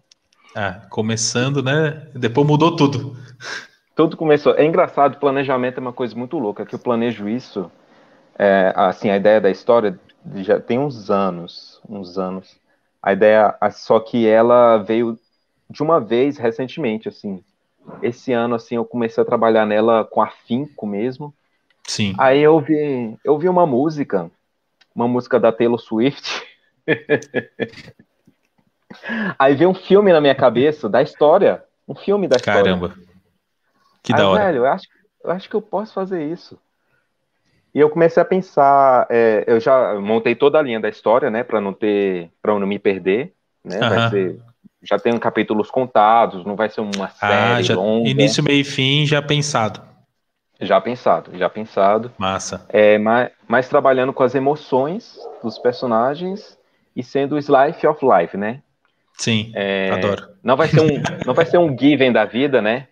Ah, 0.54 0.82
começando, 0.90 1.62
né? 1.62 2.08
Depois 2.14 2.46
mudou 2.46 2.76
tudo. 2.76 3.16
Tudo 3.94 4.16
começou. 4.16 4.54
É 4.54 4.64
engraçado, 4.64 5.18
planejamento 5.18 5.78
é 5.78 5.80
uma 5.80 5.92
coisa 5.92 6.14
muito 6.16 6.38
louca, 6.38 6.66
que 6.66 6.74
eu 6.74 6.78
planejo 6.78 7.28
isso, 7.28 7.70
é, 8.38 8.72
assim, 8.74 9.10
a 9.10 9.16
ideia 9.16 9.40
da 9.40 9.50
história 9.50 9.98
já 10.36 10.60
tem 10.60 10.78
uns 10.78 11.10
anos, 11.10 11.80
uns 11.88 12.18
anos. 12.18 12.56
A 13.02 13.12
ideia, 13.12 13.56
só 13.72 13.98
que 13.98 14.26
ela 14.26 14.78
veio 14.78 15.18
de 15.68 15.82
uma 15.82 16.00
vez 16.00 16.38
recentemente, 16.38 17.08
assim 17.08 17.42
esse 18.00 18.32
ano, 18.32 18.54
assim, 18.54 18.76
eu 18.76 18.84
comecei 18.84 19.22
a 19.22 19.26
trabalhar 19.26 19.66
nela 19.66 20.04
com 20.04 20.22
afinco 20.22 20.86
mesmo. 20.86 21.34
Sim. 21.86 22.14
Aí 22.18 22.40
eu 22.40 22.60
vi, 22.60 23.16
eu 23.24 23.38
vi 23.38 23.48
uma 23.48 23.66
música, 23.66 24.30
uma 24.94 25.08
música 25.08 25.38
da 25.38 25.52
Taylor 25.52 25.78
Swift. 25.78 26.42
Aí 29.38 29.54
veio 29.54 29.70
um 29.70 29.74
filme 29.74 30.12
na 30.12 30.20
minha 30.20 30.34
cabeça 30.34 30.88
da 30.88 31.02
história. 31.02 31.62
Um 31.86 31.94
filme 31.94 32.28
da 32.28 32.36
história. 32.36 32.62
Caramba. 32.62 32.94
Que 34.02 34.12
Aí, 34.12 34.18
da 34.18 34.28
hora. 34.28 34.44
Velho, 34.44 34.58
eu 34.58 34.66
acho, 34.66 34.86
eu 35.24 35.30
acho 35.30 35.48
que 35.48 35.56
eu 35.56 35.62
posso 35.62 35.92
fazer 35.92 36.24
isso. 36.24 36.58
E 37.74 37.80
eu 37.80 37.88
comecei 37.88 38.22
a 38.22 38.26
pensar, 38.26 39.06
é, 39.08 39.44
eu 39.46 39.58
já 39.58 39.94
montei 39.98 40.34
toda 40.34 40.58
a 40.58 40.62
linha 40.62 40.78
da 40.78 40.90
história, 40.90 41.30
né, 41.30 41.42
para 41.42 41.58
não 41.60 41.72
ter, 41.72 42.30
para 42.42 42.58
não 42.58 42.66
me 42.66 42.78
perder, 42.78 43.32
né, 43.64 43.78
vai 43.78 44.10
ser 44.10 44.38
já 44.82 44.98
tem 44.98 45.16
capítulos 45.18 45.70
contados, 45.70 46.44
não 46.44 46.56
vai 46.56 46.68
ser 46.68 46.80
uma 46.80 47.06
ah, 47.06 47.08
série 47.08 47.52
ah, 47.52 47.62
já, 47.62 47.74
longa. 47.74 48.08
Início, 48.08 48.42
meio 48.42 48.60
e 48.60 48.64
fim 48.64 49.06
já 49.06 49.22
pensado. 49.22 49.80
Já 50.60 50.80
pensado, 50.80 51.36
já 51.36 51.48
pensado. 51.48 52.12
Massa. 52.18 52.66
É, 52.68 52.98
mas, 52.98 53.30
mas 53.48 53.68
trabalhando 53.68 54.12
com 54.12 54.22
as 54.22 54.34
emoções 54.34 55.18
dos 55.42 55.58
personagens 55.58 56.58
e 56.94 57.02
sendo 57.02 57.34
o 57.34 57.38
slice 57.38 57.86
of 57.86 58.04
life, 58.04 58.36
né? 58.36 58.60
Sim, 59.14 59.52
é, 59.54 59.90
adoro. 59.90 60.28
Não 60.42 60.56
vai 60.56 60.68
ser 60.68 60.80
um, 60.80 60.88
não 61.26 61.34
vai 61.34 61.46
ser 61.46 61.58
um 61.58 61.76
given 61.78 62.12
da 62.12 62.24
vida, 62.24 62.60
né? 62.60 62.88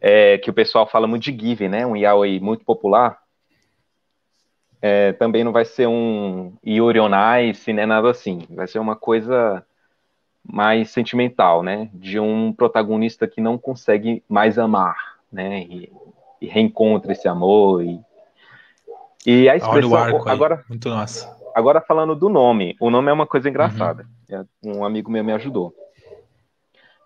É, 0.00 0.38
que 0.38 0.50
o 0.50 0.54
pessoal 0.54 0.86
fala 0.86 1.06
muito 1.06 1.24
de 1.24 1.36
given, 1.38 1.68
né? 1.68 1.86
Um 1.86 1.96
yaoi 1.96 2.38
muito 2.40 2.64
popular. 2.64 3.18
É, 4.80 5.12
também 5.12 5.42
não 5.42 5.52
vai 5.52 5.64
ser 5.64 5.88
um 5.88 6.52
Yuri 6.64 7.00
on 7.00 7.10
Ice, 7.48 7.72
né? 7.72 7.86
Nada 7.86 8.10
assim. 8.10 8.46
Vai 8.50 8.66
ser 8.66 8.78
uma 8.78 8.94
coisa 8.94 9.64
mais 10.42 10.90
sentimental, 10.90 11.62
né? 11.62 11.88
De 11.92 12.20
um 12.20 12.52
protagonista 12.52 13.26
que 13.26 13.40
não 13.40 13.58
consegue 13.58 14.22
mais 14.28 14.58
amar, 14.58 14.96
né? 15.32 15.62
E, 15.62 15.92
e 16.40 16.46
reencontra 16.46 17.12
esse 17.12 17.26
amor 17.26 17.82
e, 17.82 17.98
e 19.26 19.48
a 19.48 19.56
expressão 19.56 20.28
agora 20.28 20.62
muito 20.68 20.88
massa. 20.90 21.34
Agora 21.56 21.80
falando 21.80 22.14
do 22.14 22.28
nome, 22.28 22.76
o 22.78 22.90
nome 22.90 23.08
é 23.08 23.14
uma 23.14 23.26
coisa 23.26 23.48
engraçada. 23.48 24.06
Uhum. 24.28 24.80
Um 24.80 24.84
amigo 24.84 25.10
meu 25.10 25.24
me 25.24 25.32
ajudou. 25.32 25.74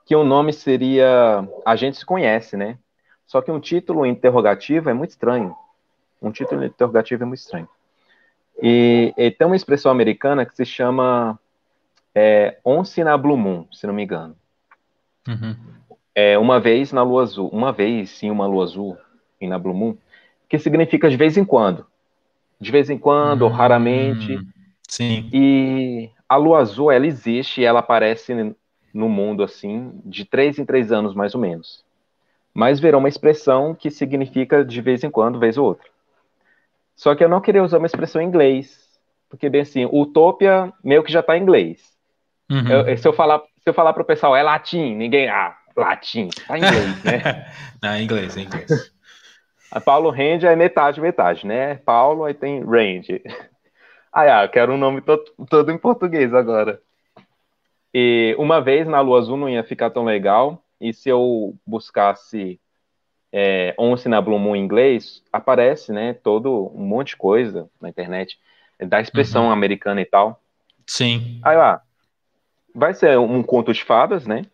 Que 0.04 0.16
o 0.16 0.24
nome 0.24 0.52
seria 0.52 1.48
a 1.64 1.76
gente 1.76 1.98
se 1.98 2.04
conhece, 2.04 2.56
né? 2.56 2.76
Só 3.24 3.40
que 3.40 3.52
um 3.52 3.60
título 3.60 4.04
interrogativo 4.04 4.90
é 4.90 4.92
muito 4.92 5.10
estranho. 5.10 5.54
Um 6.20 6.32
título 6.32 6.64
interrogativo 6.64 7.22
é 7.22 7.26
muito 7.26 7.38
estranho. 7.38 7.68
E, 8.60 9.14
e 9.16 9.30
tem 9.30 9.46
uma 9.46 9.54
expressão 9.54 9.92
americana 9.92 10.44
que 10.44 10.56
se 10.56 10.64
chama 10.64 11.38
é 12.12 12.58
Once 12.64 13.04
na 13.04 13.16
Blue 13.16 13.36
Moon, 13.36 13.68
se 13.70 13.86
não 13.86 13.94
me 13.94 14.02
engano. 14.02 14.34
Uhum. 15.28 15.54
É 16.12 16.36
uma 16.36 16.58
vez 16.58 16.90
na 16.90 17.04
lua 17.04 17.22
azul, 17.22 17.48
uma 17.50 17.70
vez 17.70 18.10
sim 18.10 18.32
uma 18.32 18.48
lua 18.48 18.64
azul 18.64 18.98
e 19.40 19.46
na 19.46 19.60
Blue 19.60 19.72
Moon, 19.72 19.96
que 20.48 20.58
significa 20.58 21.08
de 21.08 21.16
vez 21.16 21.36
em 21.36 21.44
quando. 21.44 21.86
De 22.60 22.70
vez 22.70 22.90
em 22.90 22.98
quando, 22.98 23.42
ou 23.42 23.48
raramente. 23.48 24.38
Sim. 24.88 25.28
E 25.32 26.10
a 26.28 26.36
lua 26.36 26.58
azul, 26.58 26.90
ela 26.90 27.06
existe 27.06 27.60
e 27.60 27.64
ela 27.64 27.80
aparece 27.80 28.54
no 28.92 29.08
mundo 29.08 29.42
assim, 29.42 29.92
de 30.04 30.24
três 30.24 30.58
em 30.58 30.64
três 30.64 30.92
anos, 30.92 31.14
mais 31.14 31.34
ou 31.34 31.40
menos. 31.40 31.84
Mas 32.52 32.80
virou 32.80 32.98
uma 32.98 33.08
expressão 33.08 33.74
que 33.74 33.90
significa 33.90 34.64
de 34.64 34.80
vez 34.80 35.04
em 35.04 35.10
quando, 35.10 35.38
vez 35.38 35.56
ou 35.56 35.66
outra. 35.66 35.88
Só 36.96 37.14
que 37.14 37.24
eu 37.24 37.28
não 37.28 37.40
queria 37.40 37.62
usar 37.62 37.78
uma 37.78 37.86
expressão 37.86 38.20
em 38.20 38.26
inglês, 38.26 38.78
porque 39.28 39.48
bem 39.48 39.62
assim, 39.62 39.86
utopia 39.86 40.72
meio 40.82 41.02
que 41.02 41.12
já 41.12 41.20
está 41.20 41.38
em 41.38 41.42
inglês. 41.42 41.80
Uhum. 42.50 42.68
Eu, 42.68 42.98
se, 42.98 43.06
eu 43.06 43.12
falar, 43.12 43.38
se 43.38 43.68
eu 43.68 43.72
falar 43.72 43.92
para 43.92 44.02
o 44.02 44.06
pessoal, 44.06 44.36
é 44.36 44.42
latim, 44.42 44.96
ninguém. 44.96 45.28
Ah, 45.28 45.56
latim, 45.76 46.28
tá 46.46 46.58
em 46.58 46.62
inglês, 46.62 47.04
né? 47.04 47.46
Não, 47.80 47.90
é 47.90 48.02
inglês, 48.02 48.36
é 48.36 48.40
inglês. 48.42 48.92
A 49.70 49.80
Paulo 49.80 50.10
Range 50.10 50.46
é 50.46 50.56
metade, 50.56 51.00
metade, 51.00 51.46
né? 51.46 51.76
Paulo, 51.76 52.24
aí 52.24 52.34
tem 52.34 52.64
Range. 52.64 53.22
Ah, 54.12 54.42
ah, 54.42 54.48
quero 54.48 54.72
um 54.72 54.76
nome 54.76 55.00
todo, 55.00 55.22
todo 55.48 55.70
em 55.70 55.78
português 55.78 56.34
agora. 56.34 56.82
E 57.94 58.34
uma 58.40 58.60
vez 58.60 58.84
na 58.88 59.00
Lua 59.00 59.20
Azul 59.20 59.36
não 59.36 59.48
ia 59.48 59.62
ficar 59.62 59.88
tão 59.90 60.04
legal, 60.04 60.60
e 60.80 60.92
se 60.92 61.08
eu 61.08 61.54
buscasse 61.64 62.58
é, 63.32 63.72
Once 63.78 64.08
na 64.08 64.20
Blue 64.20 64.36
Moon 64.36 64.56
em 64.56 64.64
inglês, 64.64 65.22
aparece, 65.32 65.92
né, 65.92 66.12
todo 66.12 66.72
um 66.74 66.82
monte 66.82 67.10
de 67.10 67.18
coisa 67.18 67.70
na 67.80 67.88
internet, 67.88 68.36
da 68.80 69.00
expressão 69.00 69.44
uhum. 69.44 69.52
americana 69.52 70.00
e 70.00 70.04
tal. 70.04 70.42
Sim. 70.86 71.40
Aí 71.44 71.56
lá, 71.56 71.80
vai 72.74 72.94
ser 72.94 73.18
um 73.18 73.42
conto 73.42 73.72
de 73.72 73.84
fadas, 73.84 74.26
né? 74.26 74.44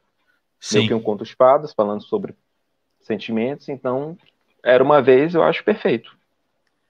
Sim. 0.61 0.79
meio 0.79 0.89
que 0.89 0.95
um 0.95 1.03
conto 1.03 1.25
de 1.25 1.35
fadas, 1.35 1.73
falando 1.73 2.03
sobre 2.03 2.35
sentimentos, 3.01 3.69
então 3.69 4.19
era 4.67 4.83
uma 4.83 5.01
vez, 5.01 5.33
eu 5.33 5.45
acho 5.45 5.63
perfeito, 5.63 6.11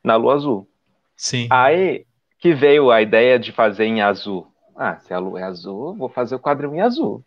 na 0.02 0.16
lua 0.16 0.34
azul. 0.34 0.66
Sim. 1.14 1.46
Aí 1.50 2.06
que 2.38 2.54
veio 2.54 2.90
a 2.90 3.02
ideia 3.02 3.38
de 3.38 3.52
fazer 3.52 3.84
em 3.84 4.00
azul. 4.00 4.46
Ah, 4.74 4.96
se 4.96 5.12
a 5.12 5.18
lua 5.18 5.40
é 5.40 5.44
azul, 5.44 5.94
vou 5.94 6.08
fazer 6.08 6.34
o 6.34 6.40
quadrinho 6.40 6.76
em 6.76 6.80
azul. 6.80 7.22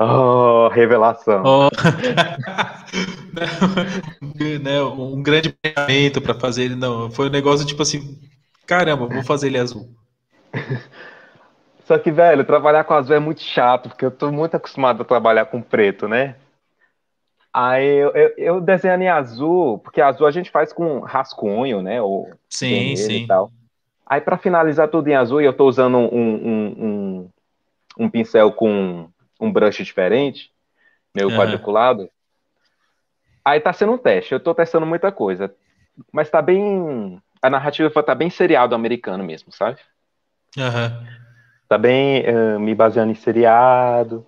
Oh, 0.00 0.68
revelação. 0.68 1.42
Oh. 1.44 1.68
né, 4.62 4.82
um 4.82 5.22
grande 5.22 5.50
pensamento 5.50 6.22
para 6.22 6.34
fazer 6.34 6.64
ele. 6.64 6.76
Não, 6.76 7.10
foi 7.10 7.28
um 7.28 7.32
negócio 7.32 7.66
tipo 7.66 7.82
assim: 7.82 8.18
caramba, 8.66 9.06
vou 9.06 9.24
fazer 9.24 9.48
ele 9.48 9.58
azul. 9.58 9.90
Só 11.84 11.98
que, 11.98 12.10
velho, 12.10 12.44
trabalhar 12.44 12.84
com 12.84 12.94
azul 12.94 13.16
é 13.16 13.18
muito 13.18 13.42
chato, 13.42 13.88
porque 13.88 14.04
eu 14.04 14.10
tô 14.10 14.30
muito 14.30 14.56
acostumado 14.56 15.02
a 15.02 15.04
trabalhar 15.04 15.46
com 15.46 15.60
preto, 15.60 16.06
né? 16.06 16.36
Aí 17.52 17.86
eu, 17.86 18.10
eu, 18.10 18.34
eu 18.36 18.60
desenho 18.60 19.02
em 19.02 19.08
azul, 19.08 19.78
porque 19.78 20.00
azul 20.00 20.26
a 20.26 20.30
gente 20.30 20.50
faz 20.50 20.72
com 20.72 21.00
rascunho, 21.00 21.82
né? 21.82 22.00
Ou 22.00 22.30
sim, 22.48 22.94
sim. 22.96 23.24
E 23.24 23.26
tal. 23.26 23.50
Aí 24.06 24.20
para 24.20 24.38
finalizar 24.38 24.88
tudo 24.88 25.08
em 25.08 25.14
azul, 25.14 25.40
eu 25.40 25.52
tô 25.52 25.66
usando 25.66 25.98
um, 25.98 26.06
um, 26.06 26.66
um, 26.78 27.30
um 27.98 28.10
pincel 28.10 28.52
com 28.52 29.08
um 29.40 29.52
brush 29.52 29.84
diferente, 29.84 30.50
meio 31.14 31.28
uhum. 31.28 31.36
quadriculado. 31.36 32.08
Aí 33.44 33.60
tá 33.60 33.72
sendo 33.72 33.92
um 33.92 33.98
teste, 33.98 34.32
eu 34.32 34.40
tô 34.40 34.54
testando 34.54 34.86
muita 34.86 35.10
coisa. 35.10 35.54
Mas 36.12 36.30
tá 36.30 36.40
bem. 36.40 37.20
A 37.40 37.48
narrativa 37.48 37.90
tá 38.02 38.14
bem 38.14 38.30
seriado 38.30 38.74
americano 38.74 39.24
mesmo, 39.24 39.52
sabe? 39.52 39.78
Uhum. 40.56 41.06
Tá 41.68 41.78
bem 41.78 42.24
uh, 42.28 42.58
me 42.58 42.74
baseando 42.74 43.12
em 43.12 43.14
seriado. 43.14 44.26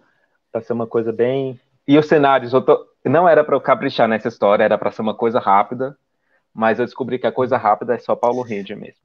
Tá 0.52 0.60
sendo 0.60 0.76
uma 0.76 0.86
coisa 0.86 1.12
bem. 1.12 1.58
E 1.86 1.98
os 1.98 2.06
cenários, 2.06 2.52
eu 2.52 2.62
tô... 2.62 2.86
não 3.04 3.28
era 3.28 3.42
para 3.42 3.56
eu 3.56 3.60
caprichar 3.60 4.08
nessa 4.08 4.28
história, 4.28 4.64
era 4.64 4.78
para 4.78 4.90
ser 4.90 5.02
uma 5.02 5.14
coisa 5.14 5.38
rápida. 5.38 5.96
Mas 6.52 6.78
eu 6.78 6.84
descobri 6.84 7.18
que 7.18 7.26
a 7.26 7.32
coisa 7.32 7.56
rápida 7.56 7.94
é 7.94 7.98
só 7.98 8.16
Paulo 8.16 8.42
Rede 8.42 8.74
mesmo. 8.74 9.00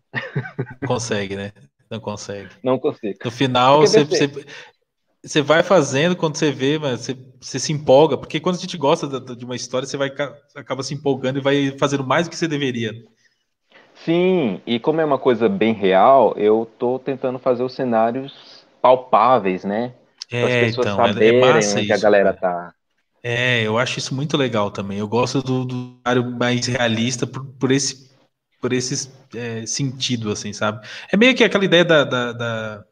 Consegue, 0.88 1.36
né? 1.36 1.52
Não 1.90 2.00
consegue. 2.00 2.50
Não 2.64 2.80
consigo. 2.80 3.20
No 3.24 3.32
final, 3.32 3.82
você, 3.82 4.04
você, 4.04 4.28
você 5.24 5.42
vai 5.42 5.64
fazendo 5.64 6.16
quando 6.16 6.36
você 6.36 6.52
vê, 6.52 6.78
mas 6.78 7.02
você, 7.02 7.18
você, 7.40 7.60
se 7.60 7.74
empolga, 7.74 8.18
porque 8.18 8.40
quando 8.40 8.56
a 8.56 8.60
gente 8.60 8.78
gosta 8.78 9.08
de, 9.08 9.36
de 9.36 9.46
uma 9.46 9.56
história, 9.56 9.88
você 9.88 9.98
vai 9.98 10.12
acaba 10.56 10.84
se 10.84 10.94
empolgando 10.94 11.40
e 11.40 11.42
vai 11.42 11.76
fazendo 11.80 12.04
mais 12.04 12.28
do 12.28 12.32
que 12.32 12.36
você 12.36 12.48
deveria. 12.48 12.92
Sim, 14.04 14.62
e 14.68 14.80
como 14.80 15.02
é 15.02 15.06
uma 15.06 15.18
coisa 15.18 15.50
bem 15.50 15.74
real, 15.74 16.34
eu 16.38 16.70
tô 16.78 17.00
tentando 17.00 17.40
fazer 17.40 17.64
os 17.64 17.74
cenários 17.74 18.66
palpáveis, 18.82 19.64
né? 19.64 19.94
É, 20.32 20.42
Para 20.42 20.50
as 20.50 20.56
pessoas 20.56 20.88
então, 20.88 20.98
saberem 20.98 21.42
é 21.42 21.54
onde 21.54 21.60
isso, 21.60 21.94
a 21.94 21.98
galera 21.98 22.34
tá. 22.34 22.75
É, 23.28 23.64
eu 23.64 23.76
acho 23.80 23.98
isso 23.98 24.14
muito 24.14 24.38
legal 24.38 24.70
também. 24.70 25.00
Eu 25.00 25.08
gosto 25.08 25.42
do, 25.42 25.66
do 25.66 25.98
cenário 25.98 26.30
mais 26.38 26.68
realista 26.68 27.26
por, 27.26 27.44
por 27.44 27.72
esse 27.72 28.14
por 28.62 28.72
esse 28.72 29.10
é, 29.34 29.66
sentido, 29.66 30.32
assim, 30.32 30.54
sabe? 30.54 30.88
É 31.12 31.18
meio 31.18 31.34
que 31.34 31.44
aquela 31.44 31.66
ideia 31.66 31.84
da, 31.84 32.04
da, 32.04 32.34
da 32.34 32.86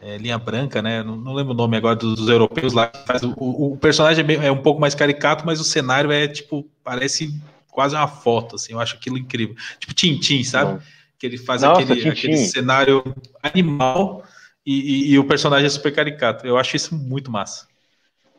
é, 0.00 0.18
linha 0.18 0.36
branca, 0.38 0.82
né? 0.82 1.04
Não, 1.04 1.14
não, 1.14 1.34
lembro 1.34 1.52
o 1.52 1.56
nome 1.56 1.76
agora 1.76 1.94
dos, 1.94 2.16
dos 2.16 2.28
europeus 2.28 2.72
lá. 2.72 2.90
O, 3.36 3.74
o, 3.74 3.76
personagem 3.76 4.24
é, 4.28 4.46
é, 4.46 4.50
um 4.50 4.60
pouco 4.60 4.80
mais 4.80 4.92
caricato, 4.92 5.46
mas 5.46 5.60
o 5.60 5.64
cenário 5.64 6.10
é 6.10 6.26
tipo 6.26 6.68
parece 6.82 7.32
quase 7.70 7.94
uma 7.94 8.08
foto, 8.08 8.56
assim. 8.56 8.72
Eu 8.72 8.80
acho 8.80 8.96
aquilo 8.96 9.16
incrível. 9.16 9.54
Tipo 9.78 9.94
Tintin, 9.94 10.42
sabe? 10.42 10.72
Não. 10.72 10.80
Que 11.16 11.26
ele 11.26 11.38
faz 11.38 11.62
Nossa, 11.62 11.80
aquele, 11.80 12.08
aquele, 12.08 12.36
cenário 12.38 13.04
animal 13.40 14.24
e, 14.66 14.80
e, 14.80 15.12
e, 15.12 15.18
o 15.18 15.24
personagem 15.24 15.66
é 15.66 15.70
super 15.70 15.94
caricato. 15.94 16.44
Eu 16.44 16.58
acho 16.58 16.74
isso 16.74 16.92
muito 16.92 17.30
massa. 17.30 17.70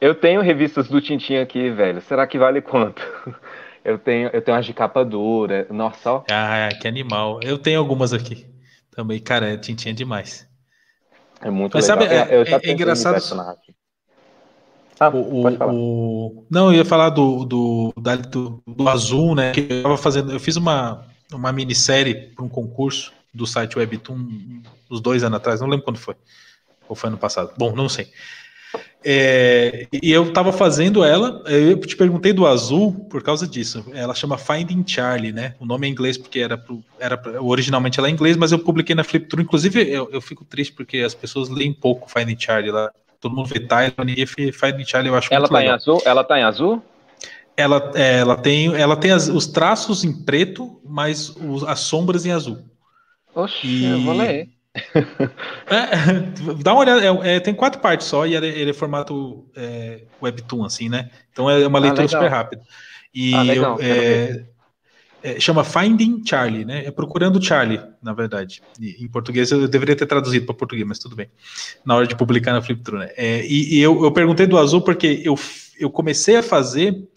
Eu 0.03 0.13
tenho 0.13 0.41
revistas 0.41 0.89
do 0.89 0.99
Tintin 0.99 1.37
aqui, 1.37 1.69
velho. 1.69 2.01
Será 2.01 2.27
que 2.27 2.37
vale 2.37 2.61
quanto? 2.61 3.01
Eu 3.85 3.99
tenho, 3.99 4.29
eu 4.31 4.41
tenho 4.41 4.55
umas 4.55 4.65
de 4.65 4.73
capa 4.73 5.03
dura. 5.03 5.67
Nossa, 5.69 6.09
ó. 6.09 6.23
Ah, 6.31 6.69
que 6.81 6.87
animal. 6.87 7.41
Eu 7.43 7.57
tenho 7.57 7.77
algumas 7.77 8.13
aqui 8.13 8.45
também. 8.95 9.19
Cara, 9.19 9.57
Tintin 9.57 9.89
é 9.89 9.91
demais. 9.91 10.47
É 11.41 11.49
muito 11.49 11.73
Mas 11.73 11.89
legal. 11.89 12.01
sabe, 12.01 12.15
é, 12.15 12.43
é, 12.43 12.69
é 12.69 12.71
engraçado. 12.71 13.21
Ah, 14.97 15.09
o, 15.09 15.45
o, 15.45 16.45
Não, 16.49 16.71
eu 16.71 16.77
ia 16.77 16.85
falar 16.85 17.09
do, 17.09 17.43
do, 17.43 17.93
do, 18.31 18.63
do, 18.65 18.87
azul, 18.87 19.35
né? 19.35 19.51
Que 19.51 19.67
eu 19.69 19.83
tava 19.83 19.97
fazendo. 19.97 20.31
Eu 20.31 20.39
fiz 20.39 20.55
uma, 20.55 21.05
uma 21.33 21.51
minissérie 21.51 22.15
para 22.33 22.45
um 22.45 22.47
concurso 22.47 23.11
do 23.33 23.45
site 23.45 23.77
Webtoon 23.77 24.61
uns 24.89 25.01
dois 25.01 25.25
anos 25.25 25.35
atrás, 25.35 25.59
não 25.59 25.67
lembro 25.67 25.83
quando 25.83 25.99
foi. 25.99 26.15
Ou 26.87 26.95
foi 26.95 27.09
ano 27.09 27.17
passado. 27.17 27.51
Bom, 27.57 27.75
não 27.75 27.89
sei. 27.89 28.07
É, 29.05 29.87
e 29.91 30.11
eu 30.11 30.23
estava 30.23 30.53
fazendo 30.53 31.03
ela, 31.03 31.43
eu 31.47 31.77
te 31.79 31.95
perguntei 31.95 32.31
do 32.31 32.47
azul 32.47 32.93
por 33.09 33.21
causa 33.21 33.45
disso. 33.45 33.85
Ela 33.93 34.15
chama 34.15 34.37
Finding 34.37 34.83
Charlie, 34.87 35.33
né? 35.33 35.55
O 35.59 35.65
nome 35.65 35.87
é 35.87 35.89
inglês 35.89 36.17
porque 36.17 36.39
era, 36.39 36.57
pro, 36.57 36.81
era 36.99 37.21
originalmente 37.41 37.99
ela 37.99 38.07
é 38.07 38.11
inglês, 38.11 38.37
mas 38.37 38.51
eu 38.51 38.59
publiquei 38.59 38.95
na 38.95 39.03
Fliptour. 39.03 39.41
Inclusive, 39.41 39.81
eu, 39.91 40.09
eu 40.11 40.21
fico 40.21 40.45
triste 40.45 40.73
porque 40.73 40.99
as 40.99 41.13
pessoas 41.13 41.49
leem 41.49 41.73
pouco 41.73 42.09
Finding 42.09 42.39
Charlie 42.39 42.71
lá. 42.71 42.91
Todo 43.19 43.35
mundo 43.35 43.47
vê 43.47 43.65
ninguém 44.05 44.25
vê 44.25 44.51
Finding 44.51 44.85
Charlie, 44.85 45.11
eu 45.11 45.17
acho 45.17 45.33
ela 45.33 45.41
muito 45.41 45.51
tá 45.51 45.57
legal. 45.57 45.73
Em 45.73 45.75
azul? 45.75 46.01
Ela 46.05 46.23
tá 46.23 46.39
em 46.39 46.43
azul? 46.43 46.83
Ela, 47.55 47.91
é, 47.93 48.19
ela 48.19 48.35
tem, 48.35 48.73
ela 48.75 48.95
tem 48.95 49.11
as, 49.11 49.27
os 49.27 49.47
traços 49.47 50.03
em 50.03 50.23
preto, 50.23 50.81
mas 50.83 51.29
os, 51.29 51.63
as 51.63 51.81
sombras 51.81 52.25
em 52.25 52.31
azul. 52.31 52.59
Oxe, 53.35 53.67
e... 53.67 53.85
eu 53.85 54.01
vou 54.01 54.13
ler. 54.15 54.49
É, 54.75 56.53
dá 56.63 56.73
uma 56.73 56.81
olhada, 56.81 57.01
é, 57.05 57.35
é, 57.35 57.39
tem 57.39 57.53
quatro 57.53 57.79
partes 57.79 58.07
só 58.07 58.25
e 58.25 58.35
ele, 58.35 58.47
ele 58.47 58.71
é 58.71 58.73
formato 58.73 59.45
é, 59.55 60.03
webtoon, 60.21 60.65
assim, 60.65 60.89
né? 60.89 61.09
Então 61.31 61.49
é 61.49 61.65
uma 61.67 61.79
ah, 61.79 61.81
leitura 61.81 62.05
ah, 62.05 62.09
super 62.09 62.29
rápida. 62.29 62.63
E 63.13 63.35
ah, 63.35 63.45
eu, 63.45 63.77
é, 63.79 64.45
é, 65.21 65.39
chama 65.39 65.63
Finding 65.63 66.23
Charlie, 66.25 66.65
né? 66.65 66.85
É 66.85 66.91
procurando 66.91 67.41
Charlie, 67.41 67.79
na 68.01 68.13
verdade. 68.13 68.61
E, 68.79 69.03
em 69.03 69.07
português 69.07 69.51
eu 69.51 69.67
deveria 69.67 69.95
ter 69.95 70.07
traduzido 70.07 70.45
para 70.45 70.55
português, 70.55 70.87
mas 70.87 70.99
tudo 70.99 71.15
bem. 71.15 71.29
Na 71.85 71.95
hora 71.95 72.07
de 72.07 72.15
publicar 72.15 72.51
na 72.53 72.61
Fliptru, 72.61 72.97
né? 72.97 73.09
E, 73.17 73.77
e 73.77 73.79
eu, 73.79 74.03
eu 74.03 74.11
perguntei 74.11 74.47
do 74.47 74.57
azul 74.57 74.81
porque 74.81 75.21
eu, 75.23 75.35
eu 75.79 75.89
comecei 75.89 76.37
a 76.37 76.43
fazer 76.43 77.07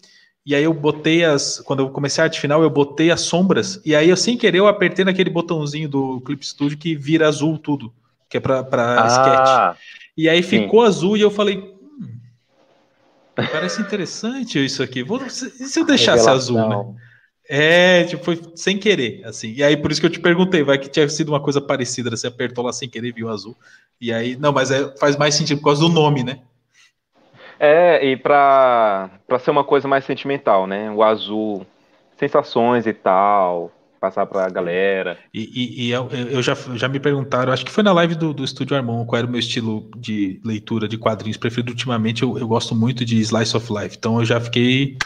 e 0.47 0.55
aí 0.55 0.63
eu 0.63 0.73
botei 0.73 1.25
as. 1.25 1.59
Quando 1.59 1.81
eu 1.81 1.89
comecei 1.89 2.21
a 2.21 2.23
arte 2.23 2.39
final, 2.39 2.63
eu 2.63 2.69
botei 2.69 3.11
as 3.11 3.19
sombras. 3.19 3.81
E 3.83 3.93
aí 3.93 4.07
eu, 4.07 4.15
sem 4.15 4.37
querer, 4.37 4.59
eu 4.59 4.67
apertei 4.69 5.03
naquele 5.03 5.29
botãozinho 5.29 5.89
do 5.89 6.21
Clip 6.21 6.47
Studio 6.47 6.77
que 6.77 6.95
vira 6.95 7.27
azul 7.27 7.57
tudo. 7.57 7.93
Que 8.29 8.37
é 8.37 8.39
para 8.39 8.63
ah, 8.71 9.07
sketch. 9.07 9.83
E 10.15 10.29
aí 10.29 10.41
ficou 10.41 10.83
sim. 10.83 10.87
azul 10.87 11.17
e 11.17 11.21
eu 11.21 11.29
falei. 11.29 11.57
Hum, 11.99 12.17
parece 13.35 13.81
interessante 13.81 14.63
isso 14.63 14.81
aqui. 14.81 15.03
Vou, 15.03 15.21
e 15.21 15.29
se 15.29 15.77
eu 15.77 15.83
deixasse 15.83 16.25
Revelação. 16.25 16.57
azul, 16.57 16.69
né? 16.69 16.95
É, 17.49 18.03
tipo, 18.05 18.23
foi 18.23 18.41
sem 18.55 18.77
querer, 18.77 19.25
assim. 19.25 19.51
E 19.51 19.61
aí, 19.61 19.75
por 19.75 19.91
isso 19.91 19.99
que 19.99 20.07
eu 20.07 20.11
te 20.11 20.19
perguntei, 20.21 20.63
vai 20.63 20.77
que 20.77 20.87
tinha 20.89 21.09
sido 21.09 21.27
uma 21.27 21.41
coisa 21.41 21.59
parecida, 21.59 22.09
você 22.09 22.27
apertou 22.27 22.63
lá 22.63 22.71
sem 22.71 22.87
querer 22.87 23.09
e 23.09 23.11
viu 23.11 23.27
azul. 23.27 23.55
E 23.99 24.13
aí, 24.13 24.37
não, 24.37 24.53
mas 24.53 24.71
é, 24.71 24.95
faz 24.95 25.17
mais 25.17 25.35
sentido 25.35 25.57
por 25.57 25.65
causa 25.65 25.81
do 25.81 25.89
nome, 25.89 26.23
né? 26.23 26.39
É, 27.59 28.05
e 28.05 28.17
para 28.17 29.09
ser 29.39 29.51
uma 29.51 29.63
coisa 29.63 29.87
mais 29.87 30.05
sentimental, 30.05 30.67
né? 30.67 30.91
O 30.91 31.03
azul, 31.03 31.65
sensações 32.17 32.85
e 32.85 32.93
tal, 32.93 33.71
passar 33.99 34.25
para 34.25 34.45
a 34.45 34.49
galera. 34.49 35.17
E, 35.33 35.41
e, 35.41 35.87
e 35.87 35.91
eu, 35.91 36.09
eu, 36.09 36.41
já, 36.41 36.53
já 36.75 36.87
me 36.87 36.99
perguntaram, 36.99 37.51
acho 37.51 37.65
que 37.65 37.71
foi 37.71 37.83
na 37.83 37.93
live 37.93 38.15
do, 38.15 38.33
do 38.33 38.43
Estúdio 38.43 38.75
Armon, 38.75 39.05
qual 39.05 39.19
era 39.19 39.27
o 39.27 39.29
meu 39.29 39.39
estilo 39.39 39.89
de 39.95 40.39
leitura 40.43 40.87
de 40.87 40.97
quadrinhos 40.97 41.37
preferido 41.37 41.71
ultimamente. 41.71 42.23
Eu, 42.23 42.37
eu 42.37 42.47
gosto 42.47 42.75
muito 42.75 43.03
de 43.03 43.19
Slice 43.19 43.57
of 43.57 43.73
Life, 43.73 43.97
então 43.97 44.19
eu 44.19 44.25
já 44.25 44.39
fiquei 44.39 44.97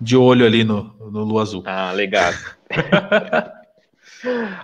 de 0.00 0.16
olho 0.16 0.46
ali 0.46 0.64
no, 0.64 0.94
no 1.10 1.24
Lua 1.24 1.42
Azul. 1.42 1.62
Ah, 1.66 1.92
legal. 1.92 2.32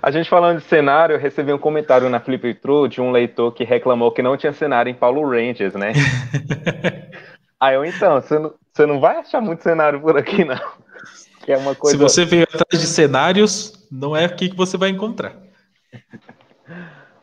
A 0.03 0.11
gente 0.11 0.29
falando 0.29 0.59
de 0.59 0.65
cenário, 0.65 1.15
eu 1.15 1.21
recebi 1.21 1.53
um 1.53 1.59
comentário 1.59 2.09
na 2.09 2.21
Flip 2.21 2.55
True 2.55 2.89
de 2.89 3.01
um 3.01 3.11
leitor 3.11 3.53
que 3.53 3.65
reclamou 3.65 4.13
que 4.13 4.23
não 4.23 4.37
tinha 4.37 4.53
cenário 4.53 4.91
em 4.91 4.95
Paulo 4.95 5.29
Rangers, 5.29 5.75
né? 5.75 5.93
Aí 7.59 7.75
eu, 7.75 7.85
então, 7.85 8.21
você 8.21 8.39
não, 8.39 8.55
você 8.73 8.87
não 8.87 9.01
vai 9.01 9.17
achar 9.17 9.41
muito 9.41 9.63
cenário 9.63 10.01
por 10.01 10.17
aqui, 10.17 10.45
não. 10.45 10.61
Que 11.45 11.53
é 11.53 11.57
uma 11.57 11.75
coisa... 11.75 11.97
Se 11.97 12.03
você 12.03 12.25
veio 12.25 12.43
atrás 12.43 12.83
de 12.83 12.87
cenários, 12.87 13.87
não 13.91 14.15
é 14.15 14.25
aqui 14.25 14.51
que 14.51 14.57
você 14.57 14.77
vai 14.77 14.91
encontrar. 14.91 15.35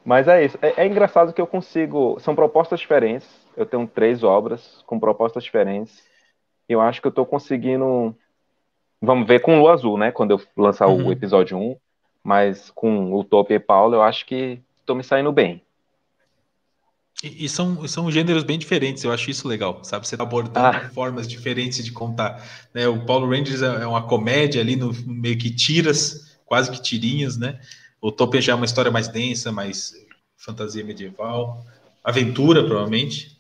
Mas 0.04 0.28
é 0.28 0.44
isso. 0.44 0.58
É, 0.62 0.84
é 0.84 0.88
engraçado 0.88 1.34
que 1.34 1.42
eu 1.42 1.48
consigo. 1.48 2.18
São 2.20 2.36
propostas 2.36 2.80
diferentes. 2.80 3.28
Eu 3.56 3.66
tenho 3.66 3.88
três 3.88 4.24
obras 4.24 4.84
com 4.86 5.00
propostas 5.00 5.44
diferentes. 5.44 6.04
Eu 6.68 6.82
acho 6.82 7.00
que 7.00 7.08
eu 7.08 7.12
estou 7.12 7.26
conseguindo. 7.26 8.16
Vamos 9.02 9.28
ver 9.28 9.40
com 9.42 9.62
o 9.62 9.70
Azul, 9.70 9.98
né? 9.98 10.12
Quando 10.12 10.32
eu 10.32 10.42
lançar 10.58 10.88
uhum. 10.88 11.08
o 11.08 11.12
episódio 11.12 11.58
1 11.58 11.78
mas 12.24 12.72
com 12.74 13.14
o 13.14 13.24
Top 13.24 13.54
e 13.54 13.60
Paulo 13.60 13.96
eu 13.96 14.02
acho 14.02 14.26
que 14.26 14.60
estou 14.80 14.96
me 14.96 15.04
saindo 15.04 15.32
bem. 15.32 15.62
E, 17.24 17.46
e, 17.46 17.50
são, 17.50 17.88
são 17.88 18.12
gêneros 18.12 18.44
bem 18.44 18.58
diferentes, 18.58 19.04
eu 19.04 19.12
acho 19.12 19.30
isso 19.30 19.48
legal, 19.48 19.84
sabe? 19.84 20.08
Você 20.08 20.18
tá 20.18 20.24
abordando 20.24 20.78
ah. 20.78 20.90
formas 20.90 21.28
diferentes 21.28 21.84
de 21.84 21.92
contar. 21.92 22.46
Né? 22.74 22.88
O 22.88 23.06
Paulo 23.06 23.30
Rangers 23.30 23.62
é, 23.62 23.84
é 23.84 23.88
uma 23.88 24.04
comédia 24.04 24.62
ali, 24.62 24.76
no, 24.76 24.94
meio 25.06 25.38
que 25.38 25.50
tiras, 25.50 26.38
quase 26.46 26.72
que 26.72 26.82
tirinhas, 26.82 27.38
né? 27.38 27.60
O 28.02 28.12
Topia 28.12 28.42
já 28.42 28.52
é 28.52 28.56
uma 28.56 28.66
história 28.66 28.92
mais 28.92 29.08
densa, 29.08 29.52
mais 29.52 29.94
fantasia 30.36 30.84
medieval, 30.84 31.66
aventura, 32.04 32.66
provavelmente. 32.66 33.33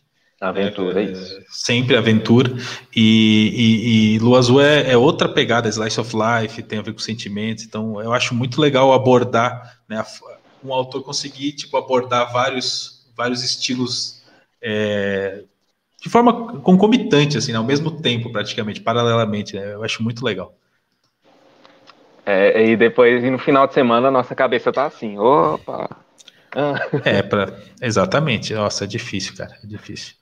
Aventura, 0.43 1.01
é, 1.01 1.05
isso. 1.05 1.41
Sempre 1.49 1.95
aventura. 1.95 2.53
E, 2.93 3.53
e, 3.55 4.15
e 4.15 4.19
Lua 4.19 4.39
Azul 4.39 4.59
é, 4.61 4.91
é, 4.91 4.97
outra 4.97 5.29
pegada, 5.29 5.69
Slice 5.69 6.01
of 6.01 6.13
Life, 6.13 6.61
tem 6.63 6.79
a 6.79 6.81
ver 6.81 6.91
com 6.91 6.99
sentimentos. 6.99 7.63
Então, 7.63 8.01
eu 8.01 8.11
acho 8.11 8.35
muito 8.35 8.59
legal 8.59 8.91
abordar, 8.91 9.79
né, 9.87 10.03
um 10.61 10.73
autor 10.73 11.01
conseguir 11.01 11.53
tipo, 11.53 11.77
abordar 11.77 12.33
vários, 12.33 13.07
vários 13.15 13.41
estilos 13.41 14.21
é, 14.61 15.43
de 16.01 16.09
forma 16.09 16.59
concomitante, 16.59 17.37
assim, 17.37 17.53
né, 17.53 17.57
ao 17.57 17.63
mesmo 17.63 17.89
tempo, 18.01 18.29
praticamente, 18.29 18.81
paralelamente. 18.81 19.55
Né, 19.55 19.73
eu 19.73 19.81
acho 19.81 20.03
muito 20.03 20.25
legal. 20.25 20.53
É, 22.25 22.67
e 22.67 22.75
depois, 22.75 23.23
no 23.23 23.39
final 23.39 23.65
de 23.65 23.73
semana, 23.73 24.09
a 24.09 24.11
nossa 24.11 24.35
cabeça 24.35 24.73
tá 24.73 24.85
assim, 24.85 25.17
opa. 25.17 25.89
É, 27.05 27.21
pra, 27.23 27.57
exatamente. 27.81 28.53
Nossa, 28.53 28.83
é 28.83 28.87
difícil, 28.87 29.35
cara, 29.37 29.57
é 29.63 29.65
difícil. 29.65 30.15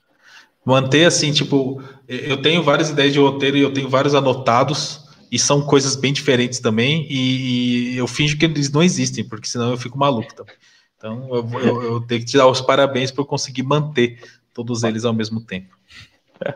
Manter 0.64 1.06
assim, 1.06 1.32
tipo, 1.32 1.82
eu 2.06 2.40
tenho 2.40 2.62
várias 2.62 2.90
ideias 2.90 3.12
de 3.12 3.18
roteiro 3.18 3.56
e 3.56 3.60
eu 3.60 3.72
tenho 3.72 3.88
vários 3.88 4.14
anotados, 4.14 5.02
e 5.30 5.38
são 5.38 5.62
coisas 5.62 5.96
bem 5.96 6.12
diferentes 6.12 6.60
também, 6.60 7.06
e, 7.10 7.94
e 7.94 7.96
eu 7.96 8.06
finjo 8.06 8.36
que 8.36 8.44
eles 8.44 8.70
não 8.70 8.82
existem, 8.82 9.24
porque 9.24 9.48
senão 9.48 9.70
eu 9.70 9.76
fico 9.78 9.98
maluco 9.98 10.34
também. 10.34 10.54
Então 10.96 11.26
eu, 11.34 11.60
eu, 11.60 11.82
eu 11.82 12.00
tenho 12.00 12.20
que 12.20 12.26
te 12.26 12.36
dar 12.36 12.46
os 12.46 12.60
parabéns 12.60 13.10
por 13.10 13.24
conseguir 13.24 13.62
manter 13.62 14.20
todos 14.54 14.84
eles 14.84 15.04
ao 15.04 15.12
mesmo 15.12 15.40
tempo. 15.40 15.76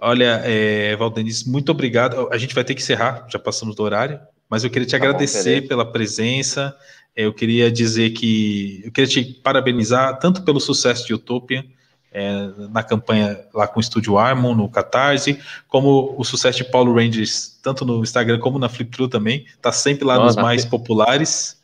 Olha, 0.00 0.42
é, 0.44 0.94
Valdenis, 0.94 1.44
muito 1.44 1.72
obrigado. 1.72 2.28
A 2.30 2.38
gente 2.38 2.54
vai 2.54 2.62
ter 2.62 2.74
que 2.74 2.82
encerrar, 2.82 3.26
já 3.28 3.38
passamos 3.38 3.74
do 3.74 3.82
horário, 3.82 4.20
mas 4.48 4.62
eu 4.62 4.70
queria 4.70 4.86
te 4.86 4.92
tá 4.92 4.96
agradecer 4.96 5.62
bom, 5.62 5.68
pela 5.68 5.90
presença. 5.90 6.76
Eu 7.16 7.32
queria 7.34 7.72
dizer 7.72 8.10
que 8.10 8.82
eu 8.84 8.92
queria 8.92 9.10
te 9.10 9.24
parabenizar 9.42 10.18
tanto 10.20 10.42
pelo 10.42 10.60
sucesso 10.60 11.04
de 11.04 11.14
Utopia, 11.14 11.64
é, 12.12 12.48
na 12.70 12.82
campanha 12.82 13.38
lá 13.52 13.66
com 13.66 13.78
o 13.78 13.80
Estúdio 13.80 14.18
Armon, 14.18 14.54
no 14.54 14.68
Catarse, 14.68 15.38
como 15.68 16.14
o 16.16 16.24
sucesso 16.24 16.58
de 16.58 16.64
Paulo 16.64 16.94
Rangers, 16.94 17.58
tanto 17.62 17.84
no 17.84 18.02
Instagram 18.02 18.38
como 18.38 18.58
na 18.58 18.68
Flipthrough 18.68 19.08
também, 19.08 19.46
tá 19.60 19.72
sempre 19.72 20.04
lá 20.04 20.16
nossa, 20.16 20.26
nos 20.26 20.36
mais 20.36 20.64
que... 20.64 20.70
populares. 20.70 21.60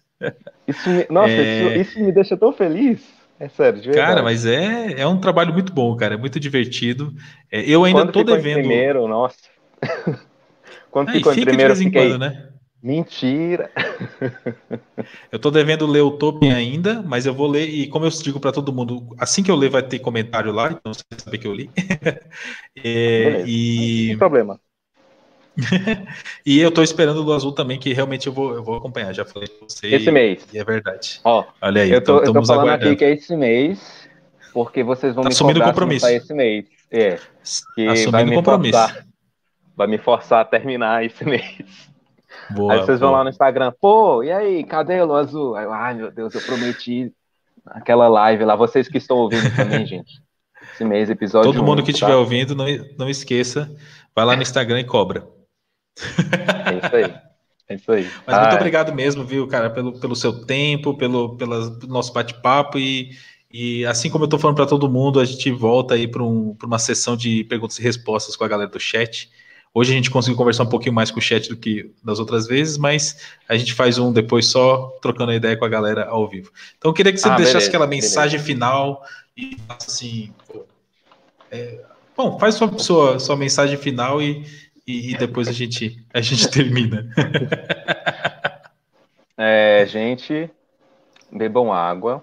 Isso 0.66 0.88
me, 0.88 1.06
nossa, 1.10 1.30
é... 1.30 1.78
isso, 1.78 1.90
isso, 1.90 2.04
me 2.04 2.12
deixa 2.12 2.36
tão 2.36 2.52
feliz. 2.52 3.02
É 3.38 3.48
sério, 3.48 3.80
de 3.80 3.90
Cara, 3.90 4.22
mas 4.22 4.46
é, 4.46 5.00
é 5.00 5.06
um 5.06 5.18
trabalho 5.18 5.52
muito 5.52 5.72
bom, 5.72 5.96
cara, 5.96 6.14
é 6.14 6.16
muito 6.16 6.38
divertido. 6.38 7.12
É, 7.50 7.60
eu 7.68 7.84
ainda 7.84 8.00
Quando 8.02 8.12
tô 8.12 8.22
devendo. 8.22 8.60
primeiro, 8.60 9.08
nossa. 9.08 9.36
Quando 10.90 11.10
ficou 11.10 11.32
em 11.32 11.44
primeiro, 11.44 11.74
de 11.74 11.80
vez 11.80 11.80
em 11.80 11.84
fiquei... 11.86 12.10
quando, 12.10 12.20
né? 12.20 12.48
Mentira! 12.84 13.70
eu 15.32 15.38
tô 15.38 15.50
devendo 15.50 15.86
ler 15.86 16.02
o 16.02 16.10
Tolkien 16.10 16.52
ainda, 16.52 17.02
mas 17.02 17.24
eu 17.24 17.32
vou 17.32 17.46
ler, 17.46 17.66
e 17.66 17.86
como 17.86 18.04
eu 18.04 18.10
digo 18.10 18.38
para 18.38 18.52
todo 18.52 18.74
mundo, 18.74 19.06
assim 19.18 19.42
que 19.42 19.50
eu 19.50 19.56
ler 19.56 19.70
vai 19.70 19.82
ter 19.82 20.00
comentário 20.00 20.52
lá, 20.52 20.70
então 20.70 20.92
você 20.92 21.02
vai 21.10 21.18
saber 21.18 21.38
que 21.38 21.46
eu 21.46 21.54
li. 21.54 21.70
é, 22.76 23.42
e... 23.46 24.08
Sem 24.08 24.18
problema. 24.18 24.60
e 26.44 26.60
eu 26.60 26.70
tô 26.70 26.82
esperando 26.82 27.22
o 27.22 27.24
do 27.24 27.32
Azul 27.32 27.52
também, 27.52 27.78
que 27.78 27.94
realmente 27.94 28.26
eu 28.26 28.34
vou, 28.34 28.54
eu 28.54 28.62
vou 28.62 28.76
acompanhar, 28.76 29.14
já 29.14 29.24
falei 29.24 29.48
com 29.48 29.66
você. 29.66 29.86
Esse 29.86 30.10
mês. 30.10 30.46
E 30.52 30.58
é 30.58 30.64
verdade. 30.64 31.22
Ó, 31.24 31.42
Olha 31.62 31.80
aí, 31.80 31.90
eu 31.90 32.04
tô, 32.04 32.18
então, 32.18 32.26
eu 32.26 32.32
tô 32.34 32.46
falando 32.46 32.68
aguardando. 32.68 32.90
aqui 32.90 32.96
que 32.96 33.04
é 33.06 33.12
esse 33.14 33.34
mês, 33.34 34.06
porque 34.52 34.82
vocês 34.82 35.14
vão 35.14 35.22
tá 35.22 35.30
me 35.30 35.32
assumindo 35.32 35.60
cobrar 35.60 35.72
compromisso. 35.72 36.06
esse 36.08 36.34
mês. 36.34 36.66
É, 36.90 37.18
que 37.74 37.88
assumindo 37.88 38.10
vai 38.10 38.24
me 38.26 38.34
compromisso. 38.34 38.78
Forçar, 38.78 39.06
vai 39.74 39.86
me 39.86 39.96
forçar 39.96 40.40
a 40.42 40.44
terminar 40.44 41.02
esse 41.02 41.24
mês. 41.24 41.93
Boa, 42.50 42.72
aí 42.72 42.78
vocês 42.80 43.00
boa. 43.00 43.10
vão 43.10 43.18
lá 43.18 43.24
no 43.24 43.30
Instagram, 43.30 43.72
pô, 43.80 44.22
e 44.22 44.30
aí, 44.30 44.64
cadê 44.64 45.00
o 45.02 45.14
azul? 45.14 45.56
Aí, 45.56 45.66
ai 45.66 45.94
meu 45.94 46.10
Deus, 46.10 46.34
eu 46.34 46.40
prometi 46.42 47.12
aquela 47.66 48.08
live 48.08 48.44
lá, 48.44 48.54
vocês 48.54 48.88
que 48.88 48.98
estão 48.98 49.16
ouvindo 49.16 49.54
também, 49.56 49.84
gente. 49.86 50.22
Esse 50.72 50.84
mês, 50.84 51.08
episódio. 51.08 51.52
Todo 51.52 51.64
mundo 51.64 51.82
que 51.82 51.90
estiver 51.90 52.12
tá? 52.12 52.18
ouvindo, 52.18 52.54
não, 52.54 52.66
não 52.98 53.08
esqueça, 53.08 53.70
vai 54.14 54.24
lá 54.24 54.34
no 54.36 54.42
Instagram 54.42 54.80
e 54.80 54.84
cobra. 54.84 55.26
É 56.66 56.86
isso 56.86 56.96
aí. 56.96 57.14
É 57.66 57.76
isso 57.76 57.90
aí. 57.90 58.06
Mas 58.26 58.38
muito 58.40 58.56
obrigado 58.56 58.94
mesmo, 58.94 59.24
viu, 59.24 59.48
cara, 59.48 59.70
pelo, 59.70 59.98
pelo 59.98 60.14
seu 60.14 60.44
tempo, 60.44 60.94
pelo, 60.98 61.34
pelo 61.36 61.78
nosso 61.88 62.12
bate-papo 62.12 62.78
e, 62.78 63.12
e 63.50 63.86
assim 63.86 64.10
como 64.10 64.24
eu 64.24 64.28
tô 64.28 64.38
falando 64.38 64.56
para 64.56 64.66
todo 64.66 64.90
mundo, 64.90 65.18
a 65.18 65.24
gente 65.24 65.50
volta 65.50 65.94
aí 65.94 66.06
para 66.06 66.22
um, 66.22 66.54
uma 66.62 66.78
sessão 66.78 67.16
de 67.16 67.42
perguntas 67.44 67.78
e 67.78 67.82
respostas 67.82 68.36
com 68.36 68.44
a 68.44 68.48
galera 68.48 68.70
do 68.70 68.78
chat. 68.78 69.30
Hoje 69.76 69.90
a 69.90 69.96
gente 69.96 70.08
conseguiu 70.08 70.36
conversar 70.36 70.62
um 70.62 70.68
pouquinho 70.68 70.94
mais 70.94 71.10
com 71.10 71.18
o 71.18 71.22
chat 71.22 71.48
do 71.48 71.56
que 71.56 71.92
das 72.02 72.20
outras 72.20 72.46
vezes, 72.46 72.78
mas 72.78 73.34
a 73.48 73.56
gente 73.56 73.74
faz 73.74 73.98
um 73.98 74.12
depois 74.12 74.46
só 74.46 74.96
trocando 75.02 75.32
a 75.32 75.34
ideia 75.34 75.56
com 75.56 75.64
a 75.64 75.68
galera 75.68 76.04
ao 76.04 76.28
vivo. 76.28 76.52
Então 76.78 76.90
eu 76.90 76.94
queria 76.94 77.12
que 77.12 77.18
você 77.18 77.28
ah, 77.28 77.34
deixasse 77.34 77.54
beleza, 77.54 77.68
aquela 77.70 77.86
mensagem 77.88 78.38
beleza. 78.38 78.44
final 78.44 79.04
e 79.36 79.56
assim. 79.68 80.32
É, 81.50 81.80
bom, 82.16 82.38
faz 82.38 82.54
sua, 82.54 82.78
sua, 82.78 83.18
sua 83.18 83.36
mensagem 83.36 83.76
final 83.76 84.22
e, 84.22 84.46
e, 84.86 85.10
e, 85.10 85.18
depois 85.18 85.48
a 85.48 85.52
gente, 85.52 86.06
a 86.14 86.20
gente 86.20 86.46
termina. 86.50 87.12
É, 89.36 89.84
gente, 89.88 90.48
bebam 91.32 91.72
água, 91.72 92.22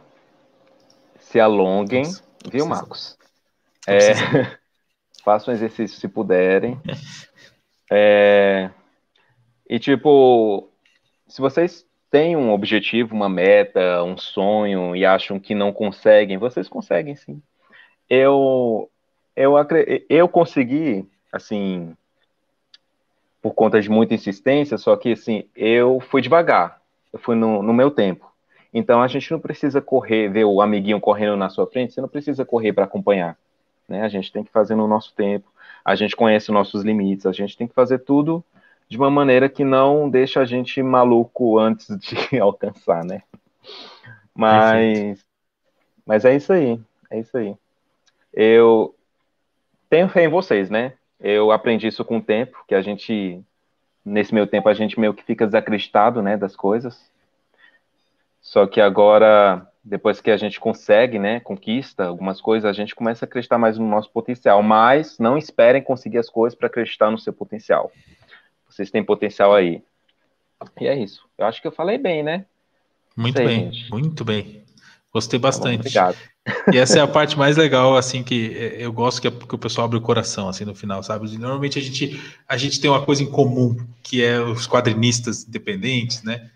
se 1.19 1.37
alonguem, 1.37 2.03
Nossa, 2.03 2.23
viu, 2.49 2.65
Marcos? 2.65 3.17
É, 3.85 4.13
façam 5.21 5.53
exercício 5.53 5.99
se 5.99 6.07
puderem. 6.07 6.79
É, 7.93 8.69
e 9.69 9.77
tipo, 9.77 10.69
se 11.27 11.41
vocês 11.41 11.85
têm 12.09 12.37
um 12.37 12.53
objetivo, 12.53 13.13
uma 13.13 13.27
meta, 13.27 14.01
um 14.01 14.17
sonho 14.17 14.95
e 14.95 15.05
acham 15.05 15.37
que 15.37 15.53
não 15.53 15.73
conseguem, 15.73 16.37
vocês 16.37 16.69
conseguem 16.69 17.17
sim. 17.17 17.41
Eu 18.09 18.89
eu 19.35 19.55
eu 20.09 20.27
consegui 20.29 21.05
assim 21.33 21.95
por 23.41 23.53
conta 23.53 23.81
de 23.81 23.89
muita 23.89 24.13
insistência, 24.13 24.77
só 24.77 24.95
que 24.95 25.11
assim, 25.13 25.45
eu 25.55 25.99
fui 25.99 26.21
devagar. 26.21 26.79
Eu 27.11 27.19
fui 27.19 27.35
no, 27.35 27.61
no 27.61 27.73
meu 27.73 27.91
tempo. 27.91 28.31
Então 28.73 29.01
a 29.01 29.07
gente 29.07 29.29
não 29.31 29.39
precisa 29.39 29.81
correr, 29.81 30.29
ver 30.29 30.45
o 30.45 30.61
amiguinho 30.61 31.01
correndo 31.01 31.35
na 31.35 31.49
sua 31.49 31.67
frente, 31.67 31.93
você 31.93 31.99
não 31.99 32.07
precisa 32.07 32.45
correr 32.45 32.71
para 32.71 32.85
acompanhar. 32.85 33.37
Né? 33.87 34.03
A 34.03 34.07
gente 34.07 34.31
tem 34.31 34.43
que 34.43 34.51
fazer 34.51 34.75
no 34.75 34.87
nosso 34.87 35.13
tempo 35.13 35.51
a 35.83 35.95
gente 35.95 36.15
conhece 36.15 36.49
os 36.49 36.53
nossos 36.53 36.83
limites, 36.83 37.25
a 37.25 37.31
gente 37.31 37.57
tem 37.57 37.67
que 37.67 37.73
fazer 37.73 37.99
tudo 37.99 38.43
de 38.87 38.97
uma 38.97 39.09
maneira 39.09 39.47
que 39.47 39.63
não 39.63 40.09
deixa 40.09 40.41
a 40.41 40.45
gente 40.45 40.83
maluco 40.83 41.57
antes 41.57 41.87
de 41.97 42.39
alcançar, 42.39 43.05
né? 43.05 43.23
Mas, 44.35 45.25
mas 46.05 46.25
é 46.25 46.35
isso 46.35 46.51
aí, 46.51 46.79
é 47.09 47.19
isso 47.19 47.37
aí. 47.37 47.55
Eu 48.33 48.95
tenho 49.89 50.09
fé 50.09 50.25
em 50.25 50.29
vocês, 50.29 50.69
né? 50.69 50.93
Eu 51.19 51.51
aprendi 51.51 51.87
isso 51.87 52.03
com 52.03 52.17
o 52.17 52.21
tempo, 52.21 52.63
que 52.67 52.73
a 52.73 52.81
gente, 52.81 53.41
nesse 54.03 54.33
meu 54.33 54.47
tempo, 54.47 54.67
a 54.67 54.73
gente 54.73 54.99
meio 54.99 55.13
que 55.13 55.23
fica 55.23 55.45
desacreditado, 55.45 56.21
né, 56.21 56.35
das 56.35 56.55
coisas. 56.55 57.09
Só 58.41 58.65
que 58.65 58.81
agora 58.81 59.70
depois 59.83 60.21
que 60.21 60.29
a 60.29 60.37
gente 60.37 60.59
consegue, 60.59 61.17
né, 61.17 61.39
conquista 61.39 62.05
algumas 62.05 62.39
coisas, 62.39 62.69
a 62.69 62.73
gente 62.73 62.93
começa 62.93 63.25
a 63.25 63.27
acreditar 63.27 63.57
mais 63.57 63.77
no 63.77 63.87
nosso 63.87 64.11
potencial. 64.11 64.61
Mas 64.61 65.17
não 65.17 65.37
esperem 65.37 65.81
conseguir 65.81 66.19
as 66.19 66.29
coisas 66.29 66.57
para 66.57 66.67
acreditar 66.67 67.09
no 67.09 67.17
seu 67.17 67.33
potencial. 67.33 67.91
Vocês 68.69 68.91
têm 68.91 69.03
potencial 69.03 69.53
aí. 69.53 69.83
E 70.79 70.87
é 70.87 70.95
isso. 70.95 71.27
Eu 71.37 71.45
acho 71.45 71.61
que 71.61 71.67
eu 71.67 71.71
falei 71.71 71.97
bem, 71.97 72.21
né? 72.21 72.45
Muito 73.17 73.37
Sei, 73.37 73.45
bem, 73.45 73.71
gente. 73.71 73.91
muito 73.91 74.23
bem. 74.23 74.63
Gostei 75.11 75.39
tá 75.39 75.47
bastante. 75.47 75.79
obrigado. 75.79 76.17
E 76.71 76.77
essa 76.77 76.99
é 76.99 77.01
a 77.01 77.07
parte 77.07 77.37
mais 77.37 77.57
legal, 77.57 77.97
assim, 77.97 78.23
que 78.23 78.55
é, 78.55 78.85
eu 78.85 78.93
gosto 78.93 79.21
que, 79.21 79.27
é, 79.27 79.31
que 79.31 79.55
o 79.55 79.57
pessoal 79.57 79.85
abre 79.85 79.97
o 79.97 80.01
coração, 80.01 80.47
assim, 80.47 80.63
no 80.63 80.73
final, 80.73 81.03
sabe? 81.03 81.37
Normalmente 81.37 81.77
a 81.77 81.81
gente, 81.81 82.19
a 82.47 82.55
gente 82.55 82.79
tem 82.79 82.89
uma 82.89 83.03
coisa 83.03 83.21
em 83.21 83.29
comum, 83.29 83.75
que 84.01 84.23
é 84.23 84.39
os 84.39 84.67
quadrinistas 84.67 85.45
independentes, 85.47 86.23
né? 86.23 86.49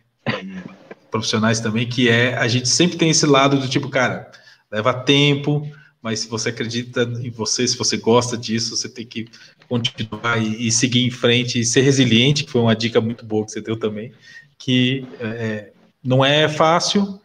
Profissionais 1.15 1.61
também, 1.61 1.87
que 1.87 2.09
é 2.09 2.35
a 2.35 2.45
gente 2.45 2.67
sempre 2.67 2.97
tem 2.97 3.09
esse 3.09 3.25
lado 3.25 3.57
do 3.57 3.69
tipo, 3.69 3.87
cara, 3.87 4.29
leva 4.69 4.93
tempo, 4.93 5.65
mas 6.01 6.19
se 6.19 6.27
você 6.27 6.49
acredita 6.49 7.03
em 7.03 7.29
você, 7.29 7.65
se 7.65 7.77
você 7.77 7.95
gosta 7.95 8.37
disso, 8.37 8.75
você 8.75 8.89
tem 8.89 9.05
que 9.05 9.29
continuar 9.69 10.37
e, 10.43 10.67
e 10.67 10.71
seguir 10.73 11.05
em 11.05 11.09
frente 11.09 11.57
e 11.57 11.63
ser 11.63 11.83
resiliente, 11.83 12.43
que 12.43 12.51
foi 12.51 12.59
uma 12.59 12.75
dica 12.75 12.99
muito 12.99 13.25
boa 13.25 13.45
que 13.45 13.53
você 13.53 13.61
deu 13.61 13.79
também, 13.79 14.11
que 14.57 15.07
é, 15.21 15.71
não 16.03 16.23
é 16.23 16.49
fácil, 16.49 17.21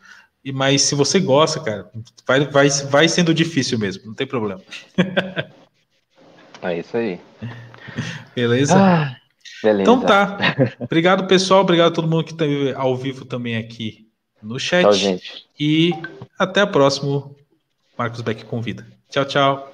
mas 0.55 0.83
se 0.83 0.95
você 0.95 1.19
gosta, 1.19 1.59
cara, 1.59 1.91
vai, 2.25 2.47
vai, 2.47 2.69
vai 2.69 3.09
sendo 3.09 3.35
difícil 3.35 3.77
mesmo, 3.77 4.07
não 4.07 4.15
tem 4.15 4.27
problema. 4.27 4.63
É 6.63 6.79
isso 6.79 6.97
aí. 6.97 7.19
Beleza? 8.37 8.77
Ah. 8.77 9.20
Beleza. 9.63 9.83
Então 9.83 10.01
tá. 10.01 10.39
Obrigado, 10.81 11.27
pessoal. 11.27 11.61
Obrigado 11.61 11.93
a 11.93 11.95
todo 11.95 12.09
mundo 12.09 12.25
que 12.25 12.33
está 12.33 12.45
ao 12.77 12.97
vivo 12.97 13.25
também 13.25 13.57
aqui 13.57 14.09
no 14.43 14.59
chat. 14.59 14.83
Tchau, 14.83 14.93
gente. 14.93 15.45
E 15.59 15.93
até 16.39 16.61
a 16.61 16.67
próxima. 16.67 17.31
Marcos 17.97 18.23
Beck 18.23 18.45
convida. 18.47 18.87
Tchau, 19.11 19.25
tchau. 19.27 19.73